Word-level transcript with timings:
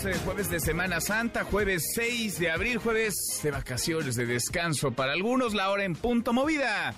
Jueves, 0.00 0.16
eh, 0.16 0.20
jueves 0.24 0.50
de 0.50 0.60
Semana 0.60 1.00
Santa, 1.00 1.44
jueves 1.44 1.92
6 1.94 2.38
de 2.38 2.50
abril, 2.50 2.78
jueves 2.78 3.40
de 3.42 3.50
vacaciones, 3.50 4.14
de 4.14 4.26
descanso. 4.26 4.92
Para 4.92 5.12
algunos, 5.12 5.54
la 5.54 5.70
hora 5.70 5.84
en 5.84 5.94
punto 5.94 6.32
movida. 6.32 6.94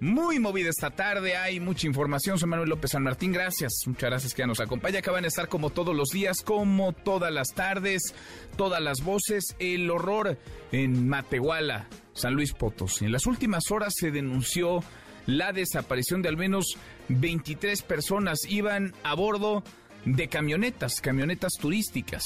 Muy 0.00 0.38
movida 0.38 0.70
esta 0.70 0.90
tarde, 0.90 1.36
hay 1.36 1.60
mucha 1.60 1.86
información. 1.86 2.38
Soy 2.38 2.48
Manuel 2.48 2.68
López 2.70 2.92
San 2.92 3.02
Martín, 3.02 3.32
gracias. 3.32 3.72
Muchas 3.86 4.10
gracias 4.10 4.34
que 4.34 4.46
nos 4.46 4.60
acompaña. 4.60 4.98
Acaban 4.98 5.22
de 5.22 5.28
estar 5.28 5.48
como 5.48 5.70
todos 5.70 5.94
los 5.94 6.08
días, 6.08 6.42
como 6.42 6.92
todas 6.92 7.32
las 7.32 7.48
tardes, 7.48 8.14
todas 8.56 8.82
las 8.82 9.02
voces. 9.02 9.54
El 9.58 9.90
horror 9.90 10.38
en 10.72 11.08
Matehuala, 11.08 11.86
San 12.12 12.34
Luis 12.34 12.52
Potosí. 12.52 13.04
En 13.04 13.12
las 13.12 13.26
últimas 13.26 13.70
horas 13.70 13.94
se 13.96 14.10
denunció 14.10 14.82
la 15.26 15.52
desaparición 15.52 16.22
de 16.22 16.30
al 16.30 16.36
menos 16.36 16.76
23 17.08 17.82
personas. 17.82 18.40
Iban 18.48 18.94
a 19.04 19.14
bordo 19.14 19.62
de 20.04 20.28
camionetas, 20.28 21.00
camionetas 21.00 21.52
turísticas. 21.60 22.22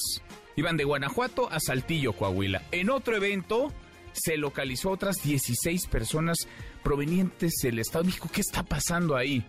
Iban 0.56 0.76
de 0.76 0.84
Guanajuato 0.84 1.50
a 1.50 1.60
Saltillo, 1.60 2.12
Coahuila. 2.14 2.62
En 2.72 2.90
otro 2.90 3.16
evento 3.16 3.72
se 4.12 4.36
localizó 4.36 4.90
otras 4.90 5.22
16 5.22 5.86
personas 5.88 6.38
provenientes 6.82 7.54
del 7.62 7.78
Estado 7.78 8.04
de 8.04 8.08
México. 8.08 8.30
¿Qué 8.32 8.40
está 8.40 8.62
pasando 8.62 9.16
ahí? 9.16 9.44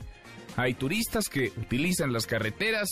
Hay 0.58 0.74
turistas 0.74 1.30
que 1.30 1.52
utilizan 1.56 2.12
las 2.12 2.26
carreteras, 2.26 2.90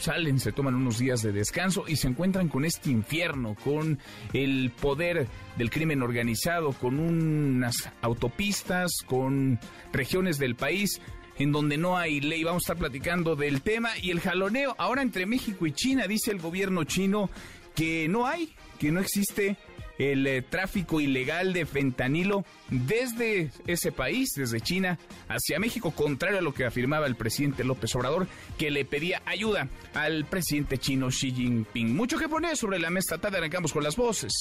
salen, 0.00 0.40
se 0.40 0.50
toman 0.50 0.74
unos 0.74 0.98
días 0.98 1.22
de 1.22 1.30
descanso 1.30 1.84
y 1.86 1.96
se 1.96 2.08
encuentran 2.08 2.48
con 2.48 2.64
este 2.64 2.90
infierno, 2.90 3.54
con 3.62 3.98
el 4.32 4.70
poder 4.70 5.28
del 5.56 5.70
crimen 5.70 6.02
organizado, 6.02 6.72
con 6.72 6.98
unas 6.98 7.90
autopistas, 8.00 8.90
con 9.06 9.60
regiones 9.92 10.38
del 10.38 10.56
país 10.56 11.00
en 11.38 11.52
donde 11.52 11.76
no 11.76 11.96
hay 11.96 12.20
ley. 12.20 12.44
Vamos 12.44 12.62
a 12.62 12.64
estar 12.64 12.76
platicando 12.76 13.36
del 13.36 13.62
tema 13.62 13.90
y 13.98 14.10
el 14.10 14.20
jaloneo 14.20 14.74
ahora 14.78 15.02
entre 15.02 15.26
México 15.26 15.66
y 15.66 15.72
China. 15.72 16.06
Dice 16.06 16.30
el 16.30 16.38
gobierno 16.38 16.84
chino 16.84 17.30
que 17.74 18.08
no 18.08 18.26
hay, 18.26 18.54
que 18.78 18.90
no 18.92 19.00
existe 19.00 19.56
el 19.98 20.26
eh, 20.26 20.42
tráfico 20.42 21.00
ilegal 21.00 21.52
de 21.52 21.66
fentanilo 21.66 22.44
desde 22.70 23.50
ese 23.66 23.92
país, 23.92 24.30
desde 24.34 24.60
China, 24.60 24.98
hacia 25.28 25.58
México, 25.58 25.92
contrario 25.92 26.38
a 26.38 26.42
lo 26.42 26.54
que 26.54 26.64
afirmaba 26.64 27.06
el 27.06 27.16
presidente 27.16 27.64
López 27.64 27.94
Obrador, 27.94 28.26
que 28.58 28.70
le 28.70 28.84
pedía 28.84 29.22
ayuda 29.26 29.68
al 29.94 30.24
presidente 30.24 30.78
chino 30.78 31.08
Xi 31.08 31.32
Jinping. 31.32 31.94
Mucho 31.94 32.18
que 32.18 32.28
poner 32.28 32.56
sobre 32.56 32.78
la 32.78 32.90
mesa 32.90 33.18
tarde, 33.18 33.38
arrancamos 33.38 33.72
con 33.72 33.84
las 33.84 33.96
voces 33.96 34.32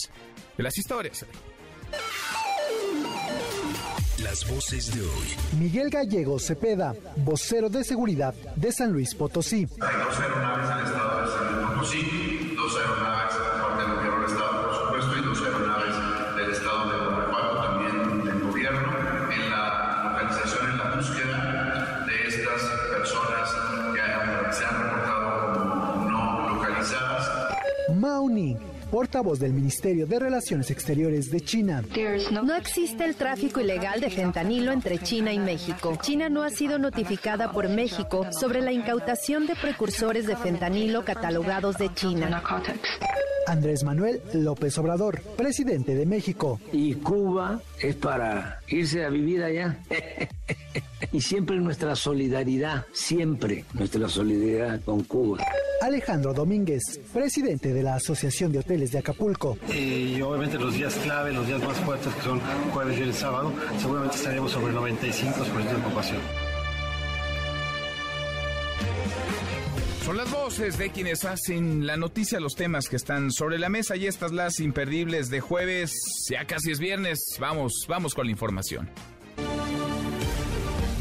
de 0.58 0.64
las 0.64 0.78
historias. 0.78 1.26
Las 4.32 4.50
voces 4.50 4.96
de 4.96 5.02
hoy. 5.02 5.60
Miguel 5.60 5.90
Gallego 5.90 6.40
Cepeda, 6.40 6.96
vocero 7.18 7.68
de 7.68 7.84
seguridad 7.84 8.34
de 8.56 8.72
San 8.72 8.94
Luis 8.94 9.14
Potosí. 9.14 9.68
Hay 9.82 9.98
dos 10.06 10.20
aeronaves 10.22 10.70
el 10.72 10.86
estado 10.86 11.22
de 11.22 11.28
San 11.28 11.54
Luis 11.54 11.68
Potosí, 11.68 12.56
dos 12.56 12.78
aeronaves 12.78 13.36
por 13.36 13.62
parte 13.62 13.84
del 13.84 13.96
gobierno 13.98 14.22
del 14.22 14.32
estado, 14.32 14.62
por 14.62 14.76
supuesto, 14.80 15.18
y 15.18 15.22
dos 15.26 15.42
aeronaves 15.42 15.96
del 16.38 16.50
estado 16.50 16.92
de 16.92 16.98
Guanajuato, 16.98 17.56
también 17.62 18.24
del 18.24 18.40
gobierno, 18.40 18.90
en 19.34 19.50
la 19.50 19.66
localización, 20.06 20.72
en 20.72 20.78
la 20.78 20.96
búsqueda 20.96 22.06
de 22.08 22.28
estas 22.30 22.62
personas 22.90 23.50
que 23.94 24.54
se 24.56 24.64
han 24.64 24.82
reportado 24.82 25.60
como 25.60 26.10
no 26.10 26.56
localizadas. 26.56 27.52
Mauni, 27.94 28.56
portavoz 28.92 29.40
del 29.40 29.54
Ministerio 29.54 30.06
de 30.06 30.20
Relaciones 30.20 30.70
Exteriores 30.70 31.32
de 31.32 31.40
China. 31.40 31.84
No 32.44 32.54
existe 32.56 33.06
el 33.06 33.16
tráfico 33.16 33.62
ilegal 33.62 34.02
de 34.02 34.10
fentanilo 34.10 34.74
entre 34.74 35.00
China 35.00 35.32
y 35.32 35.40
México. 35.40 35.98
China 36.02 36.30
no 36.30 36.44
ha 36.44 36.50
sido 36.50 36.78
notificada 36.78 37.52
por 37.52 37.70
México 37.70 38.28
sobre 38.32 38.62
la 38.62 38.74
incautación 38.74 39.48
de 39.48 39.56
precursores 39.56 40.28
de 40.28 40.36
fentanilo 40.36 41.06
catalogados 41.06 41.78
de 41.78 41.94
China. 41.94 42.44
Andrés 43.48 43.84
Manuel 43.84 44.22
López 44.34 44.78
Obrador, 44.78 45.22
presidente 45.38 45.96
de 45.96 46.06
México. 46.06 46.60
Y 46.72 46.96
Cuba 46.96 47.62
es 47.82 47.96
para 47.96 48.61
irse 48.72 49.06
a 49.06 49.10
vivir 49.10 49.44
allá. 49.44 49.78
y 51.12 51.22
siempre 51.22 51.58
nuestra 51.58 51.96
solidaridad, 51.96 52.86
siempre 52.94 53.66
nuestra 53.74 54.08
solidaridad 54.08 54.82
con 54.82 55.04
Cuba. 55.04 55.44
Alejandro 55.82 56.34
Domínguez, 56.34 57.00
presidente 57.12 57.74
de 57.74 57.84
la 57.84 57.96
Asociación 57.96 58.52
de 58.52 58.60
Hoteles 58.60 58.92
de 58.92 59.00
Acapulco. 59.00 59.58
Y 59.74 60.22
obviamente 60.22 60.58
los 60.58 60.76
días 60.76 60.96
clave, 61.04 61.34
los 61.34 61.48
días 61.48 61.62
más 61.64 61.78
fuertes 61.78 62.14
que 62.14 62.22
son 62.22 62.40
jueves, 62.72 62.96
viernes, 62.96 63.18
sábado, 63.18 63.52
seguramente 63.80 64.16
estaremos 64.16 64.52
sobre 64.52 64.74
el 64.74 64.78
95% 64.78 65.70
de 65.70 65.76
ocupación. 65.76 66.22
Son 70.04 70.18
las 70.18 70.32
voces 70.32 70.80
de 70.80 70.90
quienes 70.90 71.26
hacen 71.26 71.86
la 71.86 71.96
noticia, 71.96 72.40
los 72.40 72.56
temas 72.56 72.90
que 72.90 72.96
están 72.96 73.32
sobre 73.32 73.60
la 73.60 73.70
mesa 73.70 73.96
y 73.96 74.08
estas 74.08 74.32
las 74.32 74.60
imperdibles 74.60 75.30
de 75.30 75.42
jueves. 75.42 75.94
Ya 76.30 76.46
casi 76.46 76.72
es 76.72 76.80
viernes. 76.80 77.20
Vamos, 77.40 77.86
vamos 77.88 78.16
con 78.16 78.26
la 78.26 78.32
información. 78.32 78.90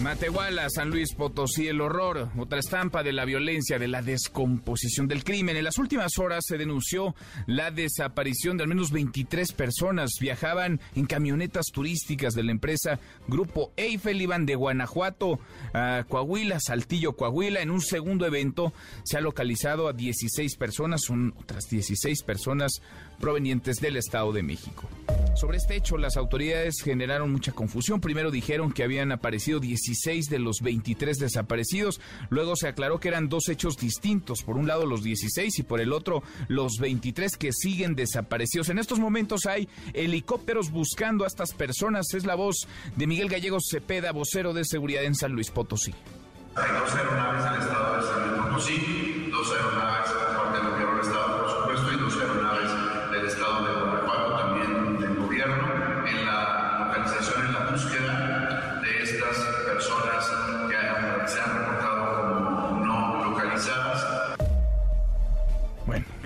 Matehuala, 0.00 0.70
San 0.70 0.88
Luis 0.88 1.14
Potosí, 1.14 1.68
el 1.68 1.82
horror, 1.82 2.30
otra 2.38 2.58
estampa 2.58 3.02
de 3.02 3.12
la 3.12 3.26
violencia, 3.26 3.78
de 3.78 3.86
la 3.86 4.00
descomposición 4.00 5.06
del 5.08 5.24
crimen. 5.24 5.58
En 5.58 5.64
las 5.64 5.76
últimas 5.76 6.16
horas 6.18 6.44
se 6.46 6.56
denunció 6.56 7.14
la 7.46 7.70
desaparición 7.70 8.56
de 8.56 8.62
al 8.62 8.70
menos 8.70 8.92
23 8.92 9.52
personas. 9.52 10.12
Viajaban 10.18 10.80
en 10.96 11.04
camionetas 11.04 11.66
turísticas 11.66 12.32
de 12.32 12.44
la 12.44 12.52
empresa 12.52 12.98
Grupo 13.28 13.72
Eiffel, 13.76 14.22
iban 14.22 14.46
de 14.46 14.54
Guanajuato 14.54 15.38
a 15.74 16.04
Coahuila, 16.08 16.60
Saltillo, 16.60 17.14
Coahuila. 17.14 17.60
En 17.60 17.70
un 17.70 17.82
segundo 17.82 18.24
evento 18.24 18.72
se 19.04 19.18
ha 19.18 19.20
localizado 19.20 19.86
a 19.86 19.92
16 19.92 20.56
personas, 20.56 21.02
son 21.02 21.34
otras 21.38 21.68
16 21.68 22.22
personas 22.22 22.80
provenientes 23.20 23.76
del 23.76 23.98
Estado 23.98 24.32
de 24.32 24.42
México. 24.42 24.88
Sobre 25.34 25.58
este 25.58 25.76
hecho, 25.76 25.96
las 25.96 26.16
autoridades 26.16 26.82
generaron 26.82 27.32
mucha 27.32 27.52
confusión. 27.52 28.00
Primero 28.00 28.30
dijeron 28.30 28.72
que 28.72 28.82
habían 28.82 29.12
aparecido 29.12 29.60
16 29.60 30.28
de 30.28 30.38
los 30.38 30.60
23 30.60 31.18
desaparecidos. 31.18 32.00
Luego 32.28 32.56
se 32.56 32.68
aclaró 32.68 32.98
que 33.00 33.08
eran 33.08 33.28
dos 33.28 33.48
hechos 33.48 33.76
distintos. 33.76 34.42
Por 34.42 34.56
un 34.56 34.66
lado 34.66 34.86
los 34.86 35.02
16 35.02 35.58
y 35.58 35.62
por 35.62 35.80
el 35.80 35.92
otro 35.92 36.22
los 36.48 36.78
23 36.78 37.36
que 37.36 37.52
siguen 37.52 37.94
desaparecidos. 37.94 38.68
En 38.68 38.78
estos 38.78 38.98
momentos 38.98 39.46
hay 39.46 39.68
helicópteros 39.94 40.70
buscando 40.70 41.24
a 41.24 41.28
estas 41.28 41.52
personas. 41.52 42.12
Es 42.12 42.26
la 42.26 42.34
voz 42.34 42.66
de 42.96 43.06
Miguel 43.06 43.28
Gallegos 43.28 43.64
Cepeda, 43.70 44.12
vocero 44.12 44.52
de 44.52 44.64
seguridad 44.64 45.04
en 45.04 45.14
San 45.14 45.32
Luis 45.32 45.50
Potosí. 45.50 45.94
Hay 46.56 46.70
dos 46.72 46.94
aeronaves 46.94 47.44
el 47.46 47.62
estado 47.62 47.96
de 47.96 48.02
San 48.02 48.28
Luis 48.28 48.42
Potosí, 48.42 49.28
dos 49.30 49.52
aeronaves 49.52 50.10
del 50.10 51.00
estado, 51.00 51.29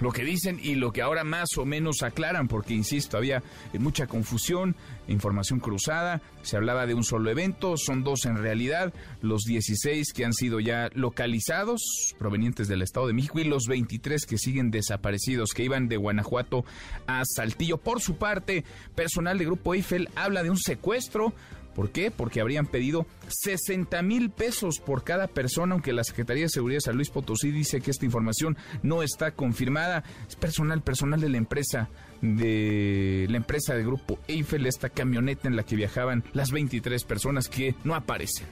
lo 0.04 0.12
que 0.12 0.22
dicen 0.22 0.60
y 0.62 0.74
lo 0.74 0.92
que 0.92 1.00
ahora 1.00 1.24
más 1.24 1.56
o 1.56 1.64
menos 1.64 2.02
aclaran, 2.02 2.46
porque 2.46 2.74
insisto, 2.74 3.16
había 3.16 3.42
mucha 3.72 4.06
confusión, 4.06 4.76
información 5.08 5.60
cruzada, 5.60 6.20
se 6.42 6.58
hablaba 6.58 6.86
de 6.86 6.92
un 6.92 7.04
solo 7.04 7.30
evento, 7.30 7.78
son 7.78 8.04
dos 8.04 8.26
en 8.26 8.36
realidad, 8.36 8.92
los 9.22 9.44
16 9.44 10.12
que 10.12 10.26
han 10.26 10.34
sido 10.34 10.60
ya 10.60 10.90
localizados, 10.92 11.80
provenientes 12.18 12.68
del 12.68 12.82
Estado 12.82 13.06
de 13.06 13.14
México, 13.14 13.38
y 13.38 13.44
los 13.44 13.64
23 13.66 14.26
que 14.26 14.36
siguen 14.36 14.70
desaparecidos, 14.70 15.54
que 15.54 15.64
iban 15.64 15.88
de 15.88 15.96
Guanajuato 15.96 16.66
a 17.06 17.22
Saltillo. 17.24 17.78
Por 17.78 18.02
su 18.02 18.16
parte, 18.16 18.62
personal 18.94 19.38
de 19.38 19.46
Grupo 19.46 19.72
Eiffel 19.72 20.10
habla 20.16 20.42
de 20.42 20.50
un 20.50 20.58
secuestro 20.58 21.32
¿Por 21.74 21.90
qué? 21.90 22.10
Porque 22.10 22.40
habrían 22.40 22.66
pedido 22.66 23.06
60 23.28 24.00
mil 24.02 24.30
pesos 24.30 24.78
por 24.78 25.02
cada 25.02 25.26
persona, 25.26 25.74
aunque 25.74 25.92
la 25.92 26.04
Secretaría 26.04 26.44
de 26.44 26.48
Seguridad 26.48 26.76
de 26.76 26.82
San 26.82 26.96
Luis 26.96 27.10
Potosí 27.10 27.50
dice 27.50 27.80
que 27.80 27.90
esta 27.90 28.04
información 28.04 28.56
no 28.82 29.02
está 29.02 29.32
confirmada. 29.32 30.04
Es 30.28 30.36
personal, 30.36 30.82
personal 30.82 31.20
de 31.20 31.28
la 31.28 31.38
empresa, 31.38 31.88
de 32.22 33.26
la 33.28 33.36
empresa 33.36 33.74
de 33.74 33.82
Grupo 33.82 34.18
Eiffel, 34.28 34.66
esta 34.66 34.88
camioneta 34.88 35.48
en 35.48 35.56
la 35.56 35.64
que 35.64 35.76
viajaban 35.76 36.24
las 36.32 36.50
23 36.50 37.02
personas 37.04 37.48
que 37.48 37.74
no 37.84 37.94
aparecen. 37.94 38.46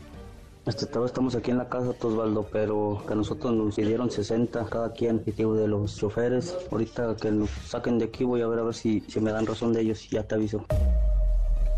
Este, 0.65 0.87
estamos 1.05 1.35
aquí 1.35 1.51
en 1.51 1.59
la 1.59 1.69
casa, 1.69 1.93
Osvaldo, 2.01 2.47
pero 2.53 3.03
que 3.05 3.15
a 3.15 3.17
nosotros 3.17 3.53
nos 3.53 3.75
pidieron 3.75 4.13
60 4.13 4.65
cada 4.67 4.93
quien, 4.93 5.23
digo, 5.25 5.57
de 5.57 5.67
los 5.67 5.97
choferes. 5.97 6.57
Ahorita 6.71 7.17
que 7.21 7.33
nos 7.33 7.51
saquen 7.67 7.99
de 7.99 8.05
aquí 8.05 8.23
voy 8.23 8.43
a 8.43 8.47
ver 8.47 8.61
a 8.61 8.63
ver 8.63 8.75
si, 8.75 9.01
si 9.09 9.21
me 9.21 9.33
dan 9.33 9.45
razón 9.45 9.73
de 9.73 9.81
ellos 9.81 10.05
y 10.05 10.11
ya 10.11 10.23
te 10.23 10.37
aviso. 10.37 10.65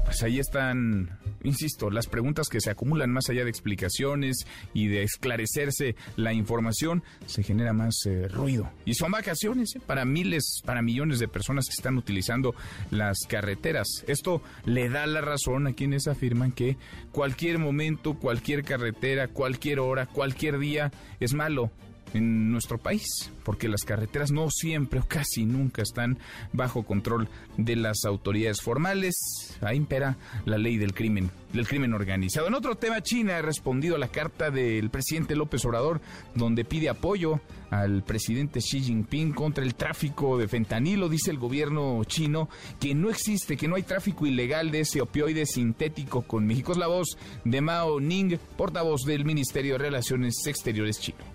Pues 0.04 0.22
ahí 0.22 0.38
están, 0.38 1.18
insisto, 1.42 1.90
las 1.90 2.06
preguntas 2.06 2.48
que 2.48 2.60
se 2.60 2.70
acumulan 2.70 3.10
más 3.10 3.28
allá 3.30 3.44
de 3.44 3.50
explicaciones 3.50 4.46
y 4.72 4.88
de 4.88 5.02
esclarecerse 5.02 5.96
la 6.16 6.32
información, 6.32 7.02
se 7.26 7.42
genera 7.42 7.72
más 7.72 7.94
eh, 8.06 8.28
ruido. 8.28 8.70
Y 8.84 8.94
son 8.94 9.12
vacaciones 9.12 9.74
¿eh? 9.76 9.80
para 9.84 10.04
miles, 10.04 10.60
para 10.64 10.82
millones 10.82 11.18
de 11.18 11.28
personas 11.28 11.66
que 11.66 11.74
están 11.74 11.96
utilizando 11.96 12.54
las 12.90 13.18
carreteras. 13.28 14.04
Esto 14.06 14.42
le 14.64 14.88
da 14.88 15.06
la 15.06 15.20
razón 15.20 15.66
a 15.66 15.72
quienes 15.72 16.06
afirman 16.06 16.52
que 16.52 16.76
cualquier 17.12 17.58
momento, 17.58 18.14
cualquier 18.14 18.64
carretera, 18.64 19.28
cualquier 19.28 19.80
hora, 19.80 20.06
cualquier 20.06 20.58
día 20.58 20.92
es 21.20 21.34
malo 21.34 21.70
en 22.14 22.50
nuestro 22.50 22.78
país, 22.78 23.32
porque 23.44 23.68
las 23.68 23.82
carreteras 23.82 24.30
no 24.30 24.48
siempre 24.50 25.00
o 25.00 25.04
casi 25.06 25.44
nunca 25.44 25.82
están 25.82 26.18
bajo 26.52 26.84
control 26.84 27.28
de 27.56 27.76
las 27.76 28.04
autoridades 28.04 28.62
formales. 28.62 29.14
Ahí 29.60 29.76
impera 29.76 30.16
la 30.46 30.56
ley 30.56 30.78
del 30.78 30.94
crimen, 30.94 31.30
del 31.52 31.66
crimen 31.66 31.92
organizado. 31.92 32.46
En 32.46 32.54
otro 32.54 32.76
tema, 32.76 33.02
China 33.02 33.38
ha 33.38 33.42
respondido 33.42 33.96
a 33.96 33.98
la 33.98 34.08
carta 34.08 34.50
del 34.50 34.90
presidente 34.90 35.36
López 35.36 35.64
Obrador, 35.64 36.00
donde 36.34 36.64
pide 36.64 36.88
apoyo 36.88 37.40
al 37.70 38.04
presidente 38.04 38.60
Xi 38.60 38.80
Jinping 38.80 39.32
contra 39.32 39.64
el 39.64 39.74
tráfico 39.74 40.38
de 40.38 40.48
fentanilo. 40.48 41.08
Dice 41.08 41.32
el 41.32 41.38
gobierno 41.38 42.02
chino 42.04 42.48
que 42.78 42.94
no 42.94 43.10
existe, 43.10 43.56
que 43.56 43.66
no 43.68 43.74
hay 43.74 43.82
tráfico 43.82 44.26
ilegal 44.26 44.70
de 44.70 44.80
ese 44.80 45.00
opioide 45.00 45.46
sintético 45.46 46.22
con 46.22 46.46
México. 46.46 46.72
Es 46.72 46.78
la 46.78 46.86
voz 46.86 47.18
de 47.44 47.60
Mao 47.60 48.00
Ning, 48.00 48.38
portavoz 48.56 49.02
del 49.04 49.24
Ministerio 49.24 49.72
de 49.72 49.78
Relaciones 49.78 50.46
Exteriores 50.46 51.00
chino. 51.00 51.33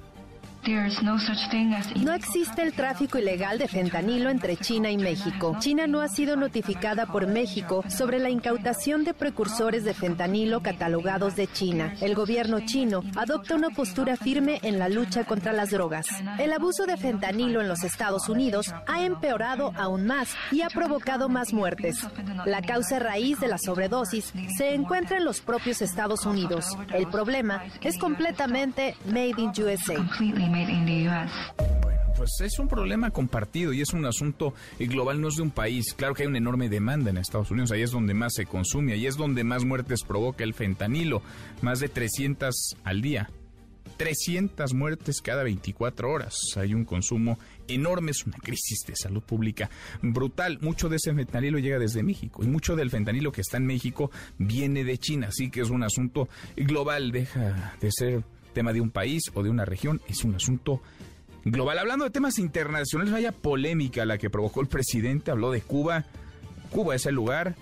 No 2.02 2.14
existe 2.14 2.62
el 2.62 2.74
tráfico 2.74 3.18
ilegal 3.18 3.58
de 3.58 3.68
fentanilo 3.68 4.30
entre 4.30 4.58
China 4.58 4.92
y 4.92 4.98
México. 4.98 5.56
China 5.60 5.88
no 5.88 6.02
ha 6.02 6.10
sido 6.10 6.36
notificada 6.36 7.06
por 7.06 7.28
México 7.28 7.84
sobre 7.88 8.20
la 8.20 8.30
incautación 8.30 9.04
de 9.04 9.14
precursores 9.14 9.84
de 9.84 9.94
fentanilo 9.94 10.62
catalogados 10.62 11.36
de 11.36 11.48
China. 11.48 11.94
El 12.02 12.14
gobierno 12.14 12.60
chino 12.66 13.04
adopta 13.16 13.56
una 13.56 13.70
postura 13.70 14.18
firme 14.18 14.60
en 14.64 14.80
la 14.80 14.90
lucha 14.90 15.24
contra 15.24 15.54
las 15.54 15.72
drogas. 15.72 16.08
El 16.40 16.52
abuso 16.52 16.86
de 16.86 16.98
fentanilo 16.98 17.62
en 17.62 17.68
los 17.68 17.84
Estados 17.84 18.28
Unidos 18.28 18.74
ha 18.88 19.04
empeorado 19.04 19.72
aún 19.78 20.06
más 20.06 20.36
y 20.52 20.62
ha 20.62 20.70
provocado 20.70 21.30
más 21.30 21.54
muertes. 21.54 22.06
La 22.46 22.62
causa 22.62 23.00
raíz 23.00 23.40
de 23.40 23.48
la 23.48 23.58
sobredosis 23.58 24.34
se 24.58 24.74
encuentra 24.74 25.18
en 25.18 25.26
los 25.26 25.42
propios 25.42 25.82
Estados 25.82 26.26
Unidos. 26.26 26.66
El 26.94 27.08
problema 27.08 27.64
es 27.82 27.98
completamente 27.98 28.96
made 29.06 29.36
in 29.38 29.52
USA. 29.64 29.96
Bueno, 31.82 32.00
pues 32.18 32.32
es 32.42 32.60
un 32.60 32.68
problema 32.68 33.12
compartido 33.12 33.72
y 33.72 33.82
es 33.82 33.94
un 33.94 34.06
asunto 34.06 34.54
global, 34.78 35.22
no 35.22 35.30
es 35.30 35.36
de 35.36 35.44
un 35.44 35.52
país. 35.52 35.94
Claro 35.94 36.14
que 36.14 36.24
hay 36.24 36.28
una 36.28 36.38
enorme 36.38 36.70
demanda 36.70 37.10
en 37.10 37.18
Estados 37.18 37.52
Unidos, 37.52 37.72
ahí 37.72 37.82
es 37.82 37.92
donde 37.92 38.14
más 38.14 38.34
se 38.34 38.46
consume, 38.46 38.94
ahí 38.94 39.08
es 39.08 39.16
donde 39.16 39.44
más 39.44 39.64
muertes 39.64 40.04
provoca 40.04 40.44
el 40.44 40.54
fentanilo, 40.54 41.22
más 41.62 41.80
de 41.80 41.90
300 41.90 42.78
al 42.84 43.02
día. 43.02 43.30
300 43.98 44.74
muertes 44.74 45.22
cada 45.22 45.44
24 45.44 46.10
horas. 46.10 46.38
Hay 46.56 46.74
un 46.74 46.86
consumo 46.86 47.38
enorme, 47.68 48.12
es 48.12 48.26
una 48.26 48.38
crisis 48.38 48.80
de 48.88 48.96
salud 48.96 49.22
pública 49.22 49.70
brutal. 50.02 50.58
Mucho 50.62 50.88
de 50.88 50.96
ese 50.96 51.14
fentanilo 51.14 51.60
llega 51.60 51.80
desde 51.80 52.02
México 52.02 52.44
y 52.44 52.48
mucho 52.48 52.78
del 52.78 52.90
fentanilo 52.90 53.32
que 53.34 53.42
está 53.42 53.58
en 53.58 53.66
México 53.66 54.10
viene 54.38 54.86
de 54.86 54.98
China, 54.98 55.28
así 55.28 55.50
que 55.50 55.62
es 55.62 55.70
un 55.70 55.84
asunto 55.84 56.30
global, 56.56 57.12
deja 57.12 57.76
de 57.82 57.92
ser 57.92 58.24
tema 58.54 58.74
de 58.74 58.82
un 58.82 58.92
país 58.92 59.24
o 59.34 59.44
de 59.44 59.50
una 59.50 59.66
región, 59.66 60.02
es 60.08 60.24
un 60.24 60.36
asunto 60.36 60.82
global. 61.46 61.80
Hablando 61.80 62.06
de 62.06 62.12
temas 62.12 62.40
internacionales, 62.40 63.14
vaya 63.14 63.32
polémica 63.32 64.06
la 64.06 64.18
que 64.18 64.30
provocó 64.30 64.62
el 64.62 64.68
presidente, 64.68 65.32
habló 65.32 65.52
de 65.52 65.62
Cuba. 65.62 66.06
Cuba 66.70 66.96
es 66.96 67.06
el 67.06 67.16
lugar 67.16 67.56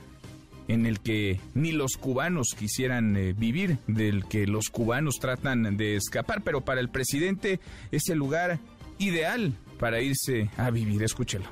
en 0.67 0.85
el 0.85 0.99
que 0.99 1.39
ni 1.53 1.71
los 1.71 1.93
cubanos 1.97 2.55
quisieran 2.57 3.15
eh, 3.15 3.33
vivir, 3.33 3.77
del 3.87 4.25
que 4.25 4.47
los 4.47 4.69
cubanos 4.69 5.15
tratan 5.19 5.77
de 5.77 5.95
escapar, 5.95 6.41
pero 6.43 6.61
para 6.61 6.81
el 6.81 6.89
presidente 6.89 7.59
es 7.91 8.09
el 8.09 8.17
lugar 8.17 8.59
ideal 8.99 9.53
para 9.79 10.01
irse 10.01 10.49
a 10.57 10.69
vivir. 10.69 11.03
Escúchelo. 11.03 11.45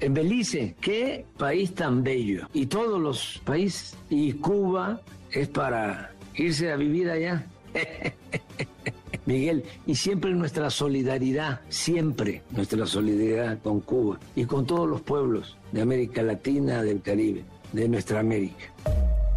En 0.00 0.12
Belice, 0.12 0.76
qué 0.80 1.24
país 1.38 1.74
tan 1.74 2.02
bello. 2.02 2.48
Y 2.52 2.66
todos 2.66 3.00
los 3.00 3.40
países. 3.44 3.96
Y 4.10 4.34
Cuba 4.34 5.00
es 5.30 5.48
para 5.48 6.12
irse 6.34 6.70
a 6.70 6.76
vivir 6.76 7.08
allá. 7.08 7.46
Miguel, 9.26 9.64
y 9.86 9.96
siempre 9.96 10.32
nuestra 10.32 10.70
solidaridad, 10.70 11.60
siempre 11.68 12.42
nuestra 12.50 12.86
solidaridad 12.86 13.60
con 13.60 13.80
Cuba 13.80 14.20
y 14.36 14.44
con 14.44 14.66
todos 14.66 14.88
los 14.88 15.00
pueblos 15.00 15.56
de 15.72 15.82
América 15.82 16.22
Latina, 16.22 16.82
del 16.82 17.02
Caribe, 17.02 17.44
de 17.72 17.88
nuestra 17.88 18.20
América. 18.20 18.72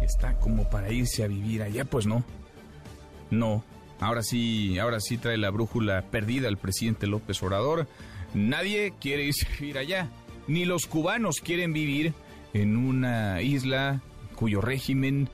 Está 0.00 0.38
como 0.38 0.68
para 0.70 0.92
irse 0.92 1.24
a 1.24 1.26
vivir 1.26 1.62
allá, 1.62 1.84
pues 1.84 2.06
no. 2.06 2.22
No. 3.30 3.64
Ahora 3.98 4.22
sí, 4.22 4.78
ahora 4.78 5.00
sí 5.00 5.18
trae 5.18 5.36
la 5.36 5.50
brújula 5.50 6.02
perdida 6.10 6.48
el 6.48 6.56
presidente 6.56 7.06
López 7.06 7.42
Obrador. 7.42 7.88
Nadie 8.32 8.94
quiere 9.00 9.24
irse 9.24 9.46
a 9.46 9.60
vivir 9.60 9.76
allá. 9.76 10.08
Ni 10.46 10.64
los 10.64 10.86
cubanos 10.86 11.40
quieren 11.40 11.72
vivir 11.72 12.14
en 12.54 12.76
una 12.76 13.42
isla 13.42 14.00
cuyo 14.36 14.60
régimen 14.60 15.28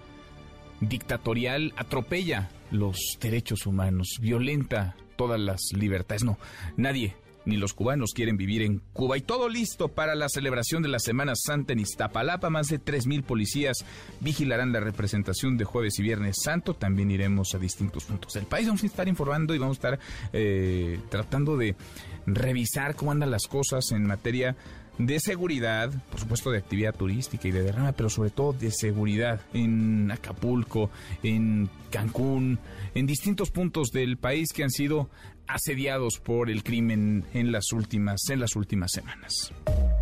dictatorial 0.80 1.72
atropella 1.76 2.50
los 2.70 2.98
derechos 3.20 3.66
humanos, 3.66 4.18
violenta 4.20 4.96
todas 5.16 5.40
las 5.40 5.60
libertades. 5.72 6.24
No, 6.24 6.38
nadie, 6.76 7.16
ni 7.46 7.56
los 7.56 7.72
cubanos 7.72 8.12
quieren 8.12 8.36
vivir 8.36 8.62
en 8.62 8.82
Cuba. 8.92 9.16
Y 9.16 9.22
todo 9.22 9.48
listo 9.48 9.88
para 9.88 10.14
la 10.14 10.28
celebración 10.28 10.82
de 10.82 10.88
la 10.88 10.98
Semana 10.98 11.32
Santa 11.34 11.72
en 11.72 11.80
Iztapalapa. 11.80 12.50
Más 12.50 12.68
de 12.68 12.80
3.000 12.80 13.22
policías 13.22 13.84
vigilarán 14.20 14.72
la 14.72 14.80
representación 14.80 15.56
de 15.56 15.64
jueves 15.64 15.98
y 15.98 16.02
viernes 16.02 16.36
santo. 16.42 16.74
También 16.74 17.10
iremos 17.10 17.54
a 17.54 17.58
distintos 17.58 18.04
puntos 18.04 18.34
del 18.34 18.46
país. 18.46 18.66
Vamos 18.66 18.82
a 18.82 18.86
estar 18.86 19.08
informando 19.08 19.54
y 19.54 19.58
vamos 19.58 19.76
a 19.76 19.78
estar 19.78 19.98
eh, 20.32 20.98
tratando 21.08 21.56
de 21.56 21.76
revisar 22.26 22.96
cómo 22.96 23.12
andan 23.12 23.30
las 23.30 23.46
cosas 23.46 23.92
en 23.92 24.04
materia 24.04 24.56
de 24.98 25.20
seguridad, 25.20 25.90
por 26.10 26.20
supuesto 26.20 26.50
de 26.50 26.58
actividad 26.58 26.94
turística 26.94 27.48
y 27.48 27.50
de 27.50 27.62
derrama, 27.62 27.92
pero 27.92 28.08
sobre 28.08 28.30
todo 28.30 28.52
de 28.52 28.70
seguridad 28.70 29.40
en 29.52 30.10
Acapulco, 30.10 30.90
en 31.22 31.68
Cancún, 31.90 32.58
en 32.94 33.06
distintos 33.06 33.50
puntos 33.50 33.90
del 33.90 34.16
país 34.16 34.52
que 34.52 34.62
han 34.62 34.70
sido 34.70 35.10
asediados 35.46 36.18
por 36.18 36.50
el 36.50 36.62
crimen 36.62 37.24
en 37.32 37.52
las 37.52 37.72
últimas 37.72 38.28
en 38.30 38.40
las 38.40 38.56
últimas 38.56 38.90
semanas. 38.92 39.52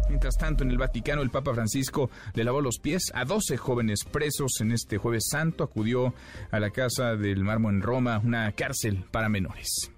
Mientras 0.08 0.37
tanto, 0.37 0.64
en 0.64 0.70
el 0.70 0.79
Vaticano, 0.79 1.23
el 1.23 1.31
Papa 1.31 1.55
Francisco 1.55 2.11
le 2.35 2.44
lavó 2.44 2.61
los 2.61 2.79
pies 2.79 3.11
a 3.14 3.25
12 3.25 3.56
jóvenes 3.56 4.05
presos 4.05 4.61
en 4.61 4.73
este 4.73 4.99
jueves 4.99 5.25
santo. 5.31 5.64
Acudió 5.64 6.14
a 6.50 6.61
la 6.61 6.70
Casa 6.70 7.17
del 7.17 7.43
Marmo 7.43 7.70
en 7.70 7.82
Roma, 7.82 8.20
una 8.22 8.53
cárcel 8.53 9.05
para 9.10 9.29
menores. 9.29 9.91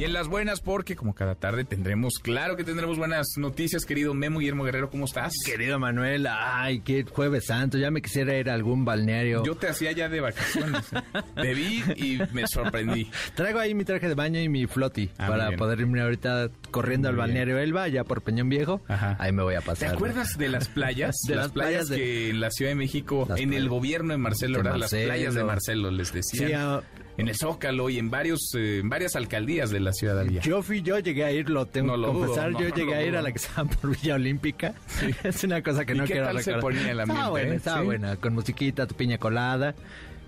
Y 0.00 0.04
en 0.04 0.14
las 0.14 0.28
buenas, 0.28 0.62
porque 0.62 0.96
como 0.96 1.14
cada 1.14 1.34
tarde 1.34 1.64
tendremos, 1.64 2.14
claro 2.22 2.56
que 2.56 2.64
tendremos 2.64 2.96
buenas 2.96 3.36
noticias, 3.36 3.84
querido 3.84 4.14
Memo 4.14 4.38
Guillermo 4.38 4.64
Guerrero, 4.64 4.88
¿cómo 4.88 5.04
estás? 5.04 5.34
Querido 5.44 5.78
Manuel, 5.78 6.26
ay, 6.26 6.80
qué 6.80 7.04
jueves 7.04 7.44
santo, 7.44 7.76
ya 7.76 7.90
me 7.90 8.00
quisiera 8.00 8.34
ir 8.38 8.48
a 8.48 8.54
algún 8.54 8.86
balneario. 8.86 9.44
Yo 9.44 9.56
te 9.56 9.68
hacía 9.68 9.92
ya 9.92 10.08
de 10.08 10.20
vacaciones. 10.22 10.90
¿eh? 10.94 11.02
Te 11.34 11.52
vi 11.52 11.84
y 11.96 12.18
me 12.32 12.46
sorprendí. 12.46 13.10
Traigo 13.34 13.58
ahí 13.58 13.74
mi 13.74 13.84
traje 13.84 14.08
de 14.08 14.14
baño 14.14 14.40
y 14.40 14.48
mi 14.48 14.66
floti 14.66 15.10
ah, 15.18 15.26
para 15.28 15.54
poder 15.58 15.80
irme 15.80 16.00
ahorita 16.00 16.48
corriendo 16.70 17.10
al 17.10 17.16
balneario 17.16 17.58
Elba, 17.58 17.86
ya 17.88 18.02
por 18.02 18.22
Peñón 18.22 18.48
Viejo. 18.48 18.80
Ajá. 18.88 19.18
Ahí 19.18 19.32
me 19.32 19.42
voy 19.42 19.56
a 19.56 19.60
pasar. 19.60 19.90
¿Te 19.90 19.94
acuerdas 19.96 20.38
de 20.38 20.48
las 20.48 20.68
playas? 20.68 21.14
de 21.28 21.34
las, 21.34 21.52
playas, 21.52 21.90
que 21.90 22.30
en 22.30 22.40
la 22.40 22.50
Ciudad 22.50 22.70
de 22.70 22.76
México, 22.76 23.28
en 23.36 23.52
el 23.52 23.68
gobierno 23.68 24.14
de 24.14 24.18
Marcelo, 24.18 24.62
de 24.62 24.78
las 24.78 24.90
playas 24.92 25.34
de 25.34 25.44
Marcelo 25.44 25.90
les 25.90 26.10
decían. 26.10 26.48
Sí, 26.48 26.86
en 27.20 27.28
el 27.28 27.36
Zócalo 27.36 27.88
y 27.90 27.98
en 27.98 28.10
varios 28.10 28.54
eh, 28.54 28.78
en 28.78 28.88
varias 28.88 29.16
alcaldías 29.16 29.70
de 29.70 29.80
la 29.80 29.92
ciudad 29.92 30.24
de 30.24 30.40
Yo 30.40 30.62
fui, 30.62 30.82
yo 30.82 30.98
llegué 30.98 31.24
a 31.24 31.32
ir, 31.32 31.50
lo 31.50 31.66
tengo 31.66 31.96
que 31.96 32.02
confesar, 32.02 32.52
yo 32.52 32.74
llegué 32.74 32.94
a 32.94 33.02
ir 33.02 33.16
a 33.16 33.22
la 33.22 33.30
que 33.30 33.38
estaba 33.38 33.68
por 33.68 33.90
Villa 33.90 34.14
Olímpica. 34.14 34.74
es 35.22 35.44
una 35.44 35.62
cosa 35.62 35.84
que 35.84 35.94
no 35.94 36.04
quiero 36.04 36.26
tal 36.26 36.36
recordar. 36.36 36.60
se 36.60 36.62
ponía 36.62 36.90
el 36.90 37.00
ambiente? 37.00 37.12
Estaba 37.12 37.30
buena, 37.30 37.52
eh? 37.52 37.56
estaba 37.56 37.82
buena, 37.82 38.16
con 38.16 38.34
musiquita, 38.34 38.86
tu 38.86 38.94
piña 38.94 39.18
colada, 39.18 39.74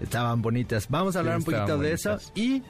estaban 0.00 0.42
bonitas. 0.42 0.88
Vamos 0.88 1.16
a 1.16 1.20
hablar 1.20 1.38
un 1.38 1.44
poquito 1.44 1.78
de 1.78 1.92
eso 1.92 2.18
y 2.34 2.62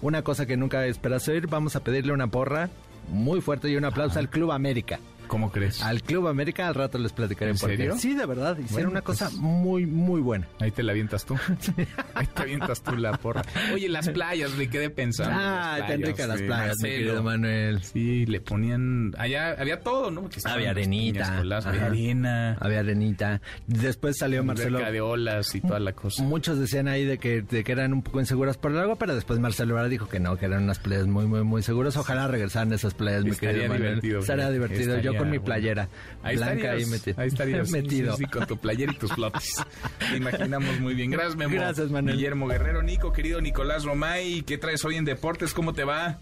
una 0.00 0.22
cosa 0.22 0.46
que 0.46 0.56
nunca 0.56 0.86
esperas 0.86 1.26
oír, 1.28 1.46
vamos 1.46 1.76
a 1.76 1.80
pedirle 1.80 2.12
una 2.12 2.26
porra 2.26 2.70
muy 3.08 3.40
fuerte 3.40 3.68
y 3.68 3.76
un 3.76 3.84
aplauso 3.84 4.18
al 4.18 4.28
Club 4.28 4.52
América. 4.52 4.98
¿Cómo 5.26 5.50
crees? 5.50 5.82
Al 5.82 6.02
Club 6.02 6.28
América 6.28 6.68
al 6.68 6.74
rato 6.74 6.98
les 6.98 7.12
platicaré 7.12 7.52
¿En 7.52 7.58
por 7.58 7.70
serio? 7.70 7.96
Sí, 7.98 8.14
de 8.14 8.26
verdad. 8.26 8.56
Hicieron 8.58 8.90
una 8.92 9.02
cosa 9.02 9.26
pues, 9.26 9.38
muy, 9.40 9.86
muy 9.86 10.20
buena. 10.20 10.48
Ahí 10.60 10.70
te 10.70 10.82
la 10.82 10.92
avientas 10.92 11.24
tú. 11.24 11.34
ahí 12.14 12.26
te 12.26 12.42
avientas 12.42 12.82
tú 12.82 12.96
la 12.96 13.12
porra. 13.12 13.42
Oye, 13.72 13.88
las 13.88 14.08
playas, 14.08 14.52
me 14.54 14.68
quedé 14.68 14.90
pensando. 14.90 15.34
Ah, 15.36 15.78
tan 15.86 16.02
ricas 16.02 16.28
las 16.28 16.42
playas, 16.42 16.76
mi 16.82 16.88
querido 16.88 17.22
Manuel. 17.22 17.82
Sí, 17.82 18.26
le 18.26 18.40
ponían... 18.40 19.14
Allá 19.18 19.56
había 19.58 19.80
todo, 19.80 20.10
¿no? 20.10 20.28
había 20.44 20.70
arenita. 20.70 21.38
había 21.38 21.86
arena. 21.86 22.56
Había 22.60 22.80
arenita. 22.80 23.40
Después 23.66 24.16
salió 24.18 24.44
Marcelo... 24.44 24.78
de 24.78 25.00
olas 25.00 25.54
y 25.54 25.60
toda 25.60 25.80
la 25.80 25.92
cosa. 25.92 26.22
Muchos 26.22 26.58
decían 26.58 26.88
ahí 26.88 27.04
de 27.04 27.18
que, 27.18 27.42
de 27.42 27.64
que 27.64 27.72
eran 27.72 27.92
un 27.92 28.02
poco 28.02 28.20
inseguras 28.20 28.56
por 28.56 28.70
el 28.70 28.78
agua, 28.78 28.96
pero 28.96 29.14
después 29.14 29.38
Marcelo 29.38 29.76
ahora 29.76 29.88
dijo 29.88 30.08
que 30.08 30.20
no, 30.20 30.36
que 30.36 30.46
eran 30.46 30.64
unas 30.64 30.78
playas 30.78 31.06
muy, 31.06 31.26
muy, 31.26 31.42
muy 31.42 31.62
seguras. 31.62 31.96
Ojalá 31.96 32.28
regresaran 32.28 32.72
esas 32.72 32.94
playas, 32.94 33.24
mi 33.24 33.32
querido 33.32 33.68
Manuel. 33.68 34.00
Divertido, 34.00 34.20
Estaría 34.20 34.50
divertido. 34.50 34.98
Yo 35.00 35.15
con 35.16 35.30
mi 35.30 35.38
playera. 35.38 35.88
Ahí 36.22 36.36
blanca 36.36 36.72
ahí, 36.72 36.86
metido. 36.86 37.20
ahí 37.20 37.28
estarías 37.28 37.70
metido. 37.72 38.16
Sí, 38.16 38.24
con 38.26 38.46
tu 38.46 38.56
playera 38.56 38.92
y 38.92 38.96
tus 38.96 39.12
flotes. 39.12 39.56
Te 40.10 40.16
imaginamos 40.16 40.80
muy 40.80 40.94
bien. 40.94 41.10
Gracias, 41.10 41.36
Memo. 41.36 41.54
Gracias, 41.54 41.90
Manuel. 41.90 42.16
Guillermo 42.16 42.48
Guerrero, 42.48 42.82
Nico, 42.82 43.12
querido 43.12 43.40
Nicolás 43.40 43.84
Romay, 43.84 44.42
¿qué 44.42 44.58
traes 44.58 44.84
hoy 44.84 44.96
en 44.96 45.04
Deportes? 45.04 45.52
¿Cómo 45.54 45.72
te 45.72 45.84
va? 45.84 46.18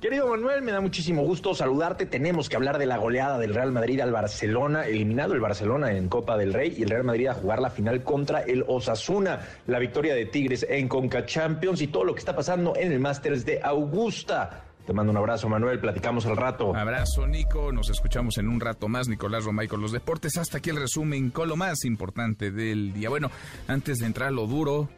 Querido 0.00 0.28
Manuel, 0.28 0.62
me 0.62 0.70
da 0.70 0.80
muchísimo 0.80 1.22
gusto 1.22 1.54
saludarte. 1.54 2.06
Tenemos 2.06 2.48
que 2.48 2.54
hablar 2.54 2.78
de 2.78 2.86
la 2.86 2.98
goleada 2.98 3.36
del 3.36 3.52
Real 3.52 3.72
Madrid 3.72 3.98
al 3.98 4.12
Barcelona, 4.12 4.86
eliminado 4.86 5.34
el 5.34 5.40
Barcelona 5.40 5.90
en 5.90 6.08
Copa 6.08 6.36
del 6.36 6.52
Rey 6.52 6.72
y 6.78 6.84
el 6.84 6.90
Real 6.90 7.02
Madrid 7.02 7.26
a 7.26 7.34
jugar 7.34 7.58
la 7.58 7.68
final 7.68 8.04
contra 8.04 8.42
el 8.42 8.64
Osasuna, 8.68 9.40
la 9.66 9.80
victoria 9.80 10.14
de 10.14 10.26
Tigres 10.26 10.64
en 10.68 10.86
Conca 10.86 11.26
Champions 11.26 11.82
y 11.82 11.88
todo 11.88 12.04
lo 12.04 12.14
que 12.14 12.20
está 12.20 12.36
pasando 12.36 12.76
en 12.76 12.92
el 12.92 13.00
Masters 13.00 13.44
de 13.44 13.60
Augusta. 13.60 14.67
Te 14.88 14.94
mando 14.94 15.10
un 15.10 15.18
abrazo, 15.18 15.50
Manuel. 15.50 15.78
Platicamos 15.80 16.24
al 16.24 16.38
rato. 16.38 16.74
Abrazo, 16.74 17.26
Nico. 17.26 17.72
Nos 17.72 17.90
escuchamos 17.90 18.38
en 18.38 18.48
un 18.48 18.58
rato 18.58 18.88
más. 18.88 19.06
Nicolás 19.06 19.44
Romay 19.44 19.68
con 19.68 19.82
los 19.82 19.92
deportes. 19.92 20.38
Hasta 20.38 20.56
aquí 20.56 20.70
el 20.70 20.76
resumen 20.76 21.28
con 21.28 21.46
lo 21.46 21.56
más 21.56 21.84
importante 21.84 22.50
del 22.50 22.94
día. 22.94 23.10
Bueno, 23.10 23.30
antes 23.66 23.98
de 23.98 24.06
entrar 24.06 24.28
a 24.28 24.30
lo 24.30 24.46
duro, 24.46 24.88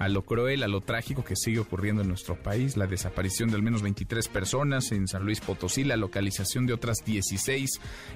a 0.00 0.08
lo 0.08 0.22
cruel, 0.22 0.62
a 0.62 0.68
lo 0.68 0.80
trágico 0.80 1.22
que 1.22 1.36
sigue 1.36 1.58
ocurriendo 1.58 2.00
en 2.00 2.08
nuestro 2.08 2.34
país, 2.34 2.78
la 2.78 2.86
desaparición 2.86 3.50
de 3.50 3.56
al 3.56 3.62
menos 3.62 3.82
23 3.82 4.28
personas 4.28 4.92
en 4.92 5.06
San 5.06 5.24
Luis 5.24 5.40
Potosí, 5.40 5.84
la 5.84 5.98
localización 5.98 6.66
de 6.66 6.72
otras 6.72 7.04
16 7.04 7.68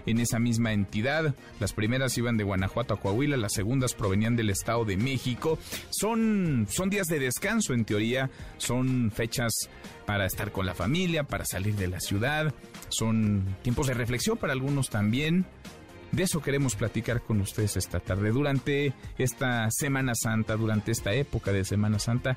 en 0.07 0.19
esa 0.19 0.39
misma 0.39 0.73
entidad. 0.73 1.35
Las 1.61 1.75
primeras 1.75 2.17
iban 2.17 2.39
de 2.39 2.45
Guanajuato 2.45 2.95
a 2.95 3.01
Coahuila, 3.01 3.37
las 3.37 3.53
segundas 3.53 3.93
provenían 3.93 4.35
del 4.35 4.49
Estado 4.49 4.87
de 4.87 4.97
México. 4.97 5.59
Son, 5.91 6.67
son 6.71 6.89
días 6.89 7.07
de 7.09 7.19
descanso 7.19 7.75
en 7.75 7.85
teoría, 7.85 8.31
son 8.57 9.13
fechas 9.15 9.53
para 10.07 10.25
estar 10.25 10.53
con 10.53 10.65
la 10.65 10.75
familia, 10.75 11.25
para 11.25 11.45
salir 11.45 11.75
de 11.77 11.89
la 11.89 12.01
ciudad, 12.01 12.55
son 12.89 13.57
tiempos 13.61 13.89
de 13.89 13.95
reflexión 13.95 14.39
para 14.39 14.55
algunos 14.55 14.89
también. 14.89 15.45
De 16.15 16.23
eso 16.23 16.41
queremos 16.41 16.77
platicar 16.77 17.23
con 17.23 17.41
ustedes 17.41 17.77
esta 17.77 17.99
tarde. 17.99 18.31
Durante 18.31 18.93
esta 19.19 19.69
Semana 19.73 20.13
Santa, 20.15 20.55
durante 20.55 20.93
esta 20.93 21.13
época 21.13 21.51
de 21.53 21.65
Semana 21.65 21.99
Santa, 21.99 22.37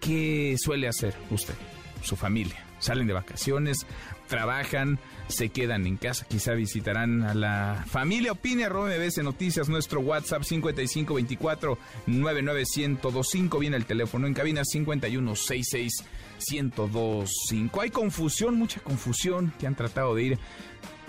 ¿qué 0.00 0.54
suele 0.56 0.86
hacer 0.86 1.12
usted, 1.32 1.54
su 2.02 2.14
familia? 2.14 2.64
Salen 2.78 3.08
de 3.08 3.14
vacaciones, 3.14 3.84
trabajan, 4.28 5.00
se 5.26 5.48
quedan 5.48 5.88
en 5.88 5.96
casa, 5.96 6.24
quizá 6.28 6.52
visitarán 6.52 7.24
a 7.24 7.34
la 7.34 7.84
familia. 7.88 8.30
Opine 8.30 8.66
arroba 8.66 8.90
MBS 8.90 9.18
Noticias, 9.24 9.68
nuestro 9.68 9.98
WhatsApp 10.02 10.44
5524 10.44 11.78
99125. 12.06 13.58
Viene 13.58 13.76
el 13.76 13.86
teléfono 13.86 14.28
en 14.28 14.34
cabina 14.34 14.62
5166 14.64 16.04
1025. 16.48 17.80
Hay 17.80 17.90
confusión, 17.90 18.54
mucha 18.54 18.78
confusión 18.78 19.52
que 19.58 19.66
han 19.66 19.74
tratado 19.74 20.14
de 20.14 20.22
ir 20.22 20.38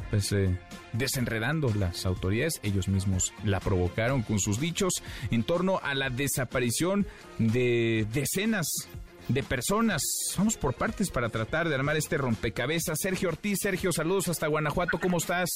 pues 0.09 0.31
eh, 0.31 0.57
desenredando 0.97 1.73
las 1.73 2.05
autoridades, 2.05 2.59
ellos 2.63 2.87
mismos 2.87 3.33
la 3.43 3.59
provocaron 3.59 4.21
con 4.23 4.39
sus 4.39 4.59
dichos 4.59 4.93
en 5.31 5.43
torno 5.43 5.79
a 5.83 5.93
la 5.93 6.09
desaparición 6.09 7.05
de 7.37 8.05
decenas 8.13 8.67
de 9.27 9.43
personas. 9.43 10.01
Vamos 10.37 10.57
por 10.57 10.73
partes 10.73 11.09
para 11.11 11.29
tratar 11.29 11.67
de 11.67 11.75
armar 11.75 11.97
este 11.97 12.17
rompecabezas. 12.17 12.97
Sergio 12.99 13.29
Ortiz, 13.29 13.59
Sergio, 13.61 13.91
saludos 13.91 14.29
hasta 14.29 14.47
Guanajuato, 14.47 14.99
¿cómo 14.99 15.17
estás? 15.17 15.49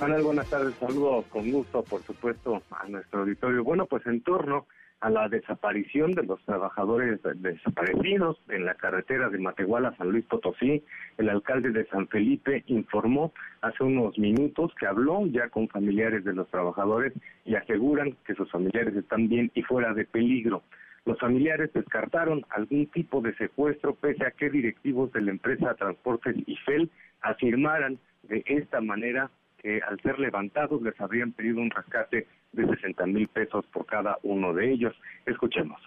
Manuel, 0.00 0.22
buenas 0.22 0.48
tardes, 0.48 0.74
saludos 0.80 1.24
con 1.30 1.50
gusto, 1.50 1.82
por 1.82 2.02
supuesto, 2.02 2.62
a 2.70 2.88
nuestro 2.88 3.20
auditorio. 3.20 3.62
Bueno, 3.62 3.86
pues 3.86 4.04
en 4.06 4.22
torno 4.22 4.66
a 5.04 5.10
la 5.10 5.28
desaparición 5.28 6.12
de 6.12 6.22
los 6.22 6.42
trabajadores 6.46 7.20
desaparecidos 7.36 8.40
en 8.48 8.64
la 8.64 8.74
carretera 8.74 9.28
de 9.28 9.38
Matehuala 9.38 9.94
San 9.98 10.08
Luis 10.08 10.24
Potosí. 10.24 10.82
El 11.18 11.28
alcalde 11.28 11.72
de 11.72 11.84
San 11.88 12.08
Felipe 12.08 12.64
informó 12.68 13.34
hace 13.60 13.84
unos 13.84 14.18
minutos 14.18 14.72
que 14.80 14.86
habló 14.86 15.26
ya 15.26 15.50
con 15.50 15.68
familiares 15.68 16.24
de 16.24 16.32
los 16.32 16.48
trabajadores 16.48 17.12
y 17.44 17.54
aseguran 17.54 18.16
que 18.24 18.34
sus 18.34 18.50
familiares 18.50 18.96
están 18.96 19.28
bien 19.28 19.50
y 19.54 19.60
fuera 19.60 19.92
de 19.92 20.06
peligro. 20.06 20.62
Los 21.04 21.20
familiares 21.20 21.70
descartaron 21.74 22.46
algún 22.48 22.86
tipo 22.86 23.20
de 23.20 23.34
secuestro 23.34 23.94
pese 23.96 24.24
a 24.24 24.30
que 24.30 24.48
directivos 24.48 25.12
de 25.12 25.20
la 25.20 25.32
empresa 25.32 25.74
Transportes 25.74 26.34
IFEL 26.46 26.90
afirmaran 27.20 27.98
de 28.22 28.42
esta 28.46 28.80
manera 28.80 29.30
que 29.64 29.80
al 29.80 29.98
ser 30.02 30.18
levantados 30.18 30.82
les 30.82 31.00
habrían 31.00 31.32
pedido 31.32 31.58
un 31.58 31.70
rescate 31.70 32.28
de 32.52 32.66
60 32.68 33.06
mil 33.06 33.26
pesos 33.28 33.64
por 33.72 33.86
cada 33.86 34.18
uno 34.22 34.52
de 34.52 34.70
ellos. 34.70 34.94
Escuchemos. 35.24 35.80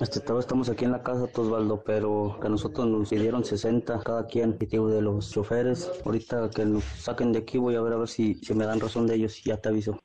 Este, 0.00 0.18
todos 0.18 0.44
estamos 0.44 0.68
aquí 0.68 0.84
en 0.84 0.90
la 0.90 1.04
casa, 1.04 1.22
Osvaldo, 1.22 1.84
pero 1.86 2.36
que 2.40 2.48
a 2.48 2.50
nosotros 2.50 2.88
nos 2.88 3.10
pidieron 3.10 3.44
60 3.44 4.02
cada 4.02 4.26
quien, 4.26 4.58
de 4.58 5.02
los 5.02 5.32
choferes. 5.32 6.02
Ahorita 6.04 6.50
que 6.50 6.64
nos 6.64 6.82
saquen 6.82 7.32
de 7.32 7.38
aquí 7.38 7.58
voy 7.58 7.76
a 7.76 7.80
ver 7.80 7.92
a 7.92 7.98
ver 7.98 8.08
si, 8.08 8.34
si 8.34 8.54
me 8.54 8.66
dan 8.66 8.80
razón 8.80 9.06
de 9.06 9.14
ellos 9.14 9.38
y 9.46 9.50
ya 9.50 9.56
te 9.56 9.68
aviso. 9.68 10.00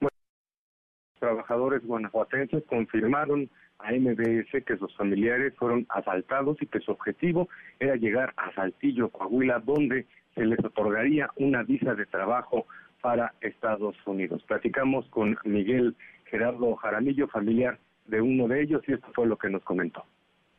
Bueno, 0.00 0.16
trabajadores 1.20 1.84
guanajuatenses 1.84 2.64
confirmaron 2.64 3.50
a 3.78 3.92
MBS 3.92 4.64
que 4.64 4.76
sus 4.78 4.94
familiares 4.96 5.54
fueron 5.56 5.86
asaltados 5.88 6.56
y 6.60 6.66
que 6.66 6.80
su 6.80 6.92
objetivo 6.92 7.48
era 7.78 7.96
llegar 7.96 8.32
a 8.36 8.52
Saltillo, 8.54 9.10
Coahuila, 9.10 9.60
donde 9.60 10.06
se 10.34 10.44
les 10.44 10.58
otorgaría 10.64 11.30
una 11.36 11.62
visa 11.62 11.94
de 11.94 12.06
trabajo 12.06 12.66
para 13.00 13.34
Estados 13.40 13.96
Unidos. 14.06 14.42
Platicamos 14.46 15.06
con 15.08 15.36
Miguel 15.44 15.94
Gerardo 16.24 16.74
Jaramillo, 16.76 17.28
familiar 17.28 17.78
de 18.06 18.20
uno 18.20 18.48
de 18.48 18.62
ellos, 18.62 18.82
y 18.86 18.92
esto 18.92 19.06
fue 19.14 19.26
lo 19.26 19.36
que 19.36 19.48
nos 19.48 19.62
comentó. 19.62 20.04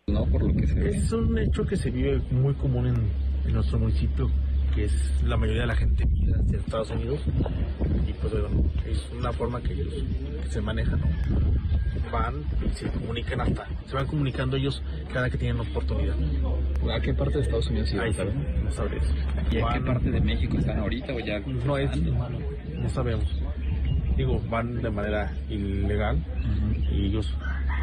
No, 0.07 0.25
por 0.25 0.43
lo 0.43 0.53
que 0.55 0.65
se 0.65 0.89
Es 0.89 1.11
un 1.11 1.37
hecho 1.37 1.65
que 1.65 1.75
se 1.75 1.91
vive 1.91 2.21
muy 2.31 2.53
común 2.55 2.87
en, 2.87 3.53
nuestro 3.53 3.79
municipio, 3.79 4.29
que 4.77 4.85
es 4.85 5.23
la 5.23 5.37
mayoría 5.37 5.61
de 5.61 5.67
la 5.67 5.75
gente 5.75 6.05
de 6.07 6.57
Estados 6.57 6.91
Unidos, 6.91 7.19
y 8.07 8.13
pues 8.13 8.31
bueno, 8.31 8.63
es 8.85 9.09
una 9.17 9.33
forma 9.33 9.59
que 9.59 9.73
ellos 9.73 9.91
se 10.51 10.61
manejan, 10.61 11.01
van 12.11 12.35
y 12.63 12.75
se 12.75 12.87
comunican 12.89 13.41
hasta, 13.41 13.65
se 13.87 13.95
van 13.95 14.05
comunicando 14.05 14.55
ellos 14.55 14.83
cada 15.11 15.31
que 15.31 15.39
tienen 15.39 15.59
oportunidad. 15.59 16.15
¿A 16.95 16.99
qué 17.01 17.11
parte 17.11 17.39
de 17.39 17.45
Estados 17.45 17.67
Unidos 17.71 17.91
iban? 17.91 18.13
no 18.63 18.71
sabría 18.71 19.01
¿Y 19.49 19.57
a 19.57 19.73
qué 19.73 19.81
parte 19.81 20.11
de 20.11 20.21
México 20.21 20.59
están 20.59 20.77
ahorita 20.77 21.11
o 21.11 21.19
ya? 21.21 21.39
No 21.39 21.75
es, 21.79 21.89
no 21.99 22.89
sabemos. 22.89 23.25
Digo, 24.15 24.39
van 24.47 24.79
de 24.79 24.91
manera 24.91 25.33
ilegal 25.49 26.23
y 26.91 27.07
ellos 27.07 27.33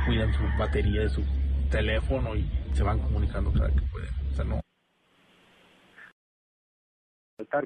cuidan 0.06 0.32
su 0.32 0.42
batería 0.56 1.00
de 1.00 1.08
su 1.08 1.24
teléfono 1.72 2.36
y 2.36 2.48
se 2.72 2.84
van 2.84 3.00
comunicando 3.00 3.52
cada 3.52 3.68
que 3.70 3.82
pueden. 3.82 4.10
O 4.30 4.36
sea, 4.36 4.44
no. 4.44 4.60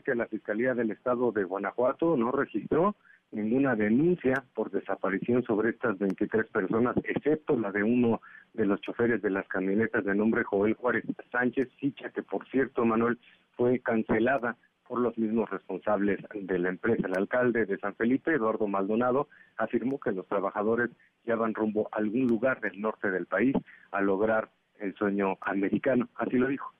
Que 0.02 0.14
la 0.14 0.26
Fiscalía 0.26 0.74
del 0.74 0.90
Estado 0.90 1.30
de 1.30 1.44
Guanajuato 1.44 2.16
no 2.16 2.32
registró 2.32 2.96
ninguna 3.30 3.76
denuncia 3.76 4.42
por 4.54 4.70
desaparición 4.70 5.42
sobre 5.42 5.70
estas 5.70 5.98
23 5.98 6.46
personas, 6.46 6.96
excepto 7.04 7.58
la 7.58 7.70
de 7.70 7.82
uno 7.82 8.22
de 8.54 8.64
los 8.64 8.80
choferes 8.80 9.20
de 9.20 9.28
las 9.28 9.46
camionetas 9.48 10.04
de 10.04 10.14
nombre 10.14 10.44
Joel 10.44 10.72
Juárez 10.74 11.04
Sánchez, 11.30 11.68
ficha 11.78 12.08
que 12.10 12.22
por 12.22 12.48
cierto, 12.48 12.84
Manuel, 12.86 13.18
fue 13.56 13.80
cancelada 13.80 14.56
por 14.86 15.00
los 15.00 15.18
mismos 15.18 15.50
responsables 15.50 16.18
de 16.32 16.58
la 16.58 16.70
empresa. 16.70 17.06
El 17.06 17.18
alcalde 17.18 17.66
de 17.66 17.76
San 17.78 17.94
Felipe, 17.94 18.32
Eduardo 18.32 18.66
Maldonado, 18.66 19.28
afirmó 19.58 20.00
que 20.00 20.12
los 20.12 20.26
trabajadores 20.26 20.88
ya 21.26 21.36
van 21.36 21.52
rumbo 21.52 21.88
a 21.92 21.98
algún 21.98 22.26
lugar 22.26 22.60
del 22.60 22.80
norte 22.80 23.10
del 23.10 23.26
país 23.26 23.54
a 23.90 24.00
lograr 24.00 24.48
el 24.80 24.94
sueño 24.94 25.36
americano. 25.42 26.08
Así 26.14 26.38
lo 26.38 26.46
dijo. 26.46 26.77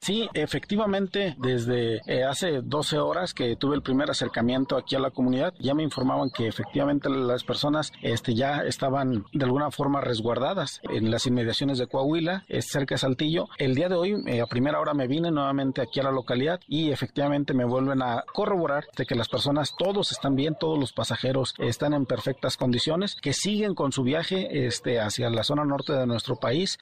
Sí, 0.00 0.28
efectivamente, 0.32 1.34
desde 1.38 2.00
eh, 2.06 2.24
hace 2.24 2.62
12 2.62 2.98
horas 2.98 3.34
que 3.34 3.56
tuve 3.56 3.74
el 3.74 3.82
primer 3.82 4.10
acercamiento 4.10 4.76
aquí 4.76 4.94
a 4.94 5.00
la 5.00 5.10
comunidad, 5.10 5.52
ya 5.58 5.74
me 5.74 5.82
informaban 5.82 6.30
que 6.30 6.46
efectivamente 6.46 7.10
las 7.10 7.44
personas 7.44 7.92
este, 8.00 8.34
ya 8.34 8.62
estaban 8.62 9.24
de 9.32 9.44
alguna 9.44 9.70
forma 9.70 10.00
resguardadas 10.00 10.80
en 10.84 11.10
las 11.10 11.26
inmediaciones 11.26 11.78
de 11.78 11.88
Coahuila, 11.88 12.44
cerca 12.60 12.94
de 12.94 13.00
Saltillo. 13.00 13.48
El 13.58 13.74
día 13.74 13.88
de 13.88 13.96
hoy, 13.96 14.16
eh, 14.26 14.40
a 14.40 14.46
primera 14.46 14.80
hora, 14.80 14.94
me 14.94 15.08
vine 15.08 15.30
nuevamente 15.30 15.82
aquí 15.82 16.00
a 16.00 16.04
la 16.04 16.12
localidad 16.12 16.60
y 16.66 16.90
efectivamente 16.90 17.52
me 17.52 17.64
vuelven 17.64 18.00
a 18.00 18.24
corroborar 18.32 18.86
de 18.96 19.04
que 19.04 19.16
las 19.16 19.28
personas, 19.28 19.74
todos 19.76 20.12
están 20.12 20.36
bien, 20.36 20.56
todos 20.58 20.78
los 20.78 20.92
pasajeros 20.92 21.54
están 21.58 21.92
en 21.92 22.06
perfectas 22.06 22.56
condiciones, 22.56 23.16
que 23.20 23.32
siguen 23.32 23.74
con 23.74 23.92
su 23.92 24.04
viaje 24.04 24.66
este, 24.66 25.00
hacia 25.00 25.28
la 25.28 25.42
zona 25.42 25.64
norte 25.64 25.92
de 25.92 26.06
nuestro 26.06 26.36
país 26.36 26.78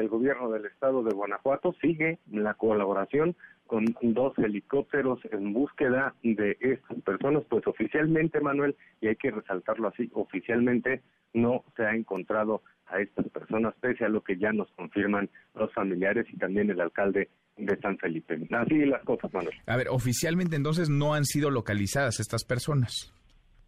el 0.00 0.08
gobierno 0.08 0.50
del 0.50 0.66
estado 0.66 1.02
de 1.02 1.14
Guanajuato 1.14 1.74
sigue 1.80 2.18
la 2.30 2.54
colaboración 2.54 3.36
con 3.66 3.84
dos 4.00 4.36
helicópteros 4.38 5.20
en 5.30 5.52
búsqueda 5.52 6.14
de 6.22 6.56
estas 6.60 7.00
personas, 7.02 7.44
pues 7.48 7.66
oficialmente, 7.66 8.40
Manuel, 8.40 8.74
y 9.00 9.08
hay 9.08 9.16
que 9.16 9.30
resaltarlo 9.30 9.88
así, 9.88 10.10
oficialmente 10.14 11.02
no 11.34 11.64
se 11.76 11.84
ha 11.84 11.94
encontrado 11.94 12.62
a 12.86 13.00
estas 13.00 13.28
personas, 13.28 13.74
pese 13.80 14.06
a 14.06 14.08
lo 14.08 14.22
que 14.22 14.38
ya 14.38 14.52
nos 14.52 14.70
confirman 14.72 15.28
los 15.54 15.72
familiares 15.74 16.26
y 16.32 16.38
también 16.38 16.70
el 16.70 16.80
alcalde 16.80 17.28
de 17.58 17.76
San 17.80 17.98
Felipe. 17.98 18.38
Así 18.50 18.86
las 18.86 19.04
cosas, 19.04 19.32
Manuel. 19.34 19.54
A 19.66 19.76
ver, 19.76 19.88
oficialmente 19.90 20.56
entonces 20.56 20.88
no 20.88 21.12
han 21.14 21.24
sido 21.24 21.50
localizadas 21.50 22.20
estas 22.20 22.44
personas. 22.44 23.12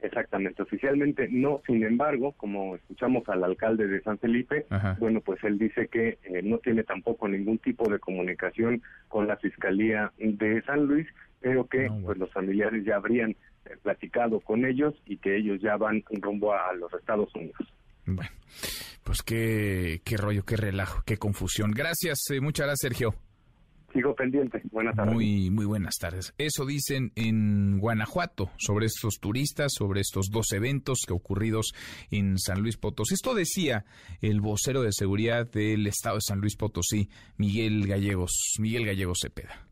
Exactamente, 0.02 0.62
oficialmente 0.62 1.28
no, 1.30 1.60
sin 1.66 1.84
embargo, 1.84 2.32
como 2.32 2.74
escuchamos 2.76 3.28
al 3.28 3.44
alcalde 3.44 3.86
de 3.86 4.00
San 4.00 4.18
Felipe, 4.18 4.66
bueno, 4.98 5.20
pues 5.20 5.42
él 5.44 5.58
dice 5.58 5.88
que 5.88 6.18
eh, 6.24 6.40
no 6.42 6.58
tiene 6.58 6.84
tampoco 6.84 7.28
ningún 7.28 7.58
tipo 7.58 7.88
de 7.90 7.98
comunicación 7.98 8.82
con 9.08 9.26
la 9.26 9.36
Fiscalía 9.36 10.10
de 10.18 10.62
San 10.62 10.86
Luis, 10.86 11.06
pero 11.40 11.66
que 11.66 11.90
pues 12.02 12.16
los 12.16 12.32
familiares 12.32 12.84
ya 12.84 12.96
habrían 12.96 13.30
eh, 13.30 13.76
platicado 13.82 14.40
con 14.40 14.64
ellos 14.64 14.94
y 15.04 15.18
que 15.18 15.36
ellos 15.36 15.60
ya 15.60 15.76
van 15.76 16.02
rumbo 16.08 16.54
a 16.54 16.72
los 16.74 16.92
Estados 16.94 17.34
Unidos. 17.34 17.60
Bueno, 18.06 18.30
pues 19.04 19.22
qué, 19.22 20.00
qué 20.04 20.16
rollo, 20.16 20.44
qué 20.44 20.56
relajo, 20.56 21.02
qué 21.04 21.18
confusión. 21.18 21.72
Gracias, 21.72 22.30
eh, 22.30 22.40
muchas 22.40 22.66
gracias, 22.66 22.90
Sergio. 22.90 23.29
Sigo 23.92 24.14
pendiente. 24.14 24.62
Buenas 24.70 24.94
tardes. 24.94 25.14
Muy, 25.14 25.50
muy 25.50 25.64
buenas 25.64 25.96
tardes. 26.00 26.32
Eso 26.38 26.64
dicen 26.64 27.12
en 27.16 27.78
Guanajuato 27.78 28.50
sobre 28.58 28.86
estos 28.86 29.18
turistas, 29.20 29.72
sobre 29.76 30.00
estos 30.00 30.28
dos 30.30 30.52
eventos 30.52 31.00
que 31.06 31.12
ocurridos 31.12 31.72
en 32.10 32.38
San 32.38 32.62
Luis 32.62 32.76
Potosí. 32.76 33.14
Esto 33.14 33.34
decía 33.34 33.84
el 34.20 34.40
vocero 34.40 34.82
de 34.82 34.92
seguridad 34.92 35.50
del 35.50 35.86
Estado 35.86 36.16
de 36.16 36.22
San 36.22 36.40
Luis 36.40 36.56
Potosí, 36.56 37.08
Miguel 37.36 37.86
Gallegos, 37.86 38.32
Miguel 38.58 38.86
Gallegos 38.86 39.18
Cepeda. 39.22 39.69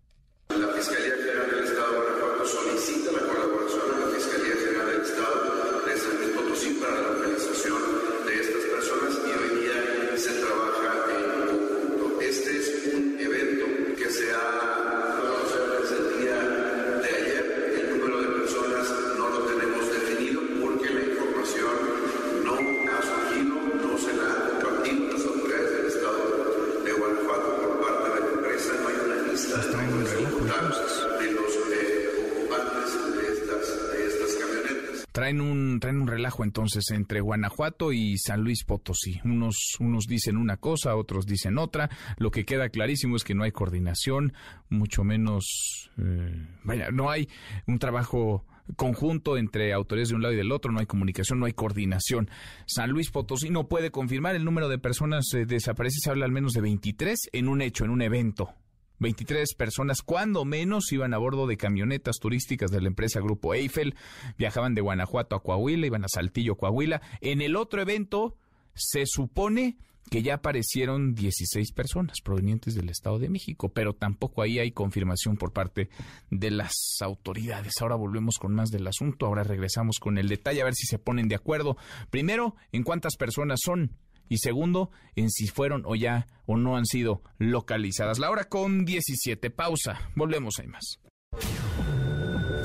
Entonces 36.69 36.95
entre 36.95 37.21
Guanajuato 37.21 37.93
y 37.93 38.19
San 38.19 38.43
Luis 38.43 38.63
Potosí. 38.65 39.21
Unos, 39.25 39.77
unos 39.81 40.05
dicen 40.05 40.37
una 40.37 40.59
cosa, 40.59 40.97
otros 40.97 41.25
dicen 41.25 41.57
otra. 41.57 41.89
Lo 42.19 42.31
que 42.31 42.45
queda 42.45 42.69
clarísimo 42.69 43.17
es 43.17 43.25
que 43.25 43.35
no 43.35 43.45
hay 43.45 43.53
coordinación, 43.53 44.35
mucho 44.69 45.03
menos, 45.03 45.91
eh, 45.97 46.47
no 46.93 47.11
hay 47.11 47.29
un 47.67 47.79
trabajo 47.79 48.45
conjunto 48.77 49.39
entre 49.39 49.73
autoridades 49.73 50.11
de 50.11 50.17
un 50.17 50.23
lado 50.23 50.35
y 50.35 50.37
del 50.37 50.53
otro, 50.53 50.71
no 50.71 50.81
hay 50.81 50.85
comunicación, 50.85 51.41
no 51.41 51.47
hay 51.47 51.55
coordinación. 51.55 52.29
San 52.67 52.91
Luis 52.91 53.11
Potosí 53.11 53.49
no 53.49 53.67
puede 53.67 53.91
confirmar 53.91 54.37
el 54.37 54.45
número 54.45 54.69
de 54.69 54.77
personas 54.79 55.33
eh, 55.33 55.47
desaparecidas, 55.47 56.03
se 56.03 56.11
habla 56.11 56.27
al 56.27 56.33
menos 56.33 56.53
de 56.53 56.61
23 56.61 57.31
en 57.33 57.49
un 57.49 57.63
hecho, 57.63 57.87
en 57.87 57.91
un 57.91 58.03
evento. 58.03 58.55
23 58.99 59.55
personas, 59.55 60.03
cuando 60.03 60.45
menos, 60.45 60.93
iban 60.93 61.15
a 61.15 61.19
bordo 61.19 61.47
de 61.47 61.57
camionetas 61.57 62.17
turísticas 62.19 62.71
de 62.71 62.81
la 62.81 62.89
empresa 62.89 63.21
Grupo 63.21 63.55
Eiffel, 63.55 63.95
viajaban 64.37 64.75
de 64.75 64.81
Guanajuato 64.81 65.37
a 65.37 65.43
Coahuila, 65.43 65.87
iban 65.87 66.05
a 66.05 66.09
Saltillo, 66.09 66.57
Coahuila. 66.57 67.01
En 67.21 67.41
el 67.41 67.57
otro 67.57 67.81
evento, 67.81 68.37
se 68.75 69.05
supone 69.07 69.77
que 70.09 70.23
ya 70.23 70.35
aparecieron 70.35 71.15
16 71.15 71.73
personas 71.73 72.21
provenientes 72.23 72.75
del 72.75 72.89
Estado 72.89 73.19
de 73.19 73.29
México, 73.29 73.69
pero 73.69 73.95
tampoco 73.95 74.43
ahí 74.43 74.59
hay 74.59 74.73
confirmación 74.73 75.37
por 75.37 75.53
parte 75.53 75.91
de 76.31 76.51
las 76.51 76.73
autoridades. 77.01 77.75
Ahora 77.81 77.97
volvemos 77.97 78.39
con 78.39 78.55
más 78.55 78.71
del 78.71 78.87
asunto, 78.87 79.27
ahora 79.27 79.45
regresamos 79.45 79.99
con 80.01 80.19
el 80.19 80.29
detalle 80.29 80.63
a 80.63 80.65
ver 80.65 80.75
si 80.75 80.87
se 80.87 80.99
ponen 80.99 81.29
de 81.29 81.35
acuerdo. 81.35 81.77
Primero, 82.11 82.57
en 82.73 82.83
cuántas 82.83 83.17
personas 83.17 83.61
son 83.63 83.93
y 84.29 84.39
segundo, 84.39 84.91
en 85.17 85.31
si 85.31 85.47
fueron 85.47 85.83
o 85.87 85.95
ya 85.95 86.27
o 86.47 86.57
no 86.57 86.77
han 86.77 86.87
sido 86.87 87.23
localizadas. 87.39 88.19
La 88.19 88.31
hora 88.31 88.45
con 88.45 88.85
17, 88.85 89.51
pausa. 89.51 90.11
Volvemos, 90.15 90.59
hay 90.59 90.67
más. 90.67 91.01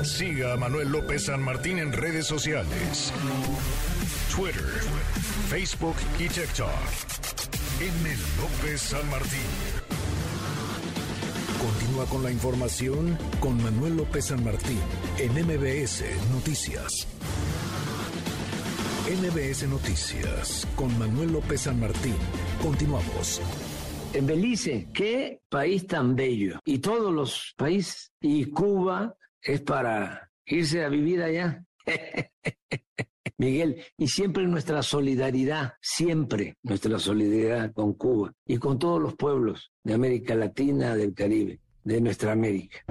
Siga 0.04 0.52
a 0.52 0.56
Manuel 0.56 0.90
López 0.90 1.24
San 1.24 1.42
Martín 1.42 1.78
en 1.78 1.92
redes 1.92 2.26
sociales. 2.26 3.12
Twitter, 4.34 4.64
Facebook 5.48 5.96
y 6.18 6.28
TikTok. 6.28 6.68
M. 7.80 8.16
López 8.40 8.80
San 8.80 9.08
Martín. 9.10 9.40
Continúa 11.60 12.04
con 12.06 12.22
la 12.22 12.30
información 12.30 13.18
con 13.40 13.62
Manuel 13.62 13.96
López 13.96 14.26
San 14.26 14.44
Martín 14.44 14.78
en 15.18 15.32
MBS 15.32 16.04
Noticias. 16.30 17.06
MBS 19.04 19.68
Noticias 19.68 20.66
con 20.74 20.98
Manuel 20.98 21.32
López 21.32 21.60
San 21.60 21.78
Martín. 21.78 22.14
Continuamos. 22.62 23.38
En 24.14 24.26
Belice, 24.26 24.88
qué 24.94 25.42
país 25.50 25.86
tan 25.86 26.16
bello. 26.16 26.58
Y 26.64 26.78
todos 26.78 27.12
los 27.12 27.52
países. 27.54 28.12
Y 28.22 28.46
Cuba 28.46 29.14
es 29.42 29.60
para 29.60 30.30
irse 30.46 30.82
a 30.82 30.88
vivir 30.88 31.22
allá. 31.22 31.62
Miguel, 33.36 33.84
y 33.98 34.08
siempre 34.08 34.46
nuestra 34.46 34.82
solidaridad, 34.82 35.74
siempre 35.82 36.56
nuestra 36.62 36.98
solidaridad 36.98 37.74
con 37.74 37.92
Cuba 37.92 38.32
y 38.46 38.56
con 38.56 38.78
todos 38.78 39.02
los 39.02 39.16
pueblos 39.16 39.70
de 39.82 39.92
América 39.92 40.34
Latina, 40.34 40.96
del 40.96 41.12
Caribe, 41.12 41.60
de 41.82 42.00
nuestra 42.00 42.32
América. 42.32 42.86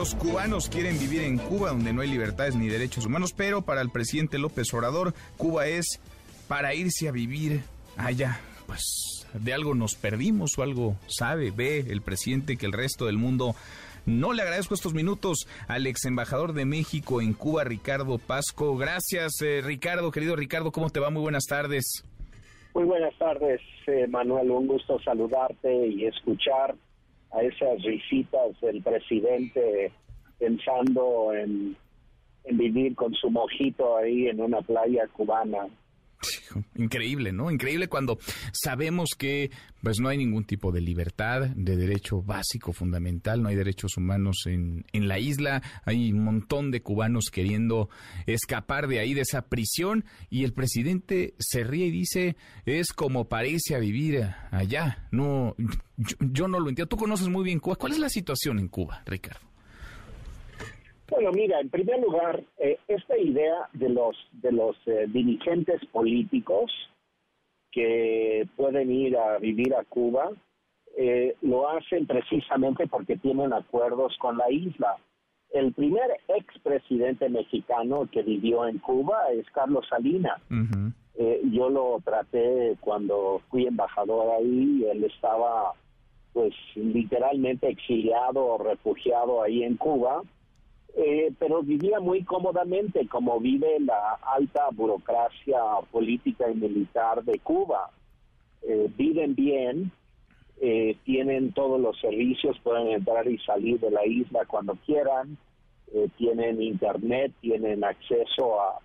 Los 0.00 0.14
cubanos 0.14 0.70
quieren 0.70 0.98
vivir 0.98 1.20
en 1.24 1.36
Cuba, 1.36 1.72
donde 1.72 1.92
no 1.92 2.00
hay 2.00 2.08
libertades 2.08 2.56
ni 2.56 2.68
derechos 2.68 3.04
humanos, 3.04 3.34
pero 3.36 3.60
para 3.60 3.82
el 3.82 3.90
presidente 3.90 4.38
López 4.38 4.72
Obrador, 4.72 5.12
Cuba 5.36 5.66
es 5.66 6.00
para 6.48 6.74
irse 6.74 7.06
a 7.06 7.12
vivir 7.12 7.60
allá. 7.98 8.40
Pues 8.66 9.28
de 9.34 9.52
algo 9.52 9.74
nos 9.74 9.96
perdimos 9.96 10.56
o 10.56 10.62
algo 10.62 10.96
sabe, 11.06 11.50
ve 11.50 11.80
el 11.80 12.00
presidente 12.00 12.56
que 12.56 12.64
el 12.64 12.72
resto 12.72 13.04
del 13.04 13.18
mundo 13.18 13.54
no 14.06 14.32
le 14.32 14.40
agradezco 14.40 14.72
estos 14.72 14.94
minutos 14.94 15.46
al 15.68 15.86
ex 15.86 16.06
embajador 16.06 16.54
de 16.54 16.64
México 16.64 17.20
en 17.20 17.34
Cuba, 17.34 17.64
Ricardo 17.64 18.16
Pasco. 18.16 18.78
Gracias, 18.78 19.42
eh, 19.42 19.60
Ricardo, 19.62 20.10
querido 20.10 20.34
Ricardo, 20.34 20.72
¿cómo 20.72 20.88
te 20.88 20.98
va? 20.98 21.10
Muy 21.10 21.20
buenas 21.20 21.44
tardes. 21.44 22.06
Muy 22.72 22.84
buenas 22.84 23.14
tardes, 23.18 23.60
eh, 23.86 24.06
Manuel. 24.08 24.50
Un 24.50 24.66
gusto 24.66 24.98
saludarte 25.02 25.88
y 25.88 26.06
escuchar 26.06 26.74
a 27.32 27.42
esas 27.42 27.82
risitas 27.82 28.60
del 28.60 28.82
presidente 28.82 29.92
pensando 30.38 31.32
en, 31.34 31.76
en 32.44 32.58
vivir 32.58 32.94
con 32.94 33.14
su 33.14 33.30
mojito 33.30 33.96
ahí 33.96 34.28
en 34.28 34.40
una 34.40 34.62
playa 34.62 35.06
cubana. 35.08 35.68
Increíble, 36.76 37.32
¿no? 37.32 37.50
Increíble 37.50 37.88
cuando 37.88 38.18
sabemos 38.52 39.10
que 39.16 39.50
pues 39.82 39.98
no 40.00 40.08
hay 40.08 40.18
ningún 40.18 40.44
tipo 40.44 40.72
de 40.72 40.80
libertad, 40.80 41.48
de 41.48 41.76
derecho 41.76 42.22
básico, 42.22 42.72
fundamental, 42.72 43.42
no 43.42 43.48
hay 43.48 43.56
derechos 43.56 43.96
humanos 43.96 44.42
en, 44.46 44.84
en 44.92 45.08
la 45.08 45.18
isla, 45.18 45.62
hay 45.84 46.12
un 46.12 46.24
montón 46.24 46.70
de 46.70 46.82
cubanos 46.82 47.30
queriendo 47.32 47.88
escapar 48.26 48.88
de 48.88 48.98
ahí, 48.98 49.14
de 49.14 49.22
esa 49.22 49.42
prisión, 49.42 50.04
y 50.28 50.44
el 50.44 50.52
presidente 50.52 51.34
se 51.38 51.64
ríe 51.64 51.86
y 51.86 51.90
dice, 51.90 52.36
es 52.66 52.92
como 52.92 53.28
parece 53.28 53.74
a 53.74 53.78
vivir 53.78 54.30
allá. 54.50 55.08
No, 55.10 55.54
yo, 55.96 56.16
yo 56.20 56.48
no 56.48 56.60
lo 56.60 56.68
entiendo. 56.68 56.88
Tú 56.88 56.96
conoces 56.96 57.28
muy 57.28 57.44
bien 57.44 57.58
Cuba. 57.58 57.76
¿Cuál 57.76 57.92
es 57.92 57.98
la 57.98 58.10
situación 58.10 58.58
en 58.58 58.68
Cuba, 58.68 59.02
Ricardo? 59.06 59.49
Bueno, 61.10 61.32
mira, 61.32 61.60
en 61.60 61.70
primer 61.70 62.00
lugar, 62.00 62.42
eh, 62.58 62.78
esta 62.88 63.18
idea 63.18 63.68
de 63.72 63.88
los 63.88 64.16
de 64.32 64.52
los 64.52 64.76
eh, 64.86 65.06
dirigentes 65.08 65.84
políticos 65.86 66.72
que 67.72 68.46
pueden 68.56 68.90
ir 68.90 69.16
a 69.16 69.38
vivir 69.38 69.74
a 69.74 69.84
Cuba 69.84 70.30
eh, 70.96 71.36
lo 71.42 71.68
hacen 71.68 72.06
precisamente 72.06 72.86
porque 72.86 73.16
tienen 73.16 73.52
acuerdos 73.52 74.16
con 74.18 74.36
la 74.36 74.50
isla. 74.50 74.96
El 75.50 75.72
primer 75.72 76.10
expresidente 76.28 77.28
mexicano 77.28 78.08
que 78.10 78.22
vivió 78.22 78.66
en 78.66 78.78
Cuba 78.78 79.32
es 79.32 79.48
Carlos 79.50 79.86
Salinas. 79.88 80.40
Eh, 81.16 81.42
yo 81.52 81.68
lo 81.70 82.00
traté 82.04 82.76
cuando 82.80 83.40
fui 83.50 83.66
embajador 83.66 84.36
ahí, 84.38 84.86
él 84.90 85.04
estaba 85.04 85.72
pues 86.32 86.54
literalmente 86.76 87.68
exiliado 87.68 88.44
o 88.46 88.58
refugiado 88.58 89.42
ahí 89.42 89.64
en 89.64 89.76
Cuba 89.76 90.22
eh, 90.96 91.32
pero 91.38 91.62
vivía 91.62 92.00
muy 92.00 92.24
cómodamente 92.24 93.06
como 93.06 93.38
vive 93.38 93.78
la 93.80 94.18
alta 94.22 94.68
burocracia 94.72 95.58
política 95.90 96.50
y 96.50 96.54
militar 96.54 97.22
de 97.24 97.38
Cuba. 97.38 97.90
Eh, 98.62 98.90
viven 98.96 99.34
bien, 99.34 99.92
eh, 100.60 100.96
tienen 101.04 101.52
todos 101.52 101.80
los 101.80 101.98
servicios, 102.00 102.58
pueden 102.62 102.88
entrar 102.88 103.26
y 103.28 103.38
salir 103.38 103.78
de 103.80 103.90
la 103.90 104.04
isla 104.06 104.44
cuando 104.46 104.74
quieran, 104.86 105.36
tienen 106.16 106.62
internet, 106.62 107.32
tienen 107.40 107.82
acceso 107.82 108.60
a, 108.60 108.78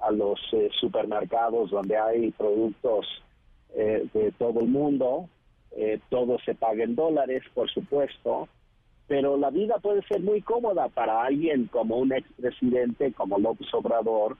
a 0.00 0.10
los 0.10 0.40
supermercados 0.80 1.70
donde 1.70 1.96
hay 1.96 2.32
productos 2.32 3.06
de 3.76 4.32
todo 4.36 4.58
el 4.58 4.66
mundo, 4.66 5.28
todo 6.08 6.36
se 6.40 6.56
paga 6.56 6.82
en 6.82 6.96
dólares, 6.96 7.44
por 7.54 7.70
supuesto, 7.70 8.48
pero 9.08 9.38
la 9.38 9.48
vida 9.48 9.78
puede 9.78 10.02
ser 10.02 10.20
muy 10.20 10.42
cómoda 10.42 10.88
para 10.88 11.22
alguien 11.22 11.66
como 11.72 11.96
un 11.96 12.12
expresidente 12.12 13.12
como 13.14 13.38
López 13.38 13.72
Obrador, 13.72 14.36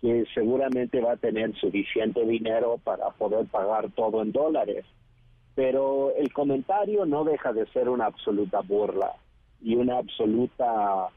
que 0.00 0.24
seguramente 0.32 1.00
va 1.00 1.12
a 1.12 1.16
tener 1.16 1.52
suficiente 1.56 2.24
dinero 2.24 2.78
para 2.84 3.10
poder 3.10 3.46
pagar 3.46 3.90
todo 3.90 4.22
en 4.22 4.30
dólares. 4.30 4.84
Pero 5.56 6.14
el 6.16 6.32
comentario 6.32 7.04
no 7.06 7.24
deja 7.24 7.52
de 7.52 7.66
ser 7.66 7.88
una 7.88 8.06
absoluta 8.06 8.60
burla 8.60 9.12
y 9.60 9.74
una 9.74 9.98
absoluta 9.98 11.08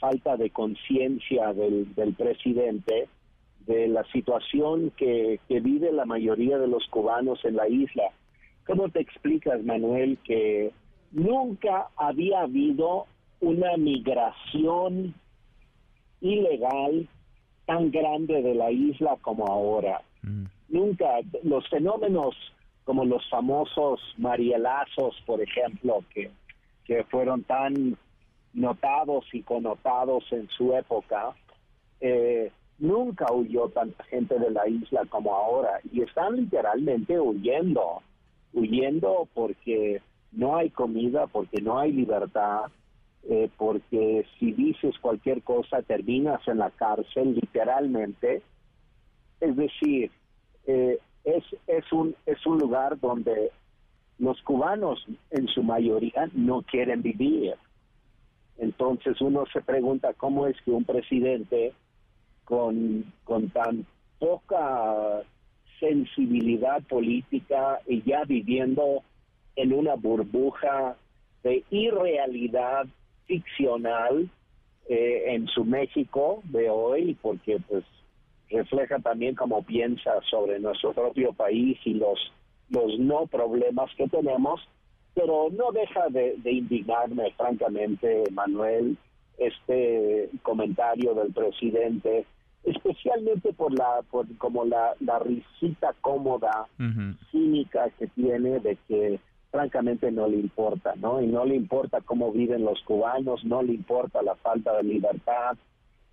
falta 0.00 0.36
de 0.36 0.48
conciencia 0.48 1.52
del, 1.52 2.14
presidente 2.16 3.08
de 3.66 3.88
la 3.88 4.04
situación 4.04 4.90
que, 4.96 5.38
que 5.48 5.60
vive 5.60 5.92
la 5.92 6.06
mayoría 6.06 6.58
de 6.58 6.68
los 6.68 6.86
cubanos 6.88 7.44
en 7.44 7.56
la 7.56 7.68
isla. 7.68 8.04
¿Cómo 8.66 8.88
te 8.88 9.00
explicas, 9.00 9.62
Manuel, 9.64 10.16
que 10.24 10.72
nunca 11.12 11.88
había 11.96 12.42
habido 12.42 13.06
una 13.40 13.76
migración 13.76 15.14
ilegal 16.20 17.08
tan 17.66 17.90
grande 17.90 18.42
de 18.42 18.54
la 18.54 18.70
isla 18.70 19.16
como 19.20 19.46
ahora? 19.46 20.02
Nunca 20.68 21.20
los 21.42 21.68
fenómenos 21.68 22.34
como 22.84 23.04
los 23.04 23.28
famosos 23.28 24.00
marielazos, 24.16 25.14
por 25.26 25.42
ejemplo, 25.42 26.02
que, 26.12 26.30
que 26.86 27.04
fueron 27.04 27.42
tan 27.42 27.98
notados 28.54 29.26
y 29.32 29.42
connotados 29.42 30.24
en 30.32 30.48
su 30.48 30.74
época, 30.74 31.34
eh, 32.00 32.50
nunca 32.78 33.26
huyó 33.32 33.68
tanta 33.68 34.04
gente 34.04 34.38
de 34.38 34.50
la 34.50 34.66
isla 34.68 35.04
como 35.10 35.34
ahora 35.34 35.80
y 35.92 36.02
están 36.02 36.36
literalmente 36.36 37.20
huyendo, 37.20 38.02
huyendo 38.54 39.28
porque 39.34 40.00
no 40.32 40.56
hay 40.56 40.70
comida, 40.70 41.26
porque 41.26 41.60
no 41.60 41.78
hay 41.78 41.92
libertad, 41.92 42.66
eh, 43.28 43.50
porque 43.56 44.24
si 44.38 44.52
dices 44.52 44.98
cualquier 45.00 45.42
cosa 45.42 45.82
terminas 45.82 46.46
en 46.46 46.58
la 46.58 46.70
cárcel 46.70 47.34
literalmente. 47.34 48.42
Es 49.40 49.56
decir, 49.56 50.10
eh, 50.66 50.98
es, 51.24 51.44
es, 51.66 51.92
un, 51.92 52.14
es 52.26 52.44
un 52.46 52.58
lugar 52.58 52.98
donde 52.98 53.50
los 54.18 54.40
cubanos 54.42 55.04
en 55.30 55.46
su 55.48 55.62
mayoría 55.62 56.28
no 56.32 56.62
quieren 56.62 57.02
vivir. 57.02 57.54
Entonces 58.58 59.20
uno 59.20 59.44
se 59.52 59.60
pregunta 59.60 60.14
cómo 60.14 60.46
es 60.46 60.60
que 60.62 60.70
un 60.72 60.84
presidente 60.84 61.72
con, 62.44 63.12
con 63.24 63.50
tan 63.50 63.86
poca 64.18 65.22
sensibilidad 65.78 66.82
política 66.84 67.78
y 67.86 68.02
ya 68.02 68.24
viviendo 68.24 69.02
en 69.58 69.72
una 69.72 69.96
burbuja 69.96 70.96
de 71.42 71.64
irrealidad 71.70 72.86
ficcional 73.26 74.30
eh, 74.88 75.34
en 75.34 75.48
su 75.48 75.64
México 75.64 76.40
de 76.44 76.70
hoy, 76.70 77.16
porque 77.20 77.58
pues 77.68 77.84
refleja 78.50 79.00
también 79.00 79.34
cómo 79.34 79.62
piensa 79.62 80.12
sobre 80.30 80.60
nuestro 80.60 80.92
propio 80.92 81.32
país 81.32 81.76
y 81.84 81.94
los, 81.94 82.18
los 82.70 82.98
no 83.00 83.26
problemas 83.26 83.90
que 83.96 84.08
tenemos, 84.08 84.60
pero 85.14 85.48
no 85.50 85.72
deja 85.72 86.08
de, 86.08 86.38
indignarme, 86.44 87.32
francamente, 87.36 88.22
Manuel, 88.32 88.96
este 89.38 90.30
comentario 90.42 91.14
del 91.14 91.32
presidente, 91.32 92.26
especialmente 92.62 93.52
por 93.52 93.76
la, 93.76 94.02
por 94.08 94.24
como 94.38 94.64
la, 94.64 94.94
la 95.00 95.18
risita 95.18 95.94
cómoda, 96.00 96.68
cínica 97.32 97.90
que 97.98 98.06
tiene 98.06 98.60
de 98.60 98.78
que 98.86 99.18
francamente 99.50 100.10
no 100.10 100.28
le 100.28 100.36
importa, 100.36 100.94
¿no? 100.96 101.20
Y 101.22 101.26
no 101.26 101.44
le 101.44 101.56
importa 101.56 102.00
cómo 102.02 102.32
viven 102.32 102.64
los 102.64 102.80
cubanos, 102.82 103.44
no 103.44 103.62
le 103.62 103.72
importa 103.74 104.22
la 104.22 104.34
falta 104.36 104.76
de 104.76 104.82
libertad. 104.82 105.56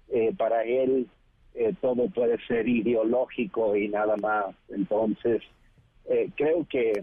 Eh, 0.10 0.34
para 0.38 0.64
él 0.64 1.08
eh, 1.56 1.74
todo 1.82 2.08
puede 2.10 2.38
ser 2.48 2.68
ideológico 2.68 3.76
y 3.76 3.90
nada 3.90 4.16
más. 4.18 4.56
Entonces, 4.70 5.42
eh, 6.10 6.30
creo 6.36 6.66
que 6.70 6.94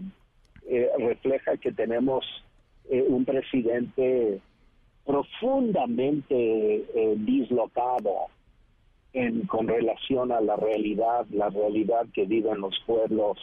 refleja 0.97 1.57
que 1.57 1.73
tenemos 1.73 2.25
un 2.89 3.25
presidente 3.25 4.39
profundamente 5.05 6.85
dislocado 7.17 8.27
en, 9.11 9.45
con 9.45 9.67
relación 9.67 10.31
a 10.31 10.39
la 10.39 10.55
realidad, 10.55 11.25
la 11.31 11.49
realidad 11.49 12.05
que 12.13 12.23
viven 12.23 12.61
los 12.61 12.79
pueblos 12.85 13.37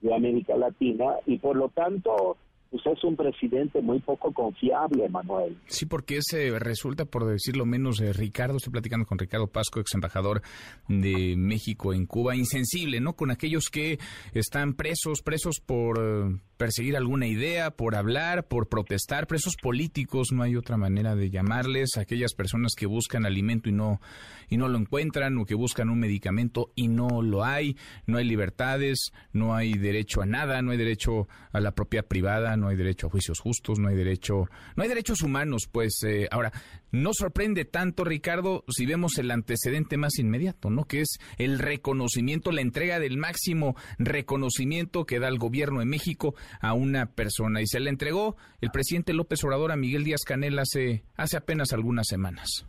de 0.00 0.14
América 0.14 0.56
Latina 0.56 1.16
y 1.26 1.38
por 1.38 1.56
lo 1.56 1.68
tanto 1.68 2.36
pues 2.70 2.84
es 2.86 3.04
un 3.04 3.16
presidente 3.16 3.80
muy 3.80 4.00
poco 4.00 4.32
confiable, 4.32 5.08
Manuel. 5.08 5.56
Sí, 5.66 5.86
porque 5.86 6.18
ese 6.18 6.58
resulta, 6.58 7.04
por 7.04 7.26
decirlo 7.26 7.64
menos, 7.64 8.00
eh, 8.00 8.12
Ricardo, 8.12 8.56
estoy 8.56 8.72
platicando 8.72 9.06
con 9.06 9.18
Ricardo 9.18 9.46
Pasco, 9.46 9.80
ex 9.80 9.94
embajador 9.94 10.42
de 10.88 11.34
México 11.36 11.92
en 11.92 12.06
Cuba, 12.06 12.36
insensible, 12.36 13.00
¿no? 13.00 13.14
Con 13.14 13.30
aquellos 13.30 13.68
que 13.70 13.98
están 14.32 14.74
presos, 14.74 15.22
presos 15.22 15.60
por 15.64 15.98
eh, 15.98 16.40
perseguir 16.56 16.96
alguna 16.96 17.26
idea, 17.26 17.70
por 17.70 17.94
hablar, 17.94 18.46
por 18.46 18.68
protestar, 18.68 19.26
presos 19.26 19.54
políticos, 19.60 20.28
no 20.32 20.42
hay 20.42 20.56
otra 20.56 20.76
manera 20.76 21.14
de 21.14 21.30
llamarles, 21.30 21.96
aquellas 21.96 22.34
personas 22.34 22.72
que 22.76 22.86
buscan 22.86 23.26
alimento 23.26 23.68
y 23.68 23.72
no 23.72 24.00
y 24.48 24.56
no 24.56 24.68
lo 24.68 24.78
encuentran 24.78 25.36
o 25.38 25.44
que 25.44 25.54
buscan 25.54 25.90
un 25.90 25.98
medicamento 25.98 26.70
y 26.74 26.88
no 26.88 27.22
lo 27.22 27.44
hay, 27.44 27.76
no 28.06 28.18
hay 28.18 28.24
libertades, 28.24 29.12
no 29.32 29.54
hay 29.54 29.74
derecho 29.74 30.22
a 30.22 30.26
nada, 30.26 30.62
no 30.62 30.70
hay 30.70 30.78
derecho 30.78 31.28
a 31.52 31.60
la 31.60 31.72
propiedad 31.72 32.06
privada, 32.06 32.55
no 32.56 32.68
hay 32.68 32.76
derecho 32.76 33.06
a 33.06 33.10
juicios 33.10 33.40
justos, 33.40 33.78
no 33.78 33.88
hay 33.88 33.96
derecho, 33.96 34.46
no 34.76 34.82
hay 34.82 34.88
derechos 34.88 35.22
humanos, 35.22 35.68
pues 35.70 36.02
eh, 36.04 36.28
ahora 36.30 36.52
no 36.92 37.10
sorprende 37.12 37.64
tanto 37.64 38.04
Ricardo 38.04 38.64
si 38.68 38.86
vemos 38.86 39.18
el 39.18 39.30
antecedente 39.30 39.96
más 39.96 40.18
inmediato, 40.18 40.70
¿no? 40.70 40.84
Que 40.84 41.00
es 41.00 41.18
el 41.38 41.58
reconocimiento, 41.58 42.52
la 42.52 42.60
entrega 42.60 42.98
del 42.98 43.16
máximo 43.18 43.74
reconocimiento 43.98 45.04
que 45.04 45.18
da 45.18 45.28
el 45.28 45.38
gobierno 45.38 45.80
de 45.80 45.86
México 45.86 46.34
a 46.60 46.74
una 46.74 47.06
persona 47.06 47.60
y 47.60 47.66
se 47.66 47.80
le 47.80 47.90
entregó 47.90 48.36
el 48.60 48.70
presidente 48.70 49.12
López 49.12 49.42
Obrador 49.44 49.72
a 49.72 49.76
Miguel 49.76 50.04
Díaz 50.04 50.22
Canel 50.24 50.58
hace, 50.58 51.04
hace 51.16 51.36
apenas 51.36 51.72
algunas 51.72 52.06
semanas. 52.06 52.66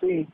Sí, 0.00 0.26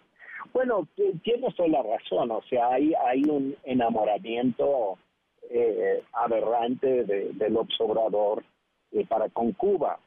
bueno, 0.53 0.87
tienes 1.23 1.55
toda 1.57 1.69
la 1.69 1.83
razón, 1.83 2.31
o 2.31 2.43
sea, 2.49 2.69
hay, 2.69 2.93
hay 3.07 3.23
un 3.29 3.57
enamoramiento 3.65 4.99
eh, 5.51 6.03
aberrante 6.13 7.05
de, 7.05 7.33
del 7.33 7.57
Obrador 7.57 8.45
eh, 8.95 9.05
para 9.07 9.29
con 9.29 9.53
Cuba 9.53 9.99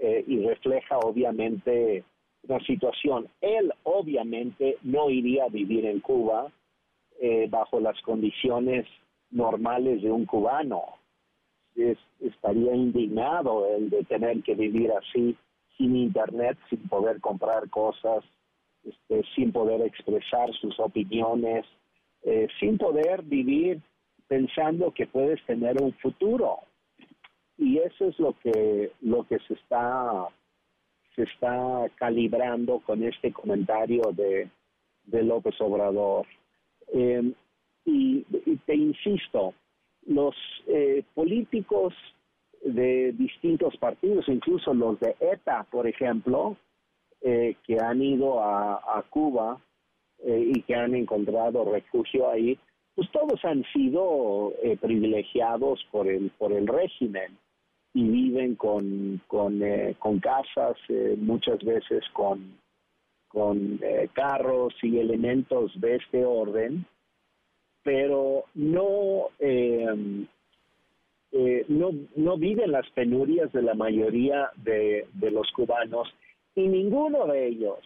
eh, 0.00 0.24
y 0.26 0.46
refleja 0.46 0.98
obviamente 0.98 2.02
una 2.48 2.60
situación. 2.60 3.28
Él 3.42 3.72
obviamente 3.82 4.78
no 4.82 5.10
iría 5.10 5.44
a 5.44 5.48
vivir 5.48 5.84
en 5.86 6.00
Cuba 6.00 6.50
bajo 7.48 7.80
las 7.80 7.98
condiciones 8.02 8.86
normales 9.30 10.02
de 10.02 10.12
un 10.12 10.26
cubano 10.26 10.82
estaría 12.20 12.74
indignado 12.74 13.66
el 13.74 13.90
de 13.90 14.04
tener 14.04 14.42
que 14.42 14.54
vivir 14.54 14.90
así, 14.92 15.36
sin 15.76 15.96
internet, 15.96 16.56
sin 16.70 16.88
poder 16.88 17.20
comprar 17.20 17.68
cosas, 17.68 18.24
este, 18.84 19.22
sin 19.34 19.52
poder 19.52 19.82
expresar 19.82 20.52
sus 20.54 20.78
opiniones, 20.80 21.66
eh, 22.22 22.48
sin 22.58 22.78
poder 22.78 23.22
vivir 23.22 23.80
pensando 24.26 24.92
que 24.92 25.06
puedes 25.06 25.44
tener 25.44 25.80
un 25.80 25.92
futuro. 25.94 26.60
Y 27.58 27.78
eso 27.78 28.06
es 28.08 28.18
lo 28.18 28.34
que, 28.38 28.92
lo 29.00 29.26
que 29.26 29.38
se 29.40 29.54
está 29.54 30.28
se 31.14 31.22
está 31.22 31.86
calibrando 31.96 32.80
con 32.80 33.02
este 33.02 33.32
comentario 33.32 34.02
de, 34.12 34.50
de 35.06 35.22
López 35.22 35.58
Obrador. 35.60 36.26
Eh, 36.92 37.32
y, 37.86 38.22
te 38.66 38.74
insisto, 38.74 39.54
los 40.06 40.34
eh, 40.66 41.02
políticos 41.14 41.94
de 42.62 43.12
distintos 43.12 43.76
partidos, 43.76 44.28
incluso 44.28 44.74
los 44.74 44.98
de 45.00 45.14
ETA, 45.20 45.66
por 45.70 45.86
ejemplo, 45.86 46.56
eh, 47.22 47.56
que 47.64 47.78
han 47.80 48.02
ido 48.02 48.42
a, 48.42 49.04
Cuba 49.08 49.58
eh, 50.24 50.52
y 50.54 50.62
que 50.62 50.74
han 50.74 50.94
encontrado 50.94 51.64
refugio 51.64 52.28
ahí, 52.28 52.58
pues 52.94 53.10
todos 53.12 53.44
han 53.44 53.62
sido 53.72 54.54
privilegiados 54.80 55.86
por 55.90 56.08
el 56.08 56.30
por 56.38 56.52
el 56.52 56.66
régimen 56.66 57.38
y 57.96 58.08
viven 58.08 58.54
con 58.54 59.20
con, 59.26 59.60
con 59.98 60.20
casas, 60.20 60.76
muchas 61.18 61.58
veces 61.64 62.04
con 62.12 62.58
con 63.28 63.80
carros 64.12 64.74
y 64.82 64.98
elementos 64.98 65.72
de 65.80 65.96
este 65.96 66.24
orden 66.24 66.86
pero 67.86 68.46
no, 68.54 69.28
eh, 69.38 70.26
eh, 71.30 71.64
no, 71.68 71.90
no 72.16 72.36
viven 72.36 72.72
las 72.72 72.90
penurias 72.90 73.52
de 73.52 73.62
la 73.62 73.74
mayoría 73.74 74.50
de, 74.56 75.06
los 75.30 75.48
cubanos 75.52 76.12
y 76.56 76.66
ninguno 76.66 77.28
de 77.28 77.46
ellos, 77.46 77.78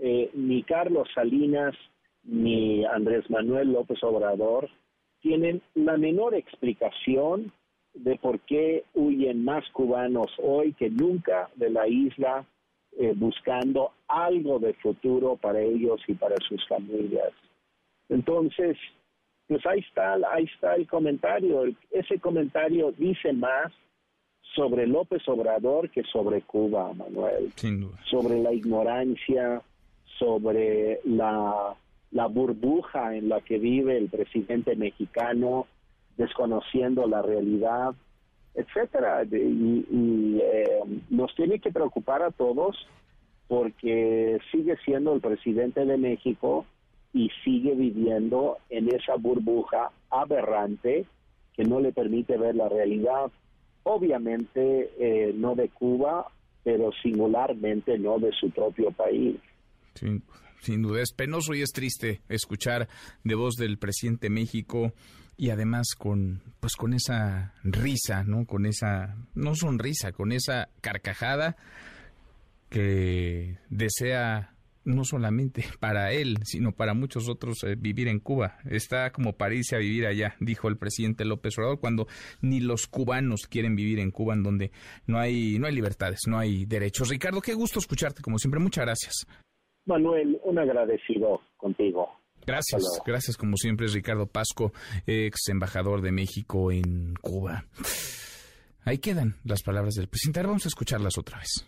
eh, 0.00 0.28
ni 0.34 0.64
Carlos 0.64 1.08
Salinas 1.14 1.76
ni 2.24 2.84
Andrés 2.84 3.30
Manuel 3.30 3.72
López 3.72 4.02
Obrador, 4.02 4.68
tienen 5.20 5.62
la 5.76 5.96
menor 5.96 6.34
explicación 6.34 7.52
de 7.96 8.16
por 8.16 8.40
qué 8.40 8.84
huyen 8.94 9.44
más 9.44 9.68
cubanos 9.70 10.32
hoy 10.42 10.72
que 10.74 10.90
nunca 10.90 11.48
de 11.56 11.70
la 11.70 11.88
isla 11.88 12.44
eh, 12.98 13.12
buscando 13.14 13.92
algo 14.08 14.58
de 14.58 14.74
futuro 14.74 15.36
para 15.36 15.60
ellos 15.60 16.00
y 16.06 16.14
para 16.14 16.36
sus 16.48 16.66
familias. 16.68 17.32
Entonces, 18.08 18.76
pues 19.48 19.64
ahí 19.66 19.80
está, 19.80 20.14
ahí 20.32 20.44
está 20.44 20.74
el 20.76 20.86
comentario. 20.86 21.64
Ese 21.90 22.18
comentario 22.18 22.92
dice 22.92 23.32
más 23.32 23.72
sobre 24.54 24.86
López 24.86 25.26
Obrador 25.28 25.90
que 25.90 26.02
sobre 26.04 26.42
Cuba, 26.42 26.92
Manuel. 26.94 27.52
Sobre 28.04 28.40
la 28.40 28.52
ignorancia, 28.52 29.62
sobre 30.18 31.00
la, 31.04 31.76
la 32.12 32.26
burbuja 32.26 33.14
en 33.14 33.28
la 33.28 33.40
que 33.40 33.58
vive 33.58 33.98
el 33.98 34.08
presidente 34.08 34.74
mexicano, 34.74 35.66
desconociendo 36.16 37.06
la 37.06 37.22
realidad, 37.22 37.94
etcétera. 38.54 39.24
Y, 39.24 40.40
eh, 40.42 40.80
nos 41.10 41.34
tiene 41.34 41.58
que 41.60 41.70
preocupar 41.70 42.22
a 42.22 42.30
todos 42.30 42.76
porque 43.48 44.38
sigue 44.50 44.76
siendo 44.84 45.14
el 45.14 45.20
presidente 45.20 45.84
de 45.84 45.96
México 45.96 46.66
y 47.12 47.30
sigue 47.44 47.74
viviendo 47.74 48.58
en 48.68 48.94
esa 48.94 49.14
burbuja 49.16 49.90
aberrante 50.10 51.06
que 51.54 51.64
no 51.64 51.80
le 51.80 51.92
permite 51.92 52.36
ver 52.36 52.54
la 52.54 52.68
realidad. 52.68 53.30
Obviamente 53.84 54.90
eh, 54.98 55.32
no 55.34 55.54
de 55.54 55.68
Cuba, 55.68 56.26
pero 56.64 56.90
singularmente 57.02 57.98
no 57.98 58.18
de 58.18 58.32
su 58.32 58.50
propio 58.50 58.90
país. 58.90 59.36
Sin, 59.94 60.22
sin 60.60 60.82
duda, 60.82 61.00
es 61.00 61.12
penoso 61.12 61.54
y 61.54 61.62
es 61.62 61.70
triste 61.70 62.20
escuchar 62.28 62.88
de 63.22 63.34
voz 63.34 63.54
del 63.54 63.78
presidente 63.78 64.26
de 64.26 64.30
México 64.30 64.92
y 65.36 65.50
además 65.50 65.94
con 65.96 66.42
pues 66.60 66.76
con 66.76 66.94
esa 66.94 67.54
risa, 67.62 68.24
¿no? 68.24 68.46
Con 68.46 68.66
esa 68.66 69.16
no 69.34 69.54
sonrisa, 69.54 70.12
con 70.12 70.32
esa 70.32 70.68
carcajada 70.80 71.56
que 72.68 73.58
desea 73.68 74.56
no 74.86 75.04
solamente 75.04 75.64
para 75.80 76.12
él, 76.12 76.36
sino 76.44 76.72
para 76.72 76.94
muchos 76.94 77.28
otros 77.28 77.62
eh, 77.64 77.74
vivir 77.76 78.08
en 78.08 78.20
Cuba. 78.20 78.58
Está 78.70 79.10
como 79.10 79.34
para 79.34 79.54
irse 79.54 79.76
a 79.76 79.80
vivir 79.80 80.06
allá, 80.06 80.34
dijo 80.40 80.68
el 80.68 80.78
presidente 80.78 81.24
López 81.24 81.58
Obrador, 81.58 81.80
cuando 81.80 82.06
ni 82.40 82.60
los 82.60 82.86
cubanos 82.86 83.46
quieren 83.46 83.76
vivir 83.76 83.98
en 83.98 84.10
Cuba, 84.10 84.34
en 84.34 84.42
donde 84.42 84.70
no 85.06 85.18
hay, 85.18 85.58
no 85.58 85.66
hay 85.66 85.74
libertades, 85.74 86.20
no 86.26 86.38
hay 86.38 86.64
derechos. 86.64 87.10
Ricardo, 87.10 87.40
qué 87.40 87.54
gusto 87.54 87.78
escucharte, 87.78 88.22
como 88.22 88.38
siempre. 88.38 88.60
Muchas 88.60 88.84
gracias. 88.84 89.26
Manuel, 89.84 90.40
un 90.44 90.58
agradecido 90.58 91.40
contigo. 91.56 92.08
Gracias, 92.46 92.82
gracias 93.04 93.36
como 93.36 93.56
siempre, 93.56 93.88
Ricardo 93.88 94.26
Pasco, 94.26 94.72
ex 95.06 95.48
embajador 95.48 96.00
de 96.00 96.12
México 96.12 96.70
en 96.70 97.14
Cuba. 97.20 97.64
Ahí 98.84 98.98
quedan 98.98 99.36
las 99.44 99.62
palabras 99.62 99.94
del 99.94 100.08
presidente. 100.08 100.38
Ahora 100.38 100.50
vamos 100.50 100.64
a 100.66 100.68
escucharlas 100.68 101.18
otra 101.18 101.38
vez. 101.38 101.66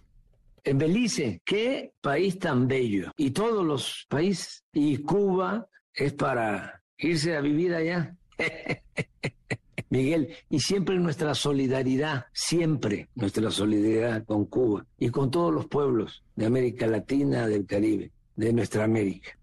En 0.62 0.78
Belice, 0.78 1.40
qué 1.44 1.92
país 2.00 2.38
tan 2.38 2.68
bello. 2.68 3.10
Y 3.16 3.30
todos 3.30 3.66
los 3.66 4.06
países. 4.08 4.62
Y 4.72 4.98
Cuba 4.98 5.66
es 5.92 6.12
para 6.12 6.80
irse 6.96 7.36
a 7.36 7.40
vivir 7.40 7.74
allá. 7.74 8.16
Miguel, 9.90 10.36
y 10.50 10.60
siempre 10.60 10.98
nuestra 10.98 11.34
solidaridad, 11.34 12.26
siempre 12.32 13.08
nuestra 13.14 13.50
solidaridad 13.50 14.24
con 14.24 14.44
Cuba 14.44 14.84
y 14.98 15.08
con 15.08 15.30
todos 15.30 15.52
los 15.52 15.66
pueblos 15.66 16.22
de 16.36 16.46
América 16.46 16.86
Latina, 16.86 17.48
del 17.48 17.66
Caribe, 17.66 18.12
de 18.36 18.52
nuestra 18.52 18.84
América. 18.84 19.37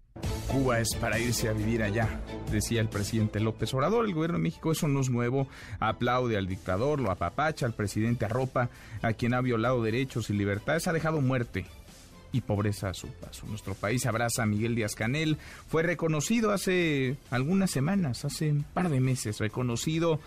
Cuba 0.48 0.80
es 0.80 0.94
para 0.94 1.18
irse 1.18 1.48
a 1.48 1.52
vivir 1.52 1.82
allá, 1.82 2.20
decía 2.50 2.80
el 2.80 2.88
presidente 2.88 3.40
López 3.40 3.74
Obrador. 3.74 4.06
El 4.06 4.14
gobierno 4.14 4.38
de 4.38 4.44
México, 4.44 4.72
eso 4.72 4.88
no 4.88 5.00
es 5.00 5.10
nuevo, 5.10 5.48
aplaude 5.80 6.36
al 6.36 6.46
dictador, 6.46 7.00
lo 7.00 7.10
apapacha, 7.10 7.66
al 7.66 7.74
presidente 7.74 8.24
arropa, 8.24 8.70
a 9.02 9.12
quien 9.12 9.34
ha 9.34 9.40
violado 9.40 9.82
derechos 9.82 10.30
y 10.30 10.34
libertades, 10.34 10.86
ha 10.86 10.92
dejado 10.92 11.20
muerte 11.20 11.66
y 12.32 12.40
pobreza 12.42 12.90
a 12.90 12.94
su 12.94 13.08
paso. 13.08 13.46
Nuestro 13.46 13.74
país 13.74 14.06
abraza 14.06 14.42
a 14.42 14.46
Miguel 14.46 14.74
Díaz 14.74 14.94
Canel, 14.94 15.38
fue 15.68 15.82
reconocido 15.82 16.52
hace 16.52 17.16
algunas 17.30 17.70
semanas, 17.70 18.24
hace 18.24 18.50
un 18.52 18.62
par 18.62 18.88
de 18.88 19.00
meses, 19.00 19.38
reconocido 19.38 20.20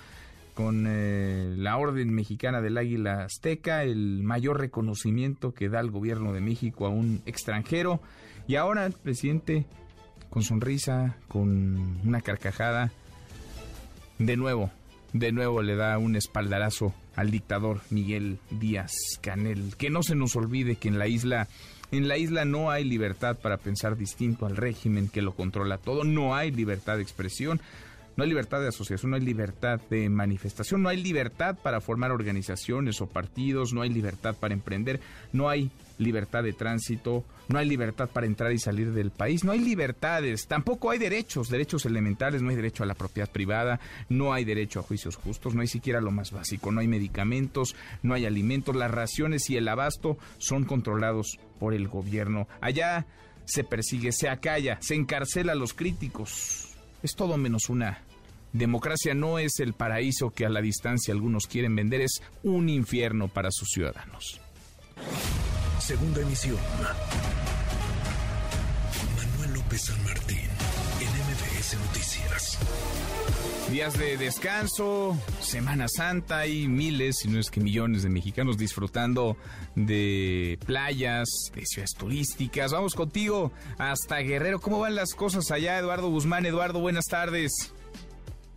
con 0.53 0.85
eh, 0.87 1.53
la 1.55 1.77
Orden 1.77 2.13
Mexicana 2.13 2.59
del 2.59 2.77
Águila 2.77 3.23
Azteca, 3.23 3.83
el 3.83 4.23
mayor 4.23 4.59
reconocimiento 4.59 5.53
que 5.53 5.69
da 5.69 5.79
el 5.79 5.89
gobierno 5.89 6.33
de 6.33 6.41
México 6.41 6.85
a 6.85 6.89
un 6.89 7.21
extranjero. 7.25 8.01
Y 8.49 8.55
ahora 8.55 8.87
el 8.87 8.93
presidente 8.93 9.67
con 10.31 10.41
sonrisa, 10.41 11.15
con 11.27 11.99
una 12.03 12.19
carcajada, 12.19 12.91
de 14.17 14.37
nuevo, 14.37 14.71
de 15.13 15.31
nuevo 15.31 15.61
le 15.61 15.75
da 15.75 15.99
un 15.99 16.15
espaldarazo 16.15 16.95
al 17.15 17.29
dictador 17.29 17.81
Miguel 17.91 18.39
Díaz 18.49 18.91
Canel. 19.21 19.75
Que 19.77 19.91
no 19.91 20.01
se 20.01 20.15
nos 20.15 20.35
olvide 20.35 20.77
que 20.77 20.87
en 20.87 20.97
la 20.97 21.05
isla, 21.05 21.47
en 21.91 22.07
la 22.07 22.17
isla 22.17 22.43
no 22.43 22.71
hay 22.71 22.85
libertad 22.85 23.37
para 23.37 23.57
pensar 23.57 23.97
distinto 23.97 24.47
al 24.47 24.57
régimen 24.57 25.09
que 25.09 25.21
lo 25.21 25.35
controla 25.35 25.77
todo, 25.77 26.03
no 26.03 26.35
hay 26.35 26.49
libertad 26.49 26.95
de 26.95 27.03
expresión. 27.03 27.61
No 28.17 28.23
hay 28.23 28.29
libertad 28.29 28.59
de 28.59 28.67
asociación, 28.67 29.11
no 29.11 29.15
hay 29.15 29.23
libertad 29.23 29.79
de 29.89 30.09
manifestación, 30.09 30.81
no 30.81 30.89
hay 30.89 31.01
libertad 31.01 31.55
para 31.63 31.79
formar 31.79 32.11
organizaciones 32.11 32.99
o 32.99 33.07
partidos, 33.07 33.71
no 33.71 33.81
hay 33.81 33.89
libertad 33.89 34.35
para 34.35 34.53
emprender, 34.53 34.99
no 35.31 35.47
hay 35.47 35.71
libertad 35.99 36.43
de 36.43 36.53
tránsito, 36.53 37.23
no 37.47 37.59
hay 37.59 37.67
libertad 37.67 38.09
para 38.09 38.25
entrar 38.25 38.51
y 38.51 38.57
salir 38.57 38.91
del 38.91 39.11
país, 39.11 39.43
no 39.43 39.51
hay 39.51 39.59
libertades, 39.59 40.47
tampoco 40.47 40.89
hay 40.89 40.97
derechos, 40.97 41.49
derechos 41.49 41.85
elementales, 41.85 42.41
no 42.41 42.49
hay 42.49 42.55
derecho 42.55 42.83
a 42.83 42.87
la 42.87 42.95
propiedad 42.95 43.29
privada, 43.29 43.79
no 44.07 44.33
hay 44.33 44.45
derecho 44.45 44.79
a 44.79 44.83
juicios 44.83 45.15
justos, 45.15 45.53
no 45.53 45.61
hay 45.61 45.67
siquiera 45.67 46.01
lo 46.01 46.11
más 46.11 46.31
básico, 46.31 46.71
no 46.71 46.79
hay 46.79 46.87
medicamentos, 46.87 47.75
no 48.01 48.13
hay 48.13 48.25
alimentos, 48.25 48.75
las 48.75 48.89
raciones 48.89 49.49
y 49.49 49.57
el 49.57 49.67
abasto 49.67 50.17
son 50.37 50.65
controlados 50.65 51.37
por 51.59 51.73
el 51.73 51.87
gobierno. 51.87 52.47
Allá 52.61 53.05
se 53.45 53.63
persigue, 53.63 54.11
se 54.11 54.29
acalla, 54.29 54.77
se 54.81 54.95
encarcela 54.95 55.51
a 55.51 55.55
los 55.55 55.73
críticos. 55.73 56.75
Es 57.03 57.15
todo 57.15 57.37
menos 57.37 57.69
una 57.69 58.03
democracia 58.53 59.13
no 59.13 59.39
es 59.39 59.59
el 59.59 59.73
paraíso 59.73 60.31
que 60.31 60.45
a 60.45 60.49
la 60.49 60.61
distancia 60.61 61.13
algunos 61.13 61.47
quieren 61.47 61.75
vender, 61.75 62.01
es 62.01 62.21
un 62.43 62.69
infierno 62.69 63.27
para 63.27 63.51
sus 63.51 63.69
ciudadanos. 63.69 64.41
Segunda 65.79 66.21
emisión. 66.21 66.57
Manuel 69.15 69.53
López 69.53 69.81
San 69.85 70.03
Martín, 70.03 70.37
en 70.37 71.07
MBS 71.07 71.77
Noticias. 71.85 72.59
Días 73.71 73.97
de 73.97 74.17
descanso, 74.17 75.17
Semana 75.41 75.87
Santa 75.87 76.47
y 76.47 76.67
miles, 76.67 77.19
si 77.19 77.27
no 77.27 77.39
es 77.39 77.49
que 77.49 77.59
millones 77.61 78.03
de 78.03 78.09
mexicanos 78.09 78.57
disfrutando 78.57 79.37
de 79.75 80.59
playas, 80.65 81.27
de 81.55 81.65
ciudades 81.65 81.93
turísticas. 81.97 82.71
Vamos 82.71 82.93
contigo 82.93 83.51
hasta 83.77 84.17
Guerrero. 84.17 84.59
¿Cómo 84.59 84.79
van 84.79 84.95
las 84.95 85.13
cosas 85.13 85.49
allá, 85.51 85.77
Eduardo 85.79 86.09
Guzmán? 86.09 86.45
Eduardo, 86.45 86.79
buenas 86.79 87.05
tardes. 87.05 87.73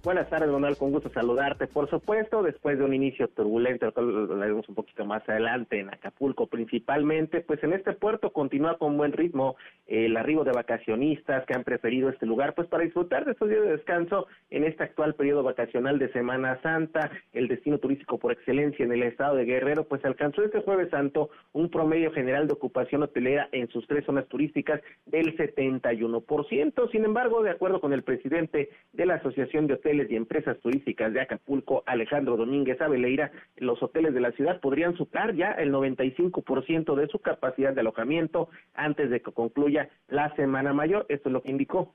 Buenas 0.05 0.29
tardes, 0.29 0.51
Manuel, 0.51 0.77
con 0.77 0.91
gusto 0.91 1.11
saludarte. 1.11 1.69
Por 1.69 1.88
supuesto, 1.88 2.43
después 2.43 2.77
de 2.77 2.85
un 2.85 2.93
inicio 2.93 3.29
turbulento, 3.29 3.87
lo 3.87 3.93
cual 3.93 4.53
un 4.53 4.75
poquito 4.75 5.05
más 5.05 5.23
adelante 5.29 5.79
en 5.79 5.91
Acapulco 5.91 6.49
principalmente, 6.49 7.41
pues 7.41 7.62
en 7.62 7.73
este 7.73 7.93
puerto 7.93 8.33
continúa 8.33 8.79
con 8.79 8.97
buen 8.97 9.12
ritmo 9.12 9.55
el 9.87 10.17
arribo 10.17 10.43
de 10.43 10.51
vacacionistas 10.51 11.47
que 11.47 11.55
han 11.55 11.62
preferido 11.62 12.09
este 12.09 12.27
lugar, 12.27 12.57
pues 12.57 12.67
para 12.67 12.83
disfrutar 12.83 13.25
de 13.25 13.31
estos 13.31 13.49
días 13.49 13.62
de 13.62 13.77
descanso 13.77 14.27
en 14.51 14.65
este 14.65 14.83
actual 14.83 15.15
periodo 15.15 15.45
vacacional 15.45 16.01
de 16.01 16.11
Semana 16.11 16.61
Santa, 16.62 17.09
el 17.33 17.47
destino 17.47 17.79
turístico 17.79 18.19
por 18.19 18.33
excelencia 18.33 18.85
en 18.85 18.91
el 18.91 19.05
estado 19.05 19.37
de 19.37 19.45
Guerrero, 19.45 19.85
pues 19.85 20.05
alcanzó 20.05 20.43
este 20.43 20.62
jueves 20.62 20.91
santo 20.91 21.31
un 21.53 21.71
promedio 21.71 22.11
general 22.11 22.49
de 22.49 22.55
ocupación 22.55 23.05
hotelera 23.05 23.49
en 23.53 23.69
sus 23.69 23.87
tres 23.87 24.05
zonas 24.05 24.27
turísticas 24.27 24.81
del 25.07 25.37
71%. 25.37 26.91
Sin 26.91 27.05
embargo, 27.05 27.45
de 27.45 27.51
acuerdo 27.51 27.81
con 27.81 27.93
el 27.93 28.03
presidente 28.03 28.71
de 28.93 29.07
la 29.07 29.15
Asociación 29.15 29.69
de 29.69 29.75
Hoteles, 29.75 29.91
y 29.92 30.16
empresas 30.16 30.59
turísticas 30.61 31.12
de 31.12 31.20
Acapulco, 31.20 31.83
Alejandro 31.87 32.37
Domínguez 32.37 32.81
Aveleira, 32.81 33.31
los 33.57 33.83
hoteles 33.83 34.14
de 34.14 34.20
la 34.20 34.33
ciudad 34.33 34.61
podrían 34.61 34.96
superar 34.96 35.35
ya 35.35 35.52
el 35.52 35.72
95% 35.72 36.94
de 36.94 37.09
su 37.09 37.18
capacidad 37.18 37.74
de 37.74 37.81
alojamiento 37.81 38.48
antes 38.74 39.11
de 39.11 39.20
que 39.20 39.33
concluya 39.33 39.90
la 40.09 40.35
Semana 40.37 40.72
Mayor. 40.72 41.05
Esto 41.09 41.28
es 41.28 41.33
lo 41.33 41.42
que 41.42 41.50
indicó 41.50 41.94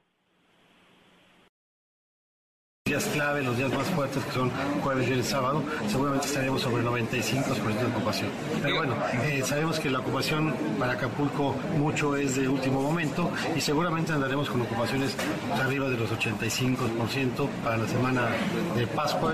días 2.97 3.13
clave, 3.13 3.43
los 3.43 3.57
días 3.57 3.71
más 3.73 3.87
fuertes 3.91 4.23
que 4.23 4.31
son 4.31 4.49
jueves, 4.81 5.07
y 5.07 5.21
sábado, 5.21 5.63
seguramente 5.87 6.25
estaríamos 6.25 6.61
sobre 6.61 6.81
el 6.81 6.87
95% 6.87 7.79
de 7.79 7.85
ocupación. 7.85 8.29
Pero 8.63 8.77
bueno, 8.77 8.95
eh, 9.23 9.41
sabemos 9.43 9.79
que 9.79 9.89
la 9.91 9.99
ocupación 9.99 10.53
para 10.79 10.93
Acapulco 10.93 11.55
mucho 11.77 12.15
es 12.15 12.37
de 12.37 12.47
último 12.47 12.81
momento 12.81 13.31
y 13.55 13.61
seguramente 13.61 14.13
andaremos 14.13 14.49
con 14.49 14.61
ocupaciones 14.61 15.15
arriba 15.53 15.89
de 15.89 15.97
los 15.97 16.11
85% 16.11 17.47
para 17.63 17.77
la 17.77 17.87
semana 17.87 18.29
de 18.75 18.87
Pascua. 18.87 19.33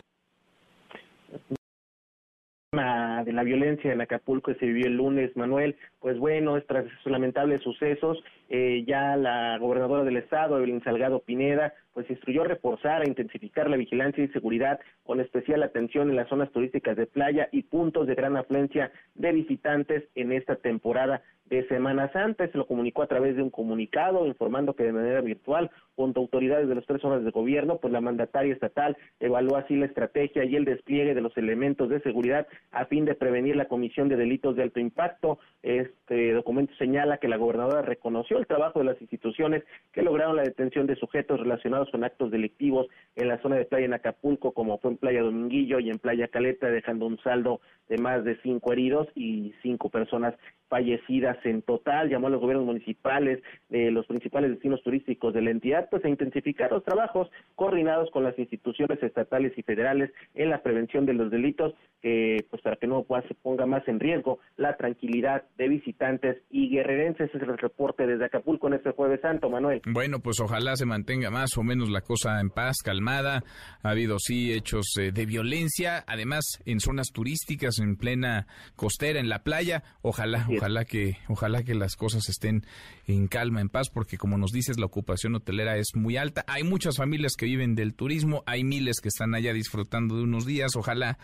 de 3.23 3.31
la 3.31 3.43
violencia 3.43 3.93
en 3.93 4.01
Acapulco 4.01 4.51
que 4.51 4.59
se 4.59 4.65
vivió 4.65 4.87
el 4.87 4.97
lunes, 4.97 5.31
Manuel, 5.37 5.77
pues 6.01 6.17
bueno, 6.17 6.61
tras 6.63 6.85
esos 6.85 7.11
lamentables 7.11 7.61
sucesos, 7.61 8.21
eh, 8.55 8.83
ya 8.85 9.17
la 9.17 9.57
gobernadora 9.57 10.03
del 10.03 10.17
estado, 10.17 10.57
Evelyn 10.57 10.83
Salgado 10.83 11.21
Pineda, 11.21 11.73
pues 11.91 12.07
instruyó 12.07 12.43
reforzar 12.43 13.01
e 13.01 13.09
intensificar 13.09 13.67
la 13.67 13.77
vigilancia 13.77 14.23
y 14.23 14.27
seguridad 14.27 14.79
con 15.03 15.19
especial 15.19 15.63
atención 15.63 16.11
en 16.11 16.17
las 16.17 16.29
zonas 16.29 16.51
turísticas 16.51 16.95
de 16.95 17.07
playa 17.07 17.49
y 17.51 17.63
puntos 17.63 18.05
de 18.05 18.13
gran 18.13 18.37
afluencia 18.37 18.91
de 19.15 19.31
visitantes 19.31 20.03
en 20.13 20.31
esta 20.31 20.55
temporada 20.55 21.23
de 21.49 21.67
Semana 21.67 22.11
Santa. 22.11 22.47
Se 22.47 22.57
lo 22.57 22.65
comunicó 22.65 23.03
a 23.03 23.07
través 23.07 23.35
de 23.35 23.43
un 23.43 23.49
comunicado 23.49 24.25
informando 24.25 24.75
que 24.75 24.83
de 24.83 24.93
manera 24.93 25.21
virtual, 25.21 25.69
junto 25.95 26.19
a 26.19 26.23
autoridades 26.23 26.67
de 26.67 26.75
las 26.75 26.85
tres 26.85 27.01
zonas 27.01 27.23
de 27.23 27.31
gobierno, 27.31 27.77
pues 27.77 27.93
la 27.93 28.01
mandataria 28.01 28.53
estatal 28.53 28.97
evaluó 29.19 29.57
así 29.57 29.75
la 29.75 29.85
estrategia 29.85 30.45
y 30.45 30.55
el 30.55 30.65
despliegue 30.65 31.13
de 31.13 31.21
los 31.21 31.35
elementos 31.37 31.89
de 31.89 32.01
seguridad 32.01 32.47
a 32.71 32.85
fin 32.85 33.05
de 33.05 33.15
prevenir 33.15 33.55
la 33.55 33.67
comisión 33.67 34.09
de 34.09 34.15
delitos 34.15 34.55
de 34.55 34.63
alto 34.63 34.79
impacto. 34.79 35.39
Este 35.61 36.33
documento 36.33 36.73
señala 36.75 37.17
que 37.17 37.27
la 37.27 37.37
gobernadora 37.37 37.83
reconoció 37.83 38.39
el 38.43 38.47
trabajo 38.47 38.79
de 38.79 38.85
las 38.85 39.01
instituciones 39.01 39.63
que 39.91 40.01
lograron 40.01 40.35
la 40.35 40.43
detención 40.43 40.85
de 40.85 40.95
sujetos 40.97 41.39
relacionados 41.39 41.89
con 41.89 42.03
actos 42.03 42.29
delictivos 42.29 42.87
en 43.15 43.29
la 43.29 43.41
zona 43.41 43.55
de 43.55 43.65
playa 43.65 43.85
en 43.85 43.93
Acapulco, 43.93 44.51
como 44.51 44.77
fue 44.79 44.91
en 44.91 44.97
Playa 44.97 45.21
Dominguillo 45.21 45.79
y 45.79 45.89
en 45.89 45.99
Playa 45.99 46.27
Caleta, 46.27 46.67
dejando 46.67 47.05
un 47.05 47.17
saldo 47.19 47.61
de 47.89 47.97
más 47.97 48.23
de 48.23 48.37
cinco 48.41 48.71
heridos 48.71 49.07
y 49.15 49.53
cinco 49.61 49.89
personas 49.89 50.35
fallecidas 50.67 51.37
en 51.45 51.61
total. 51.61 52.09
Llamó 52.09 52.27
a 52.27 52.31
los 52.31 52.41
gobiernos 52.41 52.65
municipales 52.65 53.41
de 53.69 53.91
los 53.91 54.05
principales 54.07 54.51
destinos 54.51 54.81
turísticos 54.83 55.33
de 55.33 55.41
la 55.41 55.51
entidad 55.51 55.87
pues 55.89 56.03
a 56.03 56.09
intensificar 56.09 56.71
los 56.71 56.83
trabajos 56.83 57.29
coordinados 57.55 58.09
con 58.11 58.23
las 58.23 58.37
instituciones 58.39 59.01
estatales 59.03 59.53
y 59.57 59.63
federales 59.63 60.11
en 60.33 60.49
la 60.49 60.61
prevención 60.63 61.05
de 61.05 61.13
los 61.13 61.29
delitos, 61.29 61.73
pues 62.01 62.61
para 62.61 62.75
que 62.75 62.87
no 62.87 63.05
se 63.27 63.35
ponga 63.35 63.65
más 63.65 63.87
en 63.87 63.99
riesgo 63.99 64.39
la 64.57 64.75
tranquilidad 64.75 65.43
de 65.57 65.67
visitantes 65.67 66.37
y 66.49 66.69
guerrerenses. 66.69 67.29
Ese 67.29 67.37
es 67.37 67.43
el 67.43 67.57
reporte 67.57 68.07
desde 68.07 68.22
Acapulco 68.23 68.67
en 68.67 68.75
este 68.75 68.91
jueves 68.91 69.21
santo, 69.21 69.49
Manuel. 69.49 69.81
Bueno, 69.85 70.19
pues 70.19 70.39
ojalá 70.39 70.75
se 70.75 70.85
mantenga 70.85 71.29
más 71.29 71.57
o 71.57 71.63
menos 71.63 71.89
la 71.89 72.01
cosa 72.01 72.39
en 72.39 72.49
paz, 72.49 72.77
calmada. 72.83 73.43
Ha 73.81 73.89
habido 73.89 74.17
sí 74.19 74.51
hechos 74.53 74.85
eh, 74.99 75.11
de 75.11 75.25
violencia, 75.25 76.03
además 76.07 76.43
en 76.65 76.79
zonas 76.79 77.07
turísticas, 77.11 77.79
en 77.79 77.95
plena 77.95 78.47
costera, 78.75 79.19
en 79.19 79.29
la 79.29 79.43
playa. 79.43 79.83
Ojalá, 80.01 80.47
ojalá 80.55 80.85
que, 80.85 81.17
ojalá 81.27 81.63
que 81.63 81.75
las 81.75 81.95
cosas 81.95 82.29
estén 82.29 82.65
en 83.07 83.27
calma, 83.27 83.61
en 83.61 83.69
paz, 83.69 83.89
porque 83.89 84.17
como 84.17 84.37
nos 84.37 84.51
dices, 84.51 84.79
la 84.79 84.85
ocupación 84.85 85.35
hotelera 85.35 85.77
es 85.77 85.95
muy 85.95 86.17
alta. 86.17 86.43
Hay 86.47 86.63
muchas 86.63 86.97
familias 86.97 87.35
que 87.35 87.45
viven 87.45 87.75
del 87.75 87.95
turismo, 87.95 88.43
hay 88.45 88.63
miles 88.63 88.99
que 89.01 89.09
están 89.09 89.35
allá 89.35 89.53
disfrutando 89.53 90.17
de 90.17 90.23
unos 90.23 90.45
días. 90.45 90.75
Ojalá, 90.75 91.17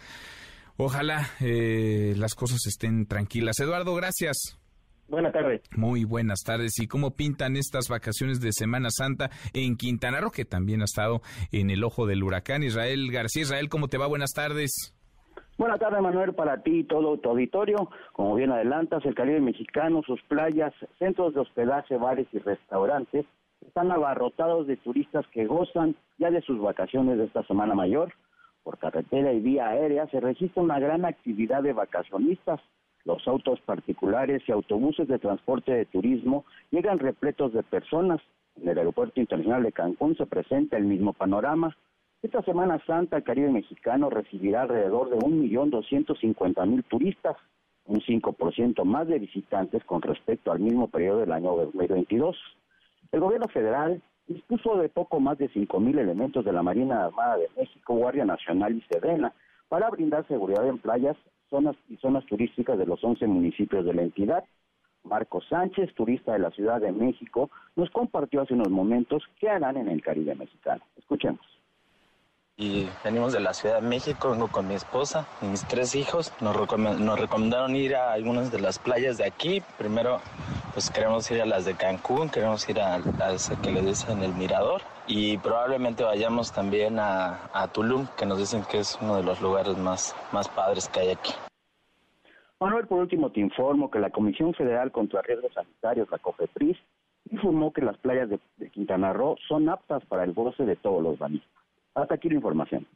ojalá 0.77 1.29
eh, 1.39 2.13
las 2.17 2.35
cosas 2.35 2.65
estén 2.67 3.05
tranquilas. 3.05 3.59
Eduardo, 3.59 3.95
gracias. 3.95 4.58
Buenas 5.09 5.33
tardes. 5.33 5.61
Muy 5.75 6.05
buenas 6.05 6.43
tardes. 6.45 6.79
¿Y 6.79 6.87
cómo 6.87 7.15
pintan 7.15 7.55
estas 7.55 7.87
vacaciones 7.89 8.41
de 8.41 8.51
Semana 8.51 8.89
Santa 8.91 9.29
en 9.53 9.75
Quintana 9.75 10.21
Roo, 10.21 10.31
que 10.31 10.45
también 10.45 10.81
ha 10.81 10.85
estado 10.85 11.21
en 11.51 11.69
el 11.69 11.83
ojo 11.83 12.05
del 12.05 12.23
huracán? 12.23 12.63
Israel 12.63 13.11
García. 13.11 13.43
Israel, 13.43 13.69
¿cómo 13.69 13.87
te 13.87 13.97
va? 13.97 14.07
Buenas 14.07 14.31
tardes. 14.33 14.95
Buenas 15.57 15.79
tardes, 15.79 16.01
Manuel, 16.01 16.33
para 16.33 16.61
ti 16.61 16.79
y 16.79 16.83
todo 16.85 17.17
tu 17.17 17.29
auditorio. 17.29 17.89
Como 18.13 18.35
bien 18.35 18.51
adelantas, 18.51 19.03
el 19.05 19.15
Caribe 19.15 19.41
mexicano, 19.41 20.01
sus 20.05 20.21
playas, 20.23 20.73
centros 20.99 21.33
de 21.33 21.41
hospedaje, 21.41 21.97
bares 21.97 22.27
y 22.31 22.39
restaurantes 22.39 23.25
están 23.65 23.91
abarrotados 23.91 24.67
de 24.67 24.77
turistas 24.77 25.25
que 25.27 25.45
gozan 25.45 25.95
ya 26.17 26.31
de 26.31 26.41
sus 26.41 26.59
vacaciones 26.59 27.17
de 27.17 27.25
esta 27.25 27.43
Semana 27.43 27.75
Mayor. 27.75 28.13
Por 28.63 28.77
carretera 28.77 29.33
y 29.33 29.39
vía 29.39 29.67
aérea 29.67 30.07
se 30.07 30.19
registra 30.19 30.63
una 30.63 30.79
gran 30.79 31.05
actividad 31.05 31.63
de 31.63 31.73
vacacionistas. 31.73 32.59
Los 33.05 33.27
autos 33.27 33.59
particulares 33.61 34.43
y 34.47 34.51
autobuses 34.51 35.07
de 35.07 35.19
transporte 35.19 35.71
de 35.71 35.85
turismo 35.85 36.45
llegan 36.71 36.99
repletos 36.99 37.53
de 37.53 37.63
personas. 37.63 38.21
En 38.61 38.67
el 38.67 38.77
Aeropuerto 38.77 39.19
Internacional 39.19 39.63
de 39.63 39.71
Cancún 39.71 40.15
se 40.17 40.25
presenta 40.25 40.77
el 40.77 40.83
mismo 40.83 41.13
panorama. 41.13 41.75
Esta 42.21 42.41
Semana 42.43 42.83
Santa 42.85 43.17
el 43.17 43.23
Caribe 43.23 43.49
mexicano 43.49 44.09
recibirá 44.09 44.63
alrededor 44.63 45.09
de 45.09 45.17
1.250.000 45.17 46.83
turistas, 46.89 47.37
un 47.85 48.01
5% 48.01 48.83
más 48.83 49.07
de 49.07 49.19
visitantes 49.19 49.83
con 49.85 50.01
respecto 50.01 50.51
al 50.51 50.59
mismo 50.59 50.89
periodo 50.89 51.19
del 51.19 51.31
año 51.31 51.55
2022. 51.55 52.37
El 53.13 53.21
gobierno 53.21 53.47
federal 53.47 54.01
dispuso 54.27 54.77
de 54.77 54.89
poco 54.89 55.19
más 55.19 55.37
de 55.37 55.49
5.000 55.49 55.97
elementos 55.97 56.45
de 56.45 56.51
la 56.51 56.61
Marina 56.61 57.05
Armada 57.05 57.37
de 57.37 57.49
México, 57.57 57.95
Guardia 57.95 58.25
Nacional 58.25 58.75
y 58.75 58.81
Sedena 58.81 59.33
para 59.69 59.89
brindar 59.89 60.27
seguridad 60.27 60.67
en 60.67 60.77
playas 60.77 61.17
zonas 61.49 61.75
y 61.89 61.97
zonas 61.97 62.25
turísticas 62.25 62.77
de 62.77 62.85
los 62.85 63.03
11 63.03 63.27
municipios 63.27 63.85
de 63.85 63.93
la 63.93 64.03
entidad. 64.03 64.43
Marco 65.03 65.41
Sánchez, 65.41 65.93
turista 65.95 66.33
de 66.33 66.39
la 66.39 66.51
Ciudad 66.51 66.81
de 66.81 66.91
México, 66.91 67.49
nos 67.75 67.89
compartió 67.89 68.41
hace 68.41 68.53
unos 68.53 68.69
momentos 68.69 69.23
qué 69.39 69.49
harán 69.49 69.77
en 69.77 69.87
el 69.87 70.01
Caribe 70.01 70.35
mexicano. 70.35 70.83
Escuchemos 70.97 71.58
y 72.59 72.89
venimos 73.05 73.31
de 73.31 73.39
la 73.39 73.53
Ciudad 73.53 73.81
de 73.81 73.87
México, 73.87 74.31
vengo 74.31 74.49
con 74.49 74.67
mi 74.67 74.75
esposa 74.75 75.25
y 75.41 75.45
mis 75.45 75.65
tres 75.65 75.95
hijos. 75.95 76.33
Nos, 76.41 76.55
nos 76.99 77.19
recomendaron 77.19 77.73
ir 77.75 77.95
a 77.95 78.11
algunas 78.11 78.51
de 78.51 78.59
las 78.59 78.77
playas 78.77 79.17
de 79.17 79.25
aquí. 79.25 79.63
Primero, 79.77 80.19
pues 80.73 80.91
queremos 80.91 81.31
ir 81.31 81.41
a 81.41 81.45
las 81.45 81.63
de 81.63 81.75
Cancún, 81.75 82.29
queremos 82.29 82.67
ir 82.67 82.81
a 82.81 82.99
las 82.99 83.49
que 83.63 83.71
le 83.71 83.81
dicen 83.81 84.21
el 84.23 84.33
Mirador 84.33 84.81
y 85.07 85.37
probablemente 85.37 86.03
vayamos 86.03 86.51
también 86.51 86.99
a, 86.99 87.49
a, 87.53 87.69
Tulum, 87.69 88.07
que 88.17 88.25
nos 88.25 88.37
dicen 88.37 88.63
que 88.69 88.79
es 88.79 88.99
uno 89.01 89.15
de 89.15 89.23
los 89.23 89.41
lugares 89.41 89.77
más, 89.77 90.13
más 90.33 90.49
padres 90.49 90.89
que 90.89 90.99
hay 90.99 91.09
aquí. 91.11 91.33
Manuel, 92.59 92.87
por 92.87 92.99
último 92.99 93.31
te 93.31 93.39
informo 93.39 93.89
que 93.89 93.99
la 93.99 94.09
Comisión 94.09 94.53
Federal 94.53 94.91
contra 94.91 95.21
Riesgos 95.21 95.53
Sanitarios, 95.53 96.09
la 96.11 96.17
COFEPRIS, 96.17 96.77
informó 97.31 97.71
que 97.71 97.81
las 97.81 97.97
playas 97.97 98.29
de, 98.29 98.39
Quintana 98.69 99.13
Roo 99.13 99.37
son 99.47 99.69
aptas 99.69 100.03
para 100.07 100.25
el 100.25 100.33
goce 100.33 100.65
de 100.65 100.75
todos 100.75 101.01
los 101.01 101.17
bañistas. 101.17 101.58
Hasta 102.01 102.15
aquí 102.15 102.29
la 102.29 102.35
información. 102.35 102.87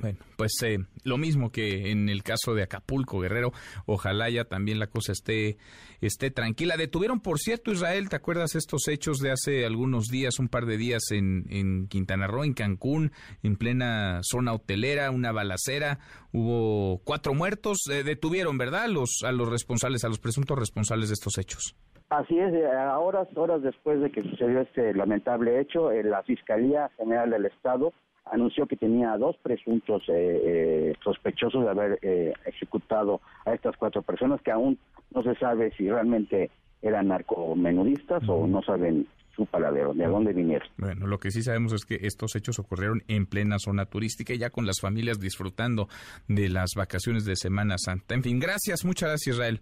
Bueno, 0.00 0.18
pues 0.36 0.52
eh, 0.62 0.78
lo 1.04 1.16
mismo 1.16 1.50
que 1.50 1.90
en 1.90 2.08
el 2.08 2.22
caso 2.22 2.54
de 2.54 2.62
Acapulco, 2.62 3.20
Guerrero, 3.20 3.52
ojalá 3.86 4.28
ya 4.28 4.44
también 4.44 4.78
la 4.78 4.88
cosa 4.88 5.12
esté, 5.12 5.56
esté 6.00 6.30
tranquila. 6.30 6.76
Detuvieron, 6.76 7.20
por 7.20 7.38
cierto, 7.38 7.72
Israel, 7.72 8.08
¿te 8.08 8.16
acuerdas 8.16 8.54
estos 8.54 8.88
hechos 8.88 9.18
de 9.18 9.30
hace 9.30 9.64
algunos 9.64 10.06
días, 10.06 10.38
un 10.38 10.48
par 10.48 10.66
de 10.66 10.76
días 10.76 11.10
en, 11.12 11.44
en 11.48 11.88
Quintana 11.88 12.26
Roo, 12.26 12.44
en 12.44 12.52
Cancún, 12.52 13.12
en 13.42 13.56
plena 13.56 14.20
zona 14.22 14.52
hotelera, 14.52 15.10
una 15.10 15.32
balacera, 15.32 15.98
hubo 16.32 16.98
cuatro 17.04 17.32
muertos, 17.32 17.78
eh, 17.90 18.02
detuvieron, 18.02 18.58
¿verdad? 18.58 18.88
Los, 18.88 19.22
a 19.24 19.32
los 19.32 19.48
responsables, 19.48 20.04
a 20.04 20.08
los 20.08 20.18
presuntos 20.18 20.58
responsables 20.58 21.08
de 21.08 21.14
estos 21.14 21.38
hechos. 21.38 21.74
Así 22.10 22.38
es, 22.38 22.52
eh, 22.52 22.66
a 22.66 22.98
horas, 22.98 23.28
horas 23.34 23.62
después 23.62 24.00
de 24.00 24.12
que 24.12 24.22
sucedió 24.22 24.60
este 24.60 24.94
lamentable 24.94 25.60
hecho, 25.60 25.90
la 25.90 26.22
Fiscalía 26.22 26.90
General 26.98 27.30
del 27.30 27.46
Estado 27.46 27.92
anunció 28.30 28.66
que 28.66 28.76
tenía 28.76 29.16
dos 29.16 29.36
presuntos 29.42 30.02
eh, 30.08 30.12
eh, 30.44 30.94
sospechosos 31.02 31.64
de 31.64 31.70
haber 31.70 31.98
eh, 32.02 32.32
ejecutado 32.44 33.20
a 33.44 33.54
estas 33.54 33.76
cuatro 33.76 34.02
personas 34.02 34.40
que 34.42 34.50
aún 34.50 34.78
no 35.14 35.22
se 35.22 35.34
sabe 35.36 35.72
si 35.76 35.88
realmente 35.88 36.50
eran 36.82 37.08
narcomenudistas 37.08 38.22
o 38.28 38.46
no 38.46 38.62
saben 38.62 39.06
su 39.34 39.46
paradero, 39.46 39.92
de 39.92 40.06
dónde 40.06 40.32
vinieron. 40.32 40.66
Bueno, 40.78 41.06
lo 41.06 41.18
que 41.18 41.30
sí 41.30 41.42
sabemos 41.42 41.72
es 41.74 41.84
que 41.84 41.98
estos 42.02 42.34
hechos 42.36 42.58
ocurrieron 42.58 43.02
en 43.06 43.26
plena 43.26 43.58
zona 43.58 43.84
turística 43.84 44.32
y 44.32 44.38
ya 44.38 44.50
con 44.50 44.66
las 44.66 44.80
familias 44.80 45.20
disfrutando 45.20 45.88
de 46.26 46.48
las 46.48 46.70
vacaciones 46.74 47.24
de 47.26 47.36
Semana 47.36 47.76
Santa. 47.76 48.14
En 48.14 48.22
fin, 48.22 48.40
gracias, 48.40 48.84
muchas 48.84 49.10
gracias 49.10 49.36
Israel. 49.36 49.60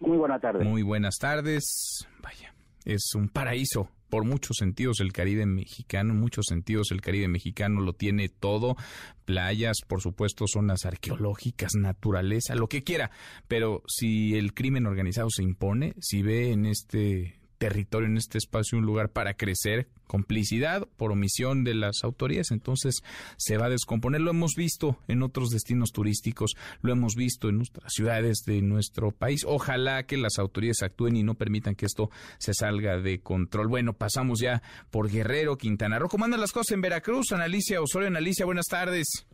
Muy 0.00 0.16
buenas 0.16 0.40
tardes. 0.40 0.66
Muy 0.66 0.82
buenas 0.82 1.16
tardes. 1.20 2.08
Vaya, 2.20 2.52
es 2.84 3.14
un 3.14 3.28
paraíso 3.28 3.88
por 4.12 4.26
muchos 4.26 4.58
sentidos 4.58 5.00
el 5.00 5.10
Caribe 5.10 5.46
mexicano, 5.46 6.12
muchos 6.12 6.44
sentidos 6.46 6.90
el 6.90 7.00
Caribe 7.00 7.28
mexicano 7.28 7.80
lo 7.80 7.94
tiene 7.94 8.28
todo, 8.28 8.76
playas, 9.24 9.78
por 9.88 10.02
supuesto, 10.02 10.44
zonas 10.46 10.84
arqueológicas, 10.84 11.72
naturaleza, 11.76 12.54
lo 12.54 12.68
que 12.68 12.84
quiera, 12.84 13.10
pero 13.48 13.82
si 13.86 14.36
el 14.36 14.52
crimen 14.52 14.84
organizado 14.84 15.30
se 15.30 15.42
impone, 15.42 15.94
si 15.98 16.20
ve 16.20 16.52
en 16.52 16.66
este 16.66 17.40
territorio, 17.62 18.08
en 18.08 18.16
este 18.16 18.38
espacio, 18.38 18.76
un 18.76 18.84
lugar 18.84 19.10
para 19.10 19.34
crecer, 19.34 19.86
complicidad 20.08 20.88
por 20.96 21.12
omisión 21.12 21.62
de 21.62 21.76
las 21.76 22.02
autoridades, 22.02 22.50
entonces 22.50 23.04
se 23.36 23.56
va 23.56 23.66
a 23.66 23.70
descomponer. 23.70 24.20
Lo 24.20 24.32
hemos 24.32 24.54
visto 24.56 24.98
en 25.06 25.22
otros 25.22 25.50
destinos 25.50 25.92
turísticos, 25.92 26.56
lo 26.80 26.92
hemos 26.92 27.14
visto 27.14 27.48
en 27.48 27.58
nuestras 27.58 27.92
ciudades 27.92 28.38
de 28.46 28.62
nuestro 28.62 29.12
país. 29.12 29.44
Ojalá 29.46 30.02
que 30.06 30.16
las 30.16 30.40
autoridades 30.40 30.82
actúen 30.82 31.14
y 31.14 31.22
no 31.22 31.36
permitan 31.36 31.76
que 31.76 31.86
esto 31.86 32.10
se 32.38 32.52
salga 32.52 32.98
de 32.98 33.20
control. 33.20 33.68
Bueno, 33.68 33.92
pasamos 33.92 34.40
ya 34.40 34.60
por 34.90 35.08
Guerrero, 35.08 35.56
Quintana 35.56 36.00
Roo. 36.00 36.08
¿Cómo 36.08 36.26
las 36.26 36.50
cosas 36.50 36.72
en 36.72 36.80
Veracruz? 36.80 37.30
Analicia 37.30 37.80
Osorio, 37.80 38.08
Analicia, 38.08 38.44
buenas 38.44 38.66
tardes. 38.66 39.24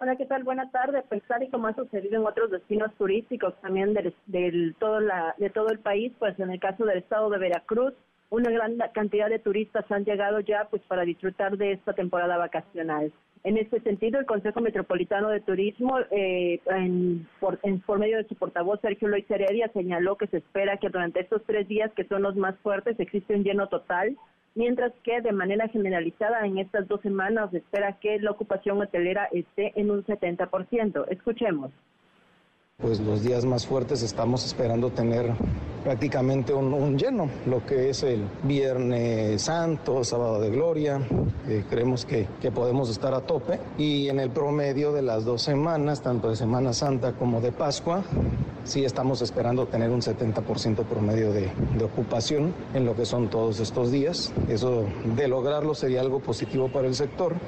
Hola, 0.00 0.14
¿qué 0.14 0.26
tal? 0.26 0.44
Buenas 0.44 0.70
tardes. 0.70 1.04
Pues 1.08 1.24
tal 1.26 1.42
y 1.42 1.48
como 1.48 1.66
ha 1.66 1.74
sucedido 1.74 2.20
en 2.20 2.26
otros 2.26 2.52
destinos 2.52 2.94
turísticos 2.94 3.52
también 3.60 3.94
del, 3.94 4.76
todo 4.78 5.00
la, 5.00 5.34
de 5.38 5.50
todo 5.50 5.70
el 5.70 5.80
país, 5.80 6.12
pues 6.20 6.38
en 6.38 6.52
el 6.52 6.60
caso 6.60 6.84
del 6.84 6.98
estado 6.98 7.28
de 7.30 7.38
Veracruz, 7.38 7.94
una 8.30 8.48
gran 8.48 8.78
cantidad 8.94 9.28
de 9.28 9.40
turistas 9.40 9.90
han 9.90 10.04
llegado 10.04 10.38
ya 10.38 10.68
pues 10.70 10.82
para 10.82 11.02
disfrutar 11.02 11.56
de 11.56 11.72
esta 11.72 11.94
temporada 11.94 12.36
vacacional. 12.36 13.12
En 13.42 13.56
este 13.56 13.80
sentido, 13.80 14.20
el 14.20 14.26
Consejo 14.26 14.60
Metropolitano 14.60 15.30
de 15.30 15.40
Turismo, 15.40 15.98
eh, 16.12 16.60
por, 17.40 17.98
medio 17.98 18.18
de 18.18 18.28
su 18.28 18.36
portavoz 18.36 18.80
Sergio 18.80 19.08
Lois 19.08 19.28
Heredia, 19.28 19.68
señaló 19.72 20.16
que 20.16 20.28
se 20.28 20.38
espera 20.38 20.76
que 20.76 20.90
durante 20.90 21.20
estos 21.20 21.42
tres 21.44 21.66
días, 21.66 21.90
que 21.94 22.04
son 22.04 22.22
los 22.22 22.36
más 22.36 22.56
fuertes, 22.58 23.00
existe 23.00 23.34
un 23.34 23.42
lleno 23.42 23.68
total, 23.68 24.16
mientras 24.58 24.92
que 25.04 25.20
de 25.20 25.30
manera 25.30 25.68
generalizada 25.68 26.44
en 26.44 26.58
estas 26.58 26.88
dos 26.88 27.00
semanas 27.02 27.52
se 27.52 27.58
espera 27.58 27.96
que 28.00 28.18
la 28.18 28.32
ocupación 28.32 28.82
hotelera 28.82 29.28
esté 29.30 29.72
en 29.80 29.88
un 29.92 30.04
70%. 30.04 31.04
Escuchemos 31.10 31.70
pues 32.80 33.00
los 33.00 33.22
días 33.22 33.44
más 33.44 33.66
fuertes 33.66 34.02
estamos 34.02 34.46
esperando 34.46 34.90
tener 34.90 35.34
prácticamente 35.82 36.54
un, 36.54 36.96
lleno, 36.96 37.28
lo 37.44 37.66
que 37.66 37.90
es 37.90 38.04
el 38.04 38.22
Viernes 38.44 39.42
Santo, 39.42 40.04
Sábado 40.04 40.40
de 40.40 40.48
Gloria, 40.48 41.00
creemos 41.68 42.06
que, 42.06 42.28
podemos 42.54 42.88
estar 42.88 43.12
a 43.14 43.20
tope 43.20 43.58
y 43.76 44.08
en 44.08 44.20
el 44.20 44.30
promedio 44.30 44.92
de 44.92 45.02
las 45.02 45.24
dos 45.24 45.42
semanas, 45.42 46.02
tanto 46.02 46.30
de 46.30 46.36
Semana 46.36 46.72
Santa 46.72 47.12
como 47.12 47.40
de 47.40 47.52
Pascua, 47.52 48.04
sí 48.64 48.84
estamos 48.84 49.22
esperando 49.22 49.66
tener 49.66 49.90
un 49.90 50.00
70% 50.00 50.84
promedio 50.84 51.32
de, 51.32 51.50
de 51.76 51.84
ocupación 51.84 52.54
en 52.74 52.86
lo 52.86 52.94
que 52.94 53.04
son 53.04 53.28
todos 53.28 53.60
estos 53.60 53.90
días. 53.90 54.32
Eso 54.48 54.84
de 55.16 55.26
lograrlo 55.26 55.74
sería 55.74 56.00
algo 56.00 56.20
positivo 56.20 56.68
para 56.68 56.86
el 56.86 56.94
sector. 56.94 57.47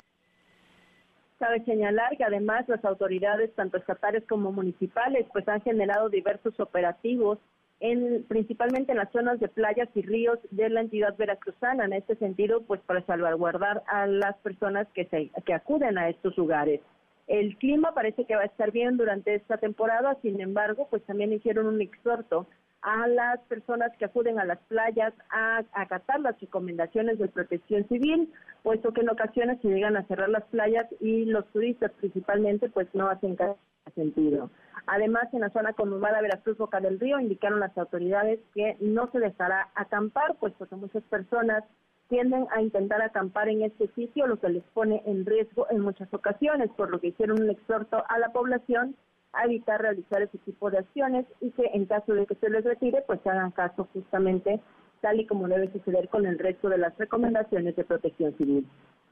Cabe 1.40 1.64
señalar 1.64 2.18
que 2.18 2.24
además 2.24 2.68
las 2.68 2.84
autoridades, 2.84 3.54
tanto 3.54 3.78
estatales 3.78 4.22
como 4.28 4.52
municipales, 4.52 5.24
pues 5.32 5.48
han 5.48 5.62
generado 5.62 6.10
diversos 6.10 6.60
operativos, 6.60 7.38
en, 7.80 8.24
principalmente 8.28 8.92
en 8.92 8.98
las 8.98 9.10
zonas 9.10 9.40
de 9.40 9.48
playas 9.48 9.88
y 9.94 10.02
ríos 10.02 10.38
de 10.50 10.68
la 10.68 10.82
entidad 10.82 11.16
veracruzana. 11.16 11.86
En 11.86 11.94
este 11.94 12.14
sentido, 12.16 12.60
pues 12.64 12.82
para 12.82 13.00
salvaguardar 13.06 13.82
a 13.86 14.06
las 14.06 14.36
personas 14.40 14.86
que, 14.92 15.06
se, 15.06 15.30
que 15.46 15.54
acuden 15.54 15.96
a 15.96 16.10
estos 16.10 16.36
lugares. 16.36 16.82
El 17.26 17.56
clima 17.56 17.94
parece 17.94 18.26
que 18.26 18.36
va 18.36 18.42
a 18.42 18.52
estar 18.52 18.70
bien 18.70 18.98
durante 18.98 19.34
esta 19.34 19.56
temporada, 19.56 20.18
sin 20.20 20.42
embargo, 20.42 20.88
pues 20.90 21.02
también 21.04 21.32
hicieron 21.32 21.66
un 21.68 21.80
exhorto 21.80 22.46
a 22.82 23.06
las 23.08 23.40
personas 23.40 23.92
que 23.98 24.06
acuden 24.06 24.38
a 24.38 24.44
las 24.44 24.58
playas 24.68 25.12
a 25.30 25.62
acatar 25.72 26.20
las 26.20 26.40
recomendaciones 26.40 27.18
de 27.18 27.28
protección 27.28 27.86
civil, 27.88 28.32
puesto 28.62 28.92
que 28.92 29.02
en 29.02 29.10
ocasiones 29.10 29.60
se 29.60 29.68
llegan 29.68 29.96
a 29.96 30.06
cerrar 30.06 30.28
las 30.28 30.44
playas 30.44 30.86
y 31.00 31.26
los 31.26 31.46
turistas 31.48 31.92
principalmente 31.92 32.68
pues 32.70 32.88
no 32.94 33.08
hacen 33.08 33.36
caso 33.36 33.58
sentido. 33.94 34.50
Además, 34.86 35.28
en 35.32 35.40
la 35.40 35.50
zona 35.50 35.72
conurbada 35.72 36.20
Veracruz 36.20 36.56
Boca 36.58 36.80
del 36.80 37.00
Río 37.00 37.20
indicaron 37.20 37.60
las 37.60 37.76
autoridades 37.76 38.40
que 38.54 38.76
no 38.80 39.10
se 39.10 39.18
dejará 39.18 39.68
acampar, 39.74 40.36
puesto 40.36 40.66
que 40.66 40.76
muchas 40.76 41.02
personas 41.04 41.64
tienden 42.08 42.46
a 42.50 42.60
intentar 42.60 43.00
acampar 43.02 43.48
en 43.48 43.62
este 43.62 43.88
sitio, 43.94 44.26
lo 44.26 44.40
que 44.40 44.48
les 44.48 44.64
pone 44.74 45.02
en 45.06 45.24
riesgo 45.24 45.66
en 45.70 45.80
muchas 45.80 46.12
ocasiones, 46.12 46.70
por 46.76 46.90
lo 46.90 47.00
que 47.00 47.08
hicieron 47.08 47.40
un 47.40 47.50
exhorto 47.50 48.02
a 48.08 48.18
la 48.18 48.30
población 48.30 48.96
a 49.32 49.44
evitar 49.44 49.80
realizar 49.80 50.22
ese 50.22 50.38
tipo 50.38 50.70
de 50.70 50.78
acciones 50.78 51.26
y 51.40 51.50
que 51.52 51.64
en 51.72 51.86
caso 51.86 52.14
de 52.14 52.26
que 52.26 52.34
se 52.36 52.50
les 52.50 52.64
retire, 52.64 53.02
pues 53.06 53.20
hagan 53.26 53.50
caso 53.52 53.88
justamente 53.92 54.60
tal 55.00 55.20
y 55.20 55.26
como 55.26 55.48
debe 55.48 55.72
suceder 55.72 56.08
con 56.08 56.26
el 56.26 56.38
resto 56.38 56.68
de 56.68 56.78
las 56.78 56.96
recomendaciones 56.98 57.74
de 57.76 57.84
protección 57.84 58.36
civil. 58.36 58.66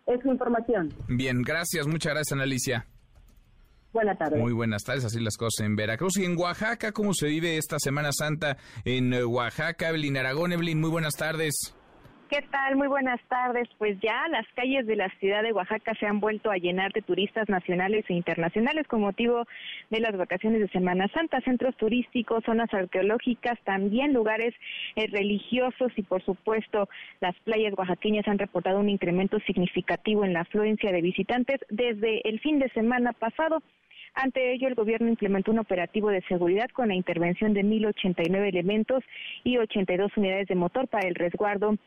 Es 0.07 0.21
su 0.23 0.29
información. 0.29 0.93
Bien, 1.09 1.43
gracias, 1.43 1.87
muchas 1.87 2.15
gracias, 2.15 2.41
Alicia. 2.41 2.87
Buenas 3.93 4.19
tardes. 4.19 4.39
Muy 4.39 4.53
buenas 4.53 4.85
tardes, 4.85 5.05
así 5.05 5.19
las 5.21 5.37
cosas 5.37 5.65
en 5.65 5.77
Veracruz 5.77 6.19
y 6.19 6.25
en 6.25 6.39
Oaxaca. 6.39 6.93
¿Cómo 6.93 7.15
se 7.15 7.27
vive 7.29 7.57
esta 7.57 7.79
Semana 7.79 8.11
Santa 8.13 8.59
en 8.85 9.15
Oaxaca? 9.25 9.89
Evelyn 9.89 10.19
Aragón, 10.19 10.53
Evelyn, 10.53 10.81
muy 10.81 10.91
buenas 10.91 11.15
tardes. 11.15 11.75
¿Qué 12.29 12.43
tal? 12.51 12.77
Muy 12.77 12.89
buenas 12.89 13.23
tardes. 13.29 13.67
Pues 13.79 13.99
ya 14.03 14.29
las 14.29 14.47
calles 14.55 14.87
de 14.87 14.97
la 14.97 15.09
ciudad 15.19 15.43
de 15.43 15.55
Oaxaca 15.55 15.95
se 15.99 16.05
han 16.05 16.21
vuelto 16.21 16.51
a 16.51 16.59
llenar 16.59 16.93
de 16.93 17.01
turistas 17.01 17.49
nacionales 17.49 18.05
e 18.07 18.13
internacionales 18.13 18.87
con 18.87 19.01
motivo 19.01 19.47
de 19.89 20.01
las 20.01 20.15
vacaciones 20.15 20.61
de 20.61 20.69
Semana 20.69 21.09
Santa, 21.09 21.41
centros 21.41 21.75
turísticos, 21.79 22.45
zonas 22.45 22.69
arqueológicas, 22.75 23.59
también 23.65 24.13
lugares 24.13 24.55
eh, 24.97 25.07
religiosos 25.07 25.91
y 25.97 26.03
por 26.03 26.23
supuesto 26.23 26.91
las 27.21 27.35
playas 27.45 27.73
oaxaqueñas 27.79 28.29
han 28.29 28.39
reportado 28.39 28.79
un 28.79 28.91
incremento 28.91 29.39
significativo 29.47 30.23
en 30.27 30.35
la 30.35 30.41
afluencia 30.41 30.93
de 30.93 31.01
visitantes 31.01 31.61
desde 31.71 32.29
el 32.29 32.41
fin 32.41 32.59
de 32.59 32.69
semana 32.71 33.15
pasado. 33.15 33.63
Ante 34.13 34.53
ello, 34.53 34.69
el 34.69 34.75
gobierno 34.75 35.09
implementó 35.09 35.51
un 35.51 35.61
operativo 35.61 36.11
de 36.11 36.21
seguridad 36.29 36.69
con 36.75 36.89
la 36.89 36.95
intervención 36.95 37.55
de 37.55 37.63
1.089 37.63 38.49
elementos 38.49 39.03
y 39.45 39.57
82 39.57 40.15
unidades 40.17 40.49
de 40.49 40.57
motor 40.57 40.89
para 40.89 41.09
el 41.09 41.15
resguardo 41.15 41.79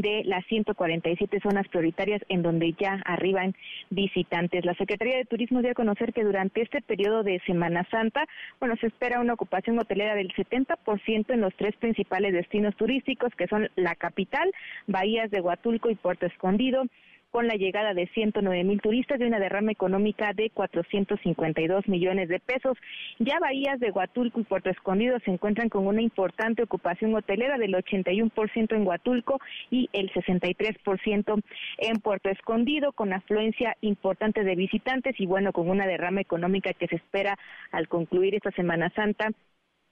de 0.00 0.24
las 0.24 0.44
147 0.46 1.40
zonas 1.40 1.68
prioritarias 1.68 2.22
en 2.28 2.42
donde 2.42 2.74
ya 2.78 3.00
arriban 3.04 3.54
visitantes. 3.90 4.64
La 4.64 4.74
Secretaría 4.74 5.16
de 5.16 5.24
Turismo 5.24 5.62
dio 5.62 5.72
a 5.72 5.74
conocer 5.74 6.12
que 6.12 6.24
durante 6.24 6.62
este 6.62 6.82
periodo 6.82 7.22
de 7.22 7.40
Semana 7.46 7.86
Santa, 7.90 8.26
bueno, 8.58 8.76
se 8.76 8.88
espera 8.88 9.20
una 9.20 9.34
ocupación 9.34 9.78
hotelera 9.78 10.14
del 10.14 10.32
70% 10.34 11.30
en 11.30 11.40
los 11.40 11.54
tres 11.54 11.76
principales 11.76 12.32
destinos 12.32 12.76
turísticos 12.76 13.34
que 13.34 13.48
son 13.48 13.68
la 13.76 13.94
capital, 13.94 14.50
Bahías 14.86 15.30
de 15.30 15.40
Huatulco 15.40 15.90
y 15.90 15.94
Puerto 15.94 16.26
Escondido 16.26 16.84
con 17.30 17.46
la 17.46 17.54
llegada 17.54 17.94
de 17.94 18.06
109 18.08 18.64
mil 18.64 18.80
turistas 18.80 19.20
y 19.20 19.24
una 19.24 19.38
derrama 19.38 19.72
económica 19.72 20.32
de 20.34 20.50
452 20.50 21.88
millones 21.88 22.28
de 22.28 22.40
pesos. 22.40 22.76
Ya 23.18 23.38
bahías 23.38 23.78
de 23.80 23.90
Huatulco 23.90 24.40
y 24.40 24.44
Puerto 24.44 24.70
Escondido 24.70 25.18
se 25.24 25.30
encuentran 25.30 25.68
con 25.68 25.86
una 25.86 26.02
importante 26.02 26.62
ocupación 26.62 27.14
hotelera 27.14 27.58
del 27.58 27.74
81% 27.74 28.74
en 28.74 28.86
Huatulco 28.86 29.38
y 29.70 29.88
el 29.92 30.12
63% 30.12 31.42
en 31.78 31.96
Puerto 32.00 32.30
Escondido, 32.30 32.92
con 32.92 33.12
afluencia 33.12 33.76
importante 33.80 34.44
de 34.44 34.56
visitantes 34.56 35.14
y 35.18 35.26
bueno, 35.26 35.52
con 35.52 35.68
una 35.70 35.86
derrama 35.86 36.20
económica 36.20 36.72
que 36.72 36.88
se 36.88 36.96
espera 36.96 37.38
al 37.72 37.88
concluir 37.88 38.34
esta 38.34 38.50
Semana 38.52 38.90
Santa 38.90 39.30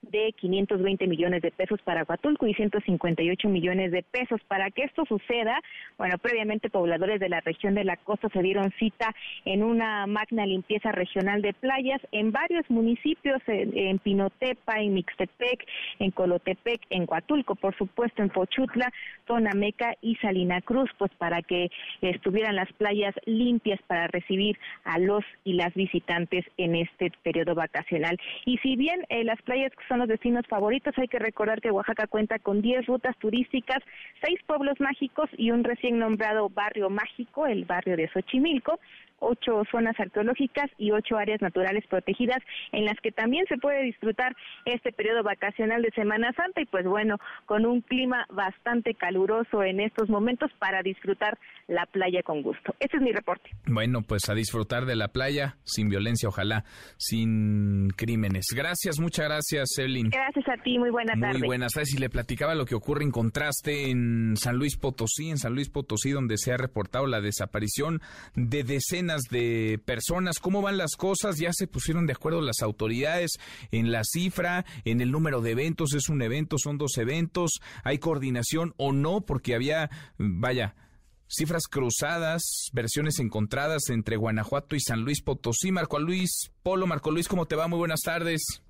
de 0.01 0.33
520 0.33 1.07
millones 1.07 1.41
de 1.41 1.51
pesos 1.51 1.79
para 1.83 2.03
Huatulco 2.03 2.47
y 2.47 2.53
158 2.53 3.49
millones 3.49 3.91
de 3.91 4.03
pesos. 4.03 4.41
Para 4.47 4.71
que 4.71 4.83
esto 4.83 5.03
suceda, 5.05 5.59
bueno, 5.97 6.17
previamente 6.17 6.69
pobladores 6.69 7.19
de 7.19 7.29
la 7.29 7.41
región 7.41 7.75
de 7.75 7.83
la 7.83 7.97
costa 7.97 8.29
se 8.29 8.41
dieron 8.41 8.71
cita 8.79 9.13
en 9.45 9.63
una 9.63 10.07
magna 10.07 10.45
limpieza 10.45 10.91
regional 10.91 11.41
de 11.41 11.53
playas 11.53 12.01
en 12.11 12.31
varios 12.31 12.69
municipios, 12.69 13.41
en, 13.47 13.99
Pinotepa, 13.99 14.79
en 14.79 14.93
Mixtepec, 14.93 15.65
en 15.99 16.11
Colotepec, 16.11 16.81
en 16.89 17.05
Huatulco, 17.07 17.55
por 17.55 17.75
supuesto, 17.77 18.21
en 18.21 18.29
Pochutla, 18.29 18.91
Tonameca 19.25 19.95
y 20.01 20.15
Salina 20.15 20.61
Cruz, 20.61 20.89
pues 20.97 21.11
para 21.17 21.41
que 21.41 21.69
estuvieran 22.01 22.55
las 22.55 22.71
playas 22.73 23.13
limpias 23.25 23.79
para 23.87 24.07
recibir 24.07 24.57
a 24.83 24.97
los 24.99 25.23
y 25.43 25.53
las 25.53 25.73
visitantes 25.73 26.45
en 26.57 26.75
este 26.75 27.11
periodo 27.23 27.55
vacacional. 27.55 28.17
Y 28.45 28.57
si 28.59 28.75
bien 28.75 29.05
eh, 29.09 29.23
las 29.23 29.41
playas 29.41 29.71
son 29.89 29.99
los 29.99 30.07
destinos 30.07 30.47
favoritos. 30.47 30.97
Hay 30.97 31.09
que 31.09 31.19
recordar 31.19 31.59
que 31.59 31.71
Oaxaca 31.71 32.07
cuenta 32.07 32.39
con 32.39 32.61
10 32.61 32.85
rutas 32.85 33.17
turísticas, 33.17 33.79
6 34.23 34.39
pueblos 34.45 34.79
mágicos 34.79 35.29
y 35.35 35.51
un 35.51 35.65
recién 35.65 35.99
nombrado 35.99 36.47
barrio 36.47 36.89
mágico, 36.89 37.45
el 37.45 37.65
barrio 37.65 37.97
de 37.97 38.07
Xochimilco, 38.07 38.79
ocho 39.19 39.63
zonas 39.71 39.99
arqueológicas 39.99 40.69
y 40.77 40.91
ocho 40.91 41.17
áreas 41.17 41.41
naturales 41.41 41.85
protegidas 41.87 42.39
en 42.71 42.85
las 42.85 42.99
que 43.01 43.11
también 43.11 43.45
se 43.47 43.57
puede 43.57 43.83
disfrutar 43.83 44.35
este 44.65 44.91
periodo 44.91 45.23
vacacional 45.23 45.81
de 45.81 45.91
Semana 45.91 46.31
Santa 46.33 46.61
y 46.61 46.65
pues 46.65 46.85
bueno, 46.85 47.17
con 47.45 47.65
un 47.65 47.81
clima 47.81 48.25
bastante 48.29 48.93
caluroso 48.93 49.63
en 49.63 49.79
estos 49.79 50.09
momentos 50.09 50.51
para 50.59 50.81
disfrutar 50.81 51.37
la 51.67 51.85
playa 51.85 52.23
con 52.23 52.41
gusto. 52.41 52.75
Ese 52.79 52.97
es 52.97 53.01
mi 53.01 53.11
reporte. 53.11 53.49
Bueno, 53.65 54.01
pues 54.01 54.29
a 54.29 54.33
disfrutar 54.33 54.85
de 54.85 54.95
la 54.95 55.09
playa 55.09 55.57
sin 55.63 55.89
violencia, 55.89 56.29
ojalá, 56.29 56.63
sin 56.97 57.89
crímenes. 57.95 58.47
Gracias, 58.55 58.99
muchas 58.99 59.25
gracias, 59.25 59.77
Evelyn. 59.77 60.09
Gracias 60.09 60.47
a 60.47 60.61
ti, 60.63 60.77
muy 60.79 60.89
buena 60.89 61.13
tarde. 61.19 61.39
Muy 61.39 61.47
buenas 61.47 61.73
tardes. 61.73 61.93
Y 61.93 61.99
le 61.99 62.09
platicaba 62.09 62.55
lo 62.55 62.65
que 62.65 62.75
ocurre 62.75 63.03
en 63.03 63.11
contraste 63.11 63.89
en 63.89 64.35
San 64.35 64.57
Luis 64.57 64.77
Potosí, 64.77 65.29
en 65.29 65.37
San 65.37 65.53
Luis 65.53 65.69
Potosí, 65.69 66.11
donde 66.11 66.37
se 66.37 66.51
ha 66.51 66.57
reportado 66.57 67.07
la 67.07 67.21
desaparición 67.21 68.01
de 68.35 68.63
decenas 68.63 69.08
de 69.29 69.81
personas. 69.83 70.39
¿Cómo 70.39 70.61
van 70.61 70.77
las 70.77 70.95
cosas? 70.95 71.37
Ya 71.37 71.51
se 71.53 71.67
pusieron 71.67 72.05
de 72.05 72.13
acuerdo 72.13 72.41
las 72.41 72.61
autoridades 72.61 73.39
en 73.71 73.91
la 73.91 74.03
cifra, 74.03 74.65
en 74.85 75.01
el 75.01 75.11
número 75.11 75.41
de 75.41 75.51
eventos. 75.51 75.93
Es 75.93 76.09
un 76.09 76.21
evento, 76.21 76.57
son 76.57 76.77
dos 76.77 76.97
eventos. 76.97 77.59
¿Hay 77.83 77.97
coordinación 77.97 78.73
o 78.77 78.91
no? 78.91 79.21
Porque 79.21 79.55
había, 79.55 79.89
vaya, 80.17 80.75
cifras 81.27 81.63
cruzadas, 81.67 82.41
versiones 82.73 83.19
encontradas 83.19 83.89
entre 83.89 84.17
Guanajuato 84.17 84.75
y 84.75 84.79
San 84.79 85.01
Luis 85.01 85.21
Potosí. 85.21 85.71
Marco 85.71 85.99
Luis 85.99 86.51
Polo, 86.63 86.87
Marco 86.87 87.11
Luis, 87.11 87.27
¿cómo 87.27 87.45
te 87.45 87.55
va? 87.55 87.67
Muy 87.67 87.79
buenas 87.79 88.01
tardes. 88.01 88.61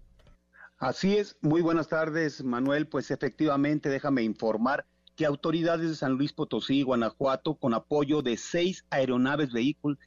Así 0.77 1.17
es, 1.17 1.35
muy 1.41 1.61
buenas 1.61 1.89
tardes, 1.89 2.43
Manuel. 2.43 2.87
Pues 2.87 3.11
efectivamente, 3.11 3.89
déjame 3.89 4.23
informar 4.23 4.85
que 5.19 5.25
autoridades 5.25 5.89
de 5.89 5.95
San 5.97 6.13
Luis 6.13 6.31
Potosí 6.31 6.77
y 6.79 6.83
Guanajuato, 6.83 7.55
con 7.55 7.73
apoyo 7.73 8.21
de 8.21 8.37
seis 8.37 8.85
aeronaves 8.89 9.49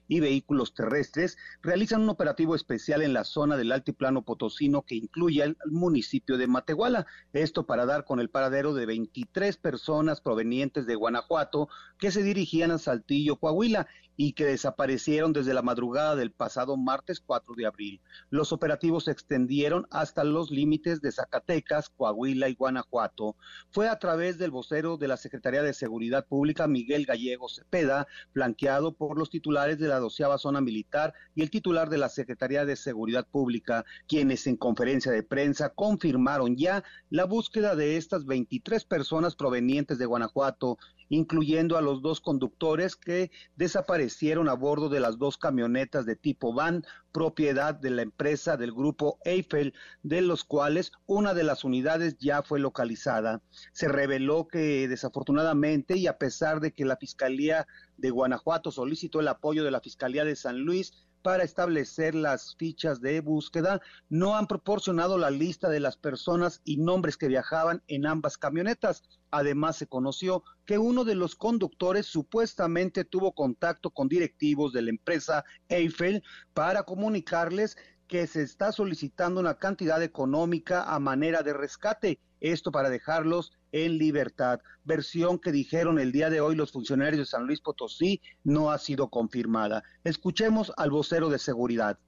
y 0.09 0.21
vehículos 0.21 0.73
terrestres, 0.73 1.37
realizan 1.61 2.01
un 2.01 2.09
operativo 2.09 2.55
especial 2.55 3.03
en 3.03 3.13
la 3.13 3.25
zona 3.25 3.59
del 3.59 3.73
altiplano 3.73 4.23
potosino 4.23 4.81
que 4.81 4.95
incluye 4.95 5.43
al 5.43 5.59
municipio 5.67 6.39
de 6.39 6.47
Matehuala. 6.47 7.05
Esto 7.35 7.67
para 7.67 7.85
dar 7.85 8.07
con 8.07 8.21
el 8.21 8.31
paradero 8.31 8.73
de 8.73 8.87
23 8.87 9.55
personas 9.59 10.23
provenientes 10.23 10.87
de 10.87 10.95
Guanajuato 10.95 11.69
que 11.99 12.11
se 12.11 12.23
dirigían 12.23 12.71
a 12.71 12.79
Saltillo, 12.79 13.37
Coahuila 13.37 13.87
y 14.25 14.35
que 14.35 14.45
desaparecieron 14.45 15.33
desde 15.33 15.53
la 15.53 15.63
madrugada 15.63 16.15
del 16.15 16.31
pasado 16.31 16.77
martes 16.77 17.19
4 17.19 17.57
de 17.57 17.67
abril. 17.67 18.01
Los 18.31 18.53
operativos 18.53 19.07
se 19.07 19.11
extendieron 19.11 19.89
hasta 19.91 20.23
los 20.23 20.53
límites 20.53 21.01
de 21.01 21.11
Zacatecas, 21.11 21.89
Coahuila 21.89 22.49
y 22.49 22.55
Guanajuato. 22.55 23.35
Fue 23.73 23.89
a 23.89 23.99
través 23.99 24.39
del 24.39 24.53
vocero 24.53 24.97
de 24.97 25.09
la 25.09 25.17
Secretaría 25.17 25.65
de 25.65 25.75
Seguridad 25.75 26.25
Pública, 26.25 26.69
Miguel 26.69 27.05
Gallego 27.05 27.49
Cepeda, 27.49 28.07
flanqueado 28.33 28.93
por 28.93 29.19
los 29.19 29.29
titulares 29.29 29.81
de 29.81 29.89
la 29.89 29.99
doceava 29.99 30.39
zona 30.39 30.61
militar 30.61 31.13
y 31.35 31.43
el 31.43 31.51
titular 31.51 31.91
de 31.91 31.99
la 31.99 32.09
Secretaría 32.09 32.65
de 32.65 32.77
Seguridad 32.77 33.27
Pública, 33.27 33.85
quienes 34.07 34.47
en 34.47 34.57
conferencia 34.57 35.11
de 35.11 35.25
prensa 35.25 35.71
confirmaron 35.71 36.57
ya 36.57 36.85
la 37.11 37.25
búsqueda 37.25 37.75
de 37.75 37.97
estas 37.97 38.25
23 38.25 38.85
personas 38.85 39.35
provenientes 39.35 39.99
de 39.99 40.07
Guanajuato 40.07 40.79
incluyendo 41.09 41.77
a 41.77 41.83
los 41.83 42.01
dos 42.01 42.23
conductores 42.23 42.97
que 42.97 43.31
desaparecieron 43.57 44.12
a 44.49 44.55
bordo 44.55 44.89
de 44.89 45.01
las 45.01 45.19
dos 45.19 45.37
camionetas 45.37 46.07
de 46.07 46.17
tipo 46.17 46.53
van, 46.53 46.85
propiedad 47.13 47.75
de 47.75 47.91
la 47.91 48.03
empresa 48.03 48.57
del 48.57 48.73
grupo 48.73 49.19
Eiffel, 49.25 49.75
de 50.03 50.21
los 50.21 50.45
cuales 50.45 50.93
una 51.07 51.35
de 51.35 51.43
las 51.43 51.65
unidades 51.65 52.19
ya 52.19 52.43
fue 52.43 52.61
localizada. 52.61 53.41
Se 53.73 53.89
reveló 53.89 54.47
que 54.47 54.87
desafortunadamente 54.87 55.97
y 55.97 56.07
a 56.07 56.19
pesar 56.19 56.61
de 56.61 56.73
que 56.73 56.85
la 56.85 56.97
Fiscalía 56.97 57.67
de 57.97 58.11
Guanajuato 58.11 58.71
solicitó 58.71 59.21
el 59.21 59.29
apoyo 59.29 59.65
de 59.65 59.71
la 59.71 59.81
Fiscalía 59.81 60.25
de 60.25 60.37
San 60.37 60.61
Luis, 60.61 60.93
para 61.23 61.45
establecer 61.45 62.15
las 62.15 62.57
fichas 62.57 63.01
de 63.01 63.21
búsqueda, 63.21 63.81
no 64.09 64.37
han 64.37 64.47
proporcionado 64.47 65.17
la 65.19 65.31
lista 65.31 65.69
de 65.69 65.81
las 65.81 65.97
personas 65.97 66.61
y 66.65 66.77
nombres 66.77 67.17
que 67.17 67.29
viajaban 67.29 67.83
en 67.87 68.07
ambas 68.07 68.37
camionetas. 68.37 69.03
Además, 69.31 69.77
se 69.77 69.87
conoció 69.87 70.43
que 70.67 70.79
uno 70.79 71.05
de 71.05 71.15
los 71.15 71.37
conductores 71.37 72.07
supuestamente 72.07 73.05
tuvo 73.05 73.33
contacto 73.33 73.91
con 73.91 74.09
directivos 74.09 74.73
de 74.73 74.83
la 74.83 74.91
empresa 74.91 75.45
Eiffel 75.69 76.23
para 76.53 76.83
comunicarles 76.83 77.77
que 78.09 78.27
se 78.27 78.43
está 78.43 78.73
solicitando 78.73 79.41
una 79.41 79.55
cantidad 79.55 80.03
económica 80.03 80.83
a 80.83 80.99
manera 80.99 81.43
de 81.43 81.55
rescate, 81.55 82.19
esto 82.41 82.71
para 82.71 82.91
dejarlos 82.91 83.53
en 83.73 83.99
libertad. 83.99 84.61
Versión 84.85 85.39
que 85.39 85.53
dijeron 85.53 85.99
el 85.99 86.13
día 86.13 86.31
de 86.31 86.41
hoy 86.41 86.55
los 86.55 86.73
funcionarios 86.73 87.19
de 87.19 87.27
San 87.27 87.47
Luis 87.47 87.61
Potosí 87.61 88.21
no 88.45 88.71
ha 88.71 88.79
sido 88.79 89.09
confirmada. 89.09 89.83
Escuchemos 90.05 90.73
al 90.77 90.91
vocero 90.91 91.29
de 91.29 91.39
seguridad. 91.39 91.99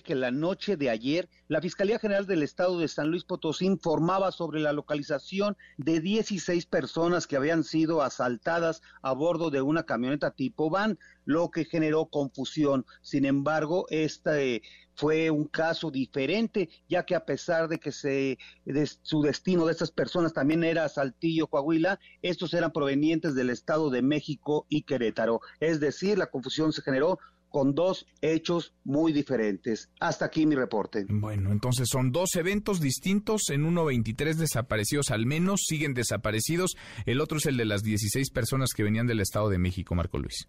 Que 0.00 0.14
la 0.14 0.30
noche 0.30 0.76
de 0.76 0.88
ayer 0.88 1.28
la 1.48 1.60
Fiscalía 1.60 1.98
General 1.98 2.26
del 2.26 2.42
Estado 2.42 2.78
de 2.78 2.88
San 2.88 3.10
Luis 3.10 3.24
Potosí 3.24 3.66
informaba 3.66 4.32
sobre 4.32 4.60
la 4.60 4.72
localización 4.72 5.56
de 5.76 6.00
16 6.00 6.64
personas 6.64 7.26
que 7.26 7.36
habían 7.36 7.62
sido 7.62 8.00
asaltadas 8.00 8.80
a 9.02 9.12
bordo 9.12 9.50
de 9.50 9.60
una 9.60 9.82
camioneta 9.82 10.30
tipo 10.30 10.70
van, 10.70 10.98
lo 11.26 11.50
que 11.50 11.66
generó 11.66 12.06
confusión. 12.06 12.86
Sin 13.02 13.26
embargo, 13.26 13.84
este 13.90 14.62
fue 14.94 15.30
un 15.30 15.44
caso 15.44 15.90
diferente, 15.90 16.70
ya 16.88 17.04
que 17.04 17.14
a 17.14 17.24
pesar 17.24 17.68
de 17.68 17.78
que 17.78 17.92
se, 17.92 18.38
de, 18.64 18.86
su 19.02 19.20
destino 19.20 19.66
de 19.66 19.72
estas 19.72 19.90
personas 19.90 20.32
también 20.32 20.64
era 20.64 20.88
Saltillo, 20.88 21.48
Coahuila, 21.48 21.98
estos 22.22 22.54
eran 22.54 22.72
provenientes 22.72 23.34
del 23.34 23.50
Estado 23.50 23.90
de 23.90 24.00
México 24.00 24.66
y 24.68 24.82
Querétaro. 24.82 25.40
Es 25.60 25.80
decir, 25.80 26.18
la 26.18 26.30
confusión 26.30 26.72
se 26.72 26.82
generó 26.82 27.18
con 27.52 27.74
dos 27.74 28.06
hechos 28.20 28.74
muy 28.82 29.12
diferentes. 29.12 29.90
Hasta 30.00 30.24
aquí 30.24 30.46
mi 30.46 30.56
reporte. 30.56 31.06
Bueno, 31.08 31.52
entonces 31.52 31.88
son 31.88 32.10
dos 32.10 32.34
eventos 32.34 32.80
distintos. 32.80 33.42
En 33.50 33.64
uno, 33.64 33.84
23 33.84 34.38
desaparecidos 34.38 35.10
al 35.10 35.26
menos, 35.26 35.60
siguen 35.64 35.94
desaparecidos. 35.94 36.72
El 37.06 37.20
otro 37.20 37.38
es 37.38 37.46
el 37.46 37.56
de 37.56 37.66
las 37.66 37.82
16 37.82 38.30
personas 38.30 38.70
que 38.74 38.82
venían 38.82 39.06
del 39.06 39.20
Estado 39.20 39.50
de 39.50 39.58
México, 39.58 39.94
Marco 39.94 40.18
Luis. 40.18 40.48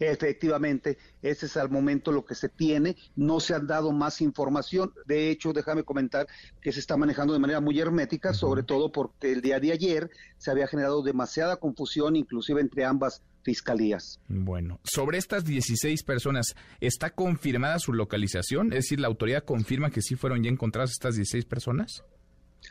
Efectivamente, 0.00 0.96
ese 1.20 1.44
es 1.44 1.56
al 1.58 1.70
momento 1.70 2.10
lo 2.10 2.24
que 2.24 2.34
se 2.34 2.48
tiene, 2.48 2.96
no 3.16 3.38
se 3.38 3.54
han 3.54 3.66
dado 3.66 3.92
más 3.92 4.22
información. 4.22 4.92
De 5.06 5.30
hecho, 5.30 5.52
déjame 5.52 5.84
comentar 5.84 6.26
que 6.62 6.72
se 6.72 6.80
está 6.80 6.96
manejando 6.96 7.34
de 7.34 7.38
manera 7.38 7.60
muy 7.60 7.78
hermética, 7.78 8.32
sobre 8.32 8.62
todo 8.62 8.90
porque 8.90 9.30
el 9.30 9.42
día 9.42 9.60
de 9.60 9.72
ayer 9.72 10.10
se 10.38 10.50
había 10.50 10.66
generado 10.66 11.02
demasiada 11.02 11.56
confusión, 11.56 12.16
inclusive 12.16 12.62
entre 12.62 12.86
ambas 12.86 13.22
fiscalías. 13.42 14.18
Bueno, 14.28 14.80
sobre 14.84 15.18
estas 15.18 15.44
16 15.44 16.02
personas, 16.02 16.54
¿está 16.80 17.10
confirmada 17.10 17.78
su 17.78 17.92
localización? 17.92 18.68
Es 18.72 18.84
decir, 18.84 19.00
¿la 19.00 19.08
autoridad 19.08 19.44
confirma 19.44 19.90
que 19.90 20.02
sí 20.02 20.14
fueron 20.14 20.42
ya 20.42 20.50
encontradas 20.50 20.92
estas 20.92 21.16
16 21.16 21.44
personas? 21.44 22.02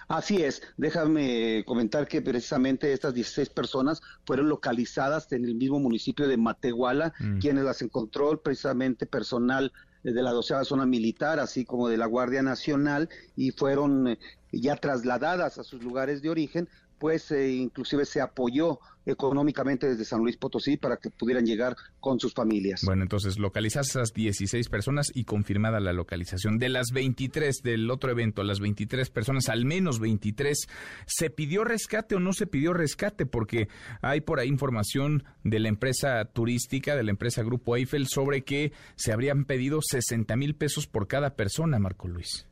Así 0.07 0.43
es, 0.43 0.61
déjame 0.77 1.63
comentar 1.65 2.07
que 2.07 2.21
precisamente 2.21 2.93
estas 2.93 3.13
16 3.13 3.49
personas 3.49 4.01
fueron 4.25 4.49
localizadas 4.49 5.31
en 5.31 5.45
el 5.45 5.55
mismo 5.55 5.79
municipio 5.79 6.27
de 6.27 6.37
Matehuala, 6.37 7.13
mm. 7.19 7.39
quienes 7.39 7.63
las 7.63 7.81
encontró 7.81 8.41
precisamente 8.41 9.05
personal 9.05 9.71
de 10.03 10.23
la 10.23 10.31
doceava 10.31 10.63
zona 10.63 10.85
militar, 10.85 11.39
así 11.39 11.65
como 11.65 11.89
de 11.89 11.97
la 11.97 12.05
Guardia 12.05 12.41
Nacional, 12.41 13.09
y 13.35 13.51
fueron 13.51 14.07
eh, 14.07 14.19
ya 14.51 14.75
trasladadas 14.77 15.57
a 15.57 15.63
sus 15.63 15.83
lugares 15.83 16.21
de 16.21 16.29
origen, 16.29 16.69
pues 16.99 17.31
eh, 17.31 17.49
inclusive 17.51 18.05
se 18.05 18.21
apoyó 18.21 18.79
económicamente 19.05 19.87
desde 19.87 20.05
San 20.05 20.19
Luis 20.19 20.37
Potosí 20.37 20.77
para 20.77 20.97
que 20.97 21.09
pudieran 21.09 21.45
llegar 21.45 21.75
con 21.99 22.19
sus 22.19 22.33
familias. 22.33 22.81
Bueno, 22.85 23.03
entonces 23.03 23.39
localizadas 23.39 23.89
esas 23.89 24.13
16 24.13 24.69
personas 24.69 25.07
y 25.13 25.23
confirmada 25.23 25.79
la 25.79 25.93
localización. 25.93 26.59
De 26.59 26.69
las 26.69 26.91
23 26.93 27.61
del 27.63 27.89
otro 27.89 28.11
evento, 28.11 28.43
las 28.43 28.59
23 28.59 29.09
personas, 29.09 29.49
al 29.49 29.65
menos 29.65 29.99
23, 29.99 30.67
¿se 31.07 31.29
pidió 31.29 31.63
rescate 31.63 32.15
o 32.15 32.19
no 32.19 32.33
se 32.33 32.45
pidió 32.45 32.73
rescate? 32.73 33.25
Porque 33.25 33.69
hay 34.01 34.21
por 34.21 34.39
ahí 34.39 34.49
información 34.59 35.23
de 35.43 35.59
la 35.59 35.69
empresa 35.69 36.25
turística, 36.25 36.95
de 36.95 37.03
la 37.03 37.11
empresa 37.11 37.43
Grupo 37.43 37.75
Eiffel, 37.77 38.07
sobre 38.07 38.43
que 38.43 38.73
se 38.95 39.13
habrían 39.13 39.45
pedido 39.45 39.79
60 39.81 40.35
mil 40.35 40.55
pesos 40.55 40.85
por 40.85 41.07
cada 41.07 41.35
persona, 41.35 41.79
Marco 41.79 42.07
Luis. 42.07 42.45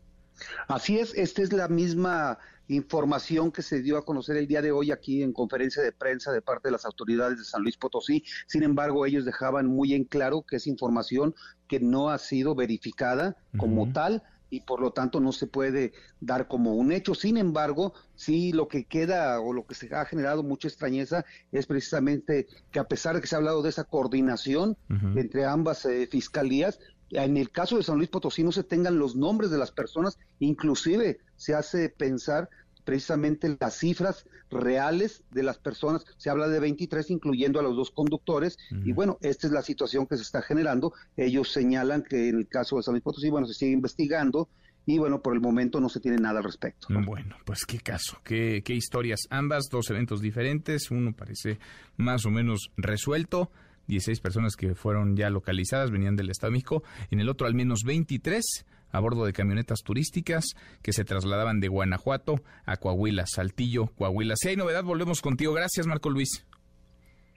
Así 0.68 1.00
es, 1.00 1.14
esta 1.16 1.42
es 1.42 1.52
la 1.52 1.68
misma 1.68 2.38
información 2.68 3.52
que 3.52 3.62
se 3.62 3.82
dio 3.82 3.98
a 3.98 4.06
conocer 4.06 4.38
el 4.38 4.48
día 4.48 4.62
de 4.62 4.72
hoy 4.72 4.92
aquí 4.92 5.24
en 5.24 5.34
conferencia 5.34 5.82
de 5.82 5.92
prensa 5.92 6.32
de 6.32 6.42
parte 6.42 6.68
de 6.68 6.74
las 6.74 6.86
autoridades 6.86 7.38
de 7.38 7.46
San 7.46 7.62
Luis 7.62 7.78
Potosí. 7.78 8.24
Sin 8.48 8.64
embargo, 8.64 9.06
ellos 9.06 9.26
dejaban 9.26 9.68
muy 9.68 9.94
en 9.94 10.04
claro 10.04 10.44
que 10.44 10.58
es 10.58 10.68
información 10.68 11.36
que 11.68 11.80
no 11.80 12.10
ha 12.10 12.18
sido 12.18 12.56
verificada 12.56 13.38
como 13.58 13.92
tal 13.92 14.24
y 14.50 14.62
por 14.62 14.80
lo 14.80 14.92
tanto 14.92 15.20
no 15.20 15.32
se 15.32 15.48
puede 15.48 15.94
dar 16.20 16.48
como 16.48 16.74
un 16.76 16.92
hecho. 16.92 17.14
Sin 17.16 17.38
embargo, 17.38 17.94
sí 18.16 18.52
lo 18.54 18.68
que 18.68 18.86
queda 18.86 19.40
o 19.40 19.54
lo 19.54 19.66
que 19.66 19.76
se 19.76 19.94
ha 19.94 20.06
generado 20.06 20.44
mucha 20.44 20.68
extrañeza 20.68 21.26
es 21.52 21.66
precisamente 21.66 22.48
que 22.72 22.80
a 22.80 22.88
pesar 22.88 23.16
de 23.16 23.22
que 23.22 23.28
se 23.28 23.36
ha 23.36 23.40
hablado 23.40 23.62
de 23.62 23.70
esa 23.70 23.84
coordinación 23.84 24.78
entre 25.16 25.46
ambas 25.46 25.86
eh, 25.86 26.08
fiscalías, 26.08 26.80
en 27.12 27.38
el 27.38 27.52
caso 27.52 27.78
de 27.78 27.84
San 27.84 27.98
Luis 27.98 28.10
Potosí 28.10 28.44
no 28.44 28.52
se 28.52 28.64
tengan 28.64 29.00
los 29.00 29.16
nombres 29.16 29.52
de 29.52 29.58
las 29.58 29.72
personas, 29.72 30.20
inclusive 30.40 31.20
se 31.36 31.54
hace 31.54 31.90
pensar 31.90 32.50
precisamente 32.88 33.58
las 33.60 33.78
cifras 33.78 34.26
reales 34.50 35.22
de 35.32 35.44
las 35.44 35.58
personas. 35.58 36.06
Se 36.18 36.30
habla 36.30 36.48
de 36.48 36.62
23, 36.62 37.12
incluyendo 37.12 37.60
a 37.60 37.64
los 37.64 37.76
dos 37.76 37.92
conductores. 37.92 38.58
Y 38.86 38.94
bueno, 38.94 39.18
esta 39.20 39.46
es 39.46 39.52
la 39.52 39.62
situación 39.62 40.08
que 40.08 40.16
se 40.16 40.22
está 40.22 40.42
generando. 40.42 40.94
Ellos 41.18 41.52
señalan 41.52 42.04
que 42.04 42.30
en 42.30 42.38
el 42.38 42.48
caso 42.48 42.78
de 42.78 42.84
San 42.84 42.94
Luis 42.94 43.04
Potosí, 43.04 43.30
bueno, 43.30 43.46
se 43.46 43.56
sigue 43.56 43.74
investigando. 43.74 44.48
Y 44.86 45.00
bueno, 45.00 45.22
por 45.22 45.34
el 45.34 45.42
momento 45.42 45.82
no 45.82 45.90
se 45.90 46.00
tiene 46.00 46.16
nada 46.16 46.38
al 46.38 46.46
respecto. 46.46 46.88
Bueno, 47.06 47.36
pues 47.44 47.66
qué 47.66 47.80
caso, 47.80 48.22
qué, 48.24 48.62
qué 48.64 48.74
historias. 48.74 49.20
Ambas, 49.30 49.66
dos 49.70 49.90
eventos 49.90 50.22
diferentes. 50.22 50.90
Uno 50.90 51.14
parece 51.14 51.60
más 51.98 52.26
o 52.26 52.30
menos 52.30 52.72
resuelto 52.78 53.52
16 53.88 54.20
personas 54.20 54.56
que 54.56 54.76
fueron 54.76 55.16
ya 55.16 55.30
localizadas, 55.30 55.92
venían 55.92 56.16
del 56.16 56.30
Estado 56.30 56.52
de 56.52 56.58
México. 56.58 56.84
En 57.10 57.20
el 57.20 57.30
otro, 57.30 57.48
al 57.48 57.54
menos 57.54 57.84
23 57.84 58.66
a 58.90 59.00
bordo 59.00 59.26
de 59.26 59.34
camionetas 59.34 59.80
turísticas 59.84 60.46
que 60.82 60.94
se 60.94 61.04
trasladaban 61.04 61.60
de 61.60 61.68
Guanajuato 61.68 62.42
a 62.66 62.78
Coahuila, 62.78 63.26
Saltillo, 63.28 63.88
Coahuila. 63.88 64.36
Si 64.38 64.50
hay 64.50 64.56
novedad, 64.56 64.84
volvemos 64.84 65.22
contigo. 65.22 65.54
Gracias, 65.54 65.88
Marco 65.88 66.10
Luis. 66.10 66.46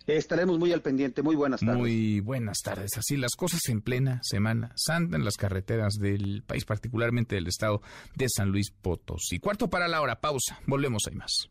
Estaremos 0.07 0.59
muy 0.59 0.73
al 0.73 0.83
pendiente. 0.83 1.23
Muy 1.23 1.37
buenas 1.37 1.61
tardes. 1.61 1.77
Muy 1.77 2.21
buenas 2.21 2.59
tardes. 2.65 2.91
Así 2.97 3.17
las 3.17 3.37
cosas 3.37 3.61
en 3.69 3.81
plena 3.81 4.21
Semana 4.23 4.73
Santa 4.75 5.17
en 5.17 5.25
las 5.25 5.37
carreteras 5.37 5.95
del 5.95 6.43
país, 6.43 6.65
particularmente 6.65 7.37
del 7.37 7.47
estado 7.47 7.83
de 8.17 8.27
San 8.29 8.51
Luis 8.51 8.71
Potosí. 8.71 9.39
Cuarto 9.39 9.69
para 9.69 9.89
la 9.89 10.01
hora. 10.01 10.21
Pausa. 10.21 10.59
Volvemos. 10.67 11.03
Hay 11.09 11.15
más. 11.15 11.51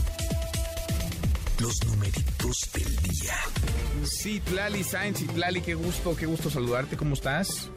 Los 1.61 1.85
numeritos 1.85 2.71
del 2.73 2.95
día. 3.03 3.33
Sí, 4.03 4.39
Tlali 4.39 4.83
Sainz 4.83 5.21
y 5.21 5.27
Tlali, 5.27 5.61
qué 5.61 5.75
gusto, 5.75 6.15
qué 6.15 6.25
gusto 6.25 6.49
saludarte. 6.49 6.97
¿Cómo 6.97 7.13
estás? 7.13 7.69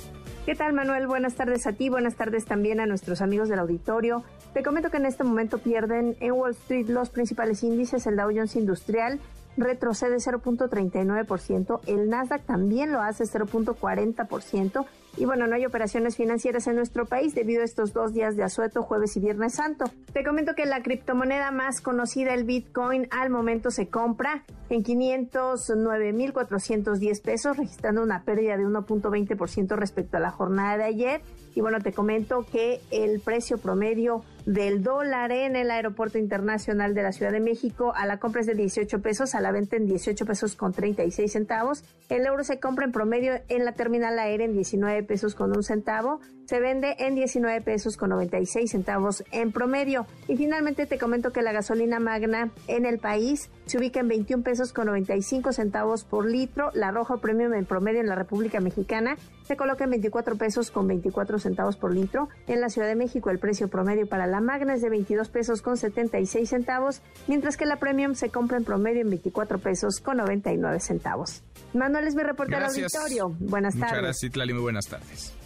¿Qué 0.47 0.55
tal, 0.55 0.73
Manuel? 0.73 1.07
Buenas 1.07 1.35
tardes 1.35 1.67
a 1.67 1.73
ti, 1.73 1.91
buenas 1.91 2.17
tardes 2.17 2.47
también 2.47 2.81
a 2.81 2.87
nuestros 2.87 3.21
amigos 3.21 3.51
del 3.51 3.59
auditorio. 3.59 4.25
Te 4.55 4.63
comento 4.63 4.91
que 4.91 4.97
en 4.97 5.05
este 5.05 5.23
momento 5.23 5.59
pierden 5.59 6.17
en 6.21 6.33
Wall 6.33 6.53
Street 6.53 6.89
los 6.89 7.11
principales 7.11 7.63
índices, 7.63 8.07
el 8.07 8.17
Dow 8.17 8.31
Jones 8.35 8.57
Industrial 8.57 9.21
retrocede 9.57 10.17
0.39%, 10.17 11.81
el 11.87 12.09
Nasdaq 12.09 12.45
también 12.45 12.93
lo 12.93 13.01
hace 13.01 13.25
0.40%, 13.25 14.87
y 15.17 15.25
bueno, 15.25 15.47
no 15.47 15.55
hay 15.55 15.65
operaciones 15.65 16.17
financieras 16.17 16.67
en 16.67 16.77
nuestro 16.77 17.07
país 17.07 17.35
debido 17.35 17.63
a 17.63 17.65
estos 17.65 17.93
dos 17.93 18.13
días 18.13 18.37
de 18.37 18.43
asueto, 18.43 18.83
jueves 18.83 19.17
y 19.17 19.21
viernes 19.21 19.55
santo. 19.55 19.85
Te 20.13 20.25
comento 20.25 20.55
que 20.55 20.67
la 20.67 20.83
criptomoneda 20.83 21.51
más 21.51 21.81
conocida, 21.81 22.35
el 22.35 22.45
Bitcoin, 22.45 23.09
al 23.11 23.31
momento 23.31 23.71
se 23.71 23.89
compra 23.89 24.45
en 24.71 24.83
509.410 24.83 27.23
pesos, 27.23 27.57
registrando 27.57 28.03
una 28.03 28.25
pérdida 28.25 28.57
de 28.57 28.65
1.20% 28.65 29.77
respecto 29.77 30.17
a 30.17 30.21
la 30.21 30.31
jornada 30.31 30.79
de 30.79 30.85
ayer. 30.85 31.21
Y 31.55 31.61
bueno, 31.61 31.81
te 31.81 31.93
comento 31.93 32.47
que 32.51 32.81
el 32.91 33.21
precio 33.21 33.59
promedio 33.59 34.25
del 34.47 34.83
dólar 34.83 35.33
en 35.33 35.57
el 35.57 35.71
Aeropuerto 35.71 36.19
Internacional 36.19 36.95
de 36.95 37.03
la 37.03 37.13
Ciudad 37.13 37.33
de 37.33 37.41
México 37.41 37.93
a 37.95 38.07
la 38.07 38.19
compra 38.19 38.43
es 38.43 38.47
de 38.47 38.55
18 38.55 39.01
pesos, 39.01 39.35
a 39.35 39.41
la 39.41 39.53
venta 39.53 39.77
en 39.77 39.87
18 39.87 40.27
pesos 40.27 40.57
con 40.57 40.73
36 40.73 41.33
centavos. 41.33 41.85
El 42.09 42.27
euro 42.27 42.45
se 42.45 42.61
compra 42.61 42.85
en 42.85 42.93
promedio 42.93 43.35
en 43.49 43.65
la 43.65 43.73
terminal 43.73 44.19
aérea 44.19 44.47
en 44.47 44.55
19 44.55 45.03
pesos 45.05 45.35
con 45.35 45.57
un 45.57 45.63
centavo 45.63 46.21
se 46.47 46.61
vende 46.61 46.97
en 46.99 47.15
19 47.15 47.61
pesos 47.63 47.97
con 47.97 48.11
96 48.11 48.71
centavos 48.71 49.25
en 49.31 49.53
promedio. 49.53 50.07
Y 50.29 50.37
finalmente 50.37 50.87
te 50.87 50.99
comento 50.99 51.33
que 51.33 51.43
la 51.43 51.53
gasolina 51.53 52.01
magna 52.01 52.51
en 52.69 52.87
el 52.87 52.99
país 52.99 53.51
se 53.67 53.79
ubica 53.79 54.01
en 54.01 54.09
21 54.09 54.43
pesos 54.43 54.73
con 54.73 54.87
95 54.87 55.53
centavos 55.53 56.05
por 56.05 56.27
litro. 56.27 56.71
La 56.75 56.91
roja 56.91 57.17
premium 57.19 57.55
en 57.55 57.65
promedio 57.65 58.01
en 58.01 58.09
la 58.09 58.15
República 58.15 58.61
Mexicana 58.61 59.17
se 59.45 59.57
coloca 59.57 59.85
en 59.85 59.91
24 59.91 60.37
pesos 60.37 60.71
con 60.71 60.87
24 60.87 61.39
centavos 61.39 61.77
por 61.77 61.95
litro. 61.95 62.29
En 62.47 62.61
la 62.61 62.69
Ciudad 62.69 62.89
de 62.89 62.95
México 62.95 63.31
el 63.31 63.39
precio 63.39 63.69
promedio 63.69 64.07
para 64.07 64.27
la 64.27 64.41
magna 64.41 64.75
es 64.75 64.83
de 64.83 64.91
22 64.91 65.29
pesos 65.29 65.63
con 65.63 65.77
76 65.77 66.49
centavos, 66.49 67.01
mientras 67.27 67.57
que 67.57 67.67
la 67.67 67.77
premium 67.77 68.15
se 68.15 68.31
compra 68.31 68.57
en 68.57 68.65
promedio 68.65 69.03
en 69.03 69.11
24 69.11 69.59
pesos 69.59 70.01
con 70.01 70.19
99 70.19 70.81
centavos. 70.81 71.43
Manuel 71.73 72.07
es 72.07 72.15
mi 72.15 72.23
reportero 72.23 72.67
auditorio. 72.67 73.35
Buenas 73.41 73.75
tardes. 73.75 73.91
Muchas 73.91 74.03
gracias, 74.03 74.23
Itlali. 74.25 74.53
Muy 74.53 74.63
buenas 74.63 74.87
tardes 74.87 75.44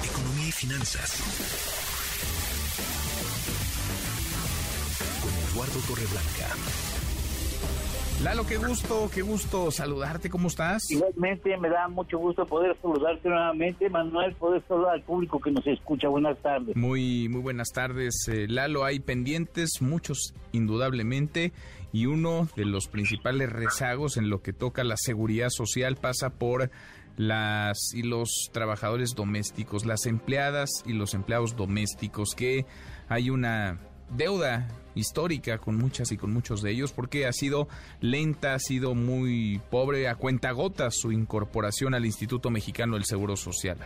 finanzas. 0.00 1.20
Con 5.20 5.32
Eduardo 5.52 5.80
Torreblanca. 5.86 6.56
Lalo, 8.22 8.46
qué 8.46 8.58
gusto, 8.58 9.10
qué 9.12 9.22
gusto 9.22 9.70
saludarte, 9.70 10.28
¿cómo 10.28 10.48
estás? 10.48 10.90
Igualmente, 10.90 11.56
me 11.56 11.70
da 11.70 11.88
mucho 11.88 12.18
gusto 12.18 12.44
poder 12.44 12.76
saludarte 12.82 13.30
nuevamente, 13.30 13.88
Manuel, 13.88 14.34
poder 14.34 14.62
saludar 14.68 14.96
al 14.96 15.02
público 15.02 15.40
que 15.40 15.50
nos 15.50 15.66
escucha. 15.66 16.08
Buenas 16.08 16.36
tardes. 16.42 16.76
Muy, 16.76 17.30
muy 17.30 17.40
buenas 17.40 17.68
tardes, 17.72 18.28
eh, 18.28 18.46
Lalo. 18.46 18.84
Hay 18.84 19.00
pendientes, 19.00 19.80
muchos 19.80 20.34
indudablemente, 20.52 21.52
y 21.92 22.06
uno 22.06 22.48
de 22.56 22.66
los 22.66 22.88
principales 22.88 23.50
rezagos 23.50 24.18
en 24.18 24.28
lo 24.28 24.42
que 24.42 24.52
toca 24.52 24.84
la 24.84 24.96
seguridad 24.98 25.48
social 25.48 25.96
pasa 25.96 26.30
por 26.30 26.70
las 27.20 27.92
y 27.92 28.02
los 28.02 28.48
trabajadores 28.50 29.14
domésticos, 29.14 29.84
las 29.84 30.06
empleadas 30.06 30.70
y 30.86 30.94
los 30.94 31.12
empleados 31.12 31.54
domésticos, 31.54 32.34
que 32.34 32.64
hay 33.10 33.28
una 33.28 33.78
deuda 34.16 34.68
histórica 34.94 35.58
con 35.58 35.76
muchas 35.76 36.12
y 36.12 36.16
con 36.16 36.32
muchos 36.32 36.62
de 36.62 36.70
ellos 36.70 36.92
porque 36.92 37.26
ha 37.26 37.32
sido 37.32 37.68
lenta, 38.00 38.54
ha 38.54 38.58
sido 38.58 38.94
muy 38.94 39.60
pobre, 39.70 40.08
a 40.08 40.14
cuenta 40.14 40.52
gotas 40.52 40.96
su 40.96 41.12
incorporación 41.12 41.92
al 41.92 42.06
Instituto 42.06 42.48
Mexicano 42.48 42.94
del 42.94 43.04
Seguro 43.04 43.36
Social. 43.36 43.76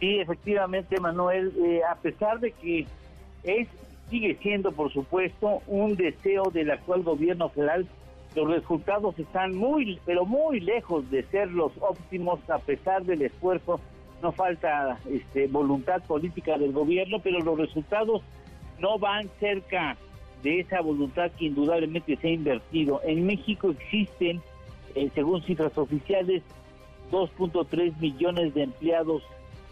Sí, 0.00 0.18
efectivamente, 0.20 0.98
Manuel, 0.98 1.52
eh, 1.62 1.82
a 1.84 1.96
pesar 1.96 2.40
de 2.40 2.52
que 2.52 2.86
es 3.42 3.68
sigue 4.08 4.38
siendo, 4.42 4.72
por 4.72 4.90
supuesto, 4.90 5.60
un 5.66 5.96
deseo 5.96 6.44
del 6.50 6.70
actual 6.70 7.02
gobierno 7.02 7.50
federal 7.50 7.86
los 8.34 8.48
resultados 8.48 9.18
están 9.18 9.56
muy, 9.56 10.00
pero 10.04 10.26
muy 10.26 10.60
lejos 10.60 11.08
de 11.10 11.22
ser 11.24 11.50
los 11.50 11.72
óptimos 11.80 12.38
a 12.50 12.58
pesar 12.58 13.04
del 13.04 13.22
esfuerzo. 13.22 13.80
No 14.22 14.32
falta 14.32 14.98
este, 15.10 15.46
voluntad 15.46 16.02
política 16.02 16.58
del 16.58 16.72
gobierno, 16.72 17.18
pero 17.22 17.40
los 17.40 17.58
resultados 17.58 18.22
no 18.78 18.98
van 18.98 19.28
cerca 19.38 19.96
de 20.42 20.60
esa 20.60 20.80
voluntad 20.80 21.30
que 21.32 21.46
indudablemente 21.46 22.16
se 22.16 22.28
ha 22.28 22.32
invertido. 22.32 23.00
En 23.04 23.24
México 23.26 23.70
existen, 23.70 24.42
eh, 24.94 25.10
según 25.14 25.42
cifras 25.42 25.76
oficiales, 25.78 26.42
2.3 27.12 27.96
millones 27.98 28.54
de 28.54 28.64
empleados 28.64 29.22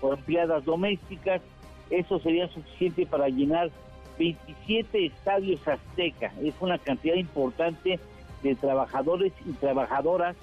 o 0.00 0.12
empleadas 0.12 0.64
domésticas. 0.64 1.42
Eso 1.90 2.20
sería 2.20 2.46
suficiente 2.48 3.06
para 3.06 3.28
llenar 3.28 3.70
27 4.18 5.06
estadios 5.06 5.66
azteca. 5.66 6.32
Es 6.42 6.54
una 6.60 6.78
cantidad 6.78 7.16
importante 7.16 7.98
de 8.42 8.54
trabajadores 8.54 9.32
y 9.46 9.52
trabajadoras 9.52 10.36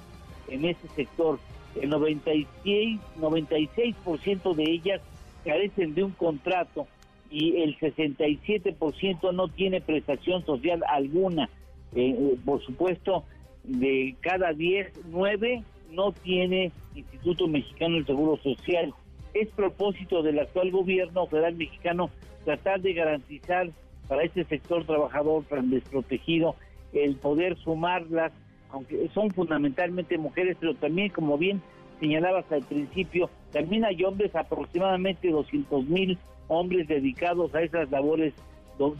en 0.48 0.66
ese 0.66 0.88
sector. 0.96 1.40
El 1.80 1.90
96, 1.90 3.00
96% 3.20 4.56
de 4.56 4.64
ellas 4.64 5.02
carecen 5.46 5.94
de 5.94 6.04
un 6.04 6.12
contrato 6.12 6.88
y 7.30 7.62
el 7.62 7.78
67% 7.78 9.34
no 9.34 9.48
tiene 9.50 9.82
prestación 9.82 10.46
social 10.46 10.84
alguna. 10.88 11.50
Eh, 11.96 12.16
eh, 12.18 12.38
por 12.44 12.64
supuesto, 12.64 13.24
de 13.64 14.16
cada 14.22 14.54
10, 14.54 14.92
9 15.12 15.64
no 15.92 16.12
tiene 16.12 16.72
Instituto 16.96 17.48
Mexicano 17.48 17.96
del 17.96 18.06
Seguro 18.06 18.38
Social. 18.38 18.94
Es 19.34 19.48
propósito 19.50 20.24
del 20.24 20.40
actual 20.40 20.72
gobierno 20.72 21.28
federal 21.28 21.56
mexicano 21.56 22.10
tratar 22.46 22.82
de 22.82 22.94
garantizar 22.94 23.70
para 24.08 24.24
este 24.24 24.44
sector 24.46 24.86
trabajador 24.86 25.44
tan 25.44 25.70
desprotegido 25.70 26.56
el 26.94 27.16
poder 27.16 27.58
sumarlas, 27.58 28.32
aunque 28.72 29.10
son 29.14 29.32
fundamentalmente 29.32 30.18
mujeres, 30.18 30.58
pero 30.60 30.76
también, 30.76 31.10
como 31.10 31.38
bien 31.38 31.62
señalabas 32.00 32.50
al 32.52 32.64
principio, 32.64 33.30
también 33.52 33.84
hay 33.84 34.04
hombres, 34.04 34.36
aproximadamente 34.36 35.30
200 35.30 35.86
mil 35.86 36.18
hombres 36.48 36.88
dedicados 36.88 37.54
a 37.54 37.62
esas 37.62 37.90
labores 37.92 38.34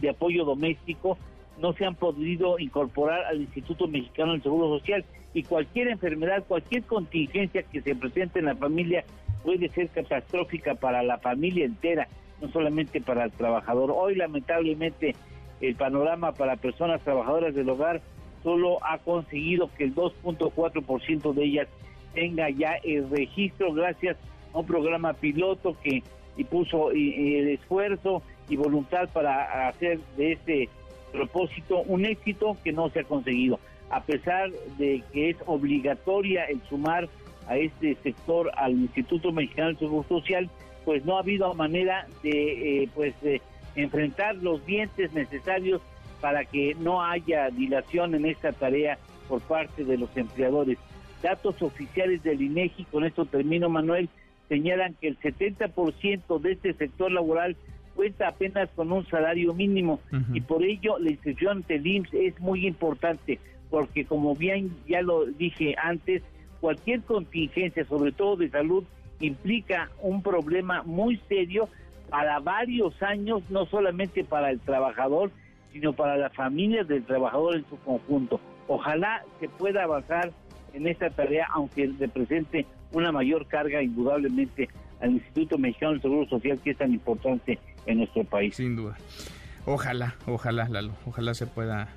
de 0.00 0.10
apoyo 0.10 0.44
doméstico, 0.44 1.16
no 1.60 1.72
se 1.72 1.84
han 1.84 1.94
podido 1.94 2.58
incorporar 2.58 3.24
al 3.24 3.40
Instituto 3.40 3.86
Mexicano 3.86 4.32
del 4.32 4.42
Seguro 4.42 4.78
Social 4.78 5.04
y 5.34 5.42
cualquier 5.42 5.88
enfermedad, 5.88 6.44
cualquier 6.46 6.82
contingencia 6.84 7.62
que 7.62 7.80
se 7.80 7.94
presente 7.94 8.38
en 8.38 8.46
la 8.46 8.56
familia 8.56 9.04
puede 9.42 9.68
ser 9.68 9.88
catastrófica 9.88 10.74
para 10.74 11.02
la 11.02 11.18
familia 11.18 11.64
entera, 11.64 12.08
no 12.40 12.48
solamente 12.48 13.00
para 13.00 13.24
el 13.24 13.30
trabajador. 13.32 13.90
Hoy 13.94 14.14
lamentablemente 14.16 15.14
el 15.60 15.74
panorama 15.76 16.32
para 16.32 16.56
personas 16.56 17.00
trabajadoras 17.02 17.54
del 17.54 17.68
hogar 17.68 18.00
solo 18.42 18.78
ha 18.84 18.98
conseguido 18.98 19.70
que 19.76 19.84
el 19.84 19.94
2.4% 19.94 21.34
de 21.34 21.44
ellas 21.44 21.68
tenga 22.14 22.48
ya 22.50 22.74
el 22.82 23.08
registro 23.10 23.72
gracias 23.72 24.16
a 24.52 24.58
un 24.58 24.66
programa 24.66 25.12
piloto 25.12 25.76
que 25.82 26.02
puso 26.44 26.90
el 26.90 27.48
esfuerzo 27.48 28.22
y 28.48 28.56
voluntad 28.56 29.08
para 29.12 29.68
hacer 29.68 30.00
de 30.16 30.32
este 30.32 30.68
propósito 31.12 31.82
un 31.82 32.06
éxito 32.06 32.56
que 32.64 32.72
no 32.72 32.88
se 32.90 33.00
ha 33.00 33.04
conseguido. 33.04 33.60
A 33.90 34.02
pesar 34.02 34.50
de 34.78 35.02
que 35.12 35.30
es 35.30 35.36
obligatoria 35.46 36.44
el 36.44 36.62
sumar 36.68 37.08
a 37.46 37.56
este 37.56 37.96
sector, 37.96 38.50
al 38.56 38.72
Instituto 38.72 39.32
Mexicano 39.32 39.70
de 39.70 39.78
Seguro 39.78 40.08
Social, 40.08 40.48
pues 40.84 41.04
no 41.04 41.16
ha 41.16 41.20
habido 41.20 41.52
manera 41.54 42.06
de, 42.22 42.82
eh, 42.82 42.88
pues, 42.94 43.20
de 43.20 43.42
enfrentar 43.74 44.36
los 44.36 44.64
dientes 44.66 45.12
necesarios 45.12 45.80
para 46.20 46.44
que 46.44 46.74
no 46.78 47.02
haya 47.02 47.50
dilación 47.50 48.14
en 48.14 48.26
esta 48.26 48.52
tarea 48.52 48.98
por 49.28 49.40
parte 49.40 49.84
de 49.84 49.96
los 49.96 50.14
empleadores. 50.16 50.78
Datos 51.22 51.62
oficiales 51.62 52.22
del 52.22 52.42
INEGI, 52.42 52.84
con 52.84 53.04
esto 53.04 53.24
termino 53.24 53.68
Manuel, 53.68 54.08
señalan 54.48 54.94
que 54.94 55.08
el 55.08 55.18
70% 55.18 56.40
de 56.40 56.52
este 56.52 56.74
sector 56.74 57.12
laboral 57.12 57.56
cuenta 57.94 58.28
apenas 58.28 58.68
con 58.70 58.90
un 58.92 59.06
salario 59.06 59.52
mínimo 59.52 60.00
y 60.32 60.40
por 60.40 60.62
ello 60.64 60.98
la 60.98 61.10
inscripción 61.10 61.58
ante 61.58 61.76
el 61.76 61.86
IMSS 61.86 62.14
es 62.14 62.40
muy 62.40 62.66
importante 62.66 63.38
porque 63.70 64.04
como 64.04 64.34
bien 64.34 64.70
ya 64.88 65.00
lo 65.02 65.26
dije 65.26 65.74
antes, 65.82 66.22
cualquier 66.60 67.02
contingencia, 67.02 67.84
sobre 67.84 68.12
todo 68.12 68.36
de 68.36 68.50
salud, 68.50 68.84
implica 69.20 69.90
un 70.02 70.22
problema 70.22 70.82
muy 70.82 71.20
serio 71.28 71.68
para 72.10 72.40
varios 72.40 73.00
años, 73.02 73.42
no 73.50 73.66
solamente 73.66 74.24
para 74.24 74.50
el 74.50 74.60
trabajador, 74.60 75.30
sino 75.72 75.92
para 75.92 76.16
las 76.16 76.34
familias 76.34 76.86
del 76.88 77.04
trabajador 77.04 77.56
en 77.56 77.64
su 77.68 77.78
conjunto. 77.78 78.40
Ojalá 78.66 79.24
se 79.38 79.48
pueda 79.48 79.84
avanzar 79.84 80.32
en 80.72 80.86
esta 80.86 81.10
tarea, 81.10 81.46
aunque 81.52 81.90
represente 81.98 82.66
una 82.92 83.12
mayor 83.12 83.46
carga 83.46 83.82
indudablemente 83.82 84.68
al 85.00 85.12
Instituto 85.12 85.58
Mexicano 85.58 85.92
del 85.92 86.02
Seguro 86.02 86.28
Social, 86.28 86.60
que 86.62 86.70
es 86.70 86.78
tan 86.78 86.92
importante 86.92 87.58
en 87.86 87.98
nuestro 87.98 88.24
país. 88.24 88.54
Sin 88.54 88.76
duda. 88.76 88.96
Ojalá, 89.66 90.16
ojalá, 90.26 90.68
Lalo, 90.68 90.92
ojalá 91.06 91.34
se 91.34 91.46
pueda 91.46 91.88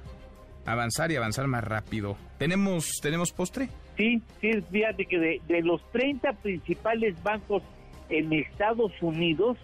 avanzar 0.65 1.11
y 1.11 1.15
avanzar 1.15 1.47
más 1.47 1.63
rápido. 1.63 2.17
¿Tenemos, 2.37 2.99
¿tenemos 3.01 3.31
postre? 3.31 3.69
Sí, 3.97 4.21
sí, 4.41 4.51
fíjate 4.71 5.05
que 5.05 5.19
de, 5.19 5.41
de 5.47 5.61
los 5.61 5.81
30 5.91 6.33
principales 6.33 7.21
bancos 7.23 7.63
en 8.09 8.33
Estados 8.33 8.91
Unidos, 9.01 9.57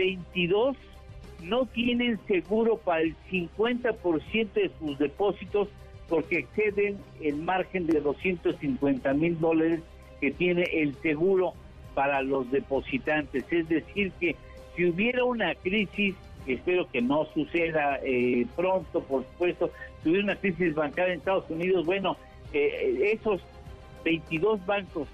22 0.00 0.76
no 1.42 1.66
tienen 1.66 2.18
seguro 2.26 2.78
para 2.78 3.02
el 3.02 3.14
50% 3.30 4.52
de 4.52 4.70
sus 4.78 4.98
depósitos 4.98 5.68
porque 6.08 6.38
exceden 6.38 6.96
el 7.20 7.36
margen 7.36 7.86
de 7.86 8.00
250 8.00 9.12
mil 9.14 9.38
dólares 9.38 9.80
que 10.20 10.30
tiene 10.30 10.62
el 10.72 10.94
seguro 11.02 11.52
para 11.94 12.22
los 12.22 12.50
depositantes. 12.50 13.44
Es 13.50 13.68
decir, 13.68 14.10
que 14.18 14.36
si 14.74 14.86
hubiera 14.86 15.22
una 15.24 15.54
crisis, 15.54 16.14
espero 16.46 16.90
que 16.90 17.02
no 17.02 17.26
suceda 17.34 18.00
eh, 18.02 18.46
pronto, 18.56 19.02
por 19.02 19.24
supuesto, 19.24 19.70
si 20.02 20.08
hubiera 20.08 20.24
una 20.24 20.36
crisis 20.36 20.74
bancaria 20.74 21.12
en 21.12 21.18
Estados 21.18 21.48
Unidos, 21.50 21.84
bueno, 21.84 22.16
eh, 22.54 23.12
esos 23.12 23.42
22 24.04 24.64
bancos 24.64 25.08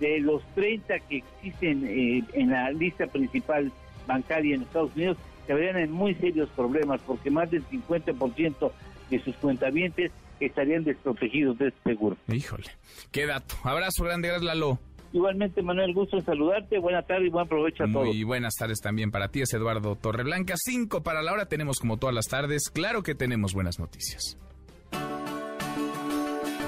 de 0.00 0.18
los 0.20 0.42
30 0.54 0.98
que 1.00 1.18
existen 1.18 1.86
eh, 1.86 2.24
en 2.32 2.50
la 2.50 2.70
lista 2.70 3.06
principal 3.06 3.70
bancaria 4.06 4.54
en 4.54 4.62
Estados 4.62 4.94
Unidos 4.94 5.16
se 5.46 5.54
verían 5.54 5.76
en 5.76 5.92
muy 5.92 6.14
serios 6.14 6.48
problemas 6.50 7.00
porque 7.06 7.30
más 7.30 7.50
del 7.50 7.64
50% 7.68 8.72
de 9.10 9.18
sus 9.20 9.36
cuentavientes 9.36 10.10
estarían 10.40 10.84
desprotegidos 10.84 11.58
de 11.58 11.68
este 11.68 11.90
seguro. 11.90 12.16
Híjole, 12.28 12.70
qué 13.10 13.26
dato. 13.26 13.54
Abrazo 13.62 14.04
grande, 14.04 14.28
gracias 14.28 14.46
Lalo. 14.46 14.78
Igualmente, 15.12 15.62
Manuel, 15.62 15.94
gusto 15.94 16.16
en 16.16 16.24
saludarte. 16.24 16.78
Buenas 16.78 17.06
tardes 17.06 17.28
y 17.28 17.30
buen 17.30 17.46
provecho 17.46 17.84
a 17.84 17.86
todos. 17.86 18.06
Muy 18.06 18.24
buenas 18.24 18.54
tardes 18.54 18.80
también 18.80 19.12
para 19.12 19.28
ti, 19.28 19.42
es 19.42 19.54
Eduardo 19.54 19.94
Torreblanca. 19.94 20.54
Cinco 20.56 21.04
para 21.04 21.22
la 21.22 21.32
hora 21.32 21.46
tenemos 21.46 21.78
como 21.78 21.98
todas 21.98 22.14
las 22.14 22.26
tardes. 22.26 22.68
Claro 22.68 23.04
que 23.04 23.14
tenemos 23.14 23.54
buenas 23.54 23.78
noticias. 23.78 24.36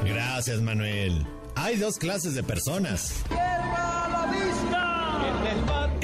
Gracias, 0.05 0.63
Manuel. 0.63 1.27
Hay 1.57 1.77
dos 1.77 1.99
clases 1.99 2.37
de 2.37 2.45
personas. 2.45 3.25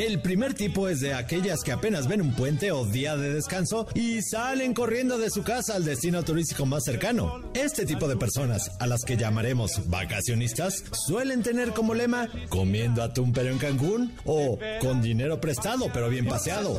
El 0.03 0.21
primer 0.21 0.53
tipo 0.53 0.89
es 0.89 0.99
de 0.99 1.15
aquellas 1.15 1.63
que 1.63 1.71
apenas 1.71 2.09
ven 2.09 2.21
un 2.21 2.35
puente 2.35 2.73
o 2.73 2.85
día 2.85 3.17
de 3.17 3.33
descanso 3.33 3.87
y 3.95 4.21
salen 4.21 4.75
corriendo 4.75 5.17
de 5.17 5.31
su 5.31 5.45
casa 5.45 5.77
al 5.77 5.85
destino 5.85 6.25
turístico 6.25 6.67
más 6.67 6.83
cercano. 6.83 7.41
Este 7.55 7.87
tipo 7.87 8.09
de 8.09 8.17
personas, 8.17 8.73
a 8.81 8.89
las 8.89 9.05
que 9.05 9.17
llamaremos 9.17 9.89
vacacionistas, 9.89 10.83
suelen 11.07 11.45
tener 11.45 11.71
como 11.71 11.95
lema 11.95 12.29
comiendo 12.49 13.01
atún 13.01 13.33
pero 13.33 13.51
en 13.51 13.59
Cancún 13.59 14.13
o 14.25 14.59
con 14.81 15.01
dinero 15.03 15.41
prestado 15.41 15.87
pero 15.95 16.09
bien 16.09 16.27
paseado. 16.27 16.73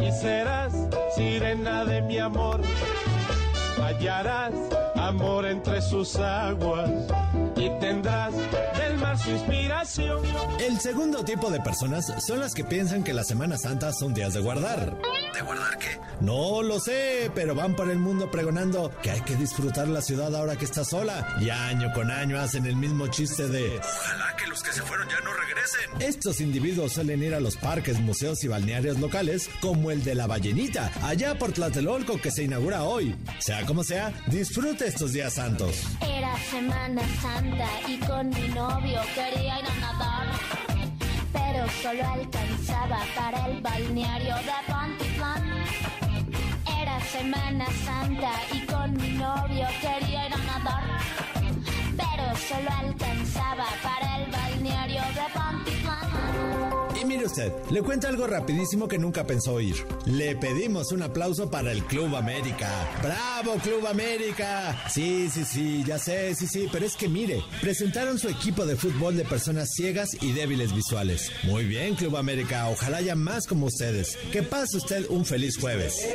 Y 0.00 0.12
serás 0.12 0.72
sirena 1.16 1.84
de 1.84 2.00
mi 2.02 2.16
amor, 2.16 2.60
hallarás 3.82 4.54
amor 4.94 5.46
entre 5.46 5.82
sus 5.82 6.14
aguas 6.14 6.92
y 7.56 7.68
tendrás 7.80 8.34
su 9.16 9.30
inspiración. 9.30 10.22
El 10.60 10.80
segundo 10.80 11.24
tipo 11.24 11.50
de 11.50 11.60
personas 11.60 12.12
son 12.24 12.40
las 12.40 12.54
que 12.54 12.64
piensan 12.64 13.04
que 13.04 13.12
la 13.12 13.24
Semana 13.24 13.58
Santa 13.58 13.92
son 13.92 14.14
días 14.14 14.34
de 14.34 14.40
guardar. 14.40 14.96
¿De 15.34 15.42
guardar 15.42 15.78
qué? 15.78 15.98
No 16.20 16.62
lo 16.62 16.78
sé, 16.78 17.30
pero 17.34 17.54
van 17.54 17.74
por 17.74 17.90
el 17.90 17.98
mundo 17.98 18.30
pregonando 18.30 18.92
que 19.02 19.10
hay 19.10 19.20
que 19.22 19.36
disfrutar 19.36 19.88
la 19.88 20.02
ciudad 20.02 20.34
ahora 20.34 20.56
que 20.56 20.64
está 20.64 20.84
sola. 20.84 21.36
Y 21.40 21.50
año 21.50 21.92
con 21.92 22.10
año 22.10 22.38
hacen 22.38 22.66
el 22.66 22.76
mismo 22.76 23.08
chiste 23.08 23.48
de 23.48 23.78
ojalá 23.78 24.36
que 24.36 24.46
los 24.46 24.62
que 24.62 24.72
se 24.72 24.82
fueron 24.82 25.08
ya 25.08 25.20
no 25.20 25.32
regresen. 25.32 25.90
Estos 26.00 26.40
individuos 26.40 26.92
suelen 26.92 27.22
ir 27.22 27.34
a 27.34 27.40
los 27.40 27.56
parques, 27.56 28.00
museos 28.00 28.42
y 28.44 28.48
balnearios 28.48 28.98
locales, 28.98 29.48
como 29.60 29.90
el 29.90 30.02
de 30.04 30.14
la 30.14 30.26
Ballenita, 30.26 30.90
allá 31.02 31.36
por 31.38 31.52
Tlatelolco 31.52 32.20
que 32.20 32.30
se 32.30 32.44
inaugura 32.44 32.84
hoy. 32.84 33.14
Sea 33.38 33.64
como 33.66 33.84
sea, 33.84 34.12
disfrute 34.28 34.86
estos 34.86 35.12
días 35.12 35.34
santos. 35.34 35.82
Era 36.00 36.36
Semana 36.50 37.02
Santa 37.20 37.68
y 37.88 37.98
con 37.98 38.30
mi 38.30 38.48
novio 38.48 39.00
quería 39.14 39.58
ir 39.58 39.66
a 39.66 39.74
nadar, 39.80 40.26
pero 41.32 41.68
solo 41.82 42.06
alcanzaba 42.06 43.00
para 43.16 43.46
el 43.46 43.60
balneario 43.60 44.34
de 44.36 44.72
Pantitlán. 44.72 45.64
Era 46.80 47.00
Semana 47.00 47.66
Santa 47.84 48.32
y 48.52 48.66
con 48.66 48.94
mi 48.94 49.08
novio 49.18 49.66
quería 49.80 50.26
ir 50.28 50.34
a 50.34 50.38
nadar, 50.38 50.84
pero 51.96 52.36
solo 52.36 52.70
alcanzaba 52.70 53.66
para 53.82 54.16
el 54.18 54.30
balneario 54.30 55.02
de 55.02 55.14
Pantitlán. 55.14 55.41
Y 57.02 57.04
mire 57.04 57.26
usted, 57.26 57.52
le 57.70 57.82
cuento 57.82 58.06
algo 58.06 58.28
rapidísimo 58.28 58.86
que 58.86 58.96
nunca 58.96 59.26
pensó 59.26 59.54
oír. 59.54 59.74
Le 60.06 60.36
pedimos 60.36 60.92
un 60.92 61.02
aplauso 61.02 61.50
para 61.50 61.72
el 61.72 61.82
Club 61.84 62.14
América. 62.14 62.68
¡Bravo, 63.02 63.58
Club 63.60 63.88
América! 63.88 64.80
Sí, 64.88 65.28
sí, 65.28 65.44
sí, 65.44 65.82
ya 65.84 65.98
sé, 65.98 66.32
sí, 66.36 66.46
sí, 66.46 66.68
pero 66.70 66.86
es 66.86 66.94
que 66.94 67.08
mire, 67.08 67.42
presentaron 67.60 68.20
su 68.20 68.28
equipo 68.28 68.64
de 68.66 68.76
fútbol 68.76 69.16
de 69.16 69.24
personas 69.24 69.70
ciegas 69.72 70.10
y 70.20 70.32
débiles 70.32 70.72
visuales. 70.72 71.32
Muy 71.42 71.64
bien, 71.64 71.96
Club 71.96 72.16
América, 72.16 72.68
ojalá 72.68 72.98
haya 72.98 73.16
más 73.16 73.48
como 73.48 73.66
ustedes. 73.66 74.16
Que 74.30 74.44
pase 74.44 74.76
usted 74.76 75.06
un 75.08 75.24
feliz 75.24 75.58
jueves. 75.58 76.06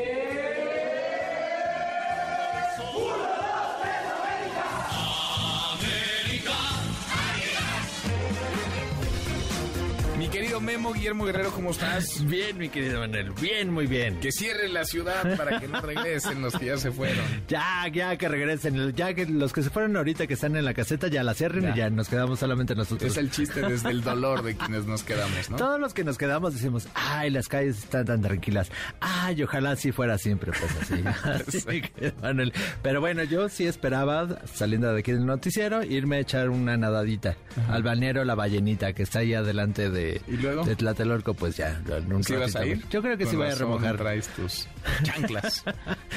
Memo 10.78 10.94
Guillermo 10.94 11.26
Guerrero, 11.26 11.50
¿cómo 11.54 11.72
estás? 11.72 12.24
Bien, 12.28 12.56
mi 12.56 12.70
querido 12.70 13.00
Manuel, 13.00 13.32
bien, 13.42 13.72
muy 13.74 13.88
bien. 13.88 14.20
Que 14.20 14.32
cierren 14.32 14.76
la 14.76 14.86
ciudad 14.86 15.36
para 15.36 15.60
que 15.60 15.68
no 15.68 15.82
regresen 15.82 16.40
los 16.44 16.54
que 16.56 16.68
ya 16.68 16.78
se 16.78 16.92
fueron. 16.92 17.26
Ya, 17.48 17.88
ya 17.92 18.16
que 18.18 18.28
regresen, 18.28 18.94
ya 18.94 19.14
que 19.16 19.26
los 19.26 19.54
que 19.54 19.64
se 19.64 19.70
fueron 19.72 19.96
ahorita 19.98 20.28
que 20.28 20.34
están 20.36 20.56
en 20.56 20.66
la 20.66 20.74
caseta 20.76 21.08
ya 21.08 21.24
la 21.24 21.34
cierren 21.34 21.64
Ya. 21.64 21.70
y 21.72 21.78
ya 21.78 21.90
nos 21.90 22.10
quedamos 22.10 22.40
solamente 22.40 22.76
nosotros. 22.76 23.10
Es 23.10 23.18
el 23.18 23.32
chiste 23.32 23.62
desde 23.62 23.90
el 23.90 24.04
dolor 24.04 24.44
de 24.44 24.56
quienes 24.58 24.86
nos 24.86 25.02
quedamos, 25.04 25.50
¿no? 25.50 25.56
Todos 25.58 25.80
los 25.80 25.94
que 25.96 26.04
nos 26.04 26.18
quedamos 26.20 26.54
decimos, 26.54 26.88
ay, 26.94 27.32
las 27.32 27.48
calles 27.48 27.80
están 27.80 28.06
tan 28.06 28.22
tranquilas. 28.22 28.70
Ay, 29.00 29.42
ojalá 29.42 29.72
así 29.72 29.92
fuera 29.92 30.18
siempre, 30.20 30.52
pues 30.52 31.52
así. 31.56 31.82
Manuel. 32.22 32.54
Pero 32.84 33.00
bueno, 33.02 33.24
yo 33.24 33.50
sí 33.50 33.66
esperaba, 33.66 34.28
saliendo 34.54 34.94
de 34.94 35.00
aquí 35.00 35.12
del 35.12 35.26
noticiero, 35.26 35.84
irme 35.84 36.18
a 36.18 36.20
echar 36.20 36.50
una 36.50 36.78
nadadita 36.78 37.36
al 37.70 37.82
balneario 37.82 38.24
La 38.26 38.36
Ballenita, 38.36 38.94
que 38.94 39.04
está 39.04 39.20
ahí 39.20 39.34
adelante 39.34 39.90
de, 39.90 40.22
¿Y 40.28 40.38
luego? 40.38 40.67
De 40.68 40.76
Tlatelolco, 40.76 41.34
pues 41.34 41.58
ya. 41.58 41.82
¿Sí 42.22 42.36
vas 42.36 42.56
a 42.56 42.66
ir? 42.66 42.84
Yo 42.90 43.02
creo 43.02 43.18
que 43.18 43.26
sí 43.26 43.36
voy 43.36 43.48
a 43.48 43.56
remojar. 43.56 43.98
traes 43.98 44.28
tus 44.30 44.68
chanclas. 45.04 45.64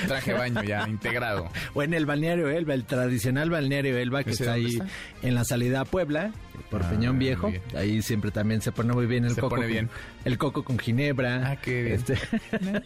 Traje 0.06 0.32
baño 0.32 0.62
ya 0.62 0.88
integrado. 0.88 1.48
O 1.74 1.82
en 1.82 1.94
el 1.94 2.04
balneario 2.06 2.48
Elba, 2.48 2.74
el 2.74 2.84
tradicional 2.84 3.50
balneario 3.50 3.96
Elba 3.96 4.24
que 4.24 4.30
¿Ese 4.30 4.42
está 4.44 4.54
ahí 4.54 4.66
está? 4.66 4.86
en 5.22 5.34
la 5.34 5.44
salida 5.44 5.80
a 5.80 5.84
Puebla, 5.84 6.32
por 6.70 6.82
Ah, 6.82 6.90
Peñón 6.90 7.18
Viejo. 7.18 7.52
Ahí 7.76 8.02
siempre 8.02 8.30
también 8.30 8.60
se 8.60 8.72
pone 8.72 8.92
muy 8.92 9.06
bien 9.06 9.24
el 9.24 9.34
Se 9.34 9.40
coco. 9.40 9.50
pone 9.56 9.62
con- 9.62 9.72
bien. 9.72 9.90
El 10.24 10.36
coco 10.38 10.62
con 10.64 10.78
ginebra. 10.78 11.50
Ah, 11.52 11.56
qué 11.56 11.82
bien. 11.82 11.94
Este, 11.96 12.18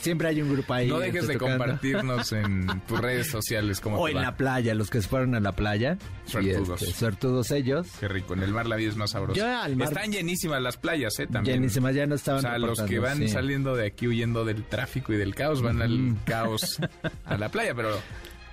siempre 0.00 0.28
hay 0.28 0.40
un 0.42 0.52
grupo 0.52 0.72
ahí. 0.72 0.88
No 0.88 0.98
dejes 0.98 1.22
este, 1.22 1.34
de 1.34 1.38
tocando. 1.38 1.58
compartirnos 1.64 2.32
en 2.32 2.66
tus 2.88 2.98
redes 3.00 3.30
sociales 3.30 3.80
como 3.80 3.98
O 3.98 4.08
en 4.08 4.16
la 4.20 4.36
playa, 4.36 4.74
los 4.74 4.88
que 4.90 5.02
se 5.02 5.08
fueron 5.08 5.34
a 5.34 5.40
la 5.40 5.52
playa. 5.52 5.98
Suertudos. 6.24 6.82
este, 6.82 6.94
suertudos 6.94 7.50
ellos. 7.50 7.86
Qué 8.00 8.08
rico, 8.08 8.34
en 8.34 8.42
el 8.42 8.52
mar 8.52 8.66
la 8.66 8.76
vida 8.76 8.88
es 8.90 8.96
más 8.96 9.10
sabrosa. 9.10 9.38
Yo 9.38 9.46
al 9.46 9.76
mar- 9.76 9.88
Están 9.88 10.10
llenísimas 10.12 10.62
las 10.62 10.76
playas, 10.76 11.18
¿eh? 11.18 11.26
También. 11.26 11.56
Llenísimas, 11.56 11.94
ya 11.94 12.06
no 12.06 12.14
estaban 12.14 12.38
O 12.38 12.42
sea, 12.42 12.58
los 12.58 12.80
que 12.82 12.98
van 12.98 13.18
sí. 13.18 13.28
saliendo 13.28 13.76
de 13.76 13.86
aquí 13.86 14.06
huyendo 14.08 14.44
del 14.44 14.64
tráfico 14.64 15.12
y 15.12 15.16
del 15.16 15.34
caos 15.34 15.60
van 15.62 15.82
al 15.82 16.16
caos 16.24 16.78
a 17.24 17.36
la 17.36 17.48
playa, 17.50 17.74
pero 17.74 17.90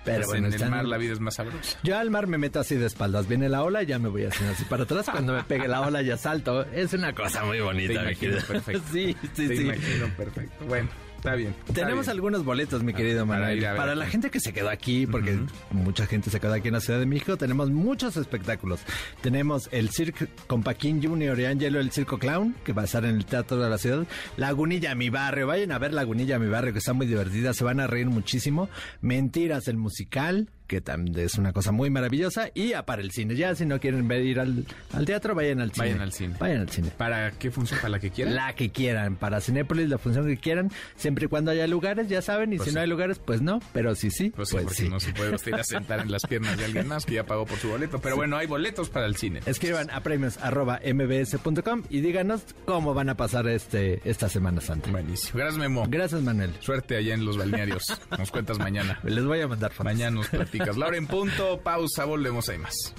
Pero 0.07 0.17
Pues 0.25 0.27
bueno, 0.41 0.47
en 0.47 0.53
el 0.61 0.69
mar 0.69 0.85
la 0.85 0.97
vida 0.97 1.13
es 1.13 1.19
más 1.19 1.35
sabrosa. 1.35 1.77
Yo 1.83 1.97
al 1.97 2.09
mar 2.09 2.27
me 2.27 2.37
meto 2.37 2.59
así 2.59 2.75
de 2.75 2.85
espaldas. 2.85 3.27
Viene 3.27 3.49
la 3.49 3.63
ola 3.63 3.83
y 3.83 3.87
ya 3.87 3.99
me 3.99 4.07
voy 4.09 4.23
haciendo 4.23 4.53
así 4.53 4.63
para 4.65 4.83
atrás. 4.83 5.07
Cuando 5.11 5.33
me 5.33 5.43
pegue 5.43 5.67
la 5.67 5.81
ola 5.81 6.01
ya 6.01 6.15
salto. 6.17 6.63
Es 6.71 6.93
una 6.93 7.13
cosa 7.13 7.43
muy 7.43 7.59
bonita, 7.59 7.93
Te 7.93 7.99
imagino 8.01 8.37
perfecto. 8.47 8.81
Sí, 8.91 9.15
sí, 9.35 9.47
Te 9.47 9.55
sí. 9.57 9.63
imagino 9.63 10.07
perfecto. 10.15 10.65
Bueno, 10.65 10.89
está 11.17 11.35
bien. 11.35 11.53
está 11.59 11.73
Tenemos 11.73 12.05
bien. 12.05 12.11
algunos 12.11 12.45
boletos, 12.45 12.83
mi 12.83 12.93
querido 12.93 13.25
para 13.27 13.41
Manuel. 13.41 13.65
Para 13.75 13.95
la 13.95 14.05
gente 14.05 14.29
que 14.29 14.39
se 14.39 14.53
quedó 14.53 14.69
aquí, 14.69 15.05
porque 15.05 15.37
mucha 15.71 16.05
gente 16.05 16.29
se 16.29 16.39
quedó 16.39 16.53
aquí 16.53 16.69
en 16.69 16.75
la 16.75 16.81
Ciudad 16.81 16.99
de 16.99 17.05
México, 17.05 17.37
tenemos 17.37 17.69
muchos 17.69 18.17
espectáculos. 18.17 18.79
Tenemos 19.21 19.69
el 19.71 19.89
Circo 19.89 20.25
con 20.47 20.63
Paquín 20.63 21.03
Junior 21.03 21.39
y 21.39 21.45
Angelo, 21.45 21.79
el 21.79 21.91
Circo 21.91 22.17
Clown, 22.17 22.55
que 22.63 22.73
va 22.73 22.83
a 22.83 22.85
estar 22.85 23.03
en 23.05 23.15
el 23.15 23.25
Teatro 23.25 23.57
de 23.59 23.69
la 23.69 23.77
Ciudad. 23.77 24.05
Lagunilla, 24.37 24.95
mi 24.95 25.09
barrio. 25.09 25.47
Vayan 25.47 25.71
a 25.71 25.79
ver 25.79 25.93
Lagunilla, 25.93 26.39
mi 26.39 26.47
barrio, 26.47 26.73
que 26.73 26.79
está 26.79 26.93
muy 26.93 27.07
divertida. 27.07 27.53
Se 27.53 27.63
van 27.63 27.79
a 27.79 27.87
reír 27.87 28.07
muchísimo. 28.07 28.69
Mentiras, 29.01 29.67
el 29.67 29.77
musical 29.77 30.49
que 30.67 30.81
también 30.81 31.17
es 31.19 31.35
una 31.35 31.53
cosa 31.53 31.71
muy 31.71 31.89
maravillosa, 31.89 32.49
y 32.53 32.73
a 32.73 32.85
para 32.85 33.01
el 33.01 33.11
cine. 33.11 33.35
Ya 33.35 33.55
si 33.55 33.65
no 33.65 33.79
quieren 33.79 34.07
ver 34.07 34.21
ir 34.25 34.39
al, 34.39 34.65
al 34.93 35.05
teatro, 35.05 35.33
vayan 35.35 35.61
al 35.61 35.71
cine. 35.71 35.85
Vayan 35.87 36.01
al 36.01 36.11
cine. 36.13 36.35
Vayan 36.39 36.61
al 36.61 36.69
cine. 36.69 36.89
¿Para 36.97 37.31
qué 37.31 37.49
función? 37.51 37.79
¿Para 37.79 37.89
la 37.91 37.99
que 37.99 38.11
quieran? 38.11 38.35
La 38.35 38.53
que 38.55 38.69
quieran, 38.69 39.15
para 39.15 39.41
Cinépolis, 39.41 39.89
la 39.89 39.97
función 39.97 40.25
que 40.27 40.37
quieran, 40.37 40.69
siempre 40.95 41.25
y 41.25 41.27
cuando 41.27 41.51
haya 41.51 41.65
lugares, 41.67 42.07
ya 42.09 42.21
saben, 42.21 42.53
y 42.53 42.57
Pues 42.57 42.65
si 42.65 42.69
sí. 42.71 42.75
no 42.75 42.81
hay 42.81 42.87
lugares, 42.87 43.19
pues 43.19 43.41
no, 43.41 43.59
pero 43.73 43.95
sí, 43.95 44.11
sí, 44.11 44.29
Pues 44.35 44.49
pues, 44.51 44.61
sí, 44.61 44.65
porque 44.65 44.75
sí. 44.75 44.89
no 44.89 44.99
se 44.99 45.13
puede 45.13 45.35
usted 45.35 45.53
ir 45.53 45.55
a 45.59 45.63
sentar 45.63 45.99
en 46.01 46.11
las 46.11 46.23
piernas 46.25 46.57
de 46.57 46.65
alguien 46.65 46.87
más 46.87 47.05
que 47.05 47.13
ya 47.15 47.25
pagó 47.25 47.45
por 47.45 47.57
su 47.57 47.69
boleto. 47.69 47.99
Pero 47.99 48.15
bueno, 48.15 48.37
hay 48.37 48.47
boletos 48.47 48.89
para 48.89 49.05
el 49.05 49.15
cine. 49.15 49.39
Escriban 49.45 49.89
a 49.91 50.01
premios 50.01 50.37
arroba 50.37 50.79
mbs.com 50.83 51.83
y 51.89 52.01
díganos 52.01 52.41
cómo 52.65 52.93
van 52.93 53.09
a 53.09 53.15
pasar 53.17 53.47
este 53.47 54.01
esta 54.09 54.29
Semana 54.29 54.61
Santa. 54.61 54.89
Buenísimo. 54.91 55.37
Gracias, 55.37 55.57
Memo. 55.59 55.85
Gracias, 55.87 56.21
Manuel. 56.21 56.51
Suerte 56.59 56.95
allá 56.97 57.13
en 57.13 57.25
los 57.25 57.37
balnearios. 57.37 57.83
Nos 58.17 58.31
cuentas 58.31 58.57
mañana. 58.59 58.99
Les 59.03 59.23
voy 59.23 59.41
a 59.41 59.47
mandar 59.47 59.71
fotos. 59.71 59.85
Mañana 59.85 60.11
nos 60.11 60.27
platicas. 60.27 60.56
Laura 60.57 60.97
en 60.97 61.07
punto, 61.07 61.59
pausa, 61.61 62.05
volvemos, 62.05 62.49
hay 62.49 62.57
más. 62.57 62.93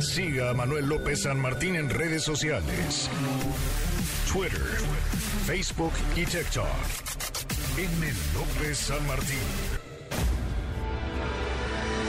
Siga 0.00 0.50
a 0.50 0.54
Manuel 0.54 0.88
López 0.88 1.22
San 1.22 1.40
Martín 1.40 1.76
en 1.76 1.90
redes 1.90 2.22
sociales. 2.22 3.08
Twitter, 4.32 4.60
Facebook 5.46 5.92
y 6.14 6.24
TikTok. 6.24 6.66
M. 7.78 8.12
López 8.34 8.78
San 8.78 9.06
Martín. 9.06 9.38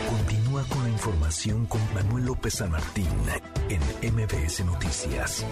Continúa 0.09 0.63
con 0.63 0.83
la 0.83 0.89
información 0.89 1.65
con 1.65 1.81
Manuel 1.93 2.25
López 2.25 2.55
San 2.55 2.71
Martín 2.71 3.07
en 3.69 4.13
MBS 4.13 4.65
Noticias. 4.65 5.45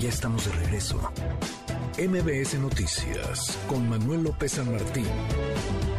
Ya 0.00 0.08
estamos 0.08 0.44
de 0.46 0.52
regreso. 0.52 1.12
MBS 1.98 2.54
Noticias 2.54 3.58
con 3.66 3.88
Manuel 3.88 4.22
López 4.22 4.52
San 4.52 4.70
Martín. 4.70 5.06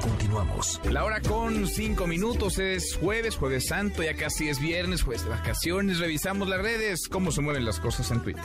Continuamos. 0.01 0.79
La 0.89 1.03
hora 1.03 1.21
con 1.21 1.67
cinco 1.67 2.07
minutos 2.07 2.57
es 2.59 2.95
jueves, 2.95 3.35
jueves 3.35 3.67
santo, 3.67 4.01
ya 4.01 4.15
casi 4.15 4.49
es 4.49 4.59
viernes, 4.59 5.03
jueves 5.03 5.23
de 5.23 5.29
vacaciones. 5.29 5.99
Revisamos 5.99 6.47
las 6.47 6.61
redes, 6.61 7.07
cómo 7.07 7.31
se 7.31 7.41
mueven 7.41 7.65
las 7.65 7.79
cosas 7.79 8.09
en 8.11 8.21
Twitter. 8.21 8.43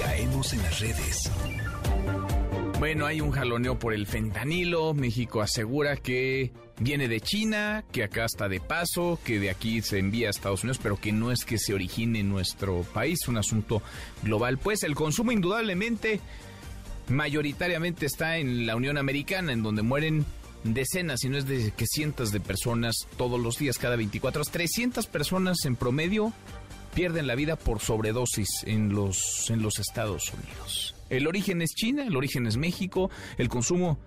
Caemos 0.00 0.52
en 0.52 0.62
las 0.62 0.80
redes. 0.80 1.30
Bueno, 2.84 3.06
hay 3.06 3.22
un 3.22 3.30
jaloneo 3.30 3.78
por 3.78 3.94
el 3.94 4.06
fentanilo. 4.06 4.92
México 4.92 5.40
asegura 5.40 5.96
que 5.96 6.52
viene 6.78 7.08
de 7.08 7.22
China, 7.22 7.82
que 7.90 8.04
acá 8.04 8.26
está 8.26 8.46
de 8.46 8.60
paso, 8.60 9.18
que 9.24 9.40
de 9.40 9.48
aquí 9.48 9.80
se 9.80 9.98
envía 9.98 10.26
a 10.26 10.30
Estados 10.30 10.64
Unidos, 10.64 10.80
pero 10.82 11.00
que 11.00 11.10
no 11.10 11.32
es 11.32 11.46
que 11.46 11.56
se 11.56 11.72
origine 11.72 12.20
en 12.20 12.28
nuestro 12.28 12.82
país, 12.92 13.26
un 13.26 13.38
asunto 13.38 13.80
global. 14.22 14.58
Pues 14.58 14.82
el 14.82 14.94
consumo 14.94 15.32
indudablemente 15.32 16.20
mayoritariamente 17.08 18.04
está 18.04 18.36
en 18.36 18.66
la 18.66 18.76
Unión 18.76 18.98
Americana, 18.98 19.54
en 19.54 19.62
donde 19.62 19.80
mueren 19.80 20.26
decenas, 20.62 21.20
si 21.20 21.30
no 21.30 21.38
es 21.38 21.46
de 21.46 21.72
que 21.74 21.86
cientos 21.86 22.32
de 22.32 22.40
personas 22.40 23.08
todos 23.16 23.40
los 23.40 23.56
días, 23.56 23.78
cada 23.78 23.96
24 23.96 24.42
horas. 24.42 24.52
300 24.52 25.06
personas 25.06 25.64
en 25.64 25.76
promedio 25.76 26.34
pierden 26.94 27.28
la 27.28 27.34
vida 27.34 27.56
por 27.56 27.80
sobredosis 27.80 28.62
en 28.66 28.90
los, 28.90 29.48
en 29.48 29.62
los 29.62 29.78
Estados 29.78 30.30
Unidos. 30.34 30.93
El 31.10 31.26
origen 31.26 31.62
es 31.62 31.74
China, 31.74 32.04
el 32.06 32.16
origen 32.16 32.46
es 32.46 32.56
México, 32.56 33.10
el 33.38 33.48
consumo, 33.48 33.98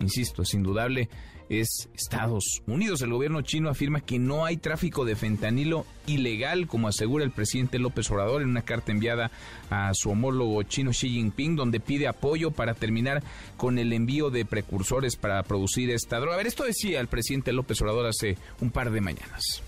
insisto, 0.00 0.42
es 0.42 0.54
indudable, 0.54 1.08
es 1.48 1.88
Estados 1.94 2.62
Unidos. 2.66 3.02
El 3.02 3.12
gobierno 3.12 3.42
chino 3.42 3.68
afirma 3.68 4.00
que 4.00 4.18
no 4.18 4.44
hay 4.44 4.56
tráfico 4.56 5.04
de 5.04 5.16
fentanilo 5.16 5.86
ilegal, 6.06 6.66
como 6.66 6.88
asegura 6.88 7.24
el 7.24 7.30
presidente 7.30 7.78
López 7.78 8.10
Obrador 8.10 8.42
en 8.42 8.48
una 8.48 8.62
carta 8.62 8.92
enviada 8.92 9.30
a 9.70 9.92
su 9.94 10.10
homólogo 10.10 10.62
chino 10.62 10.90
Xi 10.92 11.08
Jinping, 11.10 11.56
donde 11.56 11.80
pide 11.80 12.08
apoyo 12.08 12.50
para 12.50 12.74
terminar 12.74 13.22
con 13.56 13.78
el 13.78 13.92
envío 13.92 14.30
de 14.30 14.44
precursores 14.44 15.16
para 15.16 15.42
producir 15.42 15.90
esta 15.90 16.18
droga. 16.18 16.34
A 16.34 16.38
ver, 16.38 16.46
esto 16.46 16.64
decía 16.64 17.00
el 17.00 17.08
presidente 17.08 17.52
López 17.52 17.80
Obrador 17.82 18.06
hace 18.06 18.36
un 18.60 18.70
par 18.70 18.90
de 18.90 19.00
mañanas. 19.00 19.62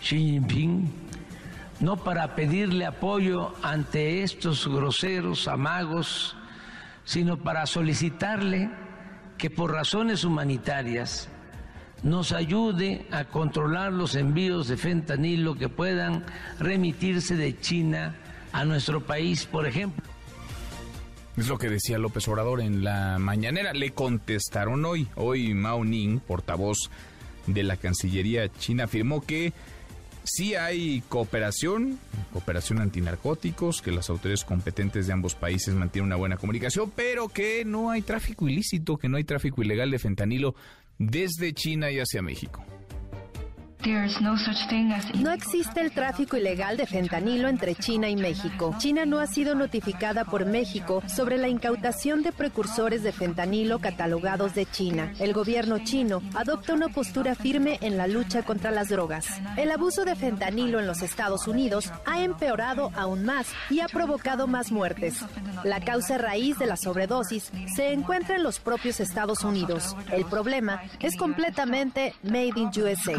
Xi 0.00 0.18
Jinping, 0.18 1.03
no 1.80 1.96
para 1.96 2.34
pedirle 2.34 2.86
apoyo 2.86 3.54
ante 3.62 4.22
estos 4.22 4.66
groseros 4.68 5.48
amagos, 5.48 6.36
sino 7.04 7.36
para 7.38 7.66
solicitarle 7.66 8.70
que 9.38 9.50
por 9.50 9.72
razones 9.72 10.24
humanitarias 10.24 11.28
nos 12.02 12.32
ayude 12.32 13.06
a 13.10 13.24
controlar 13.24 13.92
los 13.92 14.14
envíos 14.14 14.68
de 14.68 14.76
fentanilo 14.76 15.56
que 15.56 15.68
puedan 15.68 16.24
remitirse 16.58 17.34
de 17.34 17.58
China 17.58 18.14
a 18.52 18.64
nuestro 18.64 19.04
país, 19.04 19.46
por 19.46 19.66
ejemplo. 19.66 20.04
Es 21.36 21.48
lo 21.48 21.58
que 21.58 21.68
decía 21.68 21.98
López 21.98 22.28
Obrador 22.28 22.60
en 22.60 22.84
la 22.84 23.18
mañanera. 23.18 23.72
Le 23.72 23.90
contestaron 23.90 24.84
hoy. 24.84 25.08
Hoy 25.16 25.52
Mao 25.52 25.84
Ning, 25.84 26.20
portavoz 26.20 26.90
de 27.46 27.64
la 27.64 27.76
Cancillería 27.76 28.48
China, 28.52 28.84
afirmó 28.84 29.20
que 29.20 29.52
sí 30.24 30.54
hay 30.54 31.02
cooperación, 31.08 31.98
cooperación 32.32 32.80
antinarcóticos, 32.80 33.82
que 33.82 33.92
las 33.92 34.10
autoridades 34.10 34.44
competentes 34.44 35.06
de 35.06 35.12
ambos 35.12 35.34
países 35.34 35.74
mantienen 35.74 36.06
una 36.06 36.16
buena 36.16 36.36
comunicación, 36.36 36.92
pero 36.94 37.28
que 37.28 37.64
no 37.64 37.90
hay 37.90 38.02
tráfico 38.02 38.48
ilícito, 38.48 38.96
que 38.96 39.08
no 39.08 39.16
hay 39.16 39.24
tráfico 39.24 39.62
ilegal 39.62 39.90
de 39.90 39.98
fentanilo 39.98 40.54
desde 40.98 41.52
China 41.52 41.90
y 41.90 41.98
hacia 41.98 42.22
México. 42.22 42.64
No 45.20 45.30
existe 45.30 45.82
el 45.82 45.92
tráfico 45.92 46.38
ilegal 46.38 46.78
de 46.78 46.86
fentanilo 46.86 47.48
entre 47.48 47.74
China 47.74 48.08
y 48.08 48.16
México. 48.16 48.74
China 48.78 49.04
no 49.04 49.18
ha 49.18 49.26
sido 49.26 49.54
notificada 49.54 50.24
por 50.24 50.46
México 50.46 51.02
sobre 51.06 51.36
la 51.36 51.48
incautación 51.48 52.22
de 52.22 52.32
precursores 52.32 53.02
de 53.02 53.12
fentanilo 53.12 53.80
catalogados 53.80 54.54
de 54.54 54.64
China. 54.64 55.12
El 55.18 55.34
gobierno 55.34 55.80
chino 55.80 56.22
adopta 56.34 56.72
una 56.72 56.88
postura 56.88 57.34
firme 57.34 57.78
en 57.82 57.98
la 57.98 58.06
lucha 58.06 58.42
contra 58.42 58.70
las 58.70 58.88
drogas. 58.88 59.26
El 59.58 59.70
abuso 59.70 60.06
de 60.06 60.16
fentanilo 60.16 60.80
en 60.80 60.86
los 60.86 61.02
Estados 61.02 61.46
Unidos 61.46 61.92
ha 62.06 62.22
empeorado 62.22 62.90
aún 62.96 63.26
más 63.26 63.48
y 63.68 63.80
ha 63.80 63.88
provocado 63.88 64.46
más 64.46 64.72
muertes. 64.72 65.16
La 65.62 65.80
causa 65.80 66.16
raíz 66.16 66.58
de 66.58 66.66
la 66.66 66.76
sobredosis 66.76 67.52
se 67.76 67.92
encuentra 67.92 68.36
en 68.36 68.44
los 68.44 68.60
propios 68.60 69.00
Estados 69.00 69.44
Unidos. 69.44 69.94
El 70.10 70.24
problema 70.24 70.80
es 71.00 71.16
completamente 71.18 72.14
made 72.22 72.52
in 72.56 72.70
USA. 72.82 73.12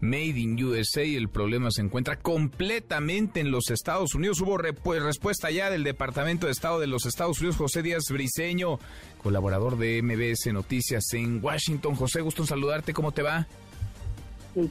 Made 0.00 0.38
in 0.38 0.62
USA, 0.62 1.02
el 1.02 1.30
problema 1.30 1.70
se 1.70 1.80
encuentra 1.80 2.16
completamente 2.18 3.40
en 3.40 3.50
los 3.50 3.70
Estados 3.70 4.14
Unidos. 4.14 4.40
Hubo 4.42 4.58
repu- 4.58 5.02
respuesta 5.02 5.50
ya 5.50 5.70
del 5.70 5.84
Departamento 5.84 6.44
de 6.46 6.52
Estado 6.52 6.78
de 6.78 6.86
los 6.86 7.06
Estados 7.06 7.38
Unidos, 7.40 7.56
José 7.56 7.82
Díaz 7.82 8.04
Briceño, 8.10 8.78
colaborador 9.22 9.78
de 9.78 10.02
MBS 10.02 10.52
Noticias 10.52 11.04
en 11.14 11.42
Washington. 11.42 11.94
José, 11.94 12.20
gusto 12.20 12.42
en 12.42 12.48
saludarte, 12.48 12.92
¿cómo 12.92 13.12
te 13.12 13.22
va? 13.22 13.46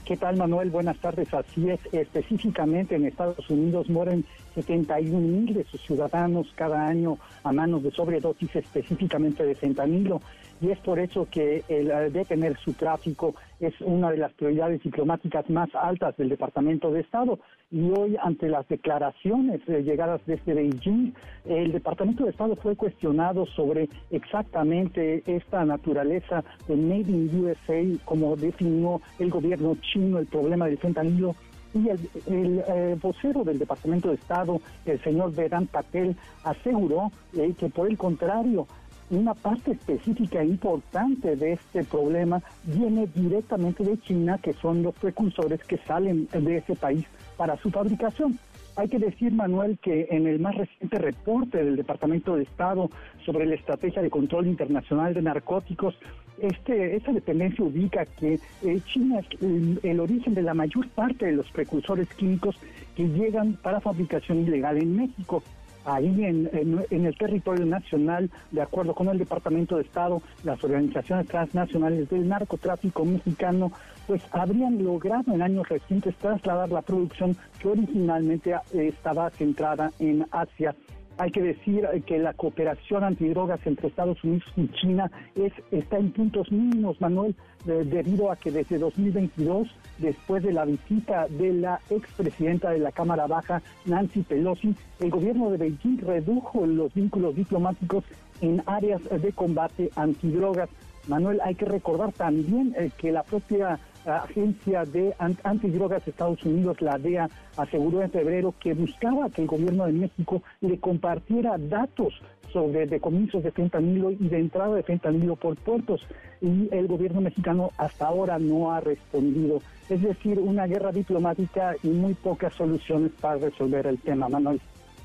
¿Qué 0.06 0.16
tal, 0.16 0.38
Manuel? 0.38 0.70
Buenas 0.70 0.98
tardes. 1.00 1.34
Así 1.34 1.70
es, 1.70 1.80
específicamente 1.92 2.96
en 2.96 3.06
Estados 3.06 3.50
Unidos 3.50 3.90
mueren 3.90 4.24
71 4.54 5.20
mil 5.20 5.54
de 5.54 5.64
sus 5.66 5.82
ciudadanos 5.82 6.48
cada 6.56 6.88
año 6.88 7.18
a 7.44 7.52
manos 7.52 7.84
de 7.84 7.92
sobredosis 7.92 8.56
específicamente 8.56 9.46
de 9.46 9.56
fentanilo. 9.56 10.22
Y 10.62 10.72
es 10.72 10.80
por 10.80 10.98
eso 10.98 11.28
que 11.30 11.64
el 11.68 12.14
detener 12.14 12.58
su 12.64 12.74
tráfico 12.74 13.36
es 13.60 13.74
una 13.82 14.12
de 14.12 14.18
las 14.18 14.32
prioridades 14.34 14.82
diplomáticas 14.82 15.50
más 15.50 15.70
altas 15.76 16.16
del 16.16 16.30
Departamento 16.30 16.92
de 16.92 17.02
Estado. 17.02 17.40
Y 17.70 17.90
hoy, 17.90 18.16
ante 18.22 18.48
las 18.48 18.68
declaraciones 18.68 19.62
eh, 19.68 19.84
llegadas 19.84 20.22
desde 20.26 20.54
Beijing, 20.54 21.14
el 21.46 21.72
Departamento 21.72 22.24
de 22.24 22.30
Estado 22.30 22.56
fue 22.56 22.76
cuestionado 22.76 23.46
sobre 23.48 23.90
exactamente 24.12 25.24
esta 25.26 25.66
naturaleza 25.66 26.44
de 26.68 26.76
Made 26.76 27.12
in 27.12 27.44
USA, 27.44 28.06
como 28.06 28.36
definió 28.36 29.02
el 29.20 29.30
gobierno 29.32 29.76
chino 29.82 30.20
el 30.20 30.28
problema 30.28 30.68
del 30.68 30.78
fentanilo. 30.78 31.36
Y 31.74 31.90
el, 31.90 32.64
eh, 32.68 32.98
vocero 33.02 33.44
del 33.44 33.58
Departamento 33.58 34.10
de 34.10 34.16
Estado, 34.16 34.62
el 34.86 35.02
señor 35.04 35.34
Vedant 35.34 35.70
Patel, 35.70 36.16
aseguró 36.44 37.12
eh, 37.36 37.54
que 37.58 37.70
por 37.70 37.90
el 37.90 37.98
contrario, 37.98 38.68
una 39.10 39.34
parte 39.34 39.72
específica 39.72 40.42
e 40.42 40.46
importante 40.46 41.36
de 41.36 41.54
este 41.54 41.84
problema 41.84 42.42
viene 42.64 43.08
directamente 43.14 43.84
de 43.84 44.00
China, 44.00 44.40
que 44.42 44.54
son 44.54 44.82
los 44.82 44.96
precursores 44.96 45.64
que 45.64 45.78
salen 45.78 46.28
de 46.32 46.58
ese 46.58 46.76
país 46.76 47.06
para 47.38 47.58
su 47.58 47.70
fabricación. 47.70 48.40
Hay 48.76 48.88
que 48.88 48.98
decir, 48.98 49.32
Manuel, 49.32 49.78
que 49.78 50.08
en 50.10 50.26
el 50.26 50.40
más 50.40 50.56
reciente 50.56 50.98
reporte 50.98 51.64
del 51.64 51.76
Departamento 51.76 52.36
de 52.36 52.44
Estado 52.44 52.90
sobre 53.24 53.46
la 53.46 53.54
estrategia 53.54 54.02
de 54.02 54.10
control 54.10 54.48
internacional 54.48 55.14
de 55.14 55.22
narcóticos, 55.22 55.96
este, 56.40 56.96
esta 56.96 57.12
dependencia 57.12 57.64
ubica 57.64 58.06
que 58.06 58.40
eh, 58.64 58.82
China 58.86 59.20
es 59.20 59.42
el, 59.84 60.00
origen 60.00 60.34
de 60.34 60.42
la 60.42 60.54
mayor 60.54 60.88
parte 60.90 61.26
de 61.28 61.34
los 61.34 61.50
precursores 61.52 62.08
químicos 62.16 62.58
que 62.96 63.08
llegan 63.08 63.54
para 63.54 63.80
fabricación 63.80 64.40
ilegal 64.40 64.78
en 64.78 64.96
México 64.96 65.44
ahí 65.86 66.24
en, 66.24 66.50
en, 66.90 67.06
el 67.06 67.18
territorio 67.18 67.66
nacional, 67.66 68.30
de 68.52 68.62
acuerdo 68.62 68.94
con 68.96 69.10
el 69.10 69.18
Departamento 69.18 69.76
de 69.76 69.84
Estado, 69.84 70.22
las 70.44 70.64
organizaciones 70.64 71.28
transnacionales 71.28 72.10
del 72.10 72.28
narcotráfico 72.28 73.04
mexicano, 73.04 73.72
pues 74.08 74.22
habrían 74.32 74.82
logrado 74.84 75.34
en 75.34 75.42
años 75.42 75.68
recientes 75.68 76.16
trasladar 76.16 76.72
la 76.72 76.82
producción 76.82 77.36
que 77.60 77.68
originalmente 77.68 78.56
estaba 78.74 79.30
centrada 79.32 79.92
en 80.00 80.26
Asia. 80.32 80.76
Hay 81.18 81.32
que 81.32 81.42
decir 81.42 81.88
que 82.06 82.18
la 82.18 82.34
cooperación 82.34 83.04
antidrogas 83.04 83.60
entre 83.66 83.88
Estados 83.88 84.24
Unidos 84.24 84.44
y 84.56 84.68
China 84.70 85.12
es, 85.36 85.54
está 85.72 85.98
en 85.98 86.12
puntos 86.12 86.52
mínimos, 86.52 87.00
Manuel, 87.00 87.36
debido 87.66 88.32
a 88.32 88.36
que 88.36 88.52
desde 88.52 88.80
2022, 88.80 89.68
después 90.00 90.44
de 90.44 90.54
la 90.54 90.66
visita 90.66 91.28
de 91.28 91.54
la 91.54 91.80
expresidenta 91.90 92.72
de 92.72 92.80
la 92.80 92.92
Cámara 92.92 93.28
Baja, 93.28 93.62
Nancy 93.86 94.22
Pelosi, 94.22 94.76
el 95.00 95.12
gobierno 95.12 95.50
de 95.52 95.58
Beijing 95.58 96.00
redujo 96.00 96.66
los 96.66 96.94
vínculos 96.94 97.36
diplomáticos 97.36 98.04
en 98.42 98.64
áreas 98.66 99.02
de 99.04 99.32
combate 99.32 99.90
antidrogas. 99.96 100.70
Manuel, 101.08 101.42
hay 101.44 101.56
que 101.56 101.66
recordar 101.66 102.12
también 102.14 102.74
eh, 102.78 102.90
que 102.98 103.12
la 103.12 103.24
propia 103.24 103.80
agencia 104.06 104.84
de 104.86 105.14
antidrogas 105.44 106.04
de 106.06 106.12
Estados 106.12 106.44
Unidos, 106.44 106.82
la 106.82 106.98
DEA, 106.98 107.30
aseguró 107.58 108.02
en 108.02 108.12
febrero 108.12 108.54
que 108.60 108.74
buscaba 108.74 109.30
que 109.30 109.42
el 109.42 109.48
gobierno 109.48 109.86
de 109.86 109.94
México 109.94 110.42
le 110.62 110.80
compartiera 110.80 111.58
datos 111.58 112.14
sobre 112.52 112.86
decomisos 112.86 113.44
de 113.44 113.52
fentanilo 113.52 114.12
y 114.12 114.30
de 114.30 114.40
entrada 114.40 114.76
de 114.76 114.84
fentanilo 114.84 115.36
por 115.36 115.56
puertos 115.58 116.06
y 116.40 116.70
el 116.72 116.88
gobierno 116.88 117.20
mexicano 117.22 117.72
hasta 117.78 118.06
ahora 118.06 118.38
no 118.38 118.72
ha 118.72 118.80
respondido. 118.80 119.60
Es 119.90 120.02
decir, 120.02 120.40
una 120.40 120.68
guerra 120.68 120.92
diplomática 120.92 121.76
y 121.82 121.88
muy 121.88 122.14
pocas 122.14 122.54
soluciones 122.54 123.12
para 123.20 123.38
resolver 123.38 123.88
el 123.88 124.00
tema, 124.00 124.30
Manuel. 124.30 124.62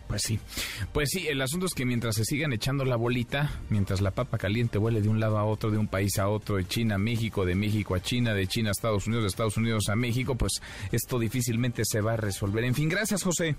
Pues 0.08 0.22
sí, 0.22 0.40
pues 0.92 1.10
sí, 1.10 1.28
el 1.28 1.40
asunto 1.42 1.66
es 1.66 1.74
que 1.74 1.84
mientras 1.84 2.16
se 2.16 2.24
sigan 2.24 2.52
echando 2.54 2.86
la 2.86 2.96
bolita, 2.96 3.60
mientras 3.68 4.00
la 4.00 4.10
papa 4.10 4.38
caliente 4.38 4.78
huele 4.78 5.02
de 5.02 5.08
un 5.10 5.20
lado 5.20 5.36
a 5.38 5.44
otro, 5.44 5.70
de 5.70 5.76
un 5.76 5.86
país 5.86 6.18
a 6.18 6.28
otro, 6.28 6.56
de 6.56 6.66
China 6.66 6.94
a 6.94 6.98
México, 6.98 7.44
de 7.44 7.54
México 7.54 7.94
a 7.94 8.00
China, 8.00 8.32
de 8.32 8.46
China 8.46 8.70
a 8.70 8.72
Estados 8.72 9.06
Unidos, 9.06 9.24
de 9.24 9.28
Estados 9.28 9.58
Unidos 9.58 9.88
a 9.90 9.96
México, 9.96 10.34
pues 10.34 10.62
esto 10.92 11.18
difícilmente 11.18 11.82
se 11.84 12.00
va 12.00 12.14
a 12.14 12.16
resolver. 12.16 12.64
En 12.64 12.74
fin, 12.74 12.88
gracias 12.88 13.22
José. 13.22 13.54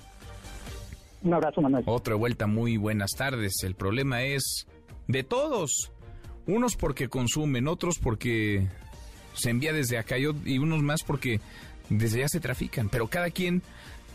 Un 1.21 1.33
abrazo, 1.33 1.61
Manuel. 1.61 1.83
Otra 1.85 2.15
vuelta, 2.15 2.47
muy 2.47 2.77
buenas 2.77 3.11
tardes. 3.11 3.53
El 3.63 3.75
problema 3.75 4.23
es 4.23 4.65
de 5.07 5.23
todos. 5.23 5.91
Unos 6.47 6.75
porque 6.75 7.09
consumen, 7.09 7.67
otros 7.67 7.99
porque 7.99 8.67
se 9.33 9.51
envía 9.51 9.71
desde 9.71 9.99
acá 9.99 10.17
y 10.17 10.57
unos 10.57 10.81
más 10.81 11.03
porque 11.03 11.41
desde 11.89 12.19
allá 12.19 12.29
se 12.29 12.39
trafican. 12.39 12.89
Pero 12.89 13.07
cada 13.07 13.29
quien 13.29 13.61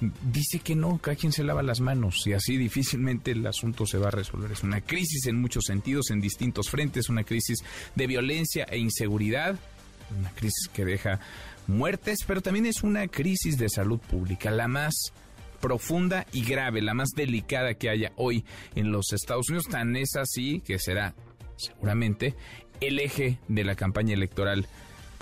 dice 0.00 0.58
que 0.58 0.74
no, 0.74 0.98
cada 0.98 1.16
quien 1.16 1.32
se 1.32 1.44
lava 1.44 1.62
las 1.62 1.80
manos 1.80 2.26
y 2.26 2.32
así 2.32 2.56
difícilmente 2.56 3.32
el 3.32 3.46
asunto 3.46 3.86
se 3.86 3.98
va 3.98 4.08
a 4.08 4.10
resolver. 4.10 4.52
Es 4.52 4.62
una 4.62 4.80
crisis 4.80 5.26
en 5.26 5.40
muchos 5.40 5.64
sentidos, 5.66 6.10
en 6.10 6.20
distintos 6.20 6.68
frentes, 6.70 7.08
una 7.08 7.24
crisis 7.24 7.64
de 7.94 8.06
violencia 8.06 8.64
e 8.64 8.78
inseguridad, 8.78 9.58
una 10.18 10.30
crisis 10.30 10.68
que 10.72 10.84
deja 10.84 11.20
muertes, 11.66 12.20
pero 12.26 12.42
también 12.42 12.66
es 12.66 12.82
una 12.82 13.08
crisis 13.08 13.56
de 13.56 13.68
salud 13.68 13.98
pública, 13.98 14.50
la 14.50 14.68
más 14.68 15.12
profunda 15.60 16.26
y 16.32 16.44
grave, 16.44 16.82
la 16.82 16.92
más 16.94 17.10
delicada 17.16 17.74
que 17.74 17.88
haya 17.88 18.12
hoy 18.16 18.44
en 18.74 18.92
los 18.92 19.12
Estados 19.12 19.48
Unidos. 19.48 19.68
Tan 19.70 19.96
es 19.96 20.16
así 20.16 20.60
que 20.60 20.78
será 20.78 21.14
seguramente 21.56 22.34
el 22.80 22.98
eje 22.98 23.38
de 23.48 23.64
la 23.64 23.74
campaña 23.74 24.14
electoral 24.14 24.66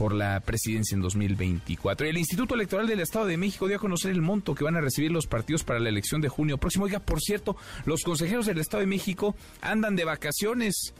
por 0.02 0.14
la 0.14 0.40
presidencia 0.40 0.96
en 0.96 1.00
2024. 1.00 2.08
El 2.08 2.18
Instituto 2.18 2.56
Electoral 2.56 2.88
del 2.88 2.98
Estado 2.98 3.24
de 3.26 3.36
México 3.36 3.68
dio 3.68 3.76
a 3.76 3.78
conocer 3.78 4.10
el 4.10 4.20
monto 4.20 4.52
que 4.52 4.64
van 4.64 4.74
a 4.74 4.80
recibir 4.80 5.12
los 5.12 5.28
partidos 5.28 5.62
para 5.62 5.78
la 5.78 5.90
elección 5.90 6.20
de 6.20 6.28
junio 6.28 6.58
próximo. 6.58 6.86
Oiga, 6.86 6.98
por 6.98 7.20
cierto, 7.20 7.56
los 7.84 8.02
consejeros 8.02 8.46
del 8.46 8.58
Estado 8.58 8.80
de 8.80 8.88
México 8.88 9.36
andan 9.60 9.94
de 9.94 10.04
vacaciones. 10.04 10.92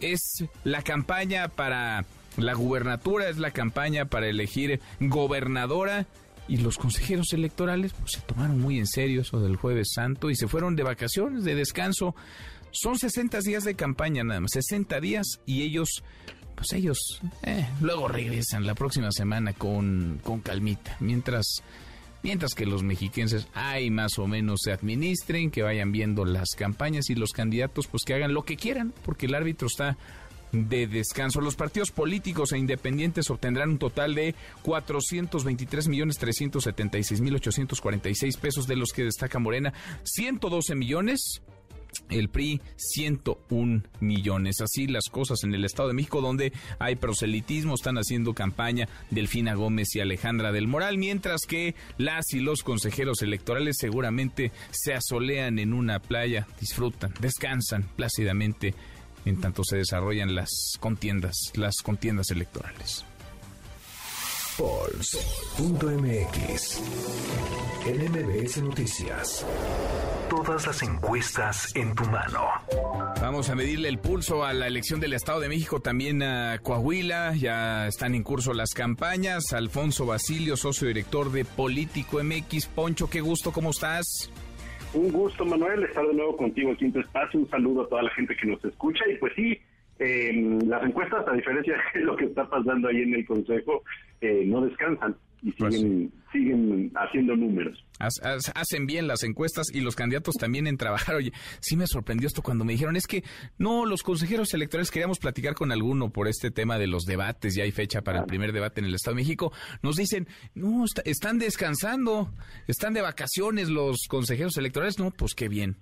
Es 0.00 0.42
la 0.64 0.82
campaña 0.82 1.46
para 1.46 2.04
la 2.36 2.54
gubernatura, 2.54 3.28
es 3.28 3.38
la 3.38 3.52
campaña 3.52 4.06
para 4.06 4.26
elegir 4.26 4.80
gobernadora. 4.98 6.08
Y 6.48 6.56
los 6.56 6.78
consejeros 6.78 7.32
electorales 7.32 7.92
pues, 7.92 8.10
se 8.14 8.20
tomaron 8.22 8.60
muy 8.60 8.80
en 8.80 8.88
serio 8.88 9.20
eso 9.20 9.38
del 9.38 9.54
jueves 9.54 9.92
santo 9.94 10.30
y 10.30 10.34
se 10.34 10.48
fueron 10.48 10.74
de 10.74 10.82
vacaciones, 10.82 11.44
de 11.44 11.54
descanso. 11.54 12.16
Son 12.72 12.98
60 12.98 13.38
días 13.42 13.62
de 13.62 13.76
campaña 13.76 14.24
nada 14.24 14.40
más, 14.40 14.50
60 14.50 14.98
días 15.00 15.40
y 15.46 15.62
ellos 15.62 16.02
pues 16.56 16.72
ellos 16.72 17.20
eh, 17.42 17.68
luego 17.80 18.08
regresan 18.08 18.66
la 18.66 18.74
próxima 18.74 19.12
semana 19.12 19.52
con, 19.52 20.20
con 20.24 20.40
calmita. 20.40 20.96
Mientras, 21.00 21.62
mientras 22.22 22.54
que 22.54 22.66
los 22.66 22.82
mexiquenses 22.82 23.46
hay 23.54 23.90
más 23.90 24.18
o 24.18 24.26
menos 24.26 24.62
se 24.64 24.72
administren, 24.72 25.50
que 25.50 25.62
vayan 25.62 25.92
viendo 25.92 26.24
las 26.24 26.50
campañas 26.56 27.10
y 27.10 27.14
los 27.14 27.32
candidatos 27.32 27.86
pues 27.86 28.02
que 28.04 28.14
hagan 28.14 28.34
lo 28.34 28.44
que 28.44 28.56
quieran, 28.56 28.92
porque 29.04 29.26
el 29.26 29.34
árbitro 29.34 29.68
está 29.68 29.96
de 30.52 30.86
descanso. 30.86 31.40
Los 31.40 31.56
partidos 31.56 31.90
políticos 31.90 32.52
e 32.52 32.58
independientes 32.58 33.30
obtendrán 33.30 33.70
un 33.70 33.78
total 33.78 34.14
de 34.14 34.34
423 34.62 35.88
millones 35.88 36.18
376 36.18 37.20
mil 37.20 37.34
846 37.36 38.36
pesos, 38.38 38.66
de 38.66 38.76
los 38.76 38.92
que 38.92 39.04
destaca 39.04 39.38
Morena 39.38 39.72
112 40.04 40.74
millones 40.74 41.42
el 42.10 42.28
PRI 42.28 42.60
101 42.76 43.82
millones. 44.00 44.60
Así 44.60 44.86
las 44.86 45.08
cosas 45.10 45.44
en 45.44 45.54
el 45.54 45.64
Estado 45.64 45.88
de 45.88 45.94
México, 45.94 46.20
donde 46.20 46.52
hay 46.78 46.96
proselitismo, 46.96 47.74
están 47.74 47.96
haciendo 47.96 48.34
campaña 48.34 48.88
Delfina 49.10 49.54
Gómez 49.54 49.94
y 49.94 50.00
Alejandra 50.00 50.52
del 50.52 50.68
Moral, 50.68 50.98
mientras 50.98 51.42
que 51.48 51.74
las 51.98 52.32
y 52.32 52.40
los 52.40 52.62
consejeros 52.62 53.22
electorales 53.22 53.76
seguramente 53.78 54.52
se 54.70 54.94
asolean 54.94 55.58
en 55.58 55.72
una 55.72 55.98
playa, 55.98 56.46
disfrutan, 56.60 57.12
descansan 57.20 57.84
plácidamente 57.96 58.74
en 59.24 59.40
tanto 59.40 59.62
se 59.64 59.76
desarrollan 59.76 60.34
las 60.34 60.50
contiendas, 60.78 61.36
las 61.54 61.76
contiendas 61.82 62.30
electorales. 62.30 63.04
Pulse.mx 64.56 66.32
NMBS 67.84 68.62
Noticias. 68.62 69.46
Todas 70.30 70.66
las 70.66 70.82
encuestas 70.82 71.76
en 71.76 71.94
tu 71.94 72.04
mano. 72.04 72.48
Vamos 73.20 73.50
a 73.50 73.54
medirle 73.54 73.90
el 73.90 73.98
pulso 73.98 74.46
a 74.46 74.54
la 74.54 74.66
elección 74.66 74.98
del 74.98 75.12
Estado 75.12 75.40
de 75.40 75.50
México, 75.50 75.80
también 75.80 76.22
a 76.22 76.58
Coahuila. 76.62 77.34
Ya 77.36 77.86
están 77.86 78.14
en 78.14 78.22
curso 78.22 78.54
las 78.54 78.72
campañas. 78.72 79.52
Alfonso 79.52 80.06
Basilio, 80.06 80.56
socio 80.56 80.88
director 80.88 81.30
de 81.30 81.44
Político 81.44 82.18
MX. 82.24 82.66
Poncho, 82.68 83.10
qué 83.10 83.20
gusto, 83.20 83.52
¿cómo 83.52 83.70
estás? 83.70 84.32
Un 84.94 85.12
gusto, 85.12 85.44
Manuel, 85.44 85.84
estar 85.84 86.06
de 86.06 86.14
nuevo 86.14 86.34
contigo 86.34 86.72
aquí 86.72 86.86
en 86.86 86.94
tu 86.94 87.00
espacio. 87.00 87.40
Un 87.40 87.50
saludo 87.50 87.82
a 87.82 87.88
toda 87.90 88.04
la 88.04 88.10
gente 88.10 88.34
que 88.34 88.46
nos 88.46 88.64
escucha. 88.64 89.04
Y 89.12 89.16
pues 89.18 89.34
sí, 89.36 89.60
eh, 89.98 90.58
las 90.66 90.82
encuestas, 90.84 91.26
a 91.26 91.32
diferencia 91.32 91.76
de 91.94 92.00
lo 92.00 92.16
que 92.16 92.26
está 92.26 92.48
pasando 92.48 92.88
ahí 92.88 93.02
en 93.02 93.14
el 93.14 93.26
Consejo, 93.26 93.82
eh, 94.20 94.44
no 94.46 94.60
descansan 94.62 95.16
y 95.42 95.52
pues 95.52 95.74
siguen, 95.74 96.12
siguen 96.32 96.92
haciendo 96.96 97.36
números. 97.36 97.84
Hacen 97.98 98.86
bien 98.86 99.06
las 99.06 99.22
encuestas 99.22 99.66
y 99.72 99.80
los 99.80 99.94
candidatos 99.94 100.34
también 100.34 100.66
en 100.66 100.76
trabajar. 100.76 101.14
Oye, 101.16 101.32
sí 101.60 101.76
me 101.76 101.86
sorprendió 101.86 102.26
esto 102.26 102.42
cuando 102.42 102.64
me 102.64 102.72
dijeron, 102.72 102.96
es 102.96 103.06
que 103.06 103.22
no, 103.58 103.86
los 103.86 104.02
consejeros 104.02 104.52
electorales 104.54 104.90
queríamos 104.90 105.18
platicar 105.18 105.54
con 105.54 105.72
alguno 105.72 106.10
por 106.10 106.28
este 106.28 106.50
tema 106.50 106.78
de 106.78 106.86
los 106.86 107.04
debates, 107.04 107.54
ya 107.54 107.64
hay 107.64 107.70
fecha 107.70 108.02
para 108.02 108.20
el 108.20 108.26
primer 108.26 108.52
debate 108.52 108.80
en 108.80 108.86
el 108.86 108.94
Estado 108.94 109.14
de 109.14 109.22
México. 109.22 109.52
Nos 109.82 109.96
dicen, 109.96 110.26
no, 110.54 110.84
están 111.04 111.38
descansando, 111.38 112.32
están 112.66 112.92
de 112.94 113.02
vacaciones 113.02 113.68
los 113.68 114.06
consejeros 114.08 114.56
electorales. 114.56 114.98
No, 114.98 115.10
pues 115.10 115.34
qué 115.34 115.48
bien, 115.48 115.76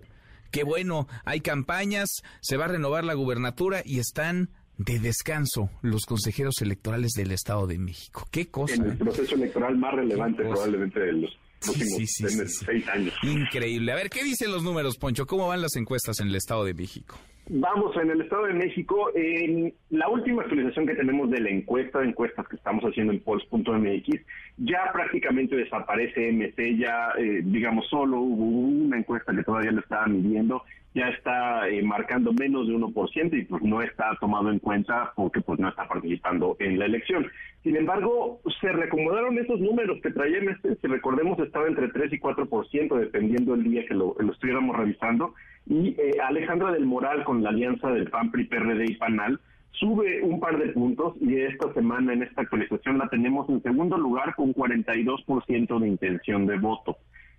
qué 0.55 0.63
bueno, 0.63 1.09
hay 1.25 1.41
campañas, 1.41 2.23
se 2.41 2.57
va 2.57 2.67
a 2.67 2.69
renovar 2.69 3.05
la 3.05 3.15
gubernatura 3.15 3.83
y 3.85 3.99
están 3.99 4.51
de 4.79 5.01
descanso 5.01 5.69
los 5.83 6.07
consejeros 6.07 6.63
electorales 6.63 7.13
del 7.13 7.33
Estado 7.33 7.67
de 7.67 7.79
México. 7.79 8.27
¿Qué 8.31 8.47
cosa? 8.47 8.77
En 8.77 8.91
el 8.91 8.99
proceso 8.99 9.35
electoral 9.35 9.77
más 9.77 9.95
relevante 9.95 10.45
probablemente 10.45 11.01
de 11.01 11.13
los 11.13 11.39
próximos 11.61 12.57
seis 12.65 12.89
años. 12.89 13.15
Increíble. 13.25 13.91
A 13.91 13.97
ver, 13.97 14.11
¿qué 14.11 14.23
dicen 14.23 14.53
los 14.53 14.63
números, 14.63 14.97
Poncho? 14.97 15.27
¿Cómo 15.27 15.49
van 15.49 15.61
las 15.61 15.75
encuestas 15.75 16.21
en 16.21 16.29
el 16.29 16.37
Estado 16.37 16.65
de 16.65 16.75
México? 16.75 17.19
Vamos, 17.49 17.95
en 17.97 18.11
el 18.11 18.21
Estado 18.23 18.47
de 18.47 18.55
México, 18.55 19.11
en 19.15 19.75
la 19.91 20.09
última 20.09 20.43
actualización 20.43 20.87
que 20.87 20.95
tenemos 20.95 21.31
de 21.31 21.41
la 21.41 21.51
encuesta, 21.51 21.99
de 21.99 22.09
encuestas 22.09 22.47
que 22.49 22.57
estamos 22.57 22.85
haciendo 22.85 23.13
en 23.13 23.21
Pols.mx, 23.21 24.21
ya 24.57 24.91
prácticamente 24.93 25.57
desaparece 25.57 26.33
MC, 26.33 26.77
ya, 26.77 27.11
eh, 27.19 27.43
digamos, 27.45 27.89
solo 27.89 28.21
hubo 28.21 28.45
una 28.45 28.99
encuesta 28.99 29.35
que 29.35 29.43
todavía 29.43 29.73
lo 29.73 29.81
estaba 29.81 30.07
midiendo 30.07 30.63
ya 30.95 31.09
está 31.09 31.69
eh, 31.69 31.83
marcando 31.83 32.33
menos 32.33 32.69
de 32.69 32.75
1% 32.75 33.37
y 33.37 33.45
pues 33.45 33.63
no 33.63 33.83
está 33.83 34.17
tomado 34.21 34.51
en 34.51 34.61
cuenta 34.61 35.13
porque 35.17 35.41
pues 35.41 35.59
no 35.59 35.69
está 35.69 35.89
participando 35.89 36.57
en 36.61 36.79
la 36.79 36.87
elección. 36.87 37.27
Sin 37.65 37.77
embargo, 37.77 38.41
se 38.61 38.71
recomodaron 38.71 39.37
esos 39.39 39.61
números 39.61 39.99
que 40.03 40.11
traía 40.11 40.39
este, 40.39 40.77
si 40.77 40.87
recordemos 40.87 41.39
estaba 41.41 41.67
entre 41.67 41.89
3 41.89 42.13
y 42.13 42.19
4% 42.21 42.97
dependiendo 42.97 43.55
el 43.55 43.65
día 43.65 43.85
que 43.87 43.95
lo, 43.95 44.17
estuviéramos 44.31 44.77
revisando 44.77 45.35
y 45.67 45.97
eh, 45.99 46.13
Alejandra 46.23 46.71
del 46.71 46.87
Moral 46.87 47.25
con 47.25 47.43
la 47.43 47.51
alianza 47.51 47.91
del 47.91 48.09
PAN, 48.11 48.31
PRI, 48.31 48.45
PRD 48.45 48.85
y 48.85 48.97
PANAL 48.97 49.41
sube 49.79 50.22
un 50.22 50.41
par 50.41 50.59
de 50.59 50.72
puntos 50.72 51.14
y 51.20 51.37
esta 51.37 51.72
semana 51.75 52.12
en 52.12 52.22
esta 52.22 52.43
actualización 52.43 52.99
la 52.99 53.09
tenemos 53.09 53.49
en 53.49 53.62
segundo 53.62 53.97
lugar 53.97 54.35
con 54.35 54.55
42% 54.55 55.79
de 55.79 55.89
intención 55.89 56.47
de 56.47 56.59
voto. 56.59 56.97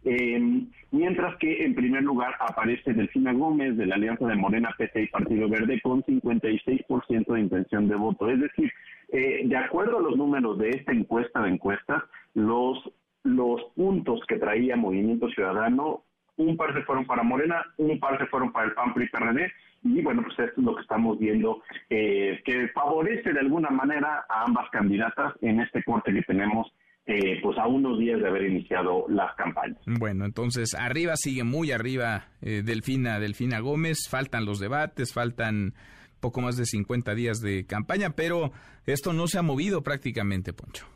Eh, 0.08 0.40
mientras 0.92 1.36
que 1.38 1.66
en 1.66 1.74
primer 1.74 2.04
lugar 2.04 2.36
aparece 2.40 2.94
Delfina 2.94 3.34
Gómez 3.34 3.76
de 3.76 3.88
la 3.88 3.96
Alianza 3.96 4.28
de 4.28 4.36
Morena, 4.36 4.70
PT 4.78 5.02
y 5.02 5.08
Partido 5.08 5.50
Verde 5.50 5.82
con 5.82 6.04
56% 6.04 7.34
de 7.34 7.40
intención 7.40 7.88
de 7.88 7.96
voto. 7.96 8.30
Es 8.30 8.40
decir, 8.40 8.72
eh, 9.10 9.42
de 9.46 9.58
acuerdo 9.58 9.98
a 9.98 10.02
los 10.02 10.16
números 10.16 10.60
de 10.60 10.70
esta 10.70 10.92
encuesta 10.92 11.42
de 11.42 11.50
encuestas, 11.50 12.04
los, 12.36 12.78
los 13.24 13.64
puntos 13.76 14.22
que 14.28 14.38
traía 14.38 14.76
Movimiento 14.76 15.28
Ciudadano, 15.30 16.04
un 16.38 16.56
par 16.56 16.74
se 16.76 16.84
fueron 16.84 17.06
para 17.06 17.24
Morena, 17.24 17.66
un 17.78 18.00
par 18.00 18.20
se 18.20 18.28
fueron 18.28 18.52
para 18.52 18.68
el 18.68 18.74
PAN, 18.74 18.94
PRI, 18.94 19.10
PRD, 19.10 19.52
y 19.86 20.02
bueno, 20.02 20.24
pues 20.24 20.40
esto 20.40 20.60
es 20.62 20.66
lo 20.66 20.76
que 20.76 20.82
estamos 20.82 21.20
viendo, 21.20 21.62
eh, 21.90 22.42
que 22.44 22.68
favorece 22.70 23.32
de 23.32 23.40
alguna 23.40 23.70
manera 23.70 24.26
a 24.28 24.44
ambas 24.46 24.68
candidatas 24.72 25.34
en 25.42 25.60
este 25.60 25.84
corte 25.84 26.12
que 26.12 26.24
tenemos 26.24 26.68
eh, 27.06 27.40
pues 27.44 27.56
a 27.60 27.68
unos 27.68 28.00
días 28.00 28.20
de 28.20 28.28
haber 28.28 28.50
iniciado 28.50 29.06
las 29.10 29.36
campañas. 29.36 29.78
Bueno, 29.86 30.26
entonces 30.26 30.74
arriba 30.74 31.14
sigue 31.18 31.44
muy 31.44 31.72
arriba 31.72 32.30
eh, 32.42 32.64
Delfina, 32.66 33.20
Delfina 33.20 33.60
Gómez, 33.60 34.10
faltan 34.10 34.44
los 34.46 34.60
debates, 34.60 35.14
faltan 35.14 35.76
poco 36.20 36.42
más 36.42 36.58
de 36.58 36.66
50 36.66 37.14
días 37.14 37.40
de 37.42 37.68
campaña, 37.68 38.10
pero 38.16 38.52
esto 38.88 39.14
no 39.14 39.28
se 39.28 39.38
ha 39.38 39.44
movido 39.44 39.84
prácticamente, 39.84 40.52
Poncho. 40.52 40.88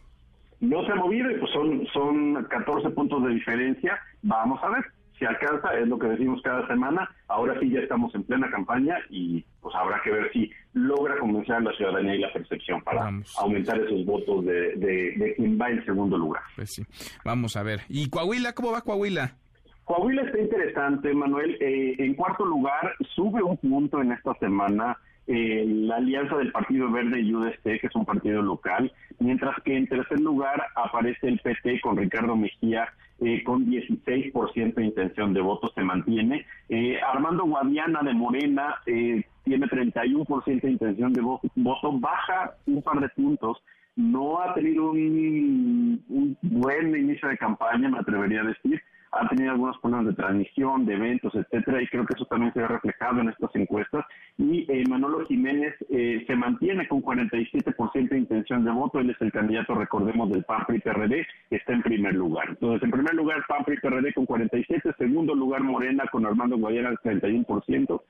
No 0.62 0.84
se 0.84 0.92
ha 0.92 0.96
movido 0.96 1.30
y 1.30 1.36
pues 1.36 1.52
son, 1.52 1.86
son 1.94 2.44
14 2.46 2.90
puntos 2.90 3.24
de 3.24 3.36
diferencia. 3.36 4.00
Vamos 4.24 4.60
a 4.64 4.70
ver 4.72 4.84
si 5.20 5.26
alcanza, 5.26 5.78
es 5.78 5.88
lo 5.88 6.00
que 6.00 6.08
decimos 6.08 6.42
cada 6.42 6.66
semana. 6.68 7.10
Ahora 7.28 7.60
sí 7.60 7.70
ya 7.70 7.82
estamos 7.82 8.14
en 8.16 8.24
plena 8.24 8.50
campaña 8.50 8.98
y 9.10 9.46
pues 9.62 9.76
habrá 9.76 10.02
que 10.02 10.12
ver 10.12 10.32
si 10.32 10.50
logra 10.74 11.20
convencer 11.20 11.56
a 11.56 11.60
la 11.60 11.74
ciudadanía 11.74 12.16
y 12.16 12.20
la 12.20 12.34
percepción 12.34 12.82
para 12.82 13.12
aumentar 13.38 13.80
esos 13.80 14.06
votos 14.06 14.46
de, 14.46 14.76
de, 14.78 15.34
quien 15.36 15.60
va 15.60 15.70
en 15.70 15.84
segundo 15.86 16.18
lugar. 16.18 16.42
Pues 16.56 16.74
sí, 16.74 16.84
vamos 17.26 17.58
a 17.58 17.64
ver. 17.64 17.82
¿Y 17.90 18.10
Coahuila? 18.10 18.54
¿Cómo 18.54 18.72
va 18.72 18.82
Coahuila? 18.82 19.36
Coahuila 19.84 20.22
está 20.22 20.40
interesante, 20.40 21.14
Manuel. 21.14 21.58
Eh, 21.60 21.96
en 21.98 22.14
cuarto 22.14 22.46
lugar, 22.46 22.96
sube 23.16 23.44
un 23.44 23.58
punto 23.58 24.02
en 24.02 24.14
esta 24.14 24.34
semana 24.36 24.98
eh, 25.32 25.64
la 25.64 25.98
alianza 25.98 26.38
del 26.38 26.52
Partido 26.52 26.92
Verde 26.92 27.22
y 27.22 27.32
UDC, 27.32 27.62
que 27.62 27.88
es 27.88 27.96
un 27.96 28.04
partido 28.04 28.42
local, 28.42 28.92
mientras 29.20 29.56
que 29.64 29.78
en 29.78 29.88
tercer 29.88 30.20
lugar 30.20 30.60
aparece 30.76 31.28
el 31.28 31.38
PT 31.38 31.82
con 31.82 31.98
Ricardo 31.98 32.36
Mejía 32.36 32.90
eh, 33.22 33.44
con 33.44 33.68
16% 33.68 34.74
de 34.74 34.86
intención 34.86 35.34
de 35.36 35.42
voto 35.42 35.72
se 35.76 35.82
mantiene. 35.82 36.48
Eh, 36.68 36.98
Armando 37.02 37.44
Guadiana 37.44 38.02
de 38.02 38.14
Morena 38.16 38.78
eh, 38.88 39.24
tiene 39.44 39.68
31% 39.68 40.62
de 40.62 40.72
intención 40.72 41.14
de 41.14 41.22
voto, 41.22 41.92
baja 42.00 42.56
un 42.66 42.82
par 42.82 43.00
de 43.00 43.10
puntos. 43.10 43.62
No 43.96 44.42
ha 44.42 44.56
tenido 44.56 44.92
un 44.92 46.38
buen 46.42 46.98
inicio 46.98 47.28
de 47.30 47.38
campaña, 47.38 47.90
me 47.90 48.00
atrevería 48.00 48.42
a 48.42 48.46
decir 48.46 48.82
ha 49.12 49.28
tenido 49.28 49.51
algunos 49.51 49.78
problemas 49.80 50.07
de 50.07 50.14
transmisión, 50.14 50.86
de 50.86 50.93
eventos, 50.93 51.34
etcétera, 51.34 51.82
y 51.82 51.88
creo 51.88 52.05
que 52.05 52.14
eso 52.16 52.26
también 52.26 52.53
se 52.53 52.62
ha 52.62 52.68
reflejado 52.68 53.22
en 53.22 53.30
estas 53.30 53.49
encuestas. 53.55 54.05
Y 54.38 54.66
eh, 54.72 54.84
Manolo 54.88 55.26
Jiménez 55.26 55.74
eh, 55.89 56.24
se 56.28 56.36
mantiene 56.36 56.88
con 56.88 57.01
47% 57.01 58.10
de 58.10 58.18
intención 58.18 58.64
de 58.64 58.72
voto, 58.72 58.99
él 58.99 59.10
es 59.10 59.22
el 59.22 59.32
candidato, 59.32 59.74
recordemos, 59.74 60.30
del 60.30 60.43
PAN 60.43 60.66
PRI 60.68 60.80
PRD, 60.80 61.26
está 61.49 61.74
en 61.74 61.82
primer 61.82 62.14
lugar. 62.14 62.49
Entonces, 62.49 62.84
en 62.84 62.91
primer 62.91 63.16
lugar, 63.16 63.43
PAN 63.47 63.64
PRI 63.66 63.78
PRD 63.78 64.14
con 64.14 64.26
47, 64.26 64.93
segundo 64.97 65.34
lugar, 65.34 65.64
Morena 65.64 66.05
con 66.12 66.26
Armando 66.26 66.57
Guayana, 66.57 66.91
31%, 67.03 68.01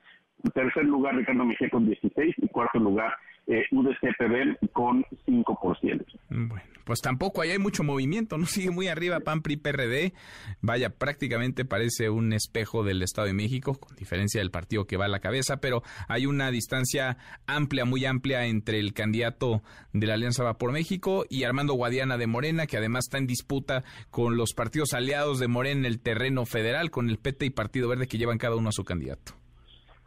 tercer 0.54 0.84
lugar, 0.84 1.14
Ricardo 1.16 1.44
Mejía 1.44 1.70
con 1.70 1.86
16, 1.86 2.34
y 2.38 2.48
cuarto 2.48 2.78
lugar, 2.78 3.12
eh, 3.46 3.64
UDCPB 3.72 4.70
con 4.72 5.04
5%. 5.26 6.04
Bueno, 6.28 6.62
pues 6.84 7.00
tampoco 7.00 7.42
ahí 7.42 7.50
hay 7.50 7.58
mucho 7.58 7.82
movimiento, 7.82 8.38
¿no? 8.38 8.46
Sigue 8.46 8.70
muy 8.70 8.88
arriba 8.88 9.20
PAN, 9.20 9.42
PRI, 9.42 9.56
PRD. 9.56 10.12
Vaya, 10.60 10.90
prácticamente 10.90 11.64
parece 11.64 12.10
un 12.10 12.32
espejo 12.32 12.84
del 12.84 13.02
Estado 13.02 13.26
de 13.26 13.34
México, 13.34 13.74
con 13.74 13.96
diferencia 13.96 14.40
del 14.40 14.50
partido 14.50 14.86
que 14.86 14.96
va 14.96 15.06
a 15.06 15.08
la 15.08 15.20
cabeza, 15.20 15.60
pero 15.60 15.82
hay 16.08 16.26
una 16.26 16.50
distancia 16.50 17.16
amplia, 17.46 17.84
muy 17.84 18.04
amplia 18.04 18.46
entre 18.46 18.78
el 18.78 18.92
candidato 18.92 19.62
de 19.92 20.06
la 20.06 20.14
Alianza 20.14 20.44
Va 20.44 20.58
por 20.58 20.72
México 20.72 21.24
y 21.28 21.44
Armando 21.44 21.74
Guadiana 21.74 22.18
de 22.18 22.26
Morena, 22.26 22.66
que 22.66 22.76
además 22.76 23.06
está 23.06 23.18
en 23.18 23.26
disputa 23.26 23.82
con 24.10 24.36
los 24.36 24.52
partidos 24.54 24.94
aliados 24.94 25.38
de 25.38 25.48
Morena 25.48 25.80
en 25.80 25.86
el 25.86 26.00
terreno 26.00 26.46
federal, 26.46 26.90
con 26.90 27.08
el 27.08 27.18
PT 27.18 27.46
y 27.46 27.50
Partido 27.50 27.88
Verde 27.88 28.06
que 28.06 28.18
llevan 28.18 28.38
cada 28.38 28.56
uno 28.56 28.68
a 28.68 28.72
su 28.72 28.84
candidato. 28.84 29.39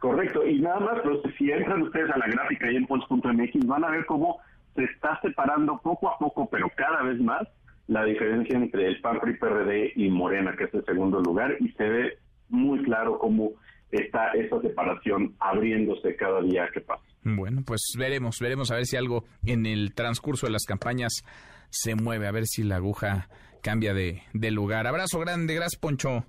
Correcto, 0.04 0.46
y 0.46 0.60
nada 0.60 0.80
más, 0.80 1.00
pues, 1.02 1.34
si 1.38 1.50
entran 1.50 1.80
ustedes 1.80 2.10
a 2.10 2.18
la 2.18 2.26
gráfica 2.26 2.70
y 2.70 2.76
en 2.76 2.84
Pulse.mx 2.84 3.66
van 3.66 3.84
a 3.84 3.90
ver 3.90 4.04
cómo 4.04 4.38
se 4.74 4.84
está 4.84 5.18
separando 5.22 5.80
poco 5.82 6.10
a 6.10 6.18
poco, 6.18 6.46
pero 6.50 6.70
cada 6.76 7.02
vez 7.04 7.18
más, 7.22 7.48
la 7.86 8.04
diferencia 8.04 8.54
entre 8.54 8.86
el 8.86 9.00
PAN, 9.00 9.18
PRI, 9.18 9.38
PRD 9.38 9.92
y 9.96 10.10
Morena, 10.10 10.54
que 10.58 10.64
es 10.64 10.74
el 10.74 10.84
segundo 10.84 11.22
lugar, 11.22 11.56
y 11.58 11.70
se 11.72 11.84
ve 11.84 12.18
muy 12.50 12.82
claro 12.82 13.18
cómo 13.18 13.52
está 13.92 14.32
esa 14.32 14.60
separación 14.60 15.36
abriéndose 15.40 16.14
cada 16.16 16.42
día 16.42 16.68
que 16.74 16.82
pasa. 16.82 17.02
Bueno, 17.22 17.62
pues 17.64 17.80
veremos, 17.98 18.36
veremos 18.42 18.70
a 18.72 18.74
ver 18.74 18.84
si 18.84 18.98
algo 18.98 19.24
en 19.46 19.64
el 19.64 19.94
transcurso 19.94 20.44
de 20.44 20.52
las 20.52 20.66
campañas 20.66 21.24
se 21.70 21.94
mueve, 21.94 22.26
a 22.26 22.32
ver 22.32 22.44
si 22.44 22.62
la 22.62 22.76
aguja 22.76 23.30
cambia 23.62 23.94
de, 23.94 24.20
de 24.34 24.50
lugar. 24.50 24.86
Abrazo 24.86 25.18
grande, 25.20 25.54
gracias 25.54 25.80
Poncho. 25.80 26.26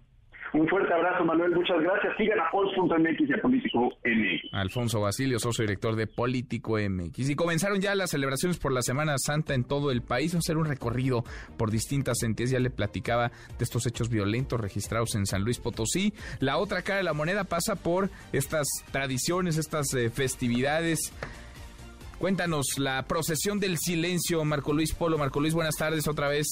Un 0.54 0.68
fuerte 0.68 0.94
abrazo, 0.94 1.26
Manuel. 1.26 1.52
Muchas 1.52 1.80
gracias. 1.82 2.16
Sigan 2.18 2.40
a 2.40 2.50
Pons.mx 2.52 3.30
y 3.30 3.34
a 3.34 3.42
Político 3.42 3.92
MX. 4.04 4.54
Alfonso 4.54 5.02
Basilio, 5.02 5.40
socio 5.40 5.64
director 5.64 5.96
de 5.96 6.08
Político 6.08 6.78
MX. 6.78 7.30
Y 7.30 7.36
comenzaron 7.36 7.82
ya 7.82 7.96
las 7.96 8.12
celebraciones 8.12 8.58
por 8.58 8.72
la 8.72 8.82
Semana 8.82 9.16
Santa 9.18 9.54
en 9.54 9.64
todo 9.64 9.92
el 9.92 10.02
país. 10.02 10.32
Vamos 10.32 10.46
a 10.46 10.48
hacer 10.48 10.58
un 10.58 10.66
recorrido 10.66 11.24
por 11.58 11.72
distintas 11.72 12.24
entidades. 12.24 12.52
Ya 12.52 12.60
le 12.60 12.70
platicaba 12.70 13.30
de 13.30 13.64
estos 13.64 13.86
hechos 13.86 14.10
violentos 14.10 14.60
registrados 14.60 15.16
en 15.16 15.26
San 15.26 15.44
Luis 15.44 15.60
Potosí. 15.60 16.14
La 16.40 16.58
otra 16.58 16.82
cara 16.82 16.98
de 16.98 17.04
la 17.04 17.14
moneda 17.14 17.44
pasa 17.44 17.76
por 17.76 18.10
estas 18.32 18.68
tradiciones, 18.92 19.58
estas 19.58 19.94
eh, 19.94 20.10
festividades. 20.10 21.12
Cuéntanos, 22.20 22.78
la 22.78 23.04
procesión 23.08 23.60
del 23.60 23.78
silencio, 23.78 24.44
Marco 24.46 24.72
Luis 24.72 24.94
Polo. 24.94 25.18
Marco 25.18 25.42
Luis, 25.42 25.54
buenas 25.54 25.76
tardes 25.76 26.08
otra 26.08 26.30
vez. 26.30 26.48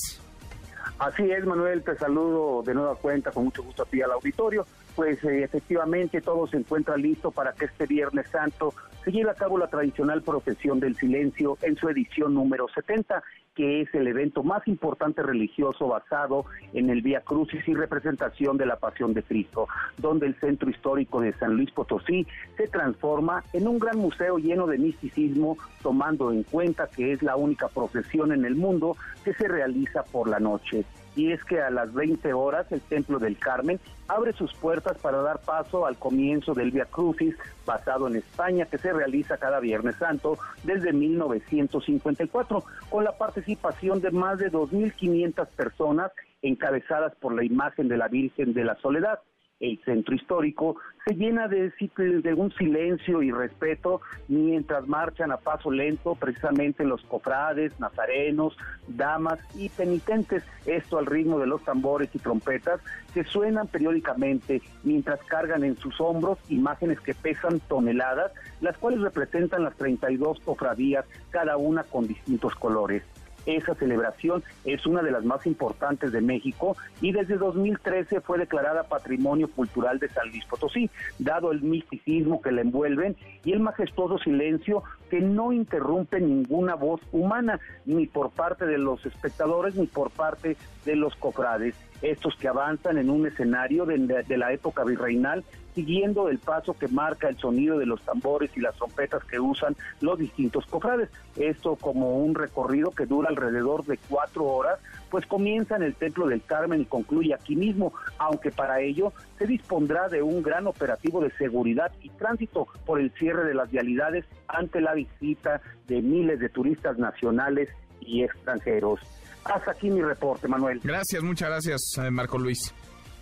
Así 1.00 1.32
es, 1.32 1.46
Manuel, 1.46 1.84
te 1.84 1.96
saludo 1.98 2.64
de 2.64 2.74
nueva 2.74 2.96
cuenta, 2.96 3.32
con 3.32 3.46
mucho 3.46 3.64
gusto 3.64 3.84
a 3.84 3.86
ti 3.86 4.02
al 4.02 4.12
auditorio. 4.12 4.66
Pues 4.96 5.24
eh, 5.24 5.44
efectivamente 5.44 6.22
todo 6.22 6.46
se 6.48 6.58
encuentra 6.58 6.98
listo 6.98 7.32
para 7.32 7.54
que 7.54 7.66
este 7.66 7.88
Viernes 7.88 8.28
Santo 8.30 8.74
se 9.04 9.12
lleve 9.12 9.32
a 9.32 9.36
cabo 9.36 9.58
la 9.58 9.68
tradicional 9.68 10.22
procesión 10.22 10.80
del 10.80 10.96
silencio 10.96 11.58
en 11.62 11.76
su 11.76 11.90
edición 11.90 12.34
número 12.34 12.68
70, 12.68 13.24
que 13.56 13.82
es 13.82 13.94
el 13.94 14.08
evento 14.08 14.44
más 14.44 14.68
importante 14.68 15.22
religioso 15.22 15.88
basado 15.88 16.46
en 16.74 16.90
el 16.90 17.02
Vía 17.02 17.22
Crucis 17.22 17.68
y 17.68 17.74
representación 17.74 18.58
de 18.58 18.66
la 18.66 18.78
Pasión 18.78 19.14
de 19.14 19.24
Cristo, 19.24 19.68
donde 19.98 20.28
el 20.28 20.40
centro 20.40 20.70
histórico 20.70 21.22
de 21.22 21.34
San 21.34 21.56
Luis 21.56 21.72
Potosí 21.72 22.26
se 22.56 22.68
transforma 22.68 23.44
en 23.52 23.68
un 23.68 23.80
gran 23.80 23.98
museo 23.98 24.38
lleno 24.38 24.68
de 24.68 24.78
misticismo, 24.78 25.58
tomando 25.82 26.32
en 26.32 26.44
cuenta 26.44 26.88
que 26.88 27.12
es 27.12 27.22
la 27.24 27.36
única 27.36 27.68
procesión 27.68 28.32
en 28.32 28.46
el 28.46 28.56
mundo 28.56 28.96
que 29.26 29.34
se 29.34 29.48
realiza 29.48 30.04
por 30.04 30.30
la 30.30 30.40
noche 30.40 30.86
y 31.16 31.32
es 31.32 31.44
que 31.44 31.62
a 31.62 31.70
las 31.70 31.94
20 31.94 32.34
horas 32.34 32.72
el 32.72 32.82
Templo 32.82 33.20
del 33.20 33.38
Carmen 33.38 33.80
abre 34.08 34.34
sus 34.34 34.54
puertas 34.54 34.98
para 35.00 35.22
dar 35.22 35.40
paso 35.42 35.86
al 35.86 35.98
comienzo 35.98 36.54
del 36.54 36.72
Via 36.72 36.86
Crucis 36.86 37.36
basado 37.66 38.08
en 38.08 38.16
España 38.18 38.66
que 38.66 38.78
se 38.78 38.92
realiza 38.92 39.38
cada 39.38 39.60
Viernes 39.60 39.96
Santo 39.96 40.38
desde 40.64 40.94
1954 40.94 42.64
con 42.90 43.04
la 43.04 43.18
participación 43.18 44.02
de 44.02 44.12
más 44.12 44.40
de 44.40 44.52
2.500 44.52 45.48
personas 45.48 46.12
encabezadas 46.42 47.16
por 47.16 47.34
la 47.34 47.44
imagen 47.44 47.88
de 47.88 47.98
la 47.98 48.08
Virgen 48.08 48.54
de 48.54 48.66
la 48.66 48.76
Soledad 48.76 49.20
el 49.64 49.80
centro 49.86 50.14
histórico 50.14 50.76
se 51.06 51.16
llena 51.16 51.48
de, 51.48 51.72
de 51.98 52.34
un 52.34 52.52
silencio 52.54 53.22
y 53.24 53.32
respeto 53.32 54.02
mientras 54.28 54.88
marchan 54.88 55.32
a 55.32 55.38
paso 55.38 55.72
lento 55.72 56.16
precisamente 56.16 56.84
los 56.84 57.02
cofrades, 57.04 57.78
nazarenos, 57.80 58.58
damas 58.88 59.40
y 59.56 59.70
penitentes, 59.70 60.44
esto 60.66 60.98
al 60.98 61.06
ritmo 61.06 61.40
de 61.40 61.48
los 61.48 61.64
tambores 61.64 62.10
y 62.14 62.20
trompetas 62.20 62.82
que 63.14 63.24
suenan 63.24 63.68
periódicamente 63.68 64.62
mientras 64.84 65.22
cargan 65.24 65.64
en 65.64 65.78
sus 65.78 66.00
hombros 66.02 66.40
imágenes 66.50 67.00
que 67.00 67.14
pesan 67.14 67.62
toneladas, 67.62 68.34
las 68.60 68.78
cuales 68.78 69.02
representan 69.02 69.64
las 69.64 69.76
32 69.76 70.40
cofradías, 70.42 71.06
cada 71.32 71.56
una 71.56 71.84
con 71.84 72.08
distintos 72.08 72.54
colores. 72.56 73.04
Esa 73.46 73.76
celebración 73.76 74.44
es 74.64 74.86
una 74.86 75.02
de 75.02 75.12
las 75.12 75.24
más 75.26 75.46
importantes 75.46 76.12
de 76.12 76.22
México 76.22 76.78
y 77.02 77.12
desde 77.12 77.38
2013 77.38 78.22
fue 78.22 78.38
declarada 78.38 78.84
Patrimonio 78.84 79.50
Cultural 79.50 80.00
de 80.00 80.10
San 80.10 80.30
Luis 80.30 80.46
Potosí, 80.46 80.90
dado 81.20 81.52
el 81.52 81.62
misticismo 81.62 82.42
que 82.42 82.52
la 82.52 82.62
envuelven 82.62 83.16
y 83.44 83.52
el 83.52 83.60
majestuoso 83.60 84.18
silencio 84.18 84.84
que 85.10 85.20
no 85.20 85.52
interrumpe 85.52 86.20
ninguna 86.20 86.76
voz 86.76 87.02
humana, 87.12 87.60
ni 87.86 88.08
por 88.08 88.32
parte 88.32 88.66
de 88.66 88.78
los 88.78 89.06
espectadores 89.06 89.76
ni 89.76 89.88
por 89.88 90.10
parte 90.12 90.58
de 90.86 90.96
los 90.96 91.16
cofrades. 91.16 91.76
Estos 92.02 92.36
que 92.36 92.48
avanzan 92.48 92.98
en 92.98 93.10
un 93.10 93.28
escenario 93.28 93.86
de, 93.86 93.98
de, 93.98 94.38
la 94.38 94.52
época 94.52 94.84
virreinal, 94.84 95.44
siguiendo 95.74 96.30
el 96.30 96.40
paso 96.40 96.74
que 96.74 96.88
marca 96.88 97.30
el 97.30 97.38
sonido 97.38 97.78
de 97.78 97.86
los 97.86 98.02
tambores 98.02 98.52
y 98.56 98.62
las 98.62 98.76
trompetas 98.76 99.24
que 99.26 99.40
usan 99.40 99.76
los 100.02 100.20
distintos 100.20 100.66
cofrades. 100.66 101.10
Esto 101.36 101.76
como 101.76 102.18
un 102.18 102.36
recorrido 102.36 102.92
que 102.92 103.06
dura 103.06 103.30
alrededor 103.30 103.86
de 103.86 103.98
cuatro 104.10 104.46
horas, 104.46 104.80
pues 105.10 105.26
comienza 105.26 105.76
en 105.76 105.84
el 105.84 105.96
Templo 105.96 106.28
del 106.28 106.44
Carmen 106.44 106.82
y 106.82 106.86
concluye 106.86 107.34
aquí 107.34 107.56
mismo, 107.56 107.94
aunque 108.18 108.52
para 108.52 108.82
ello 108.82 109.14
se 109.38 109.46
dispondrá 109.46 110.10
de 110.10 110.22
un 110.22 110.42
gran 110.44 110.68
operativo 110.68 111.22
de 111.22 111.32
seguridad 111.38 111.92
y 112.02 112.10
tránsito 112.10 112.68
por 112.86 113.00
el 113.00 113.12
cierre 113.14 113.46
de 113.46 113.54
las 113.54 113.70
vialidades 113.70 114.26
ante 114.48 114.82
la 114.82 114.94
visita 114.94 115.62
de 115.88 116.02
miles 116.02 116.40
de 116.40 116.50
turistas 116.50 116.98
nacionales 116.98 117.70
y 118.00 118.24
extranjeros. 118.24 119.00
Hasta 119.46 119.72
aquí 119.72 119.90
mi 119.90 120.02
reporte, 120.02 120.48
Manuel. 120.48 120.80
Gracias, 120.84 121.22
muchas 121.22 121.50
gracias, 121.50 121.82
eh, 121.98 122.10
Marco 122.10 122.38
Luis. 122.38 122.74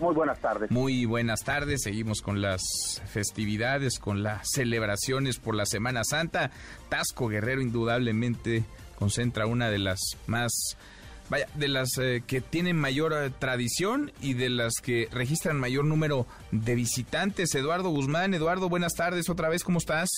Muy 0.01 0.15
buenas 0.15 0.39
tardes. 0.39 0.71
Muy 0.71 1.05
buenas 1.05 1.43
tardes. 1.43 1.83
Seguimos 1.83 2.23
con 2.23 2.41
las 2.41 2.63
festividades, 3.05 3.99
con 3.99 4.23
las 4.23 4.49
celebraciones 4.51 5.37
por 5.37 5.55
la 5.55 5.67
Semana 5.67 6.03
Santa. 6.03 6.49
Tasco 6.89 7.27
Guerrero 7.27 7.61
indudablemente 7.61 8.63
concentra 8.97 9.45
una 9.45 9.69
de 9.69 9.77
las 9.77 9.99
más, 10.25 10.51
vaya, 11.29 11.45
de 11.53 11.67
las 11.67 11.99
eh, 11.99 12.23
que 12.25 12.41
tienen 12.41 12.77
mayor 12.77 13.13
eh, 13.13 13.29
tradición 13.29 14.11
y 14.21 14.33
de 14.33 14.49
las 14.49 14.73
que 14.81 15.07
registran 15.11 15.59
mayor 15.59 15.85
número 15.85 16.25
de 16.51 16.73
visitantes. 16.73 17.53
Eduardo 17.53 17.89
Guzmán, 17.89 18.33
Eduardo, 18.33 18.69
buenas 18.69 18.93
tardes 18.95 19.29
otra 19.29 19.49
vez, 19.49 19.63
¿cómo 19.63 19.77
estás? 19.77 20.09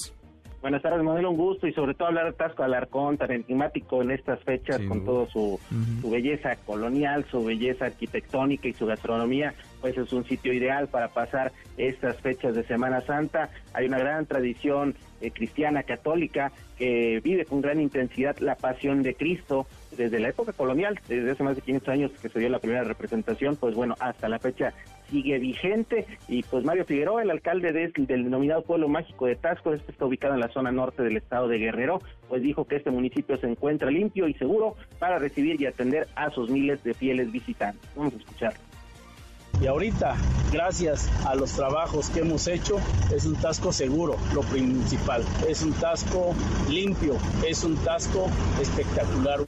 Buenas 0.64 0.82
tardes, 0.82 1.04
Manuel, 1.04 1.26
un 1.26 1.36
gusto 1.36 1.68
y 1.68 1.74
sobre 1.74 1.94
todo 1.94 2.08
hablar 2.08 2.28
de 2.28 2.38
Tasco 2.38 2.64
Alarcón, 2.64 3.18
tan 3.18 3.32
enigmático 3.32 4.02
en 4.02 4.12
estas 4.12 4.40
fechas, 4.44 4.80
con 4.88 5.04
todo 5.04 5.28
su, 5.28 5.60
su 6.00 6.10
belleza 6.10 6.56
colonial, 6.66 7.26
su 7.30 7.44
belleza 7.44 7.88
arquitectónica 7.88 8.70
y 8.70 8.74
su 8.74 8.86
gastronomía, 8.86 9.54
pues 9.82 9.98
es 9.98 10.14
un 10.14 10.24
sitio 10.24 10.54
ideal 10.54 10.88
para 10.88 11.10
pasar 11.10 11.52
estas 11.76 12.16
fechas 12.22 12.56
de 12.56 12.64
Semana 12.64 13.02
Santa. 13.02 13.50
Hay 13.74 13.88
una 13.88 14.00
gran 14.00 14.26
tradición 14.26 14.96
eh, 15.20 15.32
cristiana 15.32 15.84
católica 15.84 16.54
que 16.78 17.20
vive 17.22 17.44
con 17.44 17.60
gran 17.60 17.82
intensidad 17.82 18.38
la 18.38 18.56
pasión 18.56 19.04
de 19.04 19.16
Cristo 19.16 19.68
desde 19.98 20.20
la 20.20 20.30
época 20.30 20.54
colonial, 20.54 21.00
desde 21.08 21.32
hace 21.32 21.44
más 21.44 21.56
de 21.56 21.62
500 21.62 21.90
años 21.90 22.12
que 22.22 22.30
se 22.30 22.40
dio 22.40 22.50
la 22.50 22.60
primera 22.60 22.84
representación, 22.84 23.56
pues 23.56 23.76
bueno, 23.76 23.96
hasta 24.00 24.30
la 24.30 24.40
fecha 24.40 24.74
sigue 25.10 25.38
vigente 25.40 26.08
y 26.28 26.44
pues 26.44 26.64
Mario 26.64 26.86
Figueroa, 26.86 27.22
el 27.22 27.30
alcalde 27.30 27.72
de, 27.72 27.92
del 27.96 28.24
denominado 28.24 28.64
pueblo 28.64 28.88
mágico 28.88 29.28
de 29.28 29.36
Tasco, 29.36 29.74
este 29.74 29.92
está 29.92 30.06
ubicado 30.06 30.34
en 30.34 30.40
la 30.40 30.50
zona 30.50 30.72
norte 30.72 31.04
del 31.04 31.18
estado 31.18 31.48
de 31.48 31.60
Guerrero, 31.60 32.02
pues 32.28 32.42
dijo 32.42 32.66
que 32.66 32.78
este 32.78 32.92
municipio 32.92 33.38
se 33.38 33.48
encuentra 33.48 33.92
limpio 33.92 34.28
y 34.28 34.34
seguro 34.34 34.76
para 35.00 35.20
recibir 35.20 35.62
y 35.62 35.66
atender 35.66 36.08
a 36.16 36.30
sus 36.32 36.50
miles 36.50 36.84
de 36.84 36.94
fieles 36.94 37.32
visitantes. 37.32 37.90
Vamos 37.96 38.14
a 38.14 38.18
escuchar. 38.18 38.54
Y 39.62 39.68
ahorita, 39.68 40.16
gracias 40.52 41.10
a 41.26 41.36
los 41.36 41.54
trabajos 41.54 42.10
que 42.10 42.20
hemos 42.20 42.48
hecho, 42.48 42.78
es 43.16 43.26
un 43.26 43.36
tasco 43.36 43.72
seguro, 43.72 44.18
lo 44.34 44.42
principal. 44.42 45.24
Es 45.48 45.62
un 45.62 45.72
tasco 45.74 46.34
limpio, 46.70 47.18
es 47.48 47.64
un 47.64 47.76
tasco 47.78 48.30
espectacular. 48.62 49.40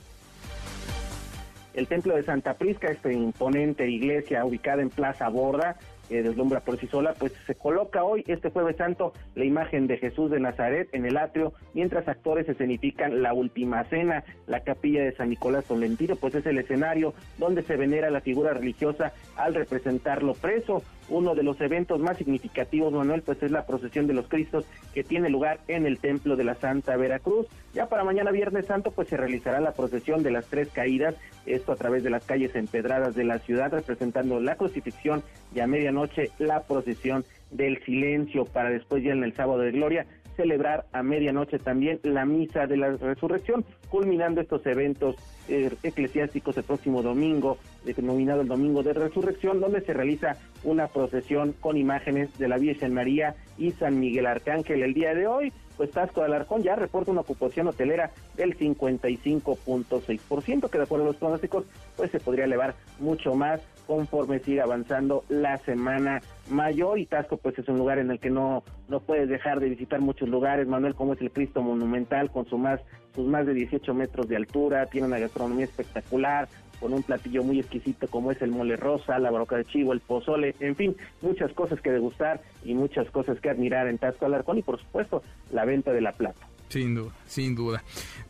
El 1.75 1.87
templo 1.87 2.15
de 2.15 2.23
Santa 2.23 2.53
Prisca, 2.53 2.87
esta 2.87 3.11
imponente 3.11 3.89
iglesia 3.89 4.45
ubicada 4.45 4.81
en 4.81 4.89
Plaza 4.89 5.27
Borda, 5.27 5.77
que 6.07 6.23
deslumbra 6.23 6.61
por 6.61 6.77
sí 6.77 6.87
sola, 6.87 7.13
pues 7.17 7.33
se 7.45 7.55
coloca 7.55 8.03
hoy, 8.03 8.23
este 8.27 8.49
jueves 8.49 8.77
santo, 8.77 9.11
la 9.35 9.43
imagen 9.43 9.87
de 9.87 9.97
Jesús 9.97 10.31
de 10.31 10.39
Nazaret 10.39 10.87
en 10.93 11.05
el 11.05 11.17
atrio, 11.17 11.53
mientras 11.73 12.07
actores 12.07 12.47
escenifican 12.47 13.21
la 13.21 13.33
última 13.33 13.83
cena, 13.85 14.23
la 14.47 14.61
capilla 14.61 15.03
de 15.03 15.15
San 15.15 15.29
Nicolás 15.29 15.65
Tolentino, 15.65 16.15
pues 16.15 16.35
es 16.35 16.45
el 16.45 16.59
escenario 16.59 17.13
donde 17.37 17.63
se 17.63 17.75
venera 17.75 18.09
la 18.09 18.21
figura 18.21 18.53
religiosa 18.53 19.13
al 19.35 19.53
representarlo 19.53 20.33
preso. 20.33 20.81
Uno 21.09 21.35
de 21.35 21.43
los 21.43 21.59
eventos 21.61 21.99
más 21.99 22.17
significativos, 22.17 22.91
Manuel, 22.91 23.21
pues 23.21 23.41
es 23.43 23.51
la 23.51 23.65
procesión 23.65 24.07
de 24.07 24.13
los 24.13 24.27
Cristos 24.27 24.65
que 24.93 25.03
tiene 25.03 25.29
lugar 25.29 25.59
en 25.67 25.85
el 25.85 25.99
Templo 25.99 26.35
de 26.35 26.43
la 26.43 26.55
Santa 26.55 26.97
Veracruz. 26.97 27.47
Ya 27.73 27.87
para 27.87 28.03
mañana 28.03 28.31
Viernes 28.31 28.65
Santo, 28.65 28.91
pues 28.91 29.07
se 29.09 29.17
realizará 29.17 29.59
la 29.59 29.73
procesión 29.73 30.23
de 30.23 30.31
las 30.31 30.47
tres 30.47 30.69
caídas, 30.69 31.15
esto 31.45 31.71
a 31.71 31.75
través 31.75 32.03
de 32.03 32.09
las 32.09 32.25
calles 32.25 32.55
empedradas 32.55 33.15
de 33.15 33.23
la 33.23 33.39
ciudad, 33.39 33.71
representando 33.71 34.39
la 34.39 34.55
crucifixión 34.55 35.23
y 35.53 35.59
a 35.59 35.67
medianoche 35.67 36.31
la 36.39 36.63
procesión 36.63 37.23
del 37.51 37.83
silencio 37.83 38.45
para 38.45 38.69
después 38.69 39.03
ya 39.03 39.11
en 39.11 39.23
el 39.23 39.33
sábado 39.33 39.59
de 39.59 39.71
gloria 39.71 40.05
celebrar 40.35 40.85
a 40.91 41.03
medianoche 41.03 41.59
también 41.59 41.99
la 42.03 42.25
misa 42.25 42.67
de 42.67 42.77
la 42.77 42.91
resurrección, 42.91 43.65
culminando 43.89 44.41
estos 44.41 44.65
eventos 44.65 45.15
eh, 45.47 45.71
eclesiásticos 45.83 46.57
el 46.57 46.63
próximo 46.63 47.01
domingo, 47.01 47.57
denominado 47.83 48.41
el 48.41 48.47
Domingo 48.47 48.83
de 48.83 48.93
Resurrección, 48.93 49.59
donde 49.59 49.81
se 49.81 49.93
realiza 49.93 50.37
una 50.63 50.87
procesión 50.87 51.53
con 51.53 51.77
imágenes 51.77 52.35
de 52.37 52.47
la 52.47 52.57
Virgen 52.57 52.93
María 52.93 53.35
y 53.57 53.71
San 53.71 53.99
Miguel 53.99 54.25
Arcángel. 54.25 54.81
El 54.81 54.93
día 54.93 55.13
de 55.13 55.27
hoy, 55.27 55.53
pues 55.77 55.91
Tasco 55.91 56.21
de 56.21 56.27
Alarcón 56.27 56.63
ya 56.63 56.75
reporta 56.75 57.11
una 57.11 57.21
ocupación 57.21 57.67
hotelera 57.67 58.11
del 58.35 58.57
55.6%, 58.57 60.69
que 60.69 60.77
de 60.77 60.83
acuerdo 60.83 61.05
a 61.05 61.07
los 61.07 61.17
pronósticos, 61.17 61.65
pues 61.95 62.11
se 62.11 62.19
podría 62.19 62.45
elevar 62.45 62.75
mucho 62.99 63.35
más 63.35 63.61
conforme 63.85 64.39
siga 64.39 64.63
avanzando 64.63 65.23
la 65.29 65.57
semana 65.59 66.21
mayor 66.49 66.99
y 66.99 67.05
Tasco 67.05 67.37
pues 67.37 67.57
es 67.57 67.67
un 67.67 67.77
lugar 67.77 67.99
en 67.99 68.11
el 68.11 68.19
que 68.19 68.29
no 68.29 68.63
no 68.87 68.99
puedes 68.99 69.29
dejar 69.29 69.59
de 69.59 69.69
visitar 69.69 69.99
muchos 70.01 70.29
lugares, 70.29 70.67
Manuel, 70.67 70.95
como 70.95 71.13
es 71.13 71.21
el 71.21 71.31
Cristo 71.31 71.61
Monumental 71.61 72.31
con 72.31 72.45
su 72.47 72.57
más 72.57 72.79
sus 73.15 73.25
más 73.27 73.45
de 73.45 73.53
18 73.53 73.93
metros 73.93 74.27
de 74.27 74.35
altura, 74.35 74.87
tiene 74.87 75.07
una 75.07 75.19
gastronomía 75.19 75.63
espectacular, 75.63 76.49
con 76.79 76.93
un 76.93 77.03
platillo 77.03 77.43
muy 77.43 77.59
exquisito 77.59 78.07
como 78.07 78.31
es 78.31 78.41
el 78.41 78.51
mole 78.51 78.75
rosa, 78.75 79.17
la 79.19 79.31
baroca 79.31 79.55
de 79.57 79.65
chivo, 79.65 79.93
el 79.93 80.01
pozole, 80.01 80.55
en 80.59 80.75
fin, 80.75 80.95
muchas 81.21 81.51
cosas 81.53 81.79
que 81.81 81.91
degustar 81.91 82.41
y 82.63 82.73
muchas 82.73 83.09
cosas 83.11 83.39
que 83.39 83.49
admirar 83.49 83.87
en 83.87 83.97
Tasco 83.97 84.25
Alarcón 84.25 84.57
y 84.57 84.61
por 84.61 84.79
supuesto 84.79 85.23
la 85.51 85.65
venta 85.65 85.91
de 85.91 86.01
la 86.01 86.11
plata. 86.11 86.47
Sin 86.69 86.95
duda, 86.95 87.11
sin 87.25 87.55
duda. 87.55 87.83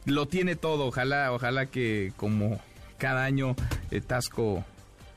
Lo 0.06 0.28
tiene 0.28 0.56
todo, 0.56 0.88
ojalá, 0.88 1.32
ojalá 1.32 1.66
que 1.66 2.12
como 2.18 2.60
cada 2.98 3.24
año 3.24 3.56
eh, 3.92 4.02
Tasco 4.02 4.64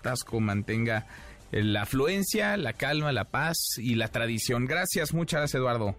Tasco 0.09 0.41
mantenga 0.41 1.05
eh, 1.53 1.63
la 1.63 1.83
afluencia, 1.83 2.57
la 2.57 2.73
calma, 2.73 3.13
la 3.13 3.25
paz 3.25 3.59
y 3.77 3.95
la 3.95 4.09
tradición. 4.09 4.65
Gracias, 4.65 5.13
muchas 5.13 5.41
gracias 5.41 5.61
Eduardo. 5.61 5.97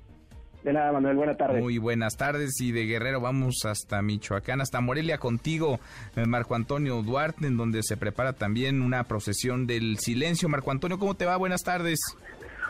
De 0.64 0.73
nada, 0.73 0.91
Manuel, 0.91 1.15
buenas 1.15 1.38
tardes. 1.38 1.61
Muy 1.61 1.77
buenas 1.77 2.18
tardes 2.18 2.60
y 2.60 2.72
de 2.72 2.88
Guerrero 2.88 3.22
vamos 3.22 3.65
hasta 3.65 4.02
Michoacán, 4.02 4.61
hasta 4.61 4.81
Morelia 4.81 5.19
contigo, 5.19 5.80
eh, 6.15 6.26
Marco 6.26 6.56
Antonio 6.56 7.03
Duarte, 7.03 7.45
en 7.45 7.56
donde 7.56 7.84
se 7.84 7.98
prepara 7.98 8.34
también 8.34 8.81
una 8.81 9.03
procesión 9.03 9.68
del 9.68 9.99
silencio. 9.99 10.49
Marco 10.49 10.72
Antonio, 10.72 10.98
¿cómo 10.98 11.14
te 11.14 11.27
va? 11.27 11.38
Buenas 11.38 11.61
tardes. 11.61 11.99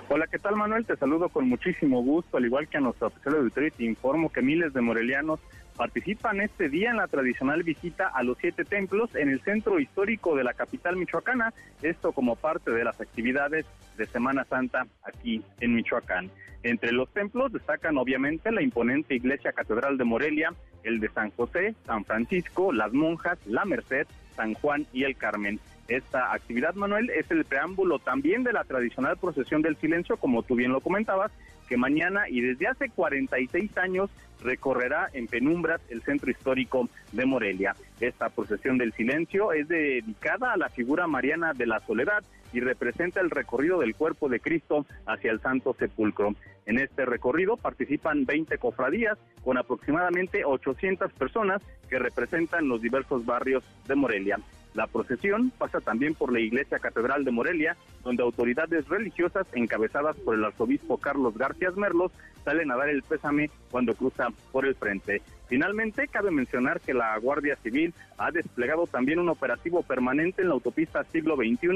Hola, 0.10 0.26
¿qué 0.30 0.40
tal 0.40 0.58
Manuel? 0.58 0.86
Te 0.86 0.98
saludo 0.98 1.30
con 1.30 1.48
muchísimo 1.48 2.04
gusto, 2.04 2.36
al 2.36 2.44
igual 2.44 2.68
que 2.68 2.80
a 2.80 2.82
nuestro 2.82 3.08
oficial 3.08 3.36
de 3.36 3.40
auditorio, 3.40 3.72
te 3.78 3.86
informo 3.86 4.30
que 4.30 4.42
miles 4.42 4.74
de 4.74 4.82
morelianos 4.82 5.40
participan 5.80 6.42
este 6.42 6.68
día 6.68 6.90
en 6.90 6.98
la 6.98 7.08
tradicional 7.08 7.64
visita 7.64 8.10
a 8.10 8.22
los 8.22 8.38
siete 8.40 8.66
templos 8.66 9.16
en 9.16 9.30
el 9.30 9.40
centro 9.40 9.80
histórico 9.80 10.36
de 10.36 10.44
la 10.44 10.54
capital 10.54 10.98
michoacana, 10.98 11.54
esto 11.82 12.12
como 12.12 12.36
parte 12.36 12.72
de 12.72 12.84
las 12.84 13.00
actividades 13.00 13.66
de 13.96 14.06
Semana 14.06 14.44
Santa 14.44 14.88
aquí 15.04 15.42
en 15.62 15.76
Michoacán. 15.76 16.30
Entre 16.64 16.92
los 16.92 17.08
templos 17.14 17.54
destacan 17.54 17.98
obviamente 17.98 18.52
la 18.52 18.62
imponente 18.62 19.16
iglesia 19.16 19.54
catedral 19.54 19.98
de 19.98 20.04
Morelia, 20.04 20.54
el 20.84 21.00
de 21.00 21.08
San 21.12 21.32
José, 21.32 21.76
San 21.86 22.04
Francisco, 22.04 22.74
las 22.74 22.92
monjas, 22.92 23.40
la 23.46 23.64
Merced, 23.64 24.06
San 24.36 24.56
Juan 24.56 24.86
y 24.92 25.06
el 25.06 25.16
Carmen. 25.16 25.62
Esta 25.88 26.34
actividad, 26.34 26.76
Manuel, 26.76 27.10
es 27.10 27.32
el 27.32 27.46
preámbulo 27.46 28.00
también 28.00 28.44
de 28.44 28.52
la 28.52 28.66
tradicional 28.66 29.16
procesión 29.16 29.62
del 29.62 29.78
silencio, 29.78 30.18
como 30.18 30.44
tú 30.44 30.56
bien 30.56 30.74
lo 30.74 30.82
comentabas, 30.82 31.32
que 31.70 31.78
mañana 31.78 32.28
y 32.28 32.42
desde 32.42 32.68
hace 32.68 32.90
46 32.90 33.78
años 33.78 34.10
recorrerá 34.42 35.10
en 35.14 35.28
penumbras 35.28 35.80
el 35.90 36.02
centro 36.02 36.32
histórico 36.32 36.90
de 37.12 37.26
Morelia. 37.26 37.76
Esta 38.00 38.30
procesión 38.30 38.78
del 38.78 38.92
silencio 38.94 39.54
es 39.54 39.68
dedicada 39.68 40.54
a 40.54 40.58
la 40.58 40.70
figura 40.70 41.06
mariana 41.08 41.54
de 41.54 41.68
la 41.68 41.80
soledad 41.82 42.24
y 42.52 42.62
representa 42.62 43.22
el 43.22 43.30
recorrido 43.30 43.80
del 43.80 43.96
cuerpo 43.96 44.28
de 44.28 44.40
Cristo 44.40 44.88
hacia 45.06 45.32
el 45.32 45.40
Santo 45.42 45.76
Sepulcro. 45.78 46.34
En 46.66 46.80
este 46.80 47.06
recorrido 47.06 47.58
participan 47.58 48.26
20 48.26 48.58
cofradías 48.58 49.20
con 49.44 49.58
aproximadamente 49.58 50.46
800 50.46 51.14
personas 51.14 51.62
que 51.88 52.00
representan 52.00 52.68
los 52.68 52.82
diversos 52.82 53.26
barrios 53.26 53.64
de 53.88 53.96
Morelia. 53.96 54.40
La 54.74 54.88
procesión 54.88 55.52
pasa 55.58 55.80
también 55.82 56.14
por 56.14 56.32
la 56.32 56.40
Iglesia 56.40 56.80
Catedral 56.80 57.26
de 57.26 57.32
Morelia, 57.32 57.76
donde 58.04 58.24
autoridades 58.24 58.88
religiosas 58.88 59.48
encabezadas 59.54 60.16
por 60.18 60.36
el 60.36 60.46
arzobispo 60.46 60.98
Carlos 60.98 61.38
García 61.38 61.70
Merlos 61.76 62.12
salen 62.46 62.72
a 62.72 62.76
dar 62.76 62.90
el 62.90 63.04
pésame 63.04 63.50
cuando 63.72 63.94
cruza 63.96 64.28
por 64.52 64.66
el 64.66 64.76
frente. 64.76 65.22
Finalmente, 65.48 66.08
cabe 66.08 66.30
mencionar 66.32 66.80
que 66.80 66.94
la 66.94 67.18
Guardia 67.18 67.56
Civil 67.58 67.94
ha 68.18 68.32
desplegado 68.32 68.86
también 68.86 69.20
un 69.20 69.30
operativo 69.30 69.82
permanente 69.82 70.44
en 70.44 70.50
la 70.50 70.54
autopista 70.54 71.04
siglo 71.06 71.36
XXI 71.36 71.70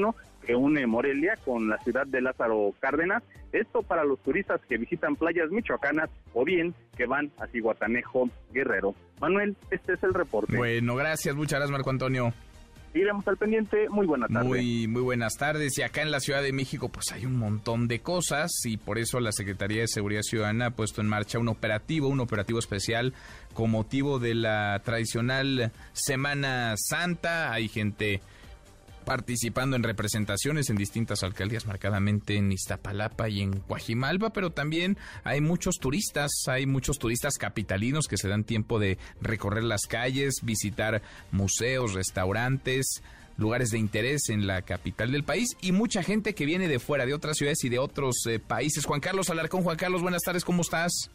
que 0.46 0.54
une 0.54 0.86
Morelia 0.86 1.36
con 1.44 1.68
la 1.68 1.78
ciudad 1.78 2.06
de 2.06 2.20
Lázaro 2.20 2.72
Cárdenas. 2.78 3.22
Esto 3.52 3.82
para 3.82 4.04
los 4.04 4.20
turistas 4.20 4.60
que 4.68 4.78
visitan 4.78 5.16
playas 5.16 5.50
michoacanas 5.50 6.10
o 6.32 6.44
bien 6.44 6.74
que 6.96 7.06
van 7.06 7.32
a 7.38 7.46
Ciguatanejo 7.48 8.28
Guerrero. 8.52 8.94
Manuel, 9.20 9.56
este 9.70 9.94
es 9.94 10.02
el 10.04 10.14
reporte. 10.14 10.56
Bueno, 10.56 10.94
gracias, 10.94 11.34
muchas 11.34 11.58
gracias 11.58 11.72
Marco 11.72 11.90
Antonio. 11.90 12.32
Iremos 12.94 13.26
al 13.26 13.36
pendiente. 13.36 13.88
Muy 13.88 14.06
buenas 14.06 14.30
tardes. 14.30 14.48
Muy, 14.48 14.86
muy 14.86 15.02
buenas 15.02 15.34
tardes. 15.36 15.76
Y 15.78 15.82
acá 15.82 16.02
en 16.02 16.12
la 16.12 16.20
Ciudad 16.20 16.42
de 16.42 16.52
México, 16.52 16.88
pues 16.88 17.10
hay 17.10 17.26
un 17.26 17.36
montón 17.36 17.88
de 17.88 18.00
cosas 18.00 18.52
y 18.64 18.76
por 18.76 18.98
eso 18.98 19.18
la 19.18 19.32
Secretaría 19.32 19.80
de 19.80 19.88
Seguridad 19.88 20.22
Ciudadana 20.22 20.66
ha 20.66 20.70
puesto 20.70 21.00
en 21.00 21.08
marcha 21.08 21.40
un 21.40 21.48
operativo, 21.48 22.06
un 22.06 22.20
operativo 22.20 22.60
especial 22.60 23.12
con 23.52 23.72
motivo 23.72 24.20
de 24.20 24.36
la 24.36 24.80
tradicional 24.84 25.72
Semana 25.92 26.74
Santa. 26.76 27.52
Hay 27.52 27.66
gente 27.66 28.20
participando 29.04 29.76
en 29.76 29.82
representaciones 29.82 30.70
en 30.70 30.76
distintas 30.76 31.22
alcaldías, 31.22 31.66
marcadamente 31.66 32.36
en 32.36 32.52
Iztapalapa 32.52 33.28
y 33.28 33.40
en 33.40 33.60
Coajimalpa, 33.60 34.30
pero 34.30 34.50
también 34.50 34.96
hay 35.24 35.40
muchos 35.40 35.76
turistas, 35.78 36.30
hay 36.46 36.66
muchos 36.66 36.98
turistas 36.98 37.38
capitalinos 37.38 38.08
que 38.08 38.16
se 38.16 38.28
dan 38.28 38.44
tiempo 38.44 38.78
de 38.78 38.98
recorrer 39.20 39.64
las 39.64 39.82
calles, 39.82 40.36
visitar 40.42 41.02
museos, 41.30 41.94
restaurantes, 41.94 43.02
lugares 43.36 43.70
de 43.70 43.78
interés 43.78 44.28
en 44.28 44.46
la 44.46 44.62
capital 44.62 45.12
del 45.12 45.24
país 45.24 45.56
y 45.60 45.72
mucha 45.72 46.02
gente 46.02 46.34
que 46.34 46.46
viene 46.46 46.68
de 46.68 46.78
fuera, 46.78 47.06
de 47.06 47.14
otras 47.14 47.36
ciudades 47.36 47.62
y 47.64 47.68
de 47.68 47.78
otros 47.78 48.26
eh, 48.26 48.38
países. 48.38 48.84
Juan 48.84 49.00
Carlos 49.00 49.30
Alarcón, 49.30 49.62
Juan 49.62 49.76
Carlos, 49.76 50.02
buenas 50.02 50.22
tardes, 50.22 50.44
¿cómo 50.44 50.62
estás? 50.62 51.10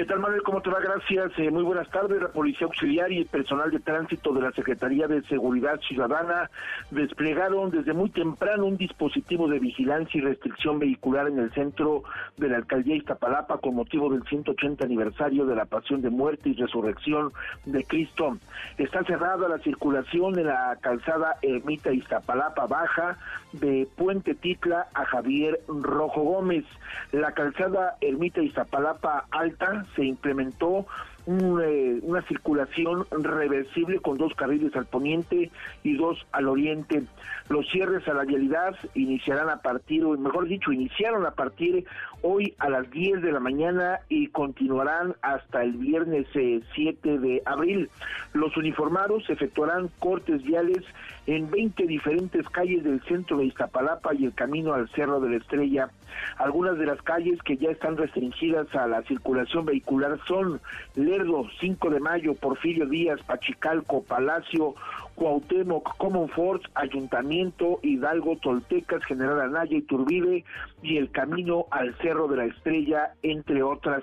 ¿Qué 0.00 0.06
tal, 0.06 0.18
Manuel? 0.18 0.42
¿Cómo 0.44 0.62
te 0.62 0.70
va? 0.70 0.80
Gracias. 0.80 1.30
Eh, 1.36 1.50
muy 1.50 1.62
buenas 1.62 1.86
tardes. 1.90 2.22
La 2.22 2.28
Policía 2.28 2.66
Auxiliar 2.66 3.12
y 3.12 3.18
el 3.18 3.26
personal 3.26 3.70
de 3.70 3.80
tránsito 3.80 4.32
de 4.32 4.40
la 4.40 4.50
Secretaría 4.52 5.06
de 5.06 5.20
Seguridad 5.24 5.78
Ciudadana 5.80 6.50
desplegaron 6.90 7.70
desde 7.70 7.92
muy 7.92 8.08
temprano 8.08 8.64
un 8.64 8.78
dispositivo 8.78 9.46
de 9.46 9.58
vigilancia 9.58 10.18
y 10.18 10.22
restricción 10.22 10.78
vehicular 10.78 11.28
en 11.28 11.38
el 11.38 11.52
centro 11.52 12.02
de 12.38 12.48
la 12.48 12.56
alcaldía 12.56 12.96
Iztapalapa 12.96 13.58
con 13.58 13.74
motivo 13.74 14.08
del 14.08 14.22
180 14.22 14.82
aniversario 14.82 15.44
de 15.44 15.54
la 15.54 15.66
Pasión 15.66 16.00
de 16.00 16.08
Muerte 16.08 16.48
y 16.48 16.54
Resurrección 16.54 17.30
de 17.66 17.84
Cristo. 17.84 18.38
Está 18.78 19.04
cerrada 19.04 19.48
la 19.48 19.58
circulación 19.58 20.38
en 20.38 20.46
la 20.46 20.78
calzada 20.80 21.36
Ermita 21.42 21.92
Iztapalapa 21.92 22.66
Baja 22.66 23.18
de 23.52 23.86
Puente 23.98 24.34
Titla 24.34 24.86
a 24.94 25.04
Javier 25.04 25.60
Rojo 25.68 26.22
Gómez. 26.22 26.64
La 27.12 27.32
calzada 27.32 27.98
Ermita 28.00 28.40
Iztapalapa 28.40 29.26
Alta 29.30 29.84
se 29.94 30.04
implementó 30.04 30.86
eh, 31.26 32.00
una 32.02 32.22
circulación 32.22 33.06
reversible 33.10 34.00
con 34.00 34.18
dos 34.18 34.34
carriles 34.34 34.74
al 34.74 34.86
poniente 34.86 35.50
y 35.82 35.96
dos 35.96 36.26
al 36.32 36.48
oriente. 36.48 37.04
Los 37.48 37.68
cierres 37.68 38.08
a 38.08 38.14
la 38.14 38.24
vialidad 38.24 38.74
iniciarán 38.94 39.50
a 39.50 39.58
partir, 39.58 40.04
o 40.04 40.16
mejor 40.16 40.48
dicho, 40.48 40.72
iniciaron 40.72 41.26
a 41.26 41.32
partir 41.32 41.84
hoy 42.22 42.54
a 42.58 42.68
las 42.68 42.90
10 42.90 43.22
de 43.22 43.32
la 43.32 43.40
mañana 43.40 44.00
y 44.08 44.28
continuarán 44.28 45.14
hasta 45.22 45.62
el 45.62 45.72
viernes 45.72 46.26
7 46.32 46.64
eh, 46.84 47.18
de 47.18 47.42
abril. 47.44 47.90
Los 48.32 48.56
uniformados 48.56 49.28
efectuarán 49.28 49.90
cortes 49.98 50.42
viales 50.42 50.84
en 51.26 51.50
20 51.50 51.86
diferentes 51.86 52.48
calles 52.48 52.84
del 52.84 53.02
centro 53.02 53.38
de 53.38 53.46
Iztapalapa 53.46 54.14
y 54.14 54.24
el 54.24 54.34
camino 54.34 54.72
al 54.72 54.88
Cerro 54.90 55.20
de 55.20 55.30
la 55.30 55.36
Estrella. 55.36 55.90
Algunas 56.38 56.78
de 56.78 56.86
las 56.86 57.00
calles 57.02 57.40
que 57.42 57.56
ya 57.56 57.70
están 57.70 57.96
restringidas 57.96 58.74
a 58.74 58.86
la 58.86 59.02
circulación 59.02 59.64
vehicular 59.64 60.18
son 60.26 60.60
Lerdo, 60.94 61.46
5 61.60 61.90
de 61.90 62.00
Mayo, 62.00 62.34
Porfirio 62.34 62.86
Díaz, 62.86 63.20
Pachicalco, 63.26 64.02
Palacio, 64.02 64.74
Cuauhtémoc, 65.20 65.96
Fort, 66.34 66.62
Ayuntamiento, 66.74 67.78
Hidalgo, 67.82 68.38
Toltecas, 68.38 69.04
General 69.04 69.42
Anaya 69.42 69.76
y 69.76 69.82
Turbide 69.82 70.44
y 70.82 70.96
el 70.96 71.10
camino 71.10 71.66
al 71.70 71.94
Cerro 71.98 72.26
de 72.26 72.38
la 72.38 72.44
Estrella, 72.46 73.12
entre 73.22 73.62
otras. 73.62 74.02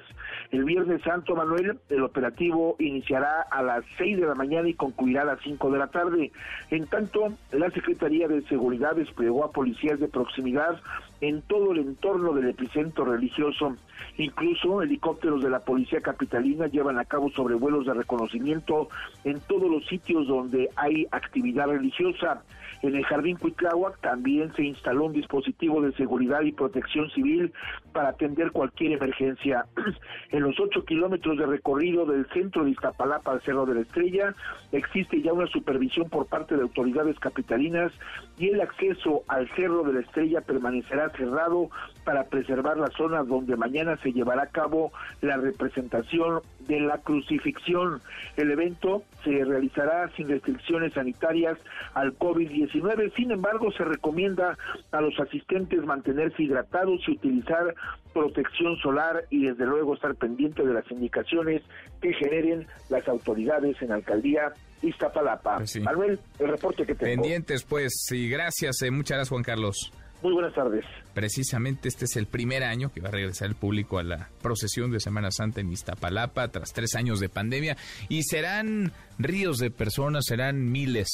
El 0.52 0.64
Viernes 0.64 1.02
Santo 1.02 1.35
Manuel, 1.35 1.80
el 1.89 2.03
operativo 2.03 2.76
iniciará 2.77 3.41
a 3.49 3.64
las 3.64 3.84
6 3.98 4.19
de 4.19 4.27
la 4.27 4.35
mañana 4.35 4.69
y 4.69 4.76
concluirá 4.76 5.23
a 5.23 5.26
las 5.26 5.39
5 5.41 5.72
de 5.72 5.80
la 5.80 5.88
tarde. 5.88 6.31
En 6.69 6.85
tanto, 6.85 7.34
la 7.52 7.72
Secretaría 7.72 8.27
de 8.27 8.44
Seguridad 8.44 8.95
desplegó 8.95 9.44
a 9.44 9.52
policías 9.52 9.99
de 9.99 10.10
proximidad 10.10 10.80
en 11.22 11.41
todo 11.41 11.72
el 11.72 11.80
entorno 11.80 12.34
del 12.34 12.49
epicentro 12.49 13.06
religioso. 13.06 13.76
Incluso 14.18 14.81
helicópteros 14.81 15.44
de 15.44 15.49
la 15.49 15.60
Policía 15.60 16.02
Capitalina 16.02 16.68
llevan 16.68 16.99
a 16.99 17.06
cabo 17.06 17.30
sobrevuelos 17.31 17.85
de 17.85 17.94
reconocimiento 17.94 18.89
en 19.23 19.39
todos 19.41 19.69
los 19.69 19.85
sitios 19.88 20.27
donde 20.27 20.69
hay 20.76 21.07
actividad 21.11 21.68
religiosa. 21.68 22.41
En 22.82 22.95
el 22.95 23.06
Jardín 23.06 23.38
Cuitláhuac 23.38 23.99
también 24.02 24.54
se 24.56 24.64
instaló 24.64 25.06
un 25.06 25.14
dispositivo 25.14 25.82
de 25.82 25.91
seguridad 25.94 26.41
y 26.41 26.52
protección 26.52 27.10
civil 27.12 27.54
para 27.91 28.10
atender 28.10 28.52
cualquier 28.52 28.94
emergencia. 28.94 29.66
En 30.30 30.44
los 30.44 30.60
ocho 30.60 30.84
kilómetros 30.84 31.38
de 31.38 31.45
recorrido 31.45 32.06
del 32.06 32.28
centro 32.28 32.64
de 32.64 32.72
Iztapalapa 32.72 33.32
al 33.32 33.41
Cerro 33.41 33.66
de 33.66 33.76
la 33.76 33.82
Estrella 33.82 34.36
existe 34.72 35.22
ya 35.22 35.34
una 35.34 35.48
supervisión 35.48 36.10
por 36.10 36.28
parte 36.28 36.56
de 36.56 36.64
autoridades 36.64 37.18
capitalinas 37.20 37.91
y 38.38 38.49
el 38.49 38.62
acceso 38.62 39.24
al 39.28 39.49
Cerro 39.56 39.84
de 39.84 39.94
la 39.94 39.99
Estrella 40.02 40.41
permanecerá 40.41 41.10
cerrado 41.12 41.70
para 42.04 42.26
preservar 42.26 42.78
la 42.78 42.88
zona 42.88 43.24
donde 43.24 43.56
mañana 43.56 43.98
se 43.98 44.12
llevará 44.12 44.44
a 44.44 44.48
cabo 44.48 44.91
la 45.22 45.38
representación 45.38 46.41
de 46.68 46.80
la 46.80 46.98
crucifixión. 46.99 48.02
El 48.35 48.52
evento 48.52 49.03
se 49.23 49.44
realizará 49.44 50.10
sin 50.15 50.30
restricciones 50.30 50.94
sanitarias 50.94 51.57
al 51.94 52.18
COVID-19. 52.18 53.14
Sin 53.15 53.31
embargo, 53.31 53.72
se 53.72 53.84
recomienda 53.84 54.57
a 54.91 55.02
los 55.02 55.19
asistentes 55.19 55.84
mantenerse 55.84 56.44
hidratados 56.44 57.02
y 57.07 57.11
utilizar 57.11 57.73
protección 58.14 58.77
solar 58.77 59.26
y 59.30 59.45
desde 59.45 59.65
luego 59.65 59.94
estar 59.94 60.15
pendiente 60.15 60.65
de 60.65 60.73
las 60.73 60.89
indicaciones 60.91 61.61
que 62.02 62.14
generen 62.14 62.68
las 62.89 63.07
autoridades 63.07 63.81
en 63.81 63.91
alcaldía 63.91 64.53
Iztapalapa. 64.81 65.57
Pues 65.57 65.80
Manuel, 65.81 66.19
el 66.39 66.48
reporte 66.48 66.85
que 66.85 66.95
tengo. 66.95 67.22
Pendientes, 67.22 67.64
pues, 67.64 67.94
y 68.11 68.30
gracias, 68.30 68.81
eh, 68.81 68.91
muchas 68.91 69.18
gracias 69.18 69.30
Juan 69.30 69.44
Carlos. 69.44 69.91
Muy 70.22 70.34
buenas 70.34 70.53
tardes. 70.56 70.84
Precisamente 71.14 71.88
este 71.88 72.06
es 72.06 72.15
el 72.15 72.26
primer 72.26 72.64
año 72.64 72.91
que 72.91 73.02
va 73.02 73.10
a 73.10 73.11
regresar 73.11 73.48
el 73.48 73.56
público 73.56 73.99
a 73.99 74.03
la 74.03 74.30
procesión 74.41 74.91
de 74.91 74.99
Semana 74.99 75.31
Santa 75.31 75.61
en 75.61 75.72
Iztapalapa 75.72 76.48
tras 76.48 76.73
tres 76.73 76.95
años 76.95 77.19
de 77.19 77.30
pandemia 77.30 77.77
y 78.10 78.23
serán 78.23 78.94
ríos 79.19 79.57
de 79.60 79.69
personas, 79.69 80.26
serán 80.26 80.72
miles, 80.72 81.07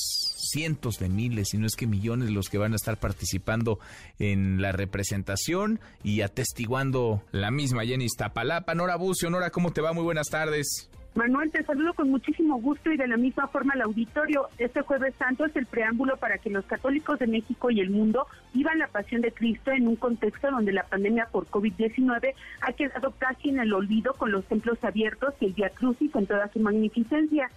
cientos 0.51 0.99
de 0.99 1.09
miles, 1.09 1.49
si 1.49 1.57
no 1.57 1.67
es 1.67 1.75
que 1.75 1.87
millones 1.87 2.31
los 2.31 2.49
que 2.49 2.57
van 2.57 2.73
a 2.73 2.77
estar 2.77 2.97
participando 2.97 3.79
en 4.19 4.61
la 4.61 4.71
representación 4.71 5.81
y 6.03 6.21
atestiguando 6.21 7.23
la 7.31 7.51
misma 7.51 7.81
allá 7.81 7.95
en 7.95 8.01
Iztapalapa. 8.01 8.73
Nora 8.73 8.95
Bucio, 8.95 9.29
Nora, 9.29 9.49
¿cómo 9.49 9.73
te 9.73 9.81
va? 9.81 9.91
Muy 9.91 10.03
buenas 10.03 10.27
tardes. 10.27 10.89
Manuel, 11.15 11.51
te 11.51 11.63
saludo 11.63 11.93
con 11.93 12.09
muchísimo 12.09 12.59
gusto 12.59 12.91
y 12.91 12.97
de 12.97 13.07
la 13.07 13.17
misma 13.17 13.47
forma 13.47 13.73
al 13.73 13.81
auditorio. 13.81 14.47
Este 14.57 14.81
jueves 14.81 15.13
santo 15.19 15.45
es 15.45 15.55
el 15.55 15.67
preámbulo 15.67 16.17
para 16.17 16.39
que 16.39 16.49
los 16.49 16.65
católicos 16.65 17.19
de 17.19 17.27
México 17.27 17.69
y 17.69 17.81
el 17.81 17.91
mundo 17.91 18.25
vivan 18.51 18.79
la 18.79 18.87
pasión 18.87 19.21
de 19.21 19.31
Cristo 19.31 19.69
en 19.71 19.87
un 19.87 19.95
contexto 19.95 20.49
donde 20.49 20.73
la 20.73 20.87
pandemia 20.87 21.27
por 21.31 21.45
COVID-19 21.45 22.33
ha 22.61 22.73
quedado 22.73 23.13
casi 23.19 23.49
en 23.49 23.59
el 23.59 23.73
olvido 23.73 24.13
con 24.15 24.31
los 24.31 24.43
templos 24.45 24.83
abiertos 24.83 25.35
y 25.39 25.45
el 25.45 25.53
Via 25.53 25.69
Crucis 25.69 26.15
en 26.15 26.25
toda 26.25 26.47
su 26.51 26.59
magnificencia. 26.59 27.47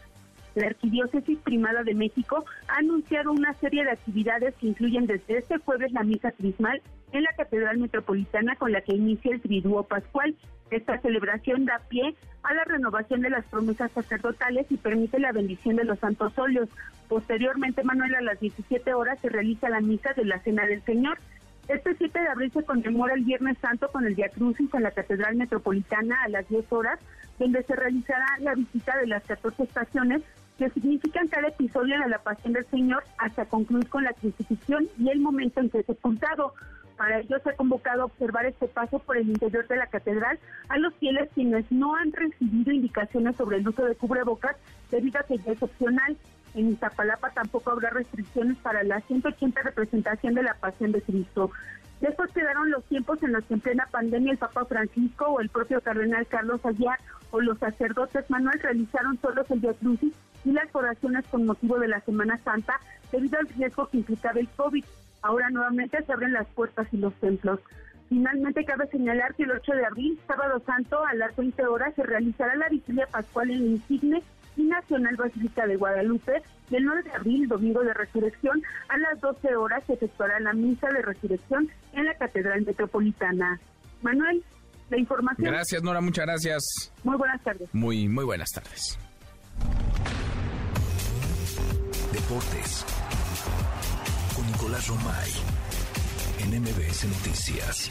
La 0.56 0.68
Arquidiócesis 0.68 1.38
Primada 1.40 1.82
de 1.82 1.94
México 1.94 2.42
ha 2.68 2.78
anunciado 2.78 3.30
una 3.30 3.52
serie 3.60 3.84
de 3.84 3.90
actividades 3.90 4.54
que 4.54 4.68
incluyen 4.68 5.06
desde 5.06 5.36
este 5.36 5.58
jueves 5.58 5.92
la 5.92 6.02
misa 6.02 6.32
crismal 6.32 6.80
en 7.12 7.24
la 7.24 7.32
Catedral 7.36 7.76
Metropolitana 7.76 8.56
con 8.56 8.72
la 8.72 8.80
que 8.80 8.94
inicia 8.94 9.32
el 9.34 9.42
Triduo 9.42 9.82
Pascual. 9.82 10.34
Esta 10.70 10.98
celebración 11.02 11.66
da 11.66 11.82
pie 11.90 12.14
a 12.42 12.54
la 12.54 12.64
renovación 12.64 13.20
de 13.20 13.28
las 13.28 13.44
promesas 13.44 13.92
sacerdotales 13.92 14.66
y 14.70 14.78
permite 14.78 15.18
la 15.18 15.32
bendición 15.32 15.76
de 15.76 15.84
los 15.84 15.98
santos 15.98 16.32
óleos. 16.38 16.70
Posteriormente, 17.06 17.84
Manuel, 17.84 18.14
a 18.14 18.22
las 18.22 18.40
17 18.40 18.94
horas 18.94 19.18
se 19.20 19.28
realiza 19.28 19.68
la 19.68 19.82
misa 19.82 20.14
de 20.14 20.24
la 20.24 20.38
Cena 20.38 20.64
del 20.64 20.80
Señor. 20.84 21.18
Este 21.68 21.94
7 21.96 22.18
de 22.18 22.28
abril 22.28 22.50
se 22.52 22.64
conmemora 22.64 23.12
el 23.12 23.24
Viernes 23.24 23.58
Santo 23.58 23.90
con 23.92 24.06
el 24.06 24.14
Día 24.14 24.30
Crucis 24.30 24.72
en 24.72 24.84
la 24.84 24.92
Catedral 24.92 25.36
Metropolitana 25.36 26.22
a 26.22 26.28
las 26.28 26.48
10 26.48 26.72
horas, 26.72 26.98
donde 27.38 27.62
se 27.64 27.76
realizará 27.76 28.24
la 28.40 28.54
visita 28.54 28.96
de 28.96 29.08
las 29.08 29.22
14 29.24 29.64
estaciones 29.64 30.22
que 30.58 30.70
significan 30.70 31.28
cada 31.28 31.48
episodio 31.48 31.98
de 32.00 32.08
la 32.08 32.18
pasión 32.18 32.52
del 32.52 32.66
Señor 32.66 33.04
hasta 33.18 33.44
concluir 33.44 33.88
con 33.88 34.04
la 34.04 34.12
crucifixión 34.14 34.88
y 34.98 35.10
el 35.10 35.20
momento 35.20 35.60
en 35.60 35.70
que 35.70 35.80
es 35.80 35.86
sepultado. 35.86 36.54
Para 36.96 37.20
ello 37.20 37.38
se 37.42 37.50
ha 37.50 37.56
convocado 37.56 38.02
a 38.02 38.04
observar 38.06 38.46
este 38.46 38.68
paso 38.68 38.98
por 39.00 39.18
el 39.18 39.28
interior 39.28 39.68
de 39.68 39.76
la 39.76 39.86
catedral 39.86 40.38
a 40.70 40.78
los 40.78 40.94
fieles 40.94 41.28
quienes 41.34 41.70
no 41.70 41.94
han 41.94 42.10
recibido 42.12 42.72
indicaciones 42.72 43.36
sobre 43.36 43.58
el 43.58 43.68
uso 43.68 43.84
de 43.84 43.94
cubrebocas 43.96 44.56
debido 44.90 45.20
a 45.20 45.24
que 45.24 45.36
ya 45.36 45.52
es 45.52 45.62
opcional. 45.62 46.16
En 46.54 46.70
Iztapalapa 46.70 47.30
tampoco 47.32 47.70
habrá 47.70 47.90
restricciones 47.90 48.56
para 48.58 48.82
la 48.82 49.00
180 49.02 49.60
representación 49.60 50.32
de 50.32 50.42
la 50.42 50.54
Pasión 50.54 50.92
de 50.92 51.02
Cristo. 51.02 51.50
Después 52.00 52.30
quedaron 52.32 52.70
los 52.70 52.84
tiempos 52.84 53.22
en 53.22 53.32
los 53.32 53.44
que 53.44 53.54
en 53.54 53.60
plena 53.60 53.86
pandemia 53.90 54.32
el 54.32 54.38
Papa 54.38 54.64
Francisco 54.64 55.26
o 55.26 55.40
el 55.40 55.50
propio 55.50 55.82
Cardenal 55.82 56.26
Carlos 56.26 56.64
Aguiar 56.64 56.98
o 57.30 57.40
los 57.40 57.58
sacerdotes 57.58 58.28
Manuel 58.30 58.58
realizaron 58.60 59.18
solos 59.20 59.50
el 59.50 59.60
Día 59.60 59.74
Crucis 59.74 60.14
y 60.46 60.52
las 60.52 60.74
oraciones 60.74 61.26
con 61.26 61.44
motivo 61.44 61.78
de 61.78 61.88
la 61.88 62.00
Semana 62.00 62.38
Santa 62.38 62.80
debido 63.12 63.38
al 63.38 63.48
riesgo 63.48 63.88
que 63.88 63.98
implicaba 63.98 64.40
el 64.40 64.48
COVID. 64.48 64.84
Ahora 65.22 65.50
nuevamente 65.50 66.02
se 66.04 66.12
abren 66.12 66.32
las 66.32 66.46
puertas 66.48 66.86
y 66.92 66.98
los 66.98 67.12
templos. 67.14 67.60
Finalmente, 68.08 68.64
cabe 68.64 68.86
señalar 68.86 69.34
que 69.34 69.42
el 69.42 69.50
8 69.50 69.72
de 69.72 69.84
abril, 69.84 70.20
sábado 70.28 70.62
santo, 70.64 71.04
a 71.04 71.14
las 71.14 71.34
20 71.34 71.66
horas, 71.66 71.92
se 71.96 72.04
realizará 72.04 72.54
la 72.54 72.68
vigilia 72.68 73.06
pascual 73.08 73.50
en 73.50 73.66
Insigne 73.66 74.22
y 74.56 74.62
Nacional 74.62 75.16
Basílica 75.16 75.66
de 75.66 75.74
Guadalupe. 75.74 76.40
Y 76.70 76.76
el 76.76 76.84
9 76.84 77.02
de 77.02 77.12
abril, 77.12 77.48
domingo 77.48 77.82
de 77.82 77.94
resurrección, 77.94 78.62
a 78.88 78.98
las 78.98 79.20
12 79.20 79.56
horas 79.56 79.82
se 79.86 79.94
efectuará 79.94 80.38
la 80.38 80.52
misa 80.52 80.88
de 80.88 81.02
resurrección 81.02 81.68
en 81.94 82.04
la 82.04 82.14
Catedral 82.14 82.62
Metropolitana. 82.62 83.58
Manuel, 84.02 84.44
la 84.90 84.98
información. 84.98 85.50
Gracias, 85.50 85.82
Nora, 85.82 86.00
muchas 86.00 86.26
gracias. 86.26 86.92
Muy 87.02 87.16
buenas 87.16 87.42
tardes. 87.42 87.68
Muy, 87.72 88.08
muy 88.08 88.24
buenas 88.24 88.50
tardes. 88.50 88.96
Deportes. 92.28 92.84
Con 94.34 94.46
Nicolás 94.48 94.88
Romay. 94.88 95.30
En 96.40 96.60
MBS 96.60 97.04
Noticias. 97.04 97.88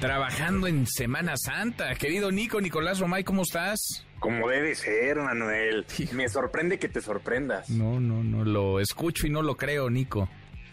Trabajando 0.00 0.66
en 0.66 0.86
Semana 0.86 1.34
Santa. 1.38 1.94
Querido 1.94 2.30
Nico, 2.30 2.60
Nicolás 2.60 2.98
Romay, 3.00 3.24
¿cómo 3.24 3.40
estás? 3.40 4.04
Como 4.18 4.50
debe 4.50 4.74
ser, 4.74 5.16
Manuel. 5.16 5.86
Me 6.12 6.28
sorprende 6.28 6.78
que 6.78 6.90
te 6.90 7.00
sorprendas. 7.00 7.70
No, 7.70 7.98
no, 8.00 8.22
no, 8.22 8.44
lo 8.44 8.80
escucho 8.80 9.26
y 9.26 9.30
no 9.30 9.40
lo 9.40 9.56
creo, 9.56 9.88
Nico. 9.88 10.28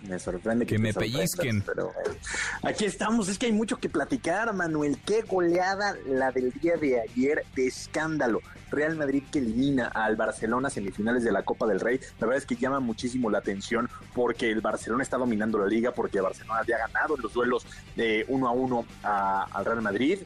Me 0.10 0.20
sorprende 0.20 0.66
que, 0.66 0.76
que 0.76 0.82
me 0.82 0.94
pellizquen. 0.94 1.62
Pero 1.62 1.94
bueno. 1.94 2.20
aquí 2.64 2.84
estamos, 2.84 3.30
es 3.30 3.38
que 3.38 3.46
hay 3.46 3.54
mucho 3.54 3.78
que 3.78 3.88
platicar, 3.88 4.54
Manuel. 4.54 4.98
Qué 5.06 5.22
goleada 5.22 5.96
la 6.08 6.34
del 6.34 6.52
día 6.52 6.76
de 6.76 7.00
ayer 7.00 7.46
de 7.56 7.68
escándalo. 7.68 8.42
Real 8.72 8.96
Madrid 8.96 9.24
que 9.32 9.40
elimina 9.40 9.88
al 9.88 10.16
Barcelona 10.16 10.70
semifinales 10.70 11.24
de 11.24 11.32
la 11.32 11.44
Copa 11.44 11.68
del 11.68 11.80
Rey. 11.80 12.00
La 12.20 12.28
verdad 12.28 12.38
es 12.38 12.46
que 12.46 12.56
llama 12.56 12.80
muchísimo 12.80 13.30
la 13.30 13.40
atención 13.40 13.90
porque 14.16 14.50
el 14.50 14.62
Barcelona 14.62 15.04
está 15.04 15.18
dominando 15.18 15.58
la 15.60 15.68
liga, 15.68 15.92
porque 15.92 16.18
el 16.18 16.24
Barcelona 16.24 16.60
había 16.62 16.78
ganado 16.78 17.16
en 17.16 17.22
los 17.22 17.34
duelos 17.34 17.66
de 17.96 18.26
uno 18.30 18.48
a 18.48 18.52
uno 18.52 18.86
a- 19.04 19.44
al 19.52 19.66
Real 19.66 19.82
Madrid 19.82 20.20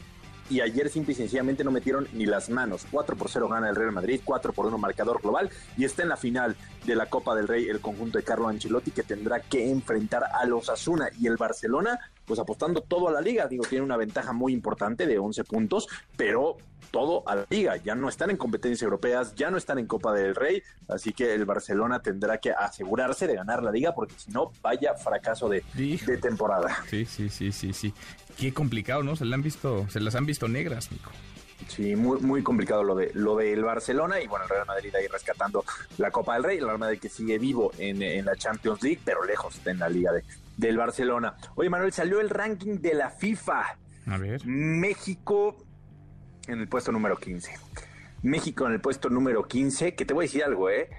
y 0.49 0.61
ayer 0.61 0.89
simple 0.89 1.13
y 1.13 1.15
sencillamente 1.15 1.63
no 1.63 1.71
metieron 1.71 2.07
ni 2.13 2.25
las 2.25 2.49
manos. 2.49 2.85
4 2.91 3.15
por 3.15 3.29
0 3.29 3.49
gana 3.49 3.69
el 3.69 3.75
Real 3.75 3.91
Madrid, 3.91 4.21
4 4.23 4.53
por 4.53 4.65
1 4.65 4.77
marcador 4.77 5.21
global 5.21 5.49
y 5.77 5.85
está 5.85 6.03
en 6.03 6.09
la 6.09 6.17
final 6.17 6.55
de 6.85 6.95
la 6.95 7.07
Copa 7.07 7.35
del 7.35 7.47
Rey 7.47 7.67
el 7.67 7.81
conjunto 7.81 8.17
de 8.17 8.23
Carlo 8.23 8.47
Ancelotti 8.47 8.91
que 8.91 9.03
tendrá 9.03 9.39
que 9.39 9.69
enfrentar 9.69 10.23
a 10.23 10.45
los 10.45 10.69
Asuna 10.69 11.09
y 11.19 11.27
el 11.27 11.37
Barcelona 11.37 11.99
pues 12.25 12.39
apostando 12.39 12.81
todo 12.81 13.07
a 13.07 13.11
la 13.11 13.21
liga, 13.21 13.47
digo, 13.47 13.63
tiene 13.65 13.85
una 13.85 13.97
ventaja 13.97 14.33
muy 14.33 14.51
importante 14.51 15.05
de 15.05 15.19
11 15.19 15.43
puntos, 15.43 15.87
pero 16.17 16.57
todo 16.91 17.27
a 17.27 17.35
la 17.35 17.45
liga, 17.49 17.77
ya 17.77 17.95
no 17.95 18.09
están 18.09 18.29
en 18.29 18.37
competencias 18.37 18.81
europeas, 18.81 19.35
ya 19.35 19.51
no 19.51 19.57
están 19.57 19.79
en 19.79 19.85
Copa 19.85 20.13
del 20.13 20.33
Rey, 20.35 20.63
así 20.87 21.13
que 21.13 21.33
el 21.33 21.45
Barcelona 21.45 22.01
tendrá 22.01 22.37
que 22.37 22.51
asegurarse 22.51 23.27
de 23.27 23.35
ganar 23.35 23.63
la 23.63 23.71
liga 23.71 23.93
porque 23.93 24.13
si 24.17 24.31
no, 24.31 24.51
vaya 24.61 24.95
fracaso 24.95 25.49
de, 25.49 25.63
de 25.73 26.17
temporada. 26.17 26.83
Sí, 26.89 27.05
sí, 27.05 27.29
sí, 27.29 27.51
sí, 27.51 27.73
sí. 27.73 27.93
Qué 28.37 28.53
complicado, 28.53 29.03
¿no? 29.03 29.15
Se, 29.15 29.25
la 29.25 29.35
han 29.35 29.41
visto, 29.41 29.87
se 29.89 29.99
las 29.99 30.15
han 30.15 30.25
visto 30.25 30.47
negras, 30.47 30.91
Nico. 30.91 31.11
Sí, 31.67 31.95
muy, 31.95 32.19
muy 32.19 32.43
complicado 32.43 32.83
lo 32.83 32.95
de 32.95 33.11
lo 33.13 33.37
del 33.37 33.63
Barcelona 33.63 34.19
y 34.19 34.27
bueno, 34.27 34.43
el 34.43 34.49
Real 34.49 34.67
Madrid 34.67 34.93
ahí 34.93 35.07
rescatando 35.07 35.63
la 35.97 36.11
Copa 36.11 36.33
del 36.33 36.43
Rey, 36.43 36.57
el 36.57 36.65
Real 36.65 36.77
Madrid 36.77 36.99
que 36.99 37.09
sigue 37.09 37.39
vivo 37.39 37.71
en, 37.77 38.01
en 38.01 38.25
la 38.25 38.35
Champions 38.35 38.83
League, 38.83 38.99
pero 39.05 39.23
lejos 39.23 39.61
en 39.65 39.79
la 39.79 39.87
liga 39.87 40.11
de, 40.11 40.23
del 40.57 40.77
Barcelona. 40.77 41.35
Oye, 41.55 41.69
Manuel, 41.69 41.93
salió 41.93 42.19
el 42.19 42.29
ranking 42.29 42.79
de 42.79 42.93
la 42.93 43.09
FIFA. 43.09 43.77
A 44.07 44.17
ver. 44.17 44.45
México 44.45 45.57
en 46.47 46.59
el 46.59 46.67
puesto 46.67 46.91
número 46.91 47.17
15. 47.17 47.51
México 48.23 48.65
en 48.65 48.73
el 48.73 48.81
puesto 48.81 49.09
número 49.09 49.47
15, 49.47 49.95
que 49.95 50.05
te 50.05 50.13
voy 50.13 50.25
a 50.25 50.27
decir 50.27 50.43
algo, 50.43 50.69
¿eh? 50.69 50.89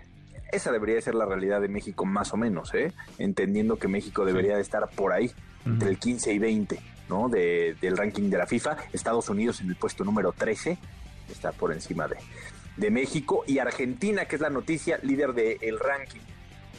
Esa 0.52 0.70
debería 0.70 1.00
ser 1.00 1.14
la 1.14 1.26
realidad 1.26 1.60
de 1.60 1.68
México 1.68 2.04
más 2.04 2.32
o 2.32 2.36
menos, 2.36 2.72
¿eh? 2.74 2.92
Entendiendo 3.18 3.78
que 3.78 3.88
México 3.88 4.24
debería 4.24 4.56
de 4.56 4.62
estar 4.62 4.88
por 4.90 5.12
ahí, 5.12 5.32
entre 5.64 5.88
el 5.90 5.98
15 5.98 6.32
y 6.32 6.38
20, 6.38 6.80
¿no? 7.08 7.28
De, 7.28 7.76
del 7.80 7.96
ranking 7.96 8.30
de 8.30 8.38
la 8.38 8.46
FIFA. 8.46 8.76
Estados 8.92 9.28
Unidos 9.28 9.60
en 9.60 9.68
el 9.68 9.76
puesto 9.76 10.04
número 10.04 10.32
13, 10.32 10.78
está 11.30 11.52
por 11.52 11.72
encima 11.72 12.08
de, 12.08 12.16
de 12.76 12.90
México. 12.90 13.44
Y 13.46 13.58
Argentina, 13.58 14.26
que 14.26 14.36
es 14.36 14.42
la 14.42 14.50
noticia, 14.50 14.98
líder 15.02 15.32
del 15.32 15.78
ranking. 15.78 16.20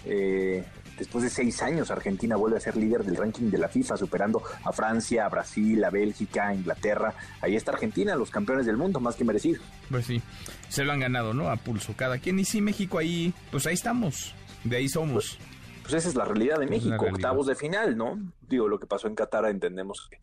Eh, 0.05 0.63
después 0.97 1.23
de 1.23 1.29
seis 1.29 1.61
años, 1.61 1.91
Argentina 1.91 2.35
vuelve 2.35 2.57
a 2.57 2.59
ser 2.59 2.77
líder 2.77 3.03
del 3.03 3.15
ranking 3.15 3.49
de 3.49 3.57
la 3.57 3.67
FIFA, 3.67 3.97
superando 3.97 4.41
a 4.63 4.71
Francia, 4.71 5.25
a 5.25 5.29
Brasil, 5.29 5.83
a 5.83 5.89
Bélgica, 5.89 6.47
a 6.47 6.55
Inglaterra. 6.55 7.13
Ahí 7.41 7.55
está 7.55 7.71
Argentina, 7.71 8.15
los 8.15 8.31
campeones 8.31 8.65
del 8.65 8.77
mundo, 8.77 8.99
más 8.99 9.15
que 9.15 9.23
merecido. 9.23 9.61
Pues 9.89 10.05
sí, 10.05 10.21
se 10.69 10.83
lo 10.83 10.93
han 10.93 10.99
ganado, 10.99 11.33
¿no? 11.33 11.49
A 11.49 11.57
pulso 11.57 11.93
cada 11.95 12.19
quien. 12.19 12.39
Y 12.39 12.45
sí, 12.45 12.61
México 12.61 12.97
ahí, 12.97 13.33
pues 13.51 13.65
ahí 13.67 13.73
estamos. 13.73 14.33
De 14.63 14.77
ahí 14.77 14.89
somos. 14.89 15.37
Esa 15.93 16.09
es 16.09 16.15
la 16.15 16.25
realidad 16.25 16.59
de 16.59 16.67
México, 16.67 16.95
realidad. 16.97 17.15
octavos 17.15 17.47
de 17.47 17.55
final, 17.55 17.97
¿no? 17.97 18.19
Digo, 18.41 18.67
lo 18.67 18.79
que 18.79 18.87
pasó 18.87 19.07
en 19.07 19.15
Qatar 19.15 19.45
entendemos 19.45 20.09
que, 20.09 20.17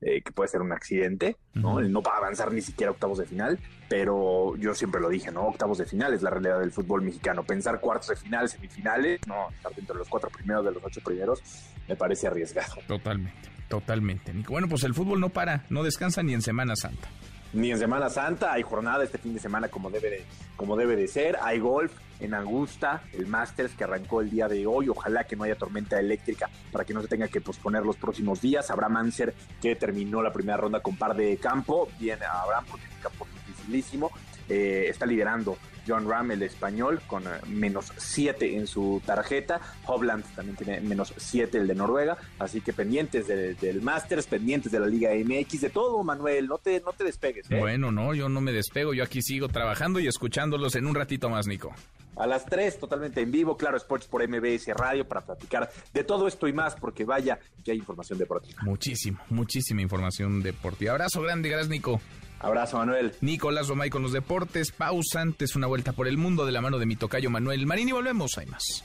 eh, 0.00 0.22
que 0.22 0.32
puede 0.32 0.48
ser 0.48 0.60
un 0.60 0.72
accidente, 0.72 1.36
¿no? 1.54 1.80
No 1.80 2.02
va 2.02 2.14
a 2.14 2.18
avanzar 2.18 2.52
ni 2.52 2.60
siquiera 2.60 2.92
octavos 2.92 3.18
de 3.18 3.26
final, 3.26 3.58
pero 3.88 4.56
yo 4.56 4.74
siempre 4.74 5.00
lo 5.00 5.08
dije, 5.08 5.30
¿no? 5.30 5.48
Octavos 5.48 5.78
de 5.78 5.86
final 5.86 6.14
es 6.14 6.22
la 6.22 6.30
realidad 6.30 6.60
del 6.60 6.72
fútbol 6.72 7.02
mexicano. 7.02 7.44
Pensar 7.44 7.80
cuartos 7.80 8.08
de 8.08 8.16
final, 8.16 8.48
semifinales, 8.48 9.20
no, 9.26 9.50
estar 9.50 9.74
dentro 9.74 9.94
de 9.94 10.00
los 10.00 10.08
cuatro 10.08 10.30
primeros, 10.30 10.64
de 10.64 10.72
los 10.72 10.82
ocho 10.84 11.00
primeros, 11.04 11.42
me 11.88 11.96
parece 11.96 12.26
arriesgado. 12.26 12.74
Totalmente, 12.86 13.48
totalmente. 13.68 14.32
Bueno, 14.48 14.68
pues 14.68 14.84
el 14.84 14.94
fútbol 14.94 15.20
no 15.20 15.28
para, 15.30 15.64
no 15.70 15.82
descansa 15.82 16.22
ni 16.22 16.34
en 16.34 16.42
Semana 16.42 16.76
Santa. 16.76 17.08
Ni 17.54 17.70
en 17.70 17.78
Semana 17.78 18.10
Santa, 18.10 18.52
hay 18.52 18.62
jornada 18.62 19.04
este 19.04 19.16
fin 19.16 19.32
de 19.32 19.38
semana 19.38 19.68
como 19.68 19.88
debe 19.88 20.10
de, 20.10 20.24
como 20.56 20.76
debe 20.76 20.96
de 20.96 21.06
ser, 21.06 21.38
hay 21.40 21.60
golf 21.60 21.92
en 22.18 22.34
Augusta, 22.34 23.02
el 23.12 23.28
Masters 23.28 23.74
que 23.74 23.84
arrancó 23.84 24.20
el 24.20 24.30
día 24.30 24.48
de 24.48 24.66
hoy, 24.66 24.88
ojalá 24.88 25.22
que 25.24 25.36
no 25.36 25.44
haya 25.44 25.54
tormenta 25.54 26.00
eléctrica 26.00 26.50
para 26.72 26.84
que 26.84 26.92
no 26.92 27.00
se 27.00 27.06
tenga 27.06 27.28
que 27.28 27.40
posponer 27.40 27.84
los 27.84 27.96
próximos 27.96 28.40
días, 28.40 28.70
Abraham 28.70 28.96
Anser 28.96 29.34
que 29.62 29.76
terminó 29.76 30.20
la 30.20 30.32
primera 30.32 30.56
ronda 30.56 30.80
con 30.80 30.96
par 30.96 31.14
de 31.14 31.36
campo, 31.36 31.88
bien 31.98 32.18
Abraham 32.22 32.64
porque 32.68 32.86
un 32.92 33.02
campo 33.02 33.26
dificilísimo, 33.46 34.10
Eh, 34.46 34.88
está 34.90 35.06
liderando 35.06 35.56
John 35.86 36.08
Ram, 36.08 36.30
el 36.30 36.42
español, 36.42 37.00
con 37.06 37.26
eh, 37.26 37.30
menos 37.48 37.92
7 37.96 38.56
en 38.56 38.66
su 38.66 39.02
tarjeta. 39.04 39.60
Hovland 39.86 40.24
también 40.34 40.56
tiene 40.56 40.80
menos 40.80 41.12
7 41.16 41.58
el 41.58 41.66
de 41.66 41.74
Noruega. 41.74 42.16
Así 42.38 42.60
que 42.60 42.72
pendientes 42.72 43.26
de- 43.26 43.54
del 43.54 43.82
Masters, 43.82 44.26
pendientes 44.26 44.72
de 44.72 44.80
la 44.80 44.86
Liga 44.86 45.10
MX, 45.14 45.60
de 45.60 45.70
todo, 45.70 46.02
Manuel. 46.02 46.46
No 46.46 46.58
te, 46.58 46.80
no 46.80 46.92
te 46.92 47.04
despegues. 47.04 47.50
¿eh? 47.50 47.58
Bueno, 47.58 47.90
no, 47.92 48.14
yo 48.14 48.28
no 48.28 48.40
me 48.40 48.52
despego, 48.52 48.94
yo 48.94 49.04
aquí 49.04 49.22
sigo 49.22 49.48
trabajando 49.48 50.00
y 50.00 50.06
escuchándolos 50.06 50.74
en 50.76 50.86
un 50.86 50.94
ratito 50.94 51.28
más, 51.30 51.46
Nico. 51.46 51.74
A 52.16 52.28
las 52.28 52.46
3, 52.46 52.78
totalmente 52.78 53.20
en 53.22 53.32
vivo, 53.32 53.56
claro, 53.56 53.76
Sports 53.76 54.06
por 54.06 54.22
MBS 54.26 54.72
Radio 54.72 55.04
para 55.04 55.22
platicar 55.22 55.68
de 55.92 56.04
todo 56.04 56.28
esto 56.28 56.46
y 56.46 56.52
más, 56.52 56.76
porque 56.76 57.04
vaya 57.04 57.40
que 57.64 57.72
hay 57.72 57.78
información 57.78 58.18
deportiva. 58.20 58.62
Muchísimo, 58.62 59.18
muchísima 59.30 59.82
información 59.82 60.40
deportiva. 60.40 60.92
Abrazo 60.92 61.20
grande, 61.22 61.48
gracias, 61.48 61.68
Nico. 61.70 62.00
Abrazo, 62.44 62.76
Manuel. 62.78 63.12
Nicolás 63.20 63.68
Romay 63.68 63.90
con 63.90 64.02
los 64.02 64.12
deportes. 64.12 64.70
Pausa 64.70 65.20
antes, 65.20 65.56
una 65.56 65.66
vuelta 65.66 65.92
por 65.92 66.06
el 66.06 66.18
mundo 66.18 66.44
de 66.44 66.52
la 66.52 66.60
mano 66.60 66.78
de 66.78 66.86
mi 66.86 66.94
tocayo 66.94 67.30
Manuel 67.30 67.66
Marín 67.66 67.88
y 67.88 67.92
volvemos. 67.92 68.36
Hay 68.36 68.46
más. 68.46 68.84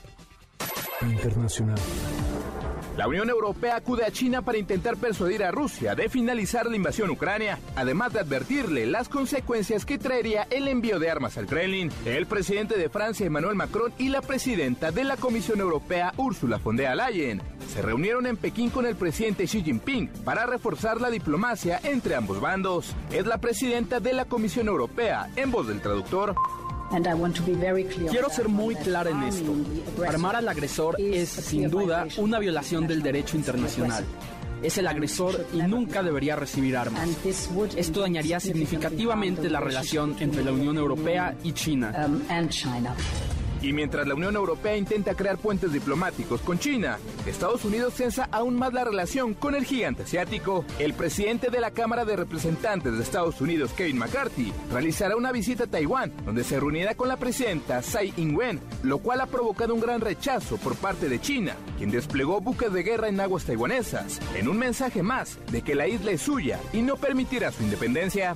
Internacional. 1.01 1.79
La 2.99 3.07
Unión 3.07 3.29
Europea 3.29 3.77
acude 3.77 4.03
a 4.03 4.11
China 4.11 4.41
para 4.41 4.57
intentar 4.57 4.97
persuadir 4.97 5.45
a 5.45 5.51
Rusia 5.51 5.95
de 5.95 6.09
finalizar 6.09 6.65
la 6.65 6.75
invasión 6.75 7.09
ucrania, 7.09 7.57
además 7.77 8.11
de 8.11 8.19
advertirle 8.19 8.85
las 8.87 9.07
consecuencias 9.07 9.85
que 9.85 9.97
traería 9.97 10.45
el 10.49 10.67
envío 10.67 10.99
de 10.99 11.09
armas 11.09 11.37
al 11.37 11.45
Kremlin. 11.45 11.89
El 12.03 12.25
presidente 12.25 12.77
de 12.77 12.89
Francia, 12.89 13.25
Emmanuel 13.25 13.55
Macron, 13.55 13.93
y 13.97 14.09
la 14.09 14.19
presidenta 14.21 14.91
de 14.91 15.05
la 15.05 15.15
Comisión 15.15 15.61
Europea, 15.61 16.13
Ursula 16.17 16.57
von 16.57 16.75
der 16.75 16.93
Leyen, 16.93 17.41
se 17.73 17.81
reunieron 17.81 18.25
en 18.25 18.35
Pekín 18.35 18.69
con 18.69 18.85
el 18.85 18.97
presidente 18.97 19.45
Xi 19.45 19.63
Jinping 19.63 20.09
para 20.25 20.45
reforzar 20.45 20.99
la 20.99 21.09
diplomacia 21.09 21.79
entre 21.83 22.15
ambos 22.15 22.41
bandos. 22.41 22.93
Es 23.13 23.25
la 23.25 23.37
presidenta 23.37 24.01
de 24.01 24.11
la 24.11 24.25
Comisión 24.25 24.67
Europea, 24.67 25.29
en 25.37 25.51
voz 25.51 25.69
del 25.69 25.79
traductor. 25.79 26.35
Quiero 28.09 28.29
ser 28.29 28.47
muy 28.49 28.75
clara 28.75 29.09
en 29.11 29.23
esto. 29.23 29.53
Armar 30.07 30.35
al 30.35 30.47
agresor 30.47 30.95
es, 30.99 31.29
sin 31.29 31.69
duda, 31.69 32.07
una 32.17 32.39
violación 32.39 32.87
del 32.87 33.01
derecho 33.01 33.37
internacional. 33.37 34.03
Es 34.61 34.77
el 34.77 34.87
agresor 34.87 35.45
y 35.53 35.57
nunca 35.59 36.03
debería 36.03 36.35
recibir 36.35 36.75
armas. 36.75 37.07
Esto 37.77 38.01
dañaría 38.01 38.39
significativamente 38.39 39.49
la 39.49 39.59
relación 39.61 40.15
entre 40.19 40.43
la 40.43 40.51
Unión 40.51 40.77
Europea 40.77 41.35
y 41.43 41.53
China. 41.53 41.93
Y 43.61 43.73
mientras 43.73 44.07
la 44.07 44.15
Unión 44.15 44.35
Europea 44.35 44.77
intenta 44.77 45.15
crear 45.15 45.37
puentes 45.37 45.73
diplomáticos 45.73 46.41
con 46.41 46.59
China, 46.59 46.97
Estados 47.25 47.65
Unidos 47.65 47.93
tensa 47.95 48.29
aún 48.31 48.55
más 48.55 48.73
la 48.73 48.85
relación 48.85 49.33
con 49.33 49.53
el 49.53 49.65
gigante 49.65 50.03
asiático. 50.03 50.63
El 50.79 50.93
presidente 50.93 51.49
de 51.49 51.59
la 51.59 51.71
Cámara 51.71 52.05
de 52.05 52.15
Representantes 52.15 52.93
de 52.95 53.03
Estados 53.03 53.41
Unidos, 53.41 53.71
Kevin 53.73 53.97
McCarthy, 53.97 54.53
realizará 54.71 55.17
una 55.17 55.31
visita 55.31 55.65
a 55.65 55.67
Taiwán, 55.67 56.13
donde 56.25 56.43
se 56.43 56.59
reunirá 56.59 56.95
con 56.95 57.09
la 57.09 57.17
presidenta 57.17 57.81
Tsai 57.81 58.13
Ing-wen, 58.15 58.61
lo 58.83 58.99
cual 58.99 59.21
ha 59.21 59.25
provocado 59.25 59.73
un 59.73 59.81
gran 59.81 60.01
rechazo 60.01 60.57
por 60.57 60.75
parte 60.75 61.09
de 61.09 61.19
China, 61.19 61.55
quien 61.77 61.91
desplegó 61.91 62.39
buques 62.41 62.71
de 62.71 62.83
guerra 62.83 63.09
en 63.09 63.19
aguas 63.19 63.43
taiwanesas, 63.43 64.19
en 64.35 64.47
un 64.47 64.57
mensaje 64.57 65.03
más 65.03 65.37
de 65.51 65.61
que 65.61 65.75
la 65.75 65.87
isla 65.87 66.11
es 66.11 66.21
suya 66.21 66.59
y 66.71 66.81
no 66.81 66.95
permitirá 66.95 67.51
su 67.51 67.63
independencia. 67.63 68.35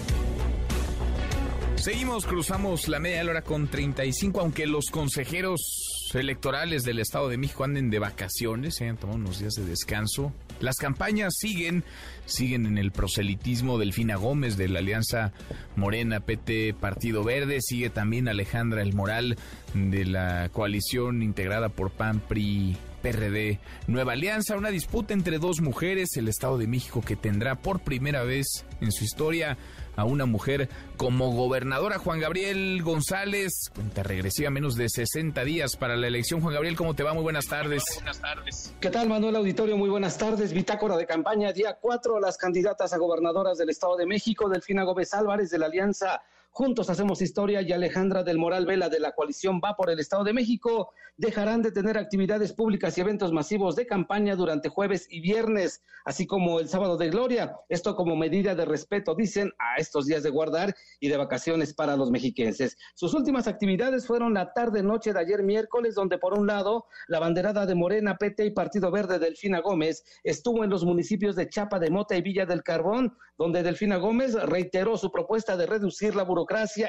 Seguimos, 1.81 2.27
cruzamos 2.27 2.87
la 2.87 2.99
media 2.99 3.23
hora 3.23 3.41
con 3.41 3.67
35, 3.67 4.39
aunque 4.39 4.67
los 4.67 4.91
consejeros 4.91 6.11
electorales 6.13 6.83
del 6.83 6.99
Estado 6.99 7.27
de 7.27 7.39
México 7.39 7.63
anden 7.63 7.89
de 7.89 7.97
vacaciones, 7.97 8.75
se 8.75 8.87
han 8.87 8.97
tomado 8.97 9.17
unos 9.17 9.39
días 9.39 9.55
de 9.55 9.65
descanso. 9.65 10.31
Las 10.59 10.75
campañas 10.75 11.33
siguen, 11.35 11.83
siguen 12.27 12.67
en 12.67 12.77
el 12.77 12.91
proselitismo. 12.91 13.79
Delfina 13.79 14.15
Gómez 14.15 14.57
de 14.57 14.67
la 14.67 14.77
Alianza 14.77 15.33
Morena 15.75 16.19
PT 16.19 16.75
Partido 16.75 17.23
Verde, 17.23 17.57
sigue 17.61 17.89
también 17.89 18.27
Alejandra 18.27 18.83
El 18.83 18.93
Moral 18.93 19.35
de 19.73 20.05
la 20.05 20.49
coalición 20.49 21.23
integrada 21.23 21.69
por 21.69 21.89
PAN 21.89 22.19
PRI 22.19 22.77
PRD 23.01 23.59
Nueva 23.87 24.13
Alianza, 24.13 24.55
una 24.55 24.69
disputa 24.69 25.15
entre 25.15 25.39
dos 25.39 25.61
mujeres, 25.61 26.15
el 26.15 26.27
Estado 26.27 26.59
de 26.59 26.67
México 26.67 27.01
que 27.01 27.15
tendrá 27.15 27.55
por 27.55 27.79
primera 27.79 28.23
vez 28.23 28.65
en 28.81 28.91
su 28.91 29.03
historia 29.03 29.57
a 29.95 30.05
una 30.05 30.25
mujer 30.25 30.69
como 30.97 31.31
gobernadora. 31.31 31.97
Juan 31.97 32.19
Gabriel 32.19 32.81
González, 32.83 33.71
cuenta 33.73 34.03
regresiva, 34.03 34.49
menos 34.49 34.75
de 34.75 34.89
60 34.89 35.43
días 35.43 35.75
para 35.75 35.95
la 35.95 36.07
elección. 36.07 36.41
Juan 36.41 36.53
Gabriel, 36.53 36.75
¿cómo 36.75 36.95
te 36.95 37.03
va? 37.03 37.13
Muy 37.13 37.23
buenas 37.23 37.47
tardes. 37.47 37.83
Buenas 37.95 38.19
tardes. 38.19 38.73
¿Qué 38.79 38.89
tal, 38.89 39.09
Manuel 39.09 39.35
Auditorio? 39.35 39.77
Muy 39.77 39.89
buenas 39.89 40.17
tardes. 40.17 40.53
Bitácora 40.53 40.97
de 40.97 41.05
campaña, 41.05 41.51
día 41.51 41.77
4, 41.79 42.19
las 42.19 42.37
candidatas 42.37 42.93
a 42.93 42.97
gobernadoras 42.97 43.57
del 43.57 43.69
Estado 43.69 43.95
de 43.97 44.05
México, 44.05 44.49
Delfina 44.49 44.83
Gómez 44.83 45.13
Álvarez 45.13 45.49
de 45.49 45.57
la 45.57 45.67
Alianza 45.67 46.21
Juntos 46.53 46.89
Hacemos 46.89 47.21
Historia 47.21 47.61
y 47.61 47.71
Alejandra 47.71 48.23
del 48.23 48.37
Moral 48.37 48.65
Vela 48.65 48.89
de 48.89 48.99
la 48.99 49.13
coalición 49.13 49.61
Va 49.63 49.77
por 49.77 49.89
el 49.89 49.99
Estado 49.99 50.25
de 50.25 50.33
México 50.33 50.91
dejarán 51.21 51.61
de 51.61 51.71
tener 51.71 51.99
actividades 51.99 52.51
públicas 52.51 52.97
y 52.97 53.01
eventos 53.01 53.31
masivos 53.31 53.75
de 53.75 53.85
campaña 53.85 54.35
durante 54.35 54.69
jueves 54.69 55.05
y 55.07 55.21
viernes, 55.21 55.83
así 56.03 56.25
como 56.25 56.59
el 56.59 56.67
sábado 56.67 56.97
de 56.97 57.11
gloria. 57.11 57.55
Esto 57.69 57.95
como 57.95 58.15
medida 58.15 58.55
de 58.55 58.65
respeto, 58.65 59.13
dicen, 59.13 59.51
a 59.59 59.79
estos 59.79 60.07
días 60.07 60.23
de 60.23 60.31
guardar 60.31 60.75
y 60.99 61.09
de 61.09 61.17
vacaciones 61.17 61.75
para 61.75 61.95
los 61.95 62.09
mexiquenses. 62.09 62.75
Sus 62.95 63.13
últimas 63.13 63.47
actividades 63.47 64.07
fueron 64.07 64.33
la 64.33 64.51
tarde-noche 64.53 65.13
de 65.13 65.19
ayer 65.19 65.43
miércoles, 65.43 65.93
donde 65.93 66.17
por 66.17 66.33
un 66.33 66.47
lado 66.47 66.85
la 67.07 67.19
banderada 67.19 67.67
de 67.67 67.75
Morena, 67.75 68.17
PT 68.17 68.45
y 68.45 68.51
Partido 68.51 68.89
Verde 68.89 69.19
Delfina 69.19 69.59
Gómez 69.59 70.03
estuvo 70.23 70.63
en 70.63 70.71
los 70.71 70.83
municipios 70.83 71.35
de 71.35 71.49
Chapa 71.49 71.77
de 71.77 71.91
Mota 71.91 72.15
y 72.15 72.23
Villa 72.23 72.47
del 72.47 72.63
Carbón, 72.63 73.15
donde 73.37 73.61
Delfina 73.61 73.97
Gómez 73.97 74.33
reiteró 74.33 74.97
su 74.97 75.11
propuesta 75.11 75.55
de 75.55 75.67
reducir 75.67 76.15
la 76.15 76.23
burocracia 76.23 76.40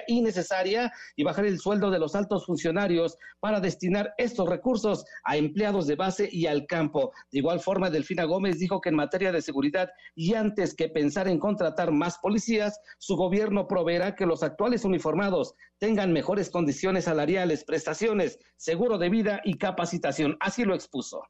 innecesaria 0.07 0.93
y 1.17 1.25
bajar 1.25 1.47
el 1.47 1.59
sueldo 1.59 1.91
de 1.91 1.99
los 1.99 2.15
altos 2.15 2.47
funcionarios 2.47 3.17
para 3.41 3.61
destinar 3.61 4.15
estos 4.19 4.49
recursos 4.49 5.05
a 5.25 5.37
empleados 5.37 5.87
de 5.87 5.97
base 5.97 6.29
y 6.31 6.47
al 6.47 6.67
campo. 6.67 7.13
De 7.31 7.39
igual 7.39 7.61
forma, 7.61 7.91
Delfina 7.91 8.25
Gómez 8.25 8.59
dijo 8.59 8.81
que 8.81 8.89
en 8.89 8.97
materia 8.97 9.33
de 9.33 9.43
seguridad 9.43 9.91
y 10.15 10.35
antes 10.35 10.75
que 10.75 10.89
pensar 10.89 11.29
en 11.29 11.39
contratar 11.39 11.93
más 11.93 12.19
policías, 12.19 12.81
su 12.99 13.17
gobierno 13.17 13.67
proveerá 13.67 14.15
que 14.15 14.27
los 14.27 14.43
actuales 14.43 14.85
uniformados 14.85 15.55
tengan 15.79 16.13
mejores 16.13 16.51
condiciones 16.51 17.05
salariales, 17.05 17.65
prestaciones, 17.65 18.39
seguro 18.57 18.99
de 18.99 19.11
vida 19.11 19.41
y 19.45 19.59
capacitación. 19.59 20.37
Así 20.41 20.65
lo 20.65 20.75
expuso. 20.75 21.23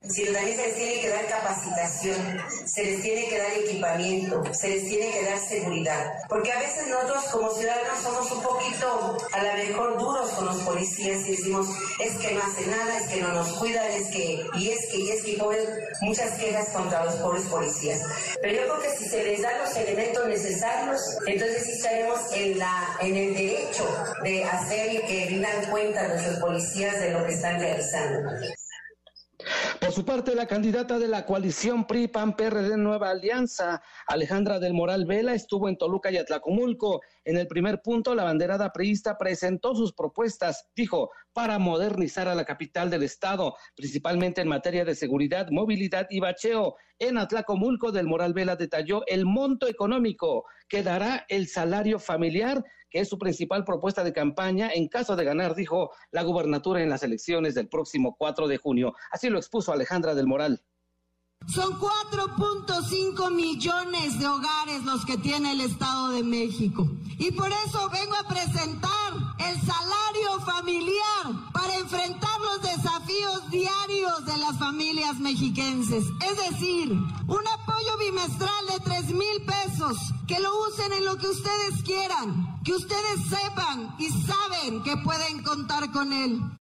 También 0.00 0.56
se 0.56 0.66
les 0.68 0.76
tiene 0.76 1.00
que 1.00 1.08
dar 1.08 1.26
capacitación, 1.26 2.16
se 2.66 2.84
les 2.84 3.02
tiene 3.02 3.28
que 3.28 3.38
dar 3.38 3.52
equipamiento, 3.52 4.42
se 4.54 4.68
les 4.68 4.88
tiene 4.88 5.10
que 5.10 5.24
dar 5.24 5.38
seguridad. 5.40 6.12
Porque 6.28 6.52
a 6.52 6.60
veces 6.60 6.86
nosotros 6.86 7.24
como 7.32 7.50
ciudadanos 7.50 7.98
somos 8.02 8.30
un 8.30 8.42
poquito 8.42 9.18
a 9.32 9.42
lo 9.42 9.52
mejor 9.54 9.98
duros 9.98 10.30
con 10.30 10.46
los 10.46 10.56
policías 10.62 11.26
y 11.26 11.32
decimos, 11.32 11.66
es 11.98 12.16
que 12.18 12.32
no 12.32 12.40
hace 12.40 12.66
nada, 12.68 12.96
es 12.96 13.08
que 13.08 13.20
no 13.20 13.32
nos 13.32 13.48
cuidan, 13.58 13.86
es 13.90 14.06
que, 14.08 14.46
y 14.54 14.70
es 14.70 14.86
que, 14.88 14.98
y 14.98 15.10
es 15.10 15.22
que, 15.24 15.36
pobres, 15.36 15.68
muchas 16.00 16.30
quejas 16.38 16.68
contra 16.68 17.04
los 17.04 17.16
pobres 17.16 17.42
policías. 17.46 18.00
Pero 18.40 18.54
yo 18.54 18.62
creo 18.62 18.80
que 18.80 18.96
si 18.96 19.08
se 19.08 19.24
les 19.24 19.42
dan 19.42 19.58
los 19.58 19.76
elementos 19.76 20.26
necesarios, 20.28 21.02
entonces 21.26 21.64
sí 21.64 21.72
estaremos 21.72 22.20
en, 22.32 22.58
la, 22.58 22.96
en 23.00 23.16
el 23.16 23.34
derecho 23.34 23.84
de 24.22 24.44
hacer 24.44 24.94
y 24.94 24.98
que 25.02 25.26
rindan 25.28 25.66
cuenta 25.70 26.06
nuestros 26.06 26.38
policías 26.38 27.00
de 27.00 27.10
lo 27.10 27.26
que 27.26 27.34
están 27.34 27.58
realizando. 27.58 28.30
Por 29.80 29.92
su 29.92 30.04
parte, 30.04 30.34
la 30.34 30.46
candidata 30.46 30.98
de 30.98 31.08
la 31.08 31.24
coalición 31.24 31.86
PRI-PAN-PRD 31.86 32.76
Nueva 32.76 33.10
Alianza, 33.10 33.82
Alejandra 34.06 34.58
del 34.58 34.74
Moral 34.74 35.06
Vela, 35.06 35.34
estuvo 35.34 35.68
en 35.68 35.76
Toluca 35.76 36.10
y 36.10 36.16
Atlacomulco. 36.16 37.00
En 37.24 37.36
el 37.36 37.46
primer 37.46 37.80
punto, 37.82 38.14
la 38.14 38.24
banderada 38.24 38.72
priista 38.72 39.16
presentó 39.16 39.74
sus 39.74 39.92
propuestas, 39.92 40.68
dijo, 40.74 41.10
para 41.32 41.58
modernizar 41.58 42.28
a 42.28 42.34
la 42.34 42.44
capital 42.44 42.90
del 42.90 43.04
estado, 43.04 43.54
principalmente 43.76 44.40
en 44.40 44.48
materia 44.48 44.84
de 44.84 44.94
seguridad, 44.94 45.48
movilidad 45.50 46.06
y 46.10 46.20
bacheo. 46.20 46.76
En 46.98 47.16
Atlacomulco 47.16 47.92
del 47.92 48.06
Moral 48.06 48.34
Vela 48.34 48.56
detalló 48.56 49.04
el 49.06 49.24
monto 49.24 49.68
económico 49.68 50.44
que 50.68 50.82
dará 50.82 51.24
el 51.28 51.46
salario 51.46 51.98
familiar 51.98 52.64
que 52.90 53.00
es 53.00 53.08
su 53.08 53.18
principal 53.18 53.64
propuesta 53.64 54.04
de 54.04 54.12
campaña 54.12 54.70
en 54.72 54.88
caso 54.88 55.16
de 55.16 55.24
ganar, 55.24 55.54
dijo, 55.54 55.90
la 56.10 56.22
gubernatura 56.22 56.82
en 56.82 56.90
las 56.90 57.02
elecciones 57.02 57.54
del 57.54 57.68
próximo 57.68 58.16
4 58.18 58.48
de 58.48 58.58
junio. 58.58 58.94
Así 59.10 59.28
lo 59.28 59.38
expuso 59.38 59.72
Alejandra 59.72 60.14
del 60.14 60.26
Moral. 60.26 60.62
Son 61.46 61.72
4.5 61.80 63.30
millones 63.32 64.18
de 64.18 64.28
hogares 64.28 64.84
los 64.84 65.04
que 65.06 65.16
tiene 65.16 65.52
el 65.52 65.62
Estado 65.62 66.10
de 66.10 66.22
México. 66.22 66.86
Y 67.18 67.32
por 67.32 67.50
eso 67.50 67.88
vengo 67.88 68.14
a 68.16 68.28
presentar 68.28 69.14
el 69.38 69.60
salario 69.62 70.40
familiar 70.44 71.50
para 71.54 71.74
enfrentar 71.76 72.38
los 72.40 72.62
desafíos 72.62 73.50
diarios 73.50 74.26
de 74.26 74.36
las 74.36 74.58
familias 74.58 75.18
mexiquenses. 75.20 76.04
Es 76.30 76.50
decir, 76.50 76.92
un 76.92 77.48
apoyo 77.48 77.96
bimestral 77.98 78.66
de 78.66 78.80
3 78.84 79.04
mil 79.14 79.42
pesos, 79.46 79.96
que 80.26 80.38
lo 80.40 80.50
usen 80.68 80.92
en 80.92 81.06
lo 81.06 81.16
que 81.16 81.28
ustedes 81.28 81.82
quieran, 81.82 82.60
que 82.62 82.74
ustedes 82.74 83.20
sepan 83.28 83.96
y 83.98 84.10
saben 84.10 84.82
que 84.82 84.98
pueden 84.98 85.42
contar 85.42 85.90
con 85.92 86.12
él. 86.12 86.57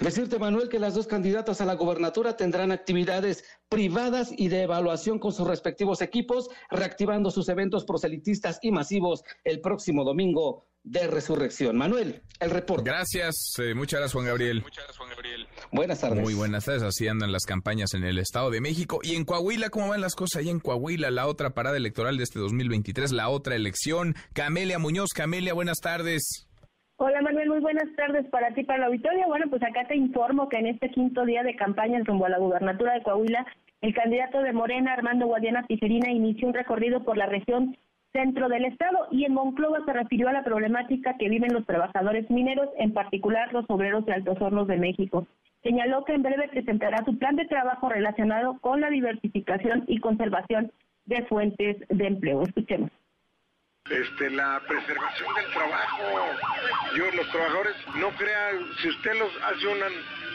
Decirte, 0.00 0.38
Manuel, 0.38 0.68
que 0.68 0.78
las 0.78 0.94
dos 0.94 1.06
candidatas 1.06 1.60
a 1.60 1.64
la 1.64 1.74
gobernatura 1.74 2.36
tendrán 2.36 2.72
actividades 2.72 3.44
privadas 3.68 4.30
y 4.36 4.48
de 4.48 4.62
evaluación 4.62 5.18
con 5.18 5.32
sus 5.32 5.46
respectivos 5.46 6.02
equipos, 6.02 6.48
reactivando 6.70 7.30
sus 7.30 7.48
eventos 7.48 7.84
proselitistas 7.84 8.58
y 8.62 8.70
masivos 8.70 9.22
el 9.44 9.60
próximo 9.60 10.04
domingo 10.04 10.66
de 10.84 11.06
resurrección. 11.06 11.76
Manuel, 11.76 12.22
el 12.40 12.50
reporte. 12.50 12.90
Gracias, 12.90 13.34
eh, 13.58 13.74
muchas 13.74 14.00
gracias 14.00 14.14
Juan 14.14 14.26
Gabriel. 14.26 14.62
Muchas 14.62 14.84
gracias 14.84 14.98
Juan 14.98 15.10
Gabriel. 15.10 15.46
Buenas 15.70 16.00
tardes. 16.00 16.20
Muy 16.20 16.34
buenas 16.34 16.64
tardes, 16.64 16.82
así 16.82 17.06
andan 17.06 17.30
las 17.30 17.44
campañas 17.44 17.94
en 17.94 18.04
el 18.04 18.18
Estado 18.18 18.50
de 18.50 18.60
México. 18.60 18.98
Y 19.02 19.14
en 19.14 19.24
Coahuila, 19.24 19.70
¿cómo 19.70 19.88
van 19.88 20.00
las 20.00 20.14
cosas 20.14 20.42
ahí 20.42 20.50
en 20.50 20.58
Coahuila? 20.58 21.10
La 21.10 21.26
otra 21.28 21.50
parada 21.54 21.76
electoral 21.76 22.16
de 22.16 22.24
este 22.24 22.40
2023, 22.40 23.12
la 23.12 23.28
otra 23.28 23.54
elección. 23.54 24.16
Camelia 24.32 24.78
Muñoz, 24.78 25.10
Camelia, 25.14 25.54
buenas 25.54 25.78
tardes. 25.78 26.48
Hola 27.04 27.20
Manuel, 27.20 27.48
muy 27.48 27.58
buenas 27.58 27.92
tardes 27.96 28.24
para 28.28 28.54
ti, 28.54 28.62
para 28.62 28.78
la 28.78 28.86
auditorio. 28.86 29.26
Bueno, 29.26 29.46
pues 29.50 29.60
acá 29.64 29.84
te 29.88 29.96
informo 29.96 30.48
que 30.48 30.58
en 30.58 30.66
este 30.66 30.88
quinto 30.88 31.24
día 31.24 31.42
de 31.42 31.56
campaña 31.56 31.98
rumbo 32.04 32.26
a 32.26 32.28
la 32.28 32.38
gubernatura 32.38 32.92
de 32.92 33.02
Coahuila, 33.02 33.44
el 33.80 33.92
candidato 33.92 34.40
de 34.40 34.52
Morena, 34.52 34.92
Armando 34.92 35.26
Guadiana 35.26 35.64
Tijerina, 35.66 36.12
inició 36.12 36.46
un 36.46 36.54
recorrido 36.54 37.02
por 37.02 37.16
la 37.16 37.26
región 37.26 37.76
centro 38.12 38.48
del 38.48 38.66
estado 38.66 39.08
y 39.10 39.24
en 39.24 39.34
Monclova 39.34 39.84
se 39.84 39.92
refirió 39.92 40.28
a 40.28 40.32
la 40.32 40.44
problemática 40.44 41.16
que 41.18 41.28
viven 41.28 41.52
los 41.52 41.66
trabajadores 41.66 42.30
mineros, 42.30 42.68
en 42.78 42.92
particular 42.92 43.52
los 43.52 43.64
obreros 43.68 44.06
de 44.06 44.12
Altos 44.12 44.40
Hornos 44.40 44.68
de 44.68 44.76
México. 44.76 45.26
Señaló 45.64 46.04
que 46.04 46.14
en 46.14 46.22
breve 46.22 46.50
presentará 46.50 47.04
su 47.04 47.18
plan 47.18 47.34
de 47.34 47.46
trabajo 47.46 47.88
relacionado 47.88 48.60
con 48.60 48.80
la 48.80 48.90
diversificación 48.90 49.82
y 49.88 49.98
conservación 49.98 50.70
de 51.06 51.24
fuentes 51.24 51.78
de 51.88 52.06
empleo. 52.06 52.42
Escuchemos 52.42 52.92
este, 53.92 54.30
la 54.30 54.60
preservación 54.66 55.34
del 55.34 55.52
trabajo. 55.52 56.02
Yo, 56.96 57.10
los 57.12 57.28
trabajadores, 57.30 57.76
no 57.94 58.08
crean, 58.16 58.64
si 58.80 58.88
usted 58.88 59.14
los 59.18 59.30
hace 59.42 59.66
un 59.66 59.78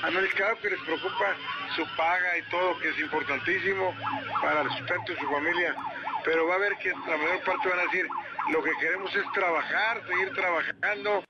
análisis, 0.04 0.36
claro 0.36 0.58
que 0.62 0.70
les 0.70 0.80
preocupa 0.82 1.36
su 1.76 1.84
paga 1.98 2.38
y 2.38 2.50
todo, 2.52 2.78
que 2.80 2.90
es 2.90 3.00
importantísimo 3.00 3.94
para 4.42 4.62
el 4.62 4.70
sustento 4.70 5.12
de 5.12 5.20
su 5.20 5.28
familia, 5.28 5.76
pero 6.24 6.48
va 6.48 6.56
a 6.56 6.60
ver 6.60 6.74
que 6.78 6.90
la 6.90 7.18
mayor 7.18 7.44
parte 7.44 7.70
van 7.70 7.80
a 7.80 7.84
decir, 7.84 8.06
lo 8.52 8.64
que 8.64 8.72
queremos 8.80 9.16
es 9.16 9.32
trabajar, 9.34 10.02
seguir 10.08 10.34
trabajando. 10.34 11.24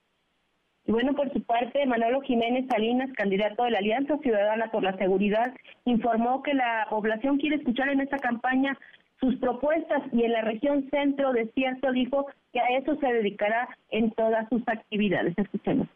Bueno, 0.86 1.14
por 1.14 1.30
su 1.32 1.42
parte, 1.42 1.84
Manolo 1.84 2.22
Jiménez 2.22 2.64
Salinas, 2.70 3.10
candidato 3.12 3.64
de 3.64 3.72
la 3.72 3.78
Alianza 3.78 4.16
Ciudadana 4.18 4.70
por 4.70 4.82
la 4.82 4.96
Seguridad, 4.96 5.54
informó 5.84 6.42
que 6.42 6.54
la 6.54 6.86
población 6.88 7.36
quiere 7.36 7.56
escuchar 7.56 7.90
en 7.90 8.00
esta 8.00 8.18
campaña 8.18 8.78
sus 9.20 9.36
propuestas 9.36 10.02
y 10.12 10.22
en 10.22 10.32
la 10.32 10.42
región 10.42 10.88
centro 10.90 11.32
desierto 11.32 11.92
dijo 11.92 12.26
que 12.52 12.60
a 12.60 12.68
eso 12.78 12.96
se 12.96 13.06
dedicará 13.06 13.68
en 13.90 14.10
todas 14.12 14.48
sus 14.48 14.62
actividades. 14.68 15.34
Escuchemos. 15.36 15.88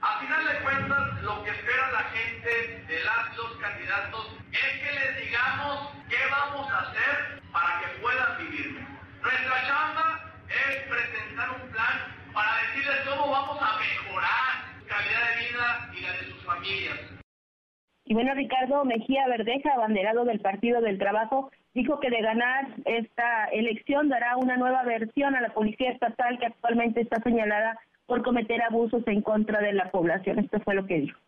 A 0.00 0.20
final 0.20 0.44
de 0.46 0.62
cuentas, 0.62 1.22
lo 1.22 1.42
que 1.42 1.50
espera 1.50 1.92
la 1.92 2.04
gente 2.12 2.84
de 2.86 3.04
las 3.04 3.36
los 3.36 3.56
candidatos 3.56 4.38
es 4.52 4.72
que 4.80 4.92
les 4.92 5.26
digamos 5.26 5.90
qué 6.08 6.16
vamos 6.30 6.70
a 6.70 6.80
hacer 6.80 7.42
para 7.52 7.80
que 7.80 8.00
puedan 8.00 8.38
vivir. 8.38 8.78
Nuestra 9.22 9.66
chamba 9.66 10.20
es 10.48 10.76
presentar 10.88 11.48
un 11.60 11.70
plan 11.70 11.96
para 12.32 12.52
decirles 12.62 13.08
cómo 13.08 13.32
vamos 13.32 13.58
a 13.60 13.78
mejorar 13.78 14.52
su 14.78 14.86
calidad 14.86 15.22
de 15.28 15.48
vida 15.48 15.90
y 15.96 16.00
la 16.02 16.12
de 16.12 16.24
sus 16.30 16.44
familias. 16.44 16.98
Y 18.04 18.14
bueno, 18.14 18.34
Ricardo 18.34 18.84
Mejía 18.84 19.26
Verdeja, 19.28 19.74
abanderado 19.74 20.24
del 20.24 20.40
Partido 20.40 20.80
del 20.80 20.98
Trabajo, 20.98 21.50
dijo 21.76 22.00
que 22.00 22.08
de 22.08 22.22
ganar 22.22 22.74
esta 22.86 23.44
elección 23.52 24.08
dará 24.08 24.38
una 24.38 24.56
nueva 24.56 24.82
versión 24.84 25.36
a 25.36 25.42
la 25.42 25.52
Policía 25.52 25.90
Estatal 25.90 26.38
que 26.38 26.46
actualmente 26.46 27.02
está 27.02 27.22
señalada 27.22 27.78
por 28.06 28.22
cometer 28.22 28.62
abusos 28.62 29.02
en 29.06 29.20
contra 29.20 29.60
de 29.60 29.74
la 29.74 29.90
población. 29.90 30.38
Esto 30.38 30.58
fue 30.60 30.74
lo 30.74 30.86
que 30.86 31.00
dijo. 31.00 31.18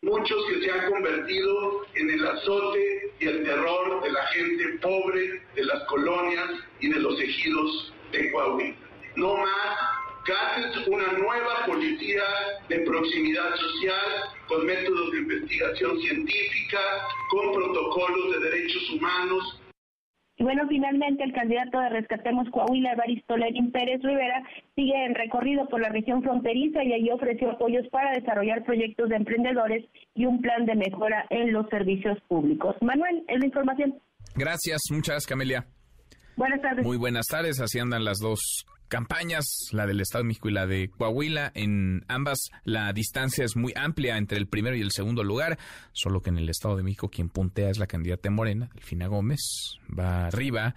Muchos 0.00 0.38
que 0.48 0.62
se 0.62 0.70
han 0.72 0.90
convertido 0.90 1.84
en 1.94 2.10
el 2.10 2.26
azote 2.26 3.12
y 3.20 3.26
el 3.26 3.44
terror 3.44 4.02
de 4.02 4.12
la 4.12 4.26
gente 4.28 4.64
pobre 4.80 5.42
de 5.54 5.64
las 5.64 5.84
colonias 5.84 6.48
y 6.80 6.88
de 6.88 6.98
los 6.98 7.20
ejidos 7.20 7.94
de 8.12 8.32
Coahuila. 8.32 8.74
No 9.16 9.36
más 9.36 9.78
CAT 10.24 10.86
una 10.86 11.12
nueva 11.12 11.66
policía 11.66 12.22
de 12.68 12.78
proximidad 12.80 13.54
social 13.56 14.06
con 14.48 14.64
métodos 14.64 15.12
de 15.12 15.18
investigación 15.18 16.00
científica, 16.00 16.80
con 17.30 17.52
protocolos 17.52 18.32
de 18.32 18.50
derechos 18.50 18.90
humanos. 18.90 19.61
Y 20.36 20.44
bueno, 20.44 20.66
finalmente 20.68 21.22
el 21.24 21.32
candidato 21.32 21.78
de 21.78 21.90
Rescatemos 21.90 22.48
Coahuila, 22.50 22.92
Evaristo 22.92 23.36
Lenin 23.36 23.70
Pérez 23.70 24.02
Rivera, 24.02 24.42
sigue 24.74 25.04
en 25.04 25.14
recorrido 25.14 25.68
por 25.68 25.80
la 25.80 25.90
región 25.90 26.22
fronteriza 26.22 26.82
y 26.82 26.92
allí 26.92 27.10
ofreció 27.10 27.50
apoyos 27.50 27.86
para 27.88 28.12
desarrollar 28.12 28.64
proyectos 28.64 29.10
de 29.10 29.16
emprendedores 29.16 29.84
y 30.14 30.26
un 30.26 30.40
plan 30.40 30.64
de 30.64 30.74
mejora 30.74 31.26
en 31.30 31.52
los 31.52 31.68
servicios 31.68 32.18
públicos. 32.28 32.74
Manuel, 32.80 33.24
es 33.28 33.38
la 33.38 33.46
información. 33.46 33.94
Gracias, 34.34 34.80
muchas 34.90 35.14
gracias, 35.14 35.26
Camelia. 35.26 35.66
Buenas 36.36 36.62
tardes. 36.62 36.86
Muy 36.86 36.96
buenas 36.96 37.26
tardes, 37.26 37.60
así 37.60 37.78
andan 37.78 38.04
las 38.04 38.18
dos 38.18 38.64
campañas, 38.92 39.46
la 39.70 39.86
del 39.86 40.02
Estado 40.02 40.22
de 40.22 40.28
México 40.28 40.50
y 40.50 40.52
la 40.52 40.66
de 40.66 40.90
Coahuila. 40.90 41.50
En 41.54 42.04
ambas 42.08 42.50
la 42.64 42.92
distancia 42.92 43.42
es 43.42 43.56
muy 43.56 43.72
amplia 43.74 44.18
entre 44.18 44.36
el 44.36 44.48
primero 44.48 44.76
y 44.76 44.82
el 44.82 44.90
segundo 44.90 45.24
lugar, 45.24 45.58
solo 45.92 46.20
que 46.20 46.28
en 46.28 46.36
el 46.36 46.50
Estado 46.50 46.76
de 46.76 46.82
México 46.82 47.08
quien 47.08 47.30
puntea 47.30 47.70
es 47.70 47.78
la 47.78 47.86
candidata 47.86 48.28
Morena, 48.28 48.68
Delfina 48.74 49.06
Gómez, 49.06 49.78
va 49.98 50.26
arriba. 50.26 50.74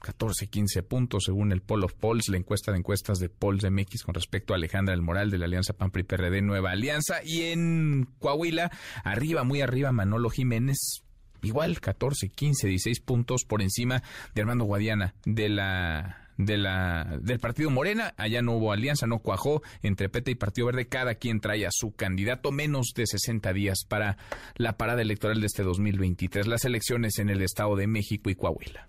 14, 0.00 0.46
15 0.46 0.84
puntos 0.84 1.24
según 1.24 1.50
el 1.50 1.60
Poll 1.60 1.82
of 1.82 1.94
Polls, 1.94 2.28
la 2.28 2.36
encuesta 2.36 2.70
de 2.70 2.78
encuestas 2.78 3.18
de 3.18 3.28
Polls 3.28 3.62
de 3.62 3.70
MX 3.72 4.04
con 4.04 4.14
respecto 4.14 4.52
a 4.52 4.56
Alejandra 4.56 4.92
del 4.92 5.02
Moral 5.02 5.28
de 5.28 5.38
la 5.38 5.46
Alianza 5.46 5.72
PAMPRI 5.72 6.04
PRD 6.04 6.40
Nueva 6.42 6.70
Alianza. 6.70 7.24
Y 7.24 7.42
en 7.46 8.06
Coahuila, 8.20 8.70
arriba, 9.02 9.42
muy 9.42 9.62
arriba, 9.62 9.90
Manolo 9.90 10.30
Jiménez, 10.30 11.02
igual 11.42 11.80
14, 11.80 12.28
15, 12.28 12.68
16 12.68 13.00
puntos 13.00 13.44
por 13.44 13.62
encima 13.62 14.04
de 14.36 14.42
Armando 14.42 14.64
Guadiana 14.64 15.16
de 15.24 15.48
la 15.48 16.27
de 16.38 16.56
la, 16.56 17.18
del 17.20 17.38
partido 17.38 17.68
Morena. 17.68 18.14
Allá 18.16 18.40
no 18.40 18.52
hubo 18.52 18.72
alianza, 18.72 19.06
no 19.06 19.18
cuajó 19.18 19.60
entre 19.82 20.08
PT 20.08 20.30
y 20.30 20.34
Partido 20.36 20.68
Verde. 20.68 20.88
Cada 20.88 21.16
quien 21.16 21.40
trae 21.40 21.66
a 21.66 21.70
su 21.70 21.92
candidato 21.92 22.50
menos 22.50 22.92
de 22.94 23.06
60 23.06 23.52
días 23.52 23.84
para 23.86 24.16
la 24.56 24.78
parada 24.78 25.02
electoral 25.02 25.40
de 25.40 25.46
este 25.46 25.62
2023. 25.62 26.46
Las 26.46 26.64
elecciones 26.64 27.18
en 27.18 27.28
el 27.28 27.42
Estado 27.42 27.76
de 27.76 27.86
México 27.86 28.30
y 28.30 28.34
Coahuila. 28.34 28.88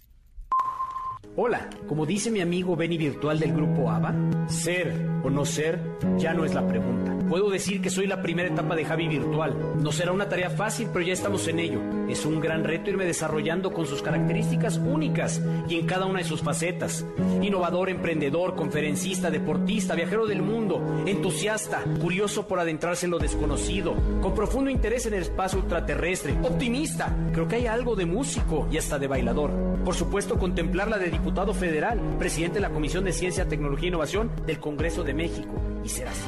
Hola, 1.41 1.69
como 1.87 2.05
dice 2.05 2.31
mi 2.31 2.41
amigo 2.41 2.75
Benny 2.75 2.97
Virtual 2.97 3.39
del 3.39 3.53
grupo 3.53 3.89
ABA, 3.89 4.13
ser 4.49 4.93
o 5.23 5.29
no 5.29 5.45
ser 5.45 5.79
ya 6.17 6.33
no 6.33 6.43
es 6.43 6.53
la 6.53 6.67
pregunta. 6.67 7.15
Puedo 7.29 7.49
decir 7.49 7.79
que 7.79 7.89
soy 7.89 8.07
la 8.07 8.21
primera 8.21 8.49
etapa 8.49 8.75
de 8.75 8.83
Javi 8.83 9.07
Virtual. 9.07 9.55
No 9.81 9.91
será 9.93 10.11
una 10.11 10.27
tarea 10.27 10.49
fácil, 10.49 10.89
pero 10.91 11.05
ya 11.05 11.13
estamos 11.13 11.47
en 11.47 11.59
ello. 11.59 11.79
Es 12.09 12.25
un 12.25 12.41
gran 12.41 12.63
reto 12.63 12.89
irme 12.89 13.05
desarrollando 13.05 13.71
con 13.71 13.85
sus 13.85 14.01
características 14.01 14.79
únicas 14.79 15.41
y 15.69 15.75
en 15.75 15.85
cada 15.85 16.07
una 16.07 16.19
de 16.19 16.25
sus 16.25 16.41
facetas. 16.41 17.05
Innovador, 17.41 17.89
emprendedor, 17.89 18.55
conferencista, 18.55 19.29
deportista, 19.31 19.95
viajero 19.95 20.25
del 20.25 20.41
mundo, 20.41 21.03
entusiasta, 21.05 21.83
curioso 22.01 22.47
por 22.47 22.59
adentrarse 22.59 23.05
en 23.05 23.11
lo 23.11 23.19
desconocido, 23.19 23.95
con 24.21 24.33
profundo 24.33 24.71
interés 24.71 25.05
en 25.05 25.13
el 25.13 25.21
espacio 25.21 25.59
ultraterrestre, 25.59 26.35
optimista. 26.43 27.15
Creo 27.31 27.47
que 27.47 27.57
hay 27.57 27.67
algo 27.67 27.95
de 27.95 28.07
músico 28.07 28.67
y 28.71 28.77
hasta 28.77 28.99
de 28.99 29.07
bailador. 29.07 29.51
Por 29.85 29.95
supuesto, 29.95 30.37
contemplar 30.37 30.89
la 30.89 30.97
de 30.97 31.11
diputado 31.29 31.53
federal, 31.53 31.99
presidente 32.17 32.55
de 32.55 32.61
la 32.61 32.71
Comisión 32.71 33.03
de 33.03 33.13
Ciencia, 33.13 33.47
Tecnología 33.47 33.85
e 33.85 33.89
Innovación 33.89 34.31
del 34.47 34.59
Congreso 34.59 35.03
de 35.03 35.13
México. 35.13 35.61
Y 35.85 35.89
será 35.89 36.09
así. 36.09 36.27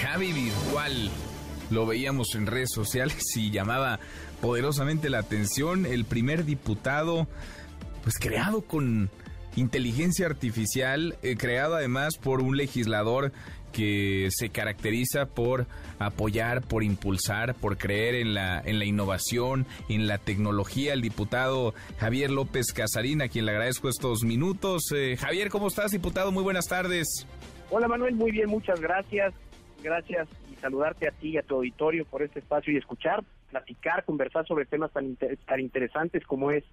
Javi 0.00 0.32
Virtual. 0.32 1.10
Lo 1.68 1.84
veíamos 1.84 2.34
en 2.34 2.46
redes 2.46 2.70
sociales 2.74 3.22
y 3.36 3.50
llamaba 3.50 4.00
poderosamente 4.40 5.10
la 5.10 5.18
atención 5.18 5.84
el 5.84 6.06
primer 6.06 6.46
diputado, 6.46 7.28
pues 8.02 8.16
creado 8.18 8.62
con 8.62 9.10
inteligencia 9.56 10.24
artificial, 10.24 11.18
eh, 11.22 11.36
creado 11.36 11.74
además 11.74 12.16
por 12.16 12.40
un 12.40 12.56
legislador 12.56 13.32
que 13.70 14.28
se 14.30 14.50
caracteriza 14.50 15.26
por 15.26 15.66
apoyar, 15.98 16.62
por 16.62 16.82
impulsar, 16.82 17.54
por 17.54 17.78
creer 17.78 18.14
en 18.14 18.34
la, 18.34 18.60
en 18.60 18.78
la 18.78 18.84
innovación, 18.84 19.66
en 19.88 20.06
la 20.06 20.18
tecnología. 20.18 20.92
El 20.92 21.02
diputado 21.02 21.74
Javier 21.98 22.30
López 22.30 22.72
Casarín, 22.72 23.22
a 23.22 23.28
quien 23.28 23.46
le 23.46 23.52
agradezco 23.52 23.88
estos 23.88 24.24
minutos. 24.24 24.92
Eh, 24.94 25.16
Javier, 25.16 25.50
¿cómo 25.50 25.68
estás, 25.68 25.90
diputado? 25.90 26.32
Muy 26.32 26.42
buenas 26.42 26.66
tardes. 26.66 27.26
Hola 27.70 27.88
Manuel, 27.88 28.14
muy 28.14 28.32
bien, 28.32 28.48
muchas 28.48 28.80
gracias. 28.80 29.32
Gracias 29.82 30.28
y 30.52 30.56
saludarte 30.56 31.08
a 31.08 31.12
ti 31.12 31.30
y 31.30 31.38
a 31.38 31.42
tu 31.42 31.56
auditorio 31.56 32.04
por 32.04 32.22
este 32.22 32.40
espacio 32.40 32.72
y 32.72 32.76
escuchar, 32.76 33.22
platicar, 33.50 34.04
conversar 34.04 34.46
sobre 34.46 34.66
temas 34.66 34.92
tan, 34.92 35.16
tan 35.16 35.60
interesantes 35.60 36.24
como 36.26 36.50
es 36.50 36.64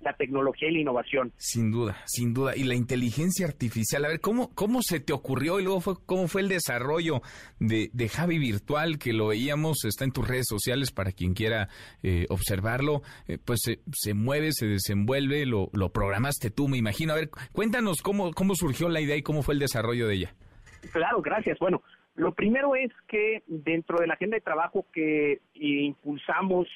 la 0.00 0.12
tecnología 0.14 0.68
y 0.68 0.74
la 0.74 0.80
innovación. 0.80 1.32
Sin 1.36 1.70
duda, 1.70 1.96
sin 2.06 2.32
duda. 2.32 2.56
Y 2.56 2.64
la 2.64 2.74
inteligencia 2.74 3.46
artificial. 3.46 4.04
A 4.04 4.08
ver, 4.08 4.20
¿cómo, 4.20 4.54
cómo 4.54 4.80
se 4.82 5.00
te 5.00 5.12
ocurrió 5.12 5.60
y 5.60 5.64
luego 5.64 5.80
fue, 5.80 5.94
cómo 6.06 6.28
fue 6.28 6.42
el 6.42 6.48
desarrollo 6.48 7.20
de, 7.58 7.90
de 7.92 8.08
Javi 8.08 8.38
Virtual 8.38 8.98
que 8.98 9.12
lo 9.12 9.28
veíamos, 9.28 9.84
está 9.84 10.04
en 10.04 10.12
tus 10.12 10.26
redes 10.26 10.46
sociales 10.48 10.92
para 10.92 11.12
quien 11.12 11.34
quiera 11.34 11.68
eh, 12.02 12.26
observarlo? 12.28 13.02
Eh, 13.26 13.38
pues 13.44 13.60
se, 13.62 13.80
se, 13.92 14.14
mueve, 14.14 14.52
se 14.52 14.66
desenvuelve, 14.66 15.46
lo, 15.46 15.68
lo 15.72 15.90
programaste 15.90 16.50
tú, 16.50 16.68
me 16.68 16.78
imagino. 16.78 17.12
A 17.12 17.16
ver, 17.16 17.30
cuéntanos 17.52 18.02
cómo, 18.02 18.32
cómo 18.32 18.54
surgió 18.54 18.88
la 18.88 19.00
idea 19.00 19.16
y 19.16 19.22
cómo 19.22 19.42
fue 19.42 19.54
el 19.54 19.60
desarrollo 19.60 20.06
de 20.06 20.14
ella. 20.14 20.34
Claro, 20.92 21.20
gracias. 21.20 21.58
Bueno, 21.58 21.82
lo 22.14 22.32
primero 22.32 22.74
es 22.74 22.90
que 23.08 23.42
dentro 23.46 23.98
de 23.98 24.06
la 24.06 24.14
agenda 24.14 24.36
de 24.36 24.40
trabajo 24.40 24.86
que 24.92 25.40
impulsamos 25.54 26.68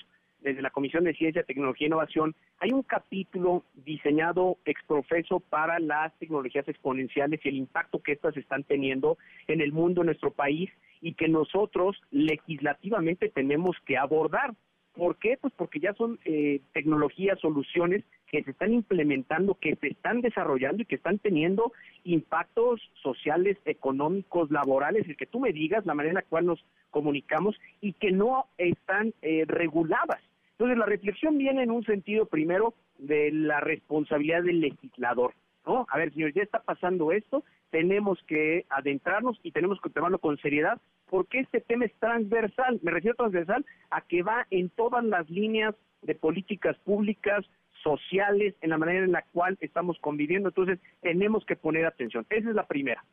desde 0.43 0.62
la 0.62 0.70
Comisión 0.70 1.05
de 1.05 1.14
Ciencia, 1.14 1.43
Tecnología 1.44 1.86
e 1.86 1.89
Innovación, 1.89 2.35
hay 2.59 2.73
un 2.73 2.82
capítulo 2.82 3.64
diseñado 3.74 4.59
exprofeso 4.64 5.40
para 5.40 5.78
las 5.78 6.16
tecnologías 6.19 6.69
exponenciales 6.69 7.40
y 7.44 7.48
el 7.48 7.56
impacto 7.56 8.02
que 8.02 8.12
éstas 8.12 8.36
están 8.36 8.64
teniendo 8.64 9.19
en 9.47 9.60
el 9.60 9.73
mundo, 9.73 10.02
en 10.02 10.06
nuestro 10.06 10.32
país, 10.32 10.70
y 11.01 11.14
que 11.14 11.28
nosotros 11.28 12.01
legislativamente 12.10 13.28
tenemos 13.28 13.77
que 13.86 13.97
abordar. 13.97 14.55
¿Por 14.94 15.16
qué? 15.16 15.39
Pues 15.40 15.55
porque 15.56 15.81
ya 15.81 15.94
son 15.94 16.19
eh, 16.24 16.60
tecnologías, 16.73 17.40
soluciones 17.40 18.05
que 18.27 18.43
se 18.44 18.51
están 18.51 18.73
implementando, 18.73 19.55
que 19.55 19.77
se 19.77 19.89
están 19.89 20.20
desarrollando 20.20 20.82
y 20.82 20.86
que 20.86 20.97
están 20.97 21.19
teniendo 21.19 21.73
impactos 22.05 22.81
sociales, 23.02 23.56
económicos, 23.64 24.51
laborales, 24.51 25.09
el 25.09 25.16
que 25.16 25.27
tú 25.27 25.40
me 25.40 25.52
digas, 25.52 25.86
la 25.86 25.94
manera 25.94 26.10
en 26.10 26.16
la 26.16 26.28
cual 26.28 26.47
nos 26.47 26.64
comunicamos 26.90 27.59
y 27.81 27.94
que 27.94 28.12
no 28.12 28.47
están 28.59 29.14
eh, 29.23 29.44
reguladas. 29.47 30.20
Entonces, 30.53 30.79
la 30.79 30.87
reflexión 30.87 31.39
viene 31.39 31.62
en 31.62 31.70
un 31.70 31.85
sentido 31.85 32.27
primero 32.27 32.74
de 32.99 33.33
la 33.33 33.61
responsabilidad 33.61 34.43
del 34.43 34.61
legislador. 34.61 35.35
¿no? 35.66 35.87
A 35.91 35.99
ver, 35.99 36.12
señor, 36.12 36.33
ya 36.33 36.43
está 36.43 36.61
pasando 36.61 37.12
esto, 37.12 37.45
tenemos 37.70 38.23
que 38.27 38.66
adentrarnos 38.69 39.39
y 39.43 39.53
tenemos 39.53 39.81
que 39.81 39.91
tomarlo 39.91 40.19
con 40.19 40.39
seriedad 40.39 40.81
porque 41.09 41.41
este 41.41 41.61
tema 41.61 41.85
es 41.85 41.95
transversal. 41.99 42.81
Me 42.83 42.91
refiero 42.91 43.16
transversal 43.16 43.65
a 43.91 44.01
que 44.03 44.23
va 44.23 44.47
en 44.51 44.70
todas 44.70 45.05
las 45.05 45.29
líneas 45.29 45.74
de 46.03 46.15
políticas 46.15 46.77
públicas 46.79 47.45
sociales, 47.83 48.55
en 48.61 48.70
la 48.70 48.79
manera 48.79 49.05
en 49.05 49.12
la 49.12 49.23
cual 49.33 49.59
estamos 49.61 49.99
conviviendo. 50.01 50.49
Entonces, 50.49 50.79
tenemos 51.01 51.45
que 51.45 51.57
poner 51.57 51.87
atención. 51.87 52.27
Esa 52.31 52.49
es 52.49 52.55
la 52.55 52.66
primera. 52.66 53.05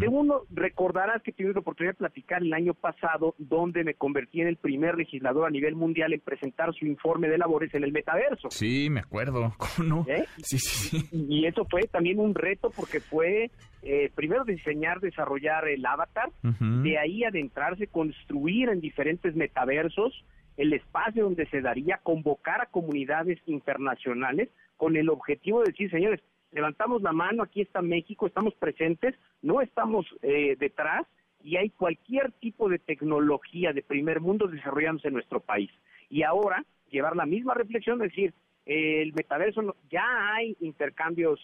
Segundo, 0.00 0.46
recordarás 0.50 1.22
que 1.22 1.32
tuve 1.32 1.52
la 1.52 1.60
oportunidad 1.60 1.92
de 1.92 1.98
platicar 1.98 2.42
el 2.42 2.54
año 2.54 2.72
pasado, 2.72 3.34
donde 3.36 3.84
me 3.84 3.92
convertí 3.92 4.40
en 4.40 4.48
el 4.48 4.56
primer 4.56 4.96
legislador 4.96 5.46
a 5.46 5.50
nivel 5.50 5.74
mundial 5.74 6.14
en 6.14 6.20
presentar 6.20 6.72
su 6.74 6.86
informe 6.86 7.28
de 7.28 7.36
labores 7.36 7.74
en 7.74 7.84
el 7.84 7.92
metaverso. 7.92 8.48
Sí, 8.50 8.88
me 8.88 9.00
acuerdo. 9.00 9.54
¿Cómo 9.58 9.88
no? 9.88 10.06
¿Eh? 10.08 10.24
Sí, 10.38 10.58
sí, 10.58 11.00
sí. 11.00 11.08
Y 11.28 11.44
eso 11.44 11.66
fue 11.70 11.82
también 11.82 12.20
un 12.20 12.34
reto 12.34 12.70
porque 12.74 13.00
fue 13.00 13.50
eh, 13.82 14.10
primero 14.14 14.44
diseñar, 14.44 15.00
desarrollar 15.00 15.68
el 15.68 15.84
avatar, 15.84 16.30
de 16.42 16.98
ahí 16.98 17.24
adentrarse, 17.24 17.86
construir 17.86 18.70
en 18.70 18.80
diferentes 18.80 19.36
metaversos 19.36 20.24
el 20.56 20.72
espacio 20.72 21.24
donde 21.24 21.46
se 21.46 21.60
daría, 21.60 22.00
convocar 22.02 22.62
a 22.62 22.66
comunidades 22.66 23.38
internacionales 23.46 24.48
con 24.76 24.96
el 24.96 25.08
objetivo 25.10 25.60
de 25.60 25.70
decir, 25.70 25.90
señores, 25.90 26.20
levantamos 26.56 27.02
la 27.02 27.12
mano, 27.12 27.42
aquí 27.42 27.60
está 27.60 27.82
México, 27.82 28.26
estamos 28.26 28.54
presentes, 28.54 29.14
no 29.42 29.60
estamos 29.60 30.06
eh, 30.22 30.56
detrás 30.58 31.06
y 31.44 31.58
hay 31.58 31.68
cualquier 31.68 32.32
tipo 32.32 32.70
de 32.70 32.78
tecnología 32.78 33.74
de 33.74 33.82
primer 33.82 34.22
mundo 34.22 34.46
desarrollándose 34.46 35.08
en 35.08 35.14
nuestro 35.14 35.40
país. 35.40 35.70
Y 36.08 36.22
ahora 36.22 36.64
llevar 36.90 37.14
la 37.14 37.26
misma 37.26 37.52
reflexión, 37.52 37.98
decir, 37.98 38.32
el 38.64 39.12
metaverso 39.12 39.76
ya 39.90 40.34
hay 40.34 40.56
intercambios 40.60 41.38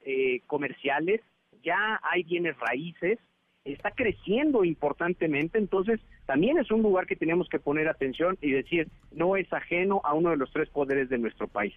eh, 0.00 0.40
comerciales, 0.46 1.20
ya 1.62 2.00
hay 2.02 2.22
bienes 2.22 2.58
raíces, 2.58 3.18
está 3.62 3.90
creciendo 3.90 4.64
importantemente, 4.64 5.58
entonces 5.58 6.00
también 6.24 6.56
es 6.56 6.70
un 6.70 6.80
lugar 6.80 7.06
que 7.06 7.16
tenemos 7.16 7.46
que 7.50 7.58
poner 7.58 7.88
atención 7.88 8.38
y 8.40 8.52
decir, 8.52 8.88
no 9.12 9.36
es 9.36 9.52
ajeno 9.52 10.00
a 10.02 10.14
uno 10.14 10.30
de 10.30 10.38
los 10.38 10.50
tres 10.50 10.70
poderes 10.70 11.10
de 11.10 11.18
nuestro 11.18 11.46
país. 11.46 11.74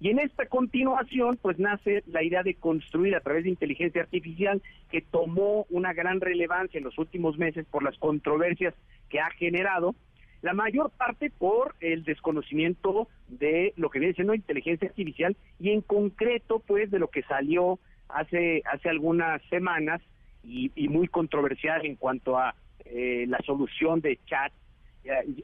Y 0.00 0.10
en 0.10 0.18
esta 0.18 0.46
continuación, 0.46 1.38
pues 1.40 1.58
nace 1.58 2.02
la 2.06 2.22
idea 2.22 2.42
de 2.42 2.54
construir 2.54 3.14
a 3.14 3.20
través 3.20 3.44
de 3.44 3.50
inteligencia 3.50 4.02
artificial 4.02 4.60
que 4.90 5.00
tomó 5.00 5.66
una 5.70 5.92
gran 5.92 6.20
relevancia 6.20 6.78
en 6.78 6.84
los 6.84 6.98
últimos 6.98 7.38
meses 7.38 7.64
por 7.70 7.82
las 7.82 7.96
controversias 7.98 8.74
que 9.08 9.20
ha 9.20 9.30
generado, 9.30 9.94
la 10.42 10.52
mayor 10.52 10.90
parte 10.90 11.30
por 11.30 11.74
el 11.80 12.04
desconocimiento 12.04 13.08
de 13.28 13.72
lo 13.76 13.88
que 13.88 13.98
viene 13.98 14.14
siendo 14.14 14.34
inteligencia 14.34 14.88
artificial 14.88 15.36
y 15.58 15.70
en 15.70 15.80
concreto, 15.80 16.58
pues, 16.66 16.90
de 16.90 16.98
lo 16.98 17.08
que 17.08 17.22
salió 17.22 17.78
hace, 18.08 18.62
hace 18.70 18.90
algunas 18.90 19.40
semanas 19.48 20.02
y, 20.42 20.70
muy 20.88 21.08
controversial 21.08 21.86
en 21.86 21.96
cuanto 21.96 22.38
a 22.38 22.54
eh, 22.84 23.24
la 23.26 23.38
solución 23.46 24.02
de 24.02 24.18
chat 24.26 24.52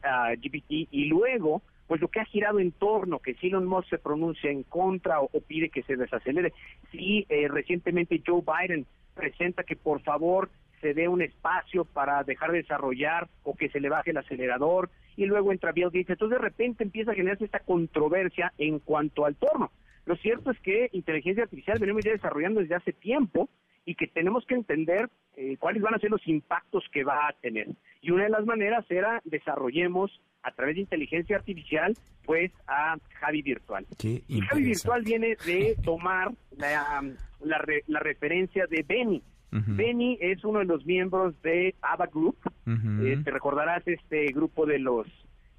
a 0.03 0.35
GPT 0.35 0.89
y 0.91 1.07
luego 1.07 1.63
pues 1.91 2.01
lo 2.01 2.07
que 2.07 2.21
ha 2.21 2.25
girado 2.25 2.61
en 2.61 2.71
torno, 2.71 3.19
que 3.19 3.35
si 3.35 3.49
Elon 3.49 3.67
Musk 3.67 3.89
se 3.89 3.99
pronuncia 3.99 4.49
en 4.49 4.63
contra 4.63 5.21
o, 5.21 5.29
pide 5.41 5.71
que 5.71 5.83
se 5.83 5.97
desacelere, 5.97 6.53
si 6.93 7.27
eh, 7.29 7.49
recientemente 7.49 8.23
Joe 8.25 8.43
Biden 8.47 8.87
presenta 9.13 9.65
que 9.65 9.75
por 9.75 10.01
favor 10.03 10.51
se 10.81 10.95
dé 10.95 11.09
un 11.09 11.21
espacio 11.21 11.85
para 11.85 12.23
dejar 12.23 12.53
de 12.53 12.59
desarrollar 12.59 13.27
o 13.43 13.57
que 13.57 13.71
se 13.71 13.81
le 13.81 13.89
baje 13.89 14.13
el 14.13 14.19
acelerador 14.19 14.89
y 15.17 15.27
luego 15.27 15.51
entra 15.51 15.73
Bill 15.73 15.87
Gates, 15.87 16.11
entonces 16.11 16.39
de 16.39 16.45
repente 16.45 16.85
empieza 16.85 17.11
a 17.11 17.17
generarse 17.17 17.45
esta 17.45 17.59
controversia 17.59 18.53
en 18.57 18.79
cuanto 18.79 19.27
al 19.27 19.35
torno. 19.35 19.73
Lo 20.07 20.15
cierto 20.15 20.53
es 20.53 20.61
que 20.61 20.91
inteligencia 20.93 21.43
artificial 21.43 21.81
venimos 21.81 22.05
ya 22.05 22.13
desarrollando 22.13 22.61
desde 22.61 22.77
hace 22.77 22.93
tiempo 22.93 23.49
y 23.91 23.97
que 23.97 24.07
tenemos 24.07 24.47
que 24.47 24.55
entender 24.55 25.11
eh, 25.37 25.57
cuáles 25.59 25.83
van 25.83 25.95
a 25.95 25.99
ser 25.99 26.13
los 26.13 26.25
impactos 26.29 26.85
que 26.93 27.03
va 27.03 27.27
a 27.27 27.33
tener. 27.33 27.67
Y 28.01 28.13
una 28.13 28.23
de 28.23 28.31
las 28.31 28.47
maneras 28.47 28.85
era 28.89 29.21
desarrollemos 29.25 30.21
a 30.45 30.53
través 30.53 30.77
de 30.77 30.83
inteligencia 30.83 31.35
artificial, 31.35 31.97
pues 32.25 32.53
a 32.69 32.97
Javi 33.19 33.43
Virtual. 33.43 33.85
y 34.01 34.41
Javi 34.43 34.63
Virtual 34.63 35.03
viene 35.03 35.37
de 35.45 35.77
tomar 35.83 36.31
la, 36.57 37.03
la, 37.43 37.99
referencia 37.99 38.69
de 38.69 38.85
Benny. 38.87 39.25
Benny 39.51 40.17
es 40.21 40.45
uno 40.45 40.61
de 40.61 40.67
los 40.67 40.87
miembros 40.87 41.35
de 41.43 41.75
ABBA 41.83 42.07
Group. 42.07 42.37
Eh, 42.69 43.19
te 43.25 43.31
recordarás 43.33 43.83
este 43.89 44.27
grupo 44.27 44.67
de 44.67 44.79
los 44.79 45.09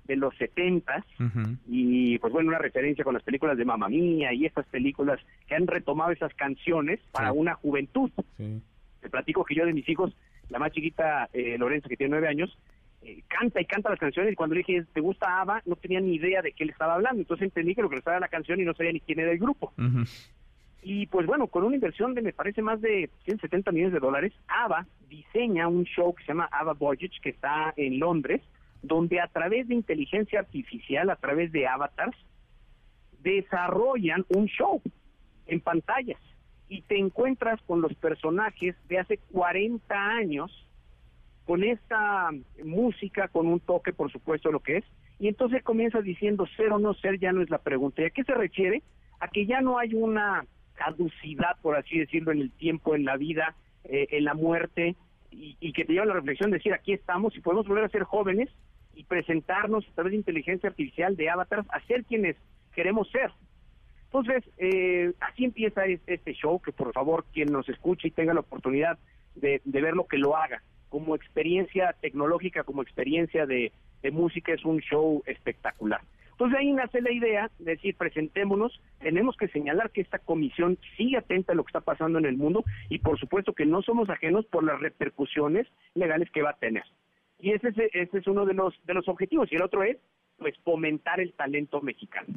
de 0.05 0.15
los 0.15 0.35
setentas 0.37 1.05
y 1.67 2.17
pues 2.19 2.33
bueno 2.33 2.49
una 2.49 2.57
referencia 2.57 3.03
con 3.03 3.13
las 3.13 3.23
películas 3.23 3.57
de 3.57 3.65
Mamma 3.65 3.87
Mía 3.87 4.33
y 4.33 4.45
estas 4.45 4.65
películas 4.67 5.19
que 5.47 5.55
han 5.55 5.67
retomado 5.67 6.11
esas 6.11 6.33
canciones 6.33 6.99
para 7.11 7.31
una 7.31 7.55
juventud. 7.55 8.11
Te 8.37 9.09
platico 9.09 9.43
que 9.43 9.55
yo 9.55 9.65
de 9.65 9.73
mis 9.73 9.87
hijos, 9.89 10.15
la 10.49 10.59
más 10.59 10.71
chiquita 10.71 11.29
eh, 11.33 11.57
Lorenzo 11.57 11.89
que 11.89 11.97
tiene 11.97 12.11
nueve 12.11 12.27
años, 12.27 12.57
eh, 13.03 13.23
canta 13.27 13.59
y 13.59 13.65
canta 13.65 13.89
las 13.89 13.99
canciones 13.99 14.33
y 14.33 14.35
cuando 14.35 14.55
le 14.55 14.59
dije, 14.59 14.85
¿te 14.93 15.01
gusta 15.01 15.41
ABBA? 15.41 15.63
No 15.65 15.75
tenía 15.75 15.99
ni 15.99 16.15
idea 16.15 16.41
de 16.41 16.51
qué 16.51 16.65
le 16.65 16.71
estaba 16.71 16.93
hablando, 16.93 17.21
entonces 17.21 17.45
entendí 17.45 17.73
que 17.73 17.81
lo 17.81 17.89
que 17.89 17.95
le 17.95 17.99
estaba 17.99 18.19
la 18.19 18.27
canción 18.27 18.59
y 18.59 18.63
no 18.63 18.75
sabía 18.75 18.91
ni 18.91 18.99
quién 18.99 19.19
era 19.19 19.31
el 19.31 19.39
grupo. 19.39 19.73
Y 20.83 21.07
pues 21.07 21.25
bueno, 21.27 21.47
con 21.47 21.63
una 21.63 21.75
inversión 21.75 22.13
de 22.13 22.21
me 22.21 22.33
parece 22.33 22.61
más 22.61 22.81
de 22.81 23.09
170 23.25 23.71
millones 23.71 23.93
de 23.93 23.99
dólares, 23.99 24.33
ABBA 24.47 24.85
diseña 25.09 25.67
un 25.67 25.83
show 25.85 26.13
que 26.13 26.23
se 26.23 26.29
llama 26.29 26.49
ABBA 26.51 26.73
Voyage, 26.73 27.21
que 27.21 27.29
está 27.29 27.73
en 27.75 27.99
Londres, 27.99 28.41
donde 28.81 29.19
a 29.19 29.27
través 29.27 29.67
de 29.67 29.75
inteligencia 29.75 30.39
artificial, 30.39 31.09
a 31.09 31.15
través 31.15 31.51
de 31.51 31.67
avatars, 31.67 32.17
desarrollan 33.21 34.25
un 34.29 34.47
show 34.47 34.81
en 35.45 35.59
pantallas 35.59 36.19
y 36.67 36.81
te 36.83 36.97
encuentras 36.97 37.61
con 37.63 37.81
los 37.81 37.93
personajes 37.95 38.75
de 38.87 38.99
hace 38.99 39.17
40 39.31 39.93
años 39.93 40.67
con 41.45 41.63
esta 41.63 42.29
música, 42.63 43.27
con 43.27 43.47
un 43.47 43.59
toque, 43.59 43.93
por 43.93 44.11
supuesto, 44.11 44.51
lo 44.51 44.61
que 44.61 44.77
es, 44.77 44.85
y 45.19 45.27
entonces 45.27 45.63
comienza 45.63 46.01
diciendo 46.01 46.47
ser 46.55 46.71
o 46.71 46.79
no 46.79 46.93
ser 46.93 47.19
ya 47.19 47.31
no 47.31 47.41
es 47.41 47.49
la 47.49 47.57
pregunta. 47.57 48.01
¿Y 48.01 48.05
a 48.05 48.09
qué 48.09 48.23
se 48.23 48.33
refiere? 48.33 48.81
A 49.19 49.27
que 49.27 49.45
ya 49.45 49.61
no 49.61 49.77
hay 49.77 49.93
una 49.93 50.45
caducidad, 50.73 51.57
por 51.61 51.75
así 51.75 51.99
decirlo, 51.99 52.31
en 52.31 52.41
el 52.41 52.51
tiempo, 52.51 52.95
en 52.95 53.05
la 53.05 53.17
vida, 53.17 53.55
eh, 53.83 54.07
en 54.11 54.23
la 54.23 54.33
muerte, 54.33 54.95
y, 55.29 55.73
que 55.73 55.85
te 55.85 55.93
lleva 55.93 56.05
a 56.05 56.07
la 56.07 56.13
reflexión 56.13 56.51
de 56.51 56.57
decir, 56.57 56.73
aquí 56.73 56.93
estamos 56.93 57.35
y 57.35 57.39
podemos 57.39 57.67
volver 57.67 57.85
a 57.85 57.89
ser 57.89 58.03
jóvenes 58.03 58.49
y 59.01 59.03
presentarnos 59.03 59.87
a 59.87 59.93
través 59.93 60.11
de 60.11 60.17
inteligencia 60.17 60.69
artificial, 60.69 61.15
de 61.15 61.29
avatars, 61.29 61.67
a 61.71 61.79
ser 61.81 62.05
quienes 62.05 62.35
queremos 62.73 63.09
ser. 63.09 63.31
Entonces, 64.05 64.43
eh, 64.57 65.13
así 65.19 65.45
empieza 65.45 65.85
este 65.85 66.33
show, 66.33 66.61
que 66.61 66.71
por 66.71 66.93
favor 66.93 67.25
quien 67.33 67.51
nos 67.51 67.67
escuche 67.67 68.09
y 68.09 68.11
tenga 68.11 68.33
la 68.33 68.41
oportunidad 68.41 68.99
de, 69.35 69.61
de 69.63 69.81
verlo, 69.81 70.05
que 70.07 70.17
lo 70.17 70.35
haga 70.35 70.61
como 70.91 71.15
experiencia 71.15 71.95
tecnológica, 72.01 72.65
como 72.65 72.81
experiencia 72.81 73.45
de, 73.45 73.71
música, 74.11 74.53
es 74.53 74.65
un 74.65 74.79
show 74.79 75.23
espectacular. 75.25 76.01
Entonces 76.31 76.59
ahí 76.59 76.71
nace 76.73 77.01
la 77.01 77.11
idea 77.11 77.49
de 77.59 77.75
decir, 77.75 77.95
presentémonos, 77.95 78.81
tenemos 78.99 79.37
que 79.37 79.47
señalar 79.47 79.91
que 79.91 80.01
esta 80.01 80.19
comisión 80.19 80.77
sigue 80.97 81.17
atenta 81.17 81.53
a 81.53 81.55
lo 81.55 81.63
que 81.63 81.69
está 81.69 81.81
pasando 81.81 82.19
en 82.19 82.25
el 82.25 82.35
mundo 82.35 82.65
y 82.89 82.99
por 82.99 83.17
supuesto 83.19 83.53
que 83.53 83.65
no 83.65 83.81
somos 83.83 84.09
ajenos 84.09 84.45
por 84.47 84.63
las 84.63 84.81
repercusiones 84.81 85.65
legales 85.93 86.29
que 86.31 86.41
va 86.41 86.49
a 86.49 86.57
tener. 86.57 86.83
Y 87.41 87.51
ese 87.51 87.69
es, 87.69 87.75
ese 87.93 88.17
es 88.19 88.27
uno 88.27 88.45
de 88.45 88.53
los, 88.53 88.73
de 88.85 88.93
los 88.93 89.07
objetivos. 89.07 89.51
Y 89.51 89.55
el 89.55 89.63
otro 89.63 89.83
es, 89.83 89.97
pues, 90.37 90.55
fomentar 90.63 91.19
el 91.19 91.33
talento 91.33 91.81
mexicano. 91.81 92.33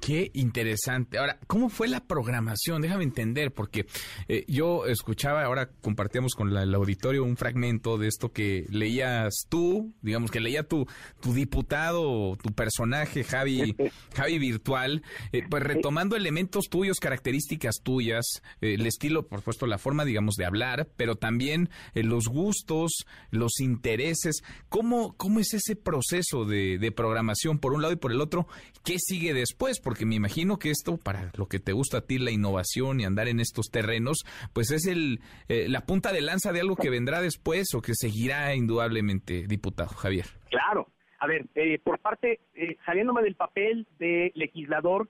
Qué 0.00 0.32
interesante. 0.34 1.18
Ahora, 1.18 1.38
¿cómo 1.46 1.68
fue 1.68 1.86
la 1.86 2.00
programación? 2.00 2.82
Déjame 2.82 3.04
entender, 3.04 3.52
porque 3.52 3.86
eh, 4.26 4.44
yo 4.48 4.86
escuchaba, 4.86 5.44
ahora 5.44 5.70
compartíamos 5.80 6.34
con 6.34 6.56
el 6.56 6.74
auditorio 6.74 7.22
un 7.22 7.36
fragmento 7.36 7.98
de 7.98 8.08
esto 8.08 8.32
que 8.32 8.66
leías 8.68 9.46
tú, 9.48 9.94
digamos 10.02 10.32
que 10.32 10.40
leía 10.40 10.64
tu, 10.64 10.86
tu 11.20 11.32
diputado, 11.32 12.36
tu 12.36 12.52
personaje, 12.52 13.22
Javi, 13.22 13.76
Javi 14.16 14.38
Virtual, 14.40 15.02
eh, 15.30 15.42
pues 15.48 15.62
retomando 15.62 16.16
elementos 16.16 16.64
tuyos, 16.68 16.98
características 16.98 17.76
tuyas, 17.82 18.42
eh, 18.60 18.74
el 18.74 18.86
estilo, 18.86 19.28
por 19.28 19.38
supuesto, 19.38 19.66
la 19.66 19.78
forma, 19.78 20.04
digamos, 20.04 20.34
de 20.34 20.46
hablar, 20.46 20.88
pero 20.96 21.14
también 21.14 21.70
los 21.94 22.26
gustos, 22.26 23.06
los 23.30 23.60
intereses. 23.60 24.42
¿Cómo, 24.68 25.16
cómo 25.16 25.38
es 25.38 25.54
ese 25.54 25.76
proceso 25.76 26.44
de, 26.44 26.78
de 26.78 26.90
programación 26.90 27.60
por 27.60 27.72
un 27.72 27.82
lado 27.82 27.94
y 27.94 27.98
por 27.98 28.10
el 28.10 28.20
otro? 28.20 28.48
¿Qué 28.82 28.96
sigue 28.98 29.32
después? 29.32 29.78
Porque 29.82 30.06
me 30.06 30.14
imagino 30.14 30.58
que 30.58 30.70
esto, 30.70 30.96
para 30.96 31.30
lo 31.36 31.46
que 31.46 31.58
te 31.58 31.72
gusta 31.72 31.98
a 31.98 32.00
ti, 32.02 32.18
la 32.18 32.30
innovación 32.30 33.00
y 33.00 33.04
andar 33.04 33.28
en 33.28 33.40
estos 33.40 33.66
terrenos, 33.70 34.24
pues 34.52 34.70
es 34.70 34.86
el 34.86 35.20
eh, 35.48 35.68
la 35.68 35.82
punta 35.82 36.12
de 36.12 36.20
lanza 36.20 36.52
de 36.52 36.60
algo 36.60 36.76
que 36.76 36.90
vendrá 36.90 37.20
después 37.20 37.74
o 37.74 37.80
que 37.80 37.92
seguirá 37.94 38.54
indudablemente, 38.54 39.46
diputado 39.46 39.90
Javier. 39.90 40.26
Claro. 40.50 40.88
A 41.18 41.26
ver, 41.26 41.46
eh, 41.54 41.78
por 41.78 42.00
parte, 42.00 42.40
eh, 42.54 42.76
saliéndome 42.84 43.22
del 43.22 43.36
papel 43.36 43.86
de 43.98 44.32
legislador, 44.34 45.08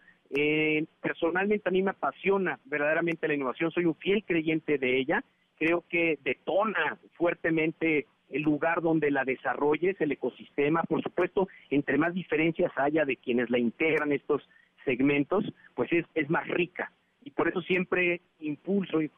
personalmente 1.03 1.69
a 1.69 1.73
mí 1.73 1.83
me 1.83 1.91
apasiona 1.91 2.59
verdaderamente 2.65 3.29
la 3.29 3.35
innovación, 3.35 3.71
soy 3.71 3.85
un 3.85 3.95
fiel 3.97 4.25
creyente 4.25 4.79
de 4.79 4.99
ella, 4.99 5.23
creo 5.63 5.85
que 5.89 6.19
detona 6.25 6.99
fuertemente 7.13 8.07
el 8.31 8.43
lugar 8.43 8.83
donde 8.83 9.13
la 9.13 9.25
desarrolles, 9.25 10.01
el 10.01 10.11
ecosistema, 10.11 10.83
por 10.83 11.01
supuesto, 11.03 11.47
entre 11.71 11.99
más 11.99 12.15
diferencias 12.15 12.73
haya 12.75 13.05
de 13.05 13.17
quienes 13.17 13.49
la 13.49 13.61
integran 13.61 14.11
estos 14.11 14.43
segmentos, 14.85 15.45
pues 15.77 15.89
es, 15.93 16.31
más 16.31 16.49
rica. 16.49 16.91
Y 17.25 17.31
por 17.31 17.47
eso 17.47 17.63
siempre 17.63 18.23
impulso 18.41 19.01
y, 19.01 19.11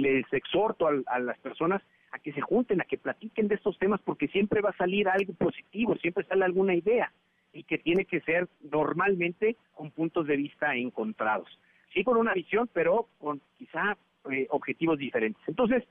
les 0.00 0.32
exhorto 0.32 0.88
a, 0.88 1.18
las 1.18 1.38
personas 1.40 1.82
a 2.10 2.20
que 2.20 2.32
se 2.32 2.40
junten, 2.40 2.80
a 2.80 2.84
que 2.84 2.96
platiquen 2.96 3.46
de 3.46 3.56
estos 3.56 3.78
temas, 3.78 4.00
porque 4.00 4.28
siempre 4.28 4.62
va 4.62 4.70
a 4.70 4.76
salir 4.78 5.10
algo 5.10 5.34
positivo, 5.34 5.94
siempre 5.96 6.24
sale 6.24 6.46
alguna 6.46 6.74
idea. 6.74 7.12
y 7.52 7.64
que 7.64 7.76
tiene 7.76 8.06
que 8.06 8.20
ser 8.20 8.48
normalmente 8.70 9.56
con 9.74 9.90
puntos 9.90 10.26
de 10.26 10.36
vista 10.36 10.74
encontrados. 10.74 11.48
Sí 11.92 12.02
con 12.02 12.16
una 12.16 12.32
visión, 12.32 12.68
pero 12.72 13.08
con 13.18 13.40
quizá 13.58 13.96
eh, 14.30 14.46
objetivos 14.50 14.98
diferentes. 14.98 15.42
Entonces, 15.46 15.84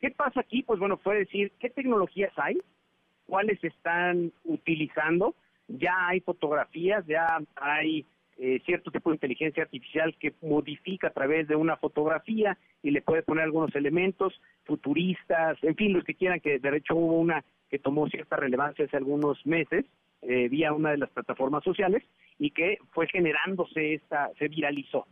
¿qué 0.00 0.10
pasa 0.10 0.40
aquí? 0.40 0.62
Pues 0.62 0.78
bueno, 0.78 0.96
fue 0.98 1.18
decir, 1.18 1.52
¿qué 1.58 1.70
tecnologías 1.70 2.32
hay? 2.36 2.58
¿Cuáles 3.26 3.62
están 3.62 4.32
utilizando? 4.44 5.34
Ya 5.68 6.08
hay 6.08 6.20
fotografías, 6.20 7.06
ya 7.06 7.38
hay 7.56 8.04
eh, 8.38 8.60
cierto 8.64 8.90
tipo 8.90 9.10
de 9.10 9.16
inteligencia 9.16 9.62
artificial 9.62 10.16
que 10.18 10.34
modifica 10.42 11.08
a 11.08 11.12
través 11.12 11.48
de 11.48 11.56
una 11.56 11.76
fotografía 11.76 12.58
y 12.82 12.90
le 12.90 13.02
puede 13.02 13.22
poner 13.22 13.44
algunos 13.44 13.74
elementos 13.74 14.40
futuristas, 14.64 15.58
en 15.62 15.76
fin, 15.76 15.92
los 15.92 16.04
que 16.04 16.14
quieran, 16.14 16.40
que 16.40 16.58
de 16.58 16.76
hecho 16.76 16.96
hubo 16.96 17.18
una 17.18 17.44
que 17.70 17.78
tomó 17.78 18.08
cierta 18.08 18.36
relevancia 18.36 18.84
hace 18.84 18.96
algunos 18.96 19.44
meses 19.46 19.86
eh, 20.22 20.48
vía 20.48 20.72
una 20.72 20.92
de 20.92 20.98
las 20.98 21.10
plataformas 21.10 21.64
sociales 21.64 22.02
y 22.38 22.50
que 22.50 22.78
fue 22.92 23.08
generándose 23.08 23.94
esta, 23.94 24.30
se 24.38 24.48
viralizó. 24.48 25.06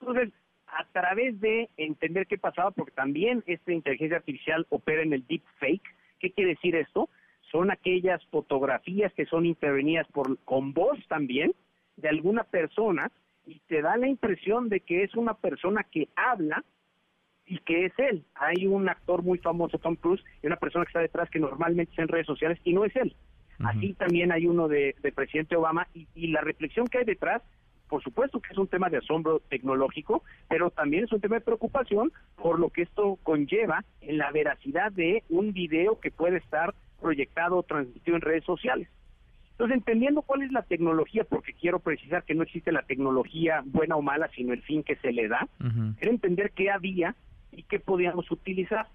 Entonces, 0.00 0.32
a 0.72 0.84
través 0.92 1.38
de 1.40 1.68
entender 1.76 2.26
qué 2.26 2.38
pasaba, 2.38 2.70
porque 2.70 2.92
también 2.92 3.42
esta 3.46 3.72
inteligencia 3.72 4.16
artificial 4.16 4.66
opera 4.70 5.02
en 5.02 5.12
el 5.12 5.26
deep 5.26 5.42
fake, 5.58 5.82
¿qué 6.18 6.32
quiere 6.32 6.50
decir 6.50 6.74
esto? 6.76 7.08
Son 7.50 7.70
aquellas 7.70 8.24
fotografías 8.26 9.12
que 9.12 9.26
son 9.26 9.44
intervenidas 9.44 10.06
por, 10.08 10.38
con 10.44 10.72
voz 10.72 10.98
también, 11.08 11.52
de 11.96 12.08
alguna 12.08 12.44
persona 12.44 13.10
y 13.46 13.60
te 13.66 13.82
da 13.82 13.96
la 13.96 14.08
impresión 14.08 14.68
de 14.68 14.80
que 14.80 15.02
es 15.02 15.14
una 15.14 15.34
persona 15.34 15.84
que 15.84 16.08
habla 16.16 16.64
y 17.44 17.58
que 17.58 17.86
es 17.86 17.92
él. 17.98 18.24
Hay 18.34 18.66
un 18.66 18.88
actor 18.88 19.22
muy 19.22 19.38
famoso, 19.38 19.78
Tom 19.78 19.96
Cruise, 19.96 20.24
y 20.42 20.46
una 20.46 20.56
persona 20.56 20.84
que 20.84 20.90
está 20.90 21.00
detrás 21.00 21.28
que 21.28 21.40
normalmente 21.40 21.90
está 21.90 22.02
en 22.02 22.08
redes 22.08 22.26
sociales 22.26 22.58
y 22.64 22.72
no 22.72 22.84
es 22.84 22.94
él. 22.96 23.14
Así 23.58 23.94
también 23.94 24.32
hay 24.32 24.46
uno 24.46 24.66
de, 24.66 24.96
presidente 25.14 25.54
Obama 25.54 25.86
y, 25.94 26.08
y, 26.14 26.28
la 26.28 26.40
reflexión 26.40 26.86
que 26.88 26.98
hay 26.98 27.04
detrás, 27.04 27.42
por 27.92 28.02
supuesto 28.02 28.40
que 28.40 28.54
es 28.54 28.58
un 28.58 28.68
tema 28.68 28.88
de 28.88 28.96
asombro 28.96 29.40
tecnológico, 29.50 30.24
pero 30.48 30.70
también 30.70 31.04
es 31.04 31.12
un 31.12 31.20
tema 31.20 31.34
de 31.34 31.42
preocupación 31.42 32.10
por 32.36 32.58
lo 32.58 32.70
que 32.70 32.80
esto 32.80 33.18
conlleva 33.22 33.84
en 34.00 34.16
la 34.16 34.30
veracidad 34.32 34.90
de 34.92 35.24
un 35.28 35.52
video 35.52 36.00
que 36.00 36.10
puede 36.10 36.38
estar 36.38 36.74
proyectado 37.02 37.58
o 37.58 37.62
transmitido 37.62 38.16
en 38.16 38.22
redes 38.22 38.44
sociales. 38.44 38.88
Entonces, 39.50 39.76
entendiendo 39.76 40.22
cuál 40.22 40.40
es 40.40 40.52
la 40.52 40.62
tecnología, 40.62 41.24
porque 41.24 41.52
quiero 41.52 41.80
precisar 41.80 42.24
que 42.24 42.34
no 42.34 42.44
existe 42.44 42.72
la 42.72 42.80
tecnología 42.80 43.62
buena 43.66 43.96
o 43.96 44.00
mala, 44.00 44.30
sino 44.34 44.54
el 44.54 44.62
fin 44.62 44.82
que 44.82 44.96
se 44.96 45.12
le 45.12 45.28
da, 45.28 45.46
era 46.00 46.10
entender 46.10 46.52
qué 46.52 46.70
había 46.70 47.14
y 47.50 47.64
qué 47.64 47.78
podíamos 47.78 48.30
utilizar. 48.30 48.86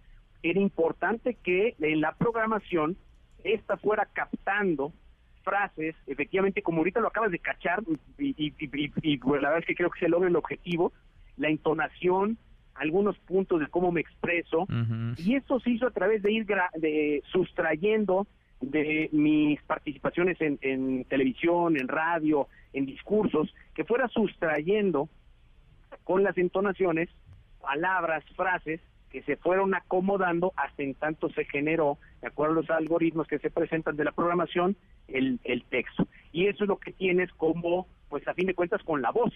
Era 0.41 0.59
importante 0.59 1.35
que 1.43 1.75
en 1.79 2.01
la 2.01 2.13
programación 2.13 2.97
esta 3.43 3.77
fuera 3.77 4.07
captando 4.11 4.91
frases, 5.47 5.95
efectivamente, 6.07 6.61
como 6.61 6.79
ahorita 6.79 6.99
lo 6.99 7.07
acabas 7.07 7.31
de 7.31 7.39
cachar, 7.39 7.81
y, 8.17 8.35
y, 8.37 9.17
pues, 9.17 9.41
la 9.41 9.47
verdad 9.47 9.59
es 9.59 9.65
que 9.65 9.75
creo 9.75 9.89
que 9.89 10.01
se 10.01 10.09
logra 10.09 10.27
el 10.27 10.35
objetivo, 10.35 10.91
la 11.37 11.47
entonación, 11.47 12.37
algunos 12.75 13.17
puntos 13.19 13.61
de 13.61 13.67
cómo 13.67 13.93
me 13.93 14.01
expreso, 14.01 14.67
y 15.15 15.35
eso 15.35 15.61
se 15.61 15.69
hizo 15.69 15.87
a 15.87 15.91
través 15.91 16.21
de 16.21 16.33
ir 16.33 16.45
de, 16.45 17.23
sustrayendo 17.31 18.27
de 18.59 19.09
mis 19.13 19.61
participaciones 19.63 20.37
en, 20.41 21.05
televisión, 21.05 21.79
en 21.79 21.87
radio, 21.87 22.49
en 22.73 22.85
discursos, 22.85 23.53
que 23.73 23.85
fuera 23.85 24.09
sustrayendo 24.09 25.07
con 26.03 26.23
las 26.23 26.37
entonaciones 26.37 27.09
palabras, 27.61 28.25
frases 28.35 28.81
que 29.09 29.21
se 29.23 29.37
fueron 29.37 29.73
acomodando 29.73 30.51
hasta 30.57 30.83
en 30.83 30.93
tanto 30.93 31.29
se 31.29 31.45
generó, 31.45 31.97
de 32.21 32.27
acuerdo 32.27 32.53
a 32.53 32.61
los 32.61 32.69
algoritmos 32.69 33.27
que 33.27 33.39
se 33.39 33.49
presentan 33.49 33.95
de 33.95 34.05
la 34.05 34.11
programación, 34.11 34.75
el, 35.07 35.39
el 35.43 35.63
texto. 35.63 36.07
Y 36.31 36.47
eso 36.47 36.63
es 36.63 36.67
lo 36.67 36.77
que 36.77 36.91
tienes 36.91 37.31
como, 37.33 37.87
pues 38.09 38.27
a 38.27 38.33
fin 38.33 38.47
de 38.47 38.55
cuentas, 38.55 38.81
con 38.83 39.01
la 39.01 39.11
voz. 39.11 39.33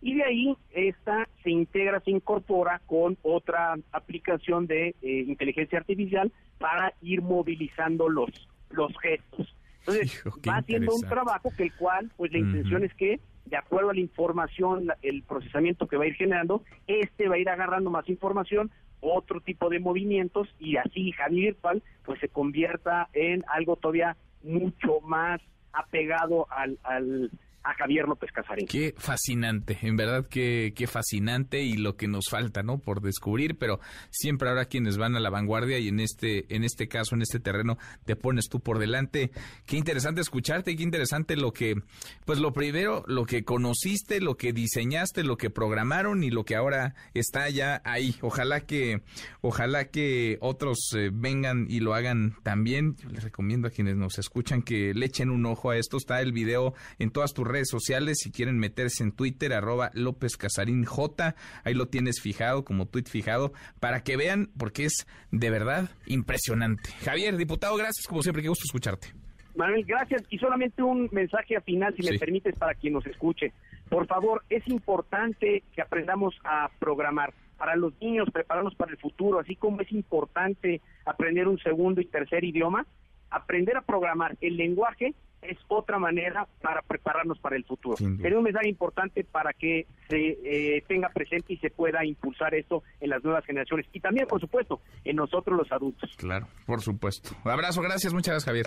Y 0.00 0.14
de 0.16 0.24
ahí 0.24 0.56
esta 0.72 1.28
se 1.42 1.50
integra, 1.50 2.00
se 2.00 2.10
incorpora 2.10 2.80
con 2.86 3.16
otra 3.22 3.74
aplicación 3.90 4.66
de 4.66 4.94
eh, 5.00 5.24
inteligencia 5.26 5.78
artificial 5.78 6.30
para 6.58 6.92
ir 7.00 7.22
movilizando 7.22 8.08
los, 8.08 8.30
los 8.70 8.92
gestos. 8.98 9.56
Entonces, 9.80 10.22
va 10.48 10.56
haciendo 10.58 10.94
un 10.94 11.02
trabajo 11.02 11.50
que 11.56 11.64
el 11.64 11.74
cual, 11.74 12.10
pues 12.16 12.32
la 12.32 12.38
intención 12.38 12.84
es 12.84 12.94
que, 12.94 13.20
de 13.46 13.56
acuerdo 13.56 13.90
a 13.90 13.94
la 13.94 14.00
información, 14.00 14.88
el 15.02 15.22
procesamiento 15.22 15.86
que 15.86 15.96
va 15.96 16.04
a 16.04 16.06
ir 16.06 16.14
generando, 16.14 16.62
este 16.86 17.28
va 17.28 17.36
a 17.36 17.38
ir 17.38 17.48
agarrando 17.48 17.90
más 17.90 18.08
información, 18.08 18.70
otro 19.04 19.40
tipo 19.40 19.68
de 19.68 19.80
movimientos, 19.80 20.48
y 20.58 20.76
así 20.76 21.12
Javi 21.12 21.40
Virtual, 21.40 21.82
pues 22.04 22.20
se 22.20 22.28
convierta 22.28 23.08
en 23.12 23.44
algo 23.48 23.76
todavía 23.76 24.16
mucho 24.42 25.00
más 25.02 25.40
apegado 25.72 26.46
al, 26.50 26.78
al, 26.82 27.30
a 27.64 27.74
Javier 27.74 28.06
López 28.06 28.30
Casarín. 28.32 28.66
Qué 28.66 28.94
fascinante, 28.96 29.78
en 29.82 29.96
verdad 29.96 30.26
que 30.28 30.72
qué 30.76 30.86
fascinante 30.86 31.62
y 31.62 31.76
lo 31.76 31.96
que 31.96 32.08
nos 32.08 32.26
falta, 32.30 32.62
¿no? 32.62 32.78
Por 32.78 33.00
descubrir, 33.00 33.56
pero 33.56 33.80
siempre 34.10 34.48
habrá 34.48 34.66
quienes 34.66 34.98
van 34.98 35.16
a 35.16 35.20
la 35.20 35.30
vanguardia 35.30 35.78
y 35.78 35.88
en 35.88 36.00
este 36.00 36.54
en 36.54 36.64
este 36.64 36.88
caso, 36.88 37.14
en 37.14 37.22
este 37.22 37.40
terreno 37.40 37.78
te 38.04 38.16
pones 38.16 38.48
tú 38.48 38.60
por 38.60 38.78
delante. 38.78 39.30
Qué 39.66 39.76
interesante 39.76 40.20
escucharte 40.20 40.76
qué 40.76 40.82
interesante 40.82 41.36
lo 41.36 41.52
que 41.52 41.82
pues 42.24 42.38
lo 42.38 42.52
primero, 42.52 43.04
lo 43.06 43.24
que 43.24 43.44
conociste, 43.44 44.20
lo 44.20 44.36
que 44.36 44.52
diseñaste, 44.52 45.24
lo 45.24 45.36
que 45.36 45.50
programaron 45.50 46.22
y 46.22 46.30
lo 46.30 46.44
que 46.44 46.56
ahora 46.56 46.94
está 47.14 47.48
ya 47.48 47.80
ahí. 47.84 48.16
Ojalá 48.20 48.60
que 48.60 49.02
ojalá 49.40 49.86
que 49.86 50.38
otros 50.40 50.92
eh, 50.96 51.10
vengan 51.12 51.66
y 51.68 51.80
lo 51.80 51.94
hagan 51.94 52.36
también. 52.42 52.96
Yo 52.96 53.08
les 53.08 53.24
recomiendo 53.24 53.68
a 53.68 53.70
quienes 53.70 53.96
nos 53.96 54.18
escuchan 54.18 54.62
que 54.62 54.92
le 54.94 55.06
echen 55.06 55.30
un 55.30 55.46
ojo 55.46 55.70
a 55.70 55.76
esto. 55.76 55.96
Está 55.96 56.20
el 56.20 56.32
video 56.32 56.74
en 56.98 57.10
todas 57.10 57.32
tus 57.32 57.46
sociales. 57.62 58.18
Si 58.20 58.30
quieren 58.30 58.58
meterse 58.58 59.02
en 59.02 59.12
Twitter, 59.12 59.52
arroba 59.52 59.90
López 59.94 60.36
Casarín 60.36 60.84
J. 60.84 61.34
Ahí 61.64 61.74
lo 61.74 61.86
tienes 61.86 62.20
fijado, 62.20 62.64
como 62.64 62.86
tweet 62.86 63.04
fijado, 63.04 63.52
para 63.80 64.02
que 64.02 64.16
vean, 64.16 64.50
porque 64.58 64.84
es 64.84 65.06
de 65.30 65.50
verdad 65.50 65.90
impresionante. 66.06 66.90
Javier, 67.04 67.36
diputado, 67.36 67.76
gracias 67.76 68.06
como 68.06 68.22
siempre, 68.22 68.42
qué 68.42 68.48
gusto 68.48 68.64
escucharte. 68.66 69.08
Manuel, 69.54 69.84
gracias. 69.84 70.22
Y 70.30 70.38
solamente 70.38 70.82
un 70.82 71.08
mensaje 71.12 71.56
al 71.56 71.62
final, 71.62 71.94
si 71.96 72.02
me 72.10 72.18
permites, 72.18 72.56
para 72.56 72.74
quien 72.74 72.92
nos 72.94 73.06
escuche. 73.06 73.52
Por 73.88 74.06
favor, 74.06 74.42
es 74.50 74.66
importante 74.68 75.62
que 75.74 75.82
aprendamos 75.82 76.34
a 76.44 76.70
programar 76.78 77.32
para 77.56 77.76
los 77.76 77.92
niños, 78.00 78.28
prepararnos 78.32 78.74
para 78.74 78.90
el 78.90 78.98
futuro, 78.98 79.38
así 79.38 79.56
como 79.56 79.80
es 79.80 79.92
importante 79.92 80.80
aprender 81.04 81.46
un 81.46 81.58
segundo 81.58 82.00
y 82.00 82.06
tercer 82.06 82.44
idioma, 82.44 82.86
aprender 83.30 83.76
a 83.76 83.82
programar 83.82 84.36
el 84.40 84.56
lenguaje 84.56 85.14
es 85.48 85.58
otra 85.68 85.98
manera 85.98 86.46
para 86.62 86.82
prepararnos 86.82 87.38
para 87.38 87.56
el 87.56 87.64
futuro. 87.64 87.96
Es 87.96 88.34
un 88.34 88.42
mensaje 88.42 88.68
importante 88.68 89.24
para 89.24 89.52
que 89.52 89.86
se 90.08 90.38
eh, 90.44 90.84
tenga 90.86 91.08
presente 91.08 91.52
y 91.54 91.56
se 91.58 91.70
pueda 91.70 92.04
impulsar 92.04 92.54
esto 92.54 92.82
en 93.00 93.10
las 93.10 93.22
nuevas 93.22 93.44
generaciones 93.44 93.86
y 93.92 94.00
también, 94.00 94.26
por 94.26 94.40
supuesto, 94.40 94.80
en 95.04 95.16
nosotros 95.16 95.56
los 95.56 95.70
adultos. 95.72 96.10
Claro, 96.16 96.46
por 96.66 96.80
supuesto. 96.80 97.30
Un 97.44 97.50
abrazo, 97.50 97.82
gracias, 97.82 98.12
muchas 98.12 98.34
gracias, 98.34 98.44
Javier. 98.44 98.66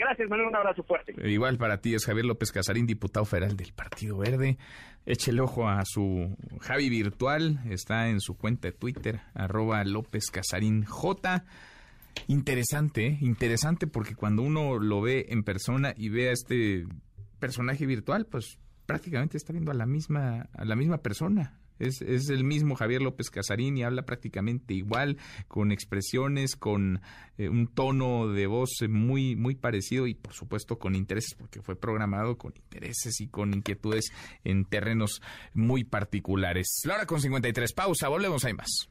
Gracias, 0.00 0.30
Manuel, 0.30 0.48
un 0.48 0.56
abrazo 0.56 0.82
fuerte. 0.82 1.14
Igual 1.28 1.58
para 1.58 1.82
ti 1.82 1.94
es 1.94 2.06
Javier 2.06 2.24
López 2.24 2.52
Casarín, 2.52 2.86
diputado 2.86 3.26
federal 3.26 3.54
del 3.54 3.74
Partido 3.74 4.16
Verde. 4.16 4.56
Échele 5.04 5.42
ojo 5.42 5.68
a 5.68 5.82
su 5.84 6.36
Javi 6.60 6.88
virtual, 6.88 7.60
está 7.68 8.08
en 8.08 8.20
su 8.20 8.38
cuenta 8.38 8.68
de 8.68 8.72
Twitter, 8.72 9.20
arroba 9.34 9.84
López 9.84 10.30
Casarín 10.30 10.84
J. 10.84 11.44
Interesante, 12.26 13.06
¿eh? 13.06 13.18
interesante 13.20 13.86
porque 13.86 14.14
cuando 14.14 14.42
uno 14.42 14.78
lo 14.78 15.00
ve 15.00 15.26
en 15.30 15.42
persona 15.42 15.94
y 15.96 16.08
ve 16.08 16.28
a 16.28 16.32
este 16.32 16.86
personaje 17.38 17.86
virtual, 17.86 18.26
pues 18.26 18.58
prácticamente 18.86 19.36
está 19.36 19.52
viendo 19.52 19.70
a 19.70 19.74
la 19.74 19.86
misma, 19.86 20.48
a 20.52 20.64
la 20.64 20.76
misma 20.76 20.98
persona. 20.98 21.60
Es, 21.80 22.02
es, 22.02 22.28
el 22.28 22.44
mismo 22.44 22.74
Javier 22.74 23.00
López 23.00 23.30
Casarín 23.30 23.78
y 23.78 23.82
habla 23.82 24.02
prácticamente 24.02 24.74
igual, 24.74 25.16
con 25.48 25.72
expresiones, 25.72 26.54
con 26.54 27.00
eh, 27.38 27.48
un 27.48 27.68
tono 27.68 28.28
de 28.28 28.46
voz 28.46 28.70
muy, 28.88 29.34
muy 29.34 29.54
parecido 29.54 30.06
y 30.06 30.14
por 30.14 30.34
supuesto 30.34 30.78
con 30.78 30.94
intereses, 30.94 31.34
porque 31.34 31.62
fue 31.62 31.76
programado 31.76 32.36
con 32.36 32.52
intereses 32.54 33.18
y 33.20 33.28
con 33.28 33.54
inquietudes 33.54 34.12
en 34.44 34.66
terrenos 34.66 35.22
muy 35.54 35.84
particulares. 35.84 36.82
La 36.84 36.96
hora 36.96 37.06
con 37.06 37.20
53, 37.20 37.72
pausa, 37.72 38.08
volvemos, 38.08 38.44
hay 38.44 38.52
más. 38.52 38.90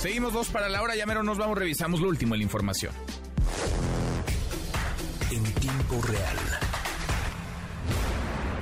Seguimos 0.00 0.32
dos 0.32 0.48
para 0.48 0.70
la 0.70 0.80
hora, 0.80 0.96
ya 0.96 1.04
mero 1.04 1.22
nos 1.22 1.36
vamos, 1.36 1.58
revisamos 1.58 2.00
lo 2.00 2.08
último 2.08 2.34
en 2.34 2.40
la 2.40 2.44
información. 2.44 2.94
en 5.30 5.44
tiempo 5.44 6.00
real. 6.02 6.36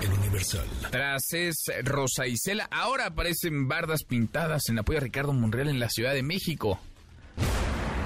El 0.03 0.13
Universal. 0.19 0.67
Tras 0.91 1.23
es 1.33 1.57
Rosa 1.85 2.27
Isela, 2.27 2.69
ahora 2.73 3.07
aparecen 3.07 3.69
bardas 3.69 4.03
pintadas 4.03 4.69
en 4.69 4.81
apoyo 4.81 4.99
a 4.99 5.03
Ricardo 5.03 5.33
Monreal 5.33 5.69
en 5.69 5.79
la 5.79 5.89
Ciudad 5.89 6.13
de 6.13 6.25
México. 6.25 6.81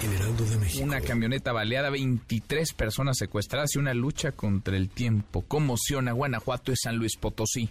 El 0.04 0.12
Heraldo 0.12 0.44
de 0.44 0.56
México. 0.58 0.84
Una 0.84 1.00
camioneta 1.00 1.52
baleada, 1.52 1.88
23 1.88 2.74
personas 2.74 3.16
secuestradas 3.16 3.74
y 3.74 3.78
una 3.78 3.94
lucha 3.94 4.32
contra 4.32 4.76
el 4.76 4.90
tiempo. 4.90 5.40
Conmociona 5.40 6.12
Guanajuato 6.12 6.70
y 6.70 6.76
San 6.76 6.96
Luis 6.96 7.16
Potosí. 7.16 7.70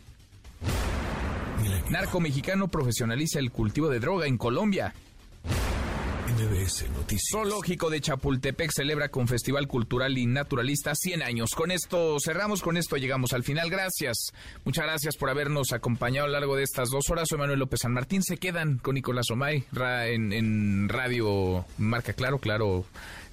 Narco 1.91 2.19
mexicano 2.19 2.67
profesionaliza 2.67 3.37
el 3.37 3.51
cultivo 3.51 3.89
de 3.89 3.99
droga 3.99 4.25
en 4.25 4.39
Colombia. 4.39 4.95
MBS 5.43 6.89
Noticias. 6.91 7.29
Zoológico 7.31 7.89
de 7.89 7.99
Chapultepec 7.99 8.71
celebra 8.71 9.09
con 9.09 9.27
Festival 9.27 9.67
Cultural 9.67 10.17
y 10.17 10.25
Naturalista 10.25 10.93
100 10.95 11.23
años. 11.23 11.49
Con 11.55 11.71
esto 11.71 12.17
cerramos, 12.23 12.61
con 12.61 12.77
esto 12.77 12.95
llegamos 12.97 13.33
al 13.33 13.43
final. 13.43 13.69
Gracias. 13.69 14.31
Muchas 14.63 14.85
gracias 14.85 15.17
por 15.17 15.29
habernos 15.29 15.73
acompañado 15.73 16.25
a 16.25 16.27
lo 16.29 16.33
largo 16.33 16.55
de 16.55 16.63
estas 16.63 16.89
dos 16.89 17.09
horas. 17.09 17.27
Soy 17.29 17.37
Manuel 17.37 17.59
López 17.59 17.81
San 17.81 17.93
Martín. 17.93 18.23
Se 18.23 18.37
quedan 18.37 18.77
con 18.77 18.95
Nicolás 18.95 19.29
Omay 19.29 19.65
en, 20.05 20.31
en 20.31 20.89
Radio 20.89 21.65
Marca 21.77 22.13
Claro, 22.13 22.39
Claro, 22.39 22.85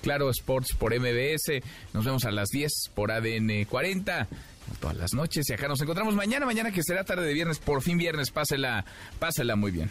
Claro 0.02 0.30
Sports 0.30 0.74
por 0.74 0.98
MBS. 0.98 1.62
Nos 1.94 2.04
vemos 2.04 2.24
a 2.24 2.30
las 2.30 2.48
10 2.48 2.72
por 2.94 3.12
ADN 3.12 3.64
40 3.68 4.28
todas 4.80 4.96
las 4.96 5.14
noches 5.14 5.48
y 5.48 5.52
acá 5.54 5.66
nos 5.66 5.80
encontramos 5.80 6.14
mañana, 6.14 6.44
mañana 6.44 6.70
que 6.70 6.82
será 6.82 7.02
tarde 7.02 7.26
de 7.26 7.32
viernes, 7.32 7.58
por 7.58 7.80
fin 7.80 7.96
viernes, 7.96 8.30
pásela, 8.30 8.84
pásela 9.18 9.56
muy 9.56 9.70
bien. 9.70 9.90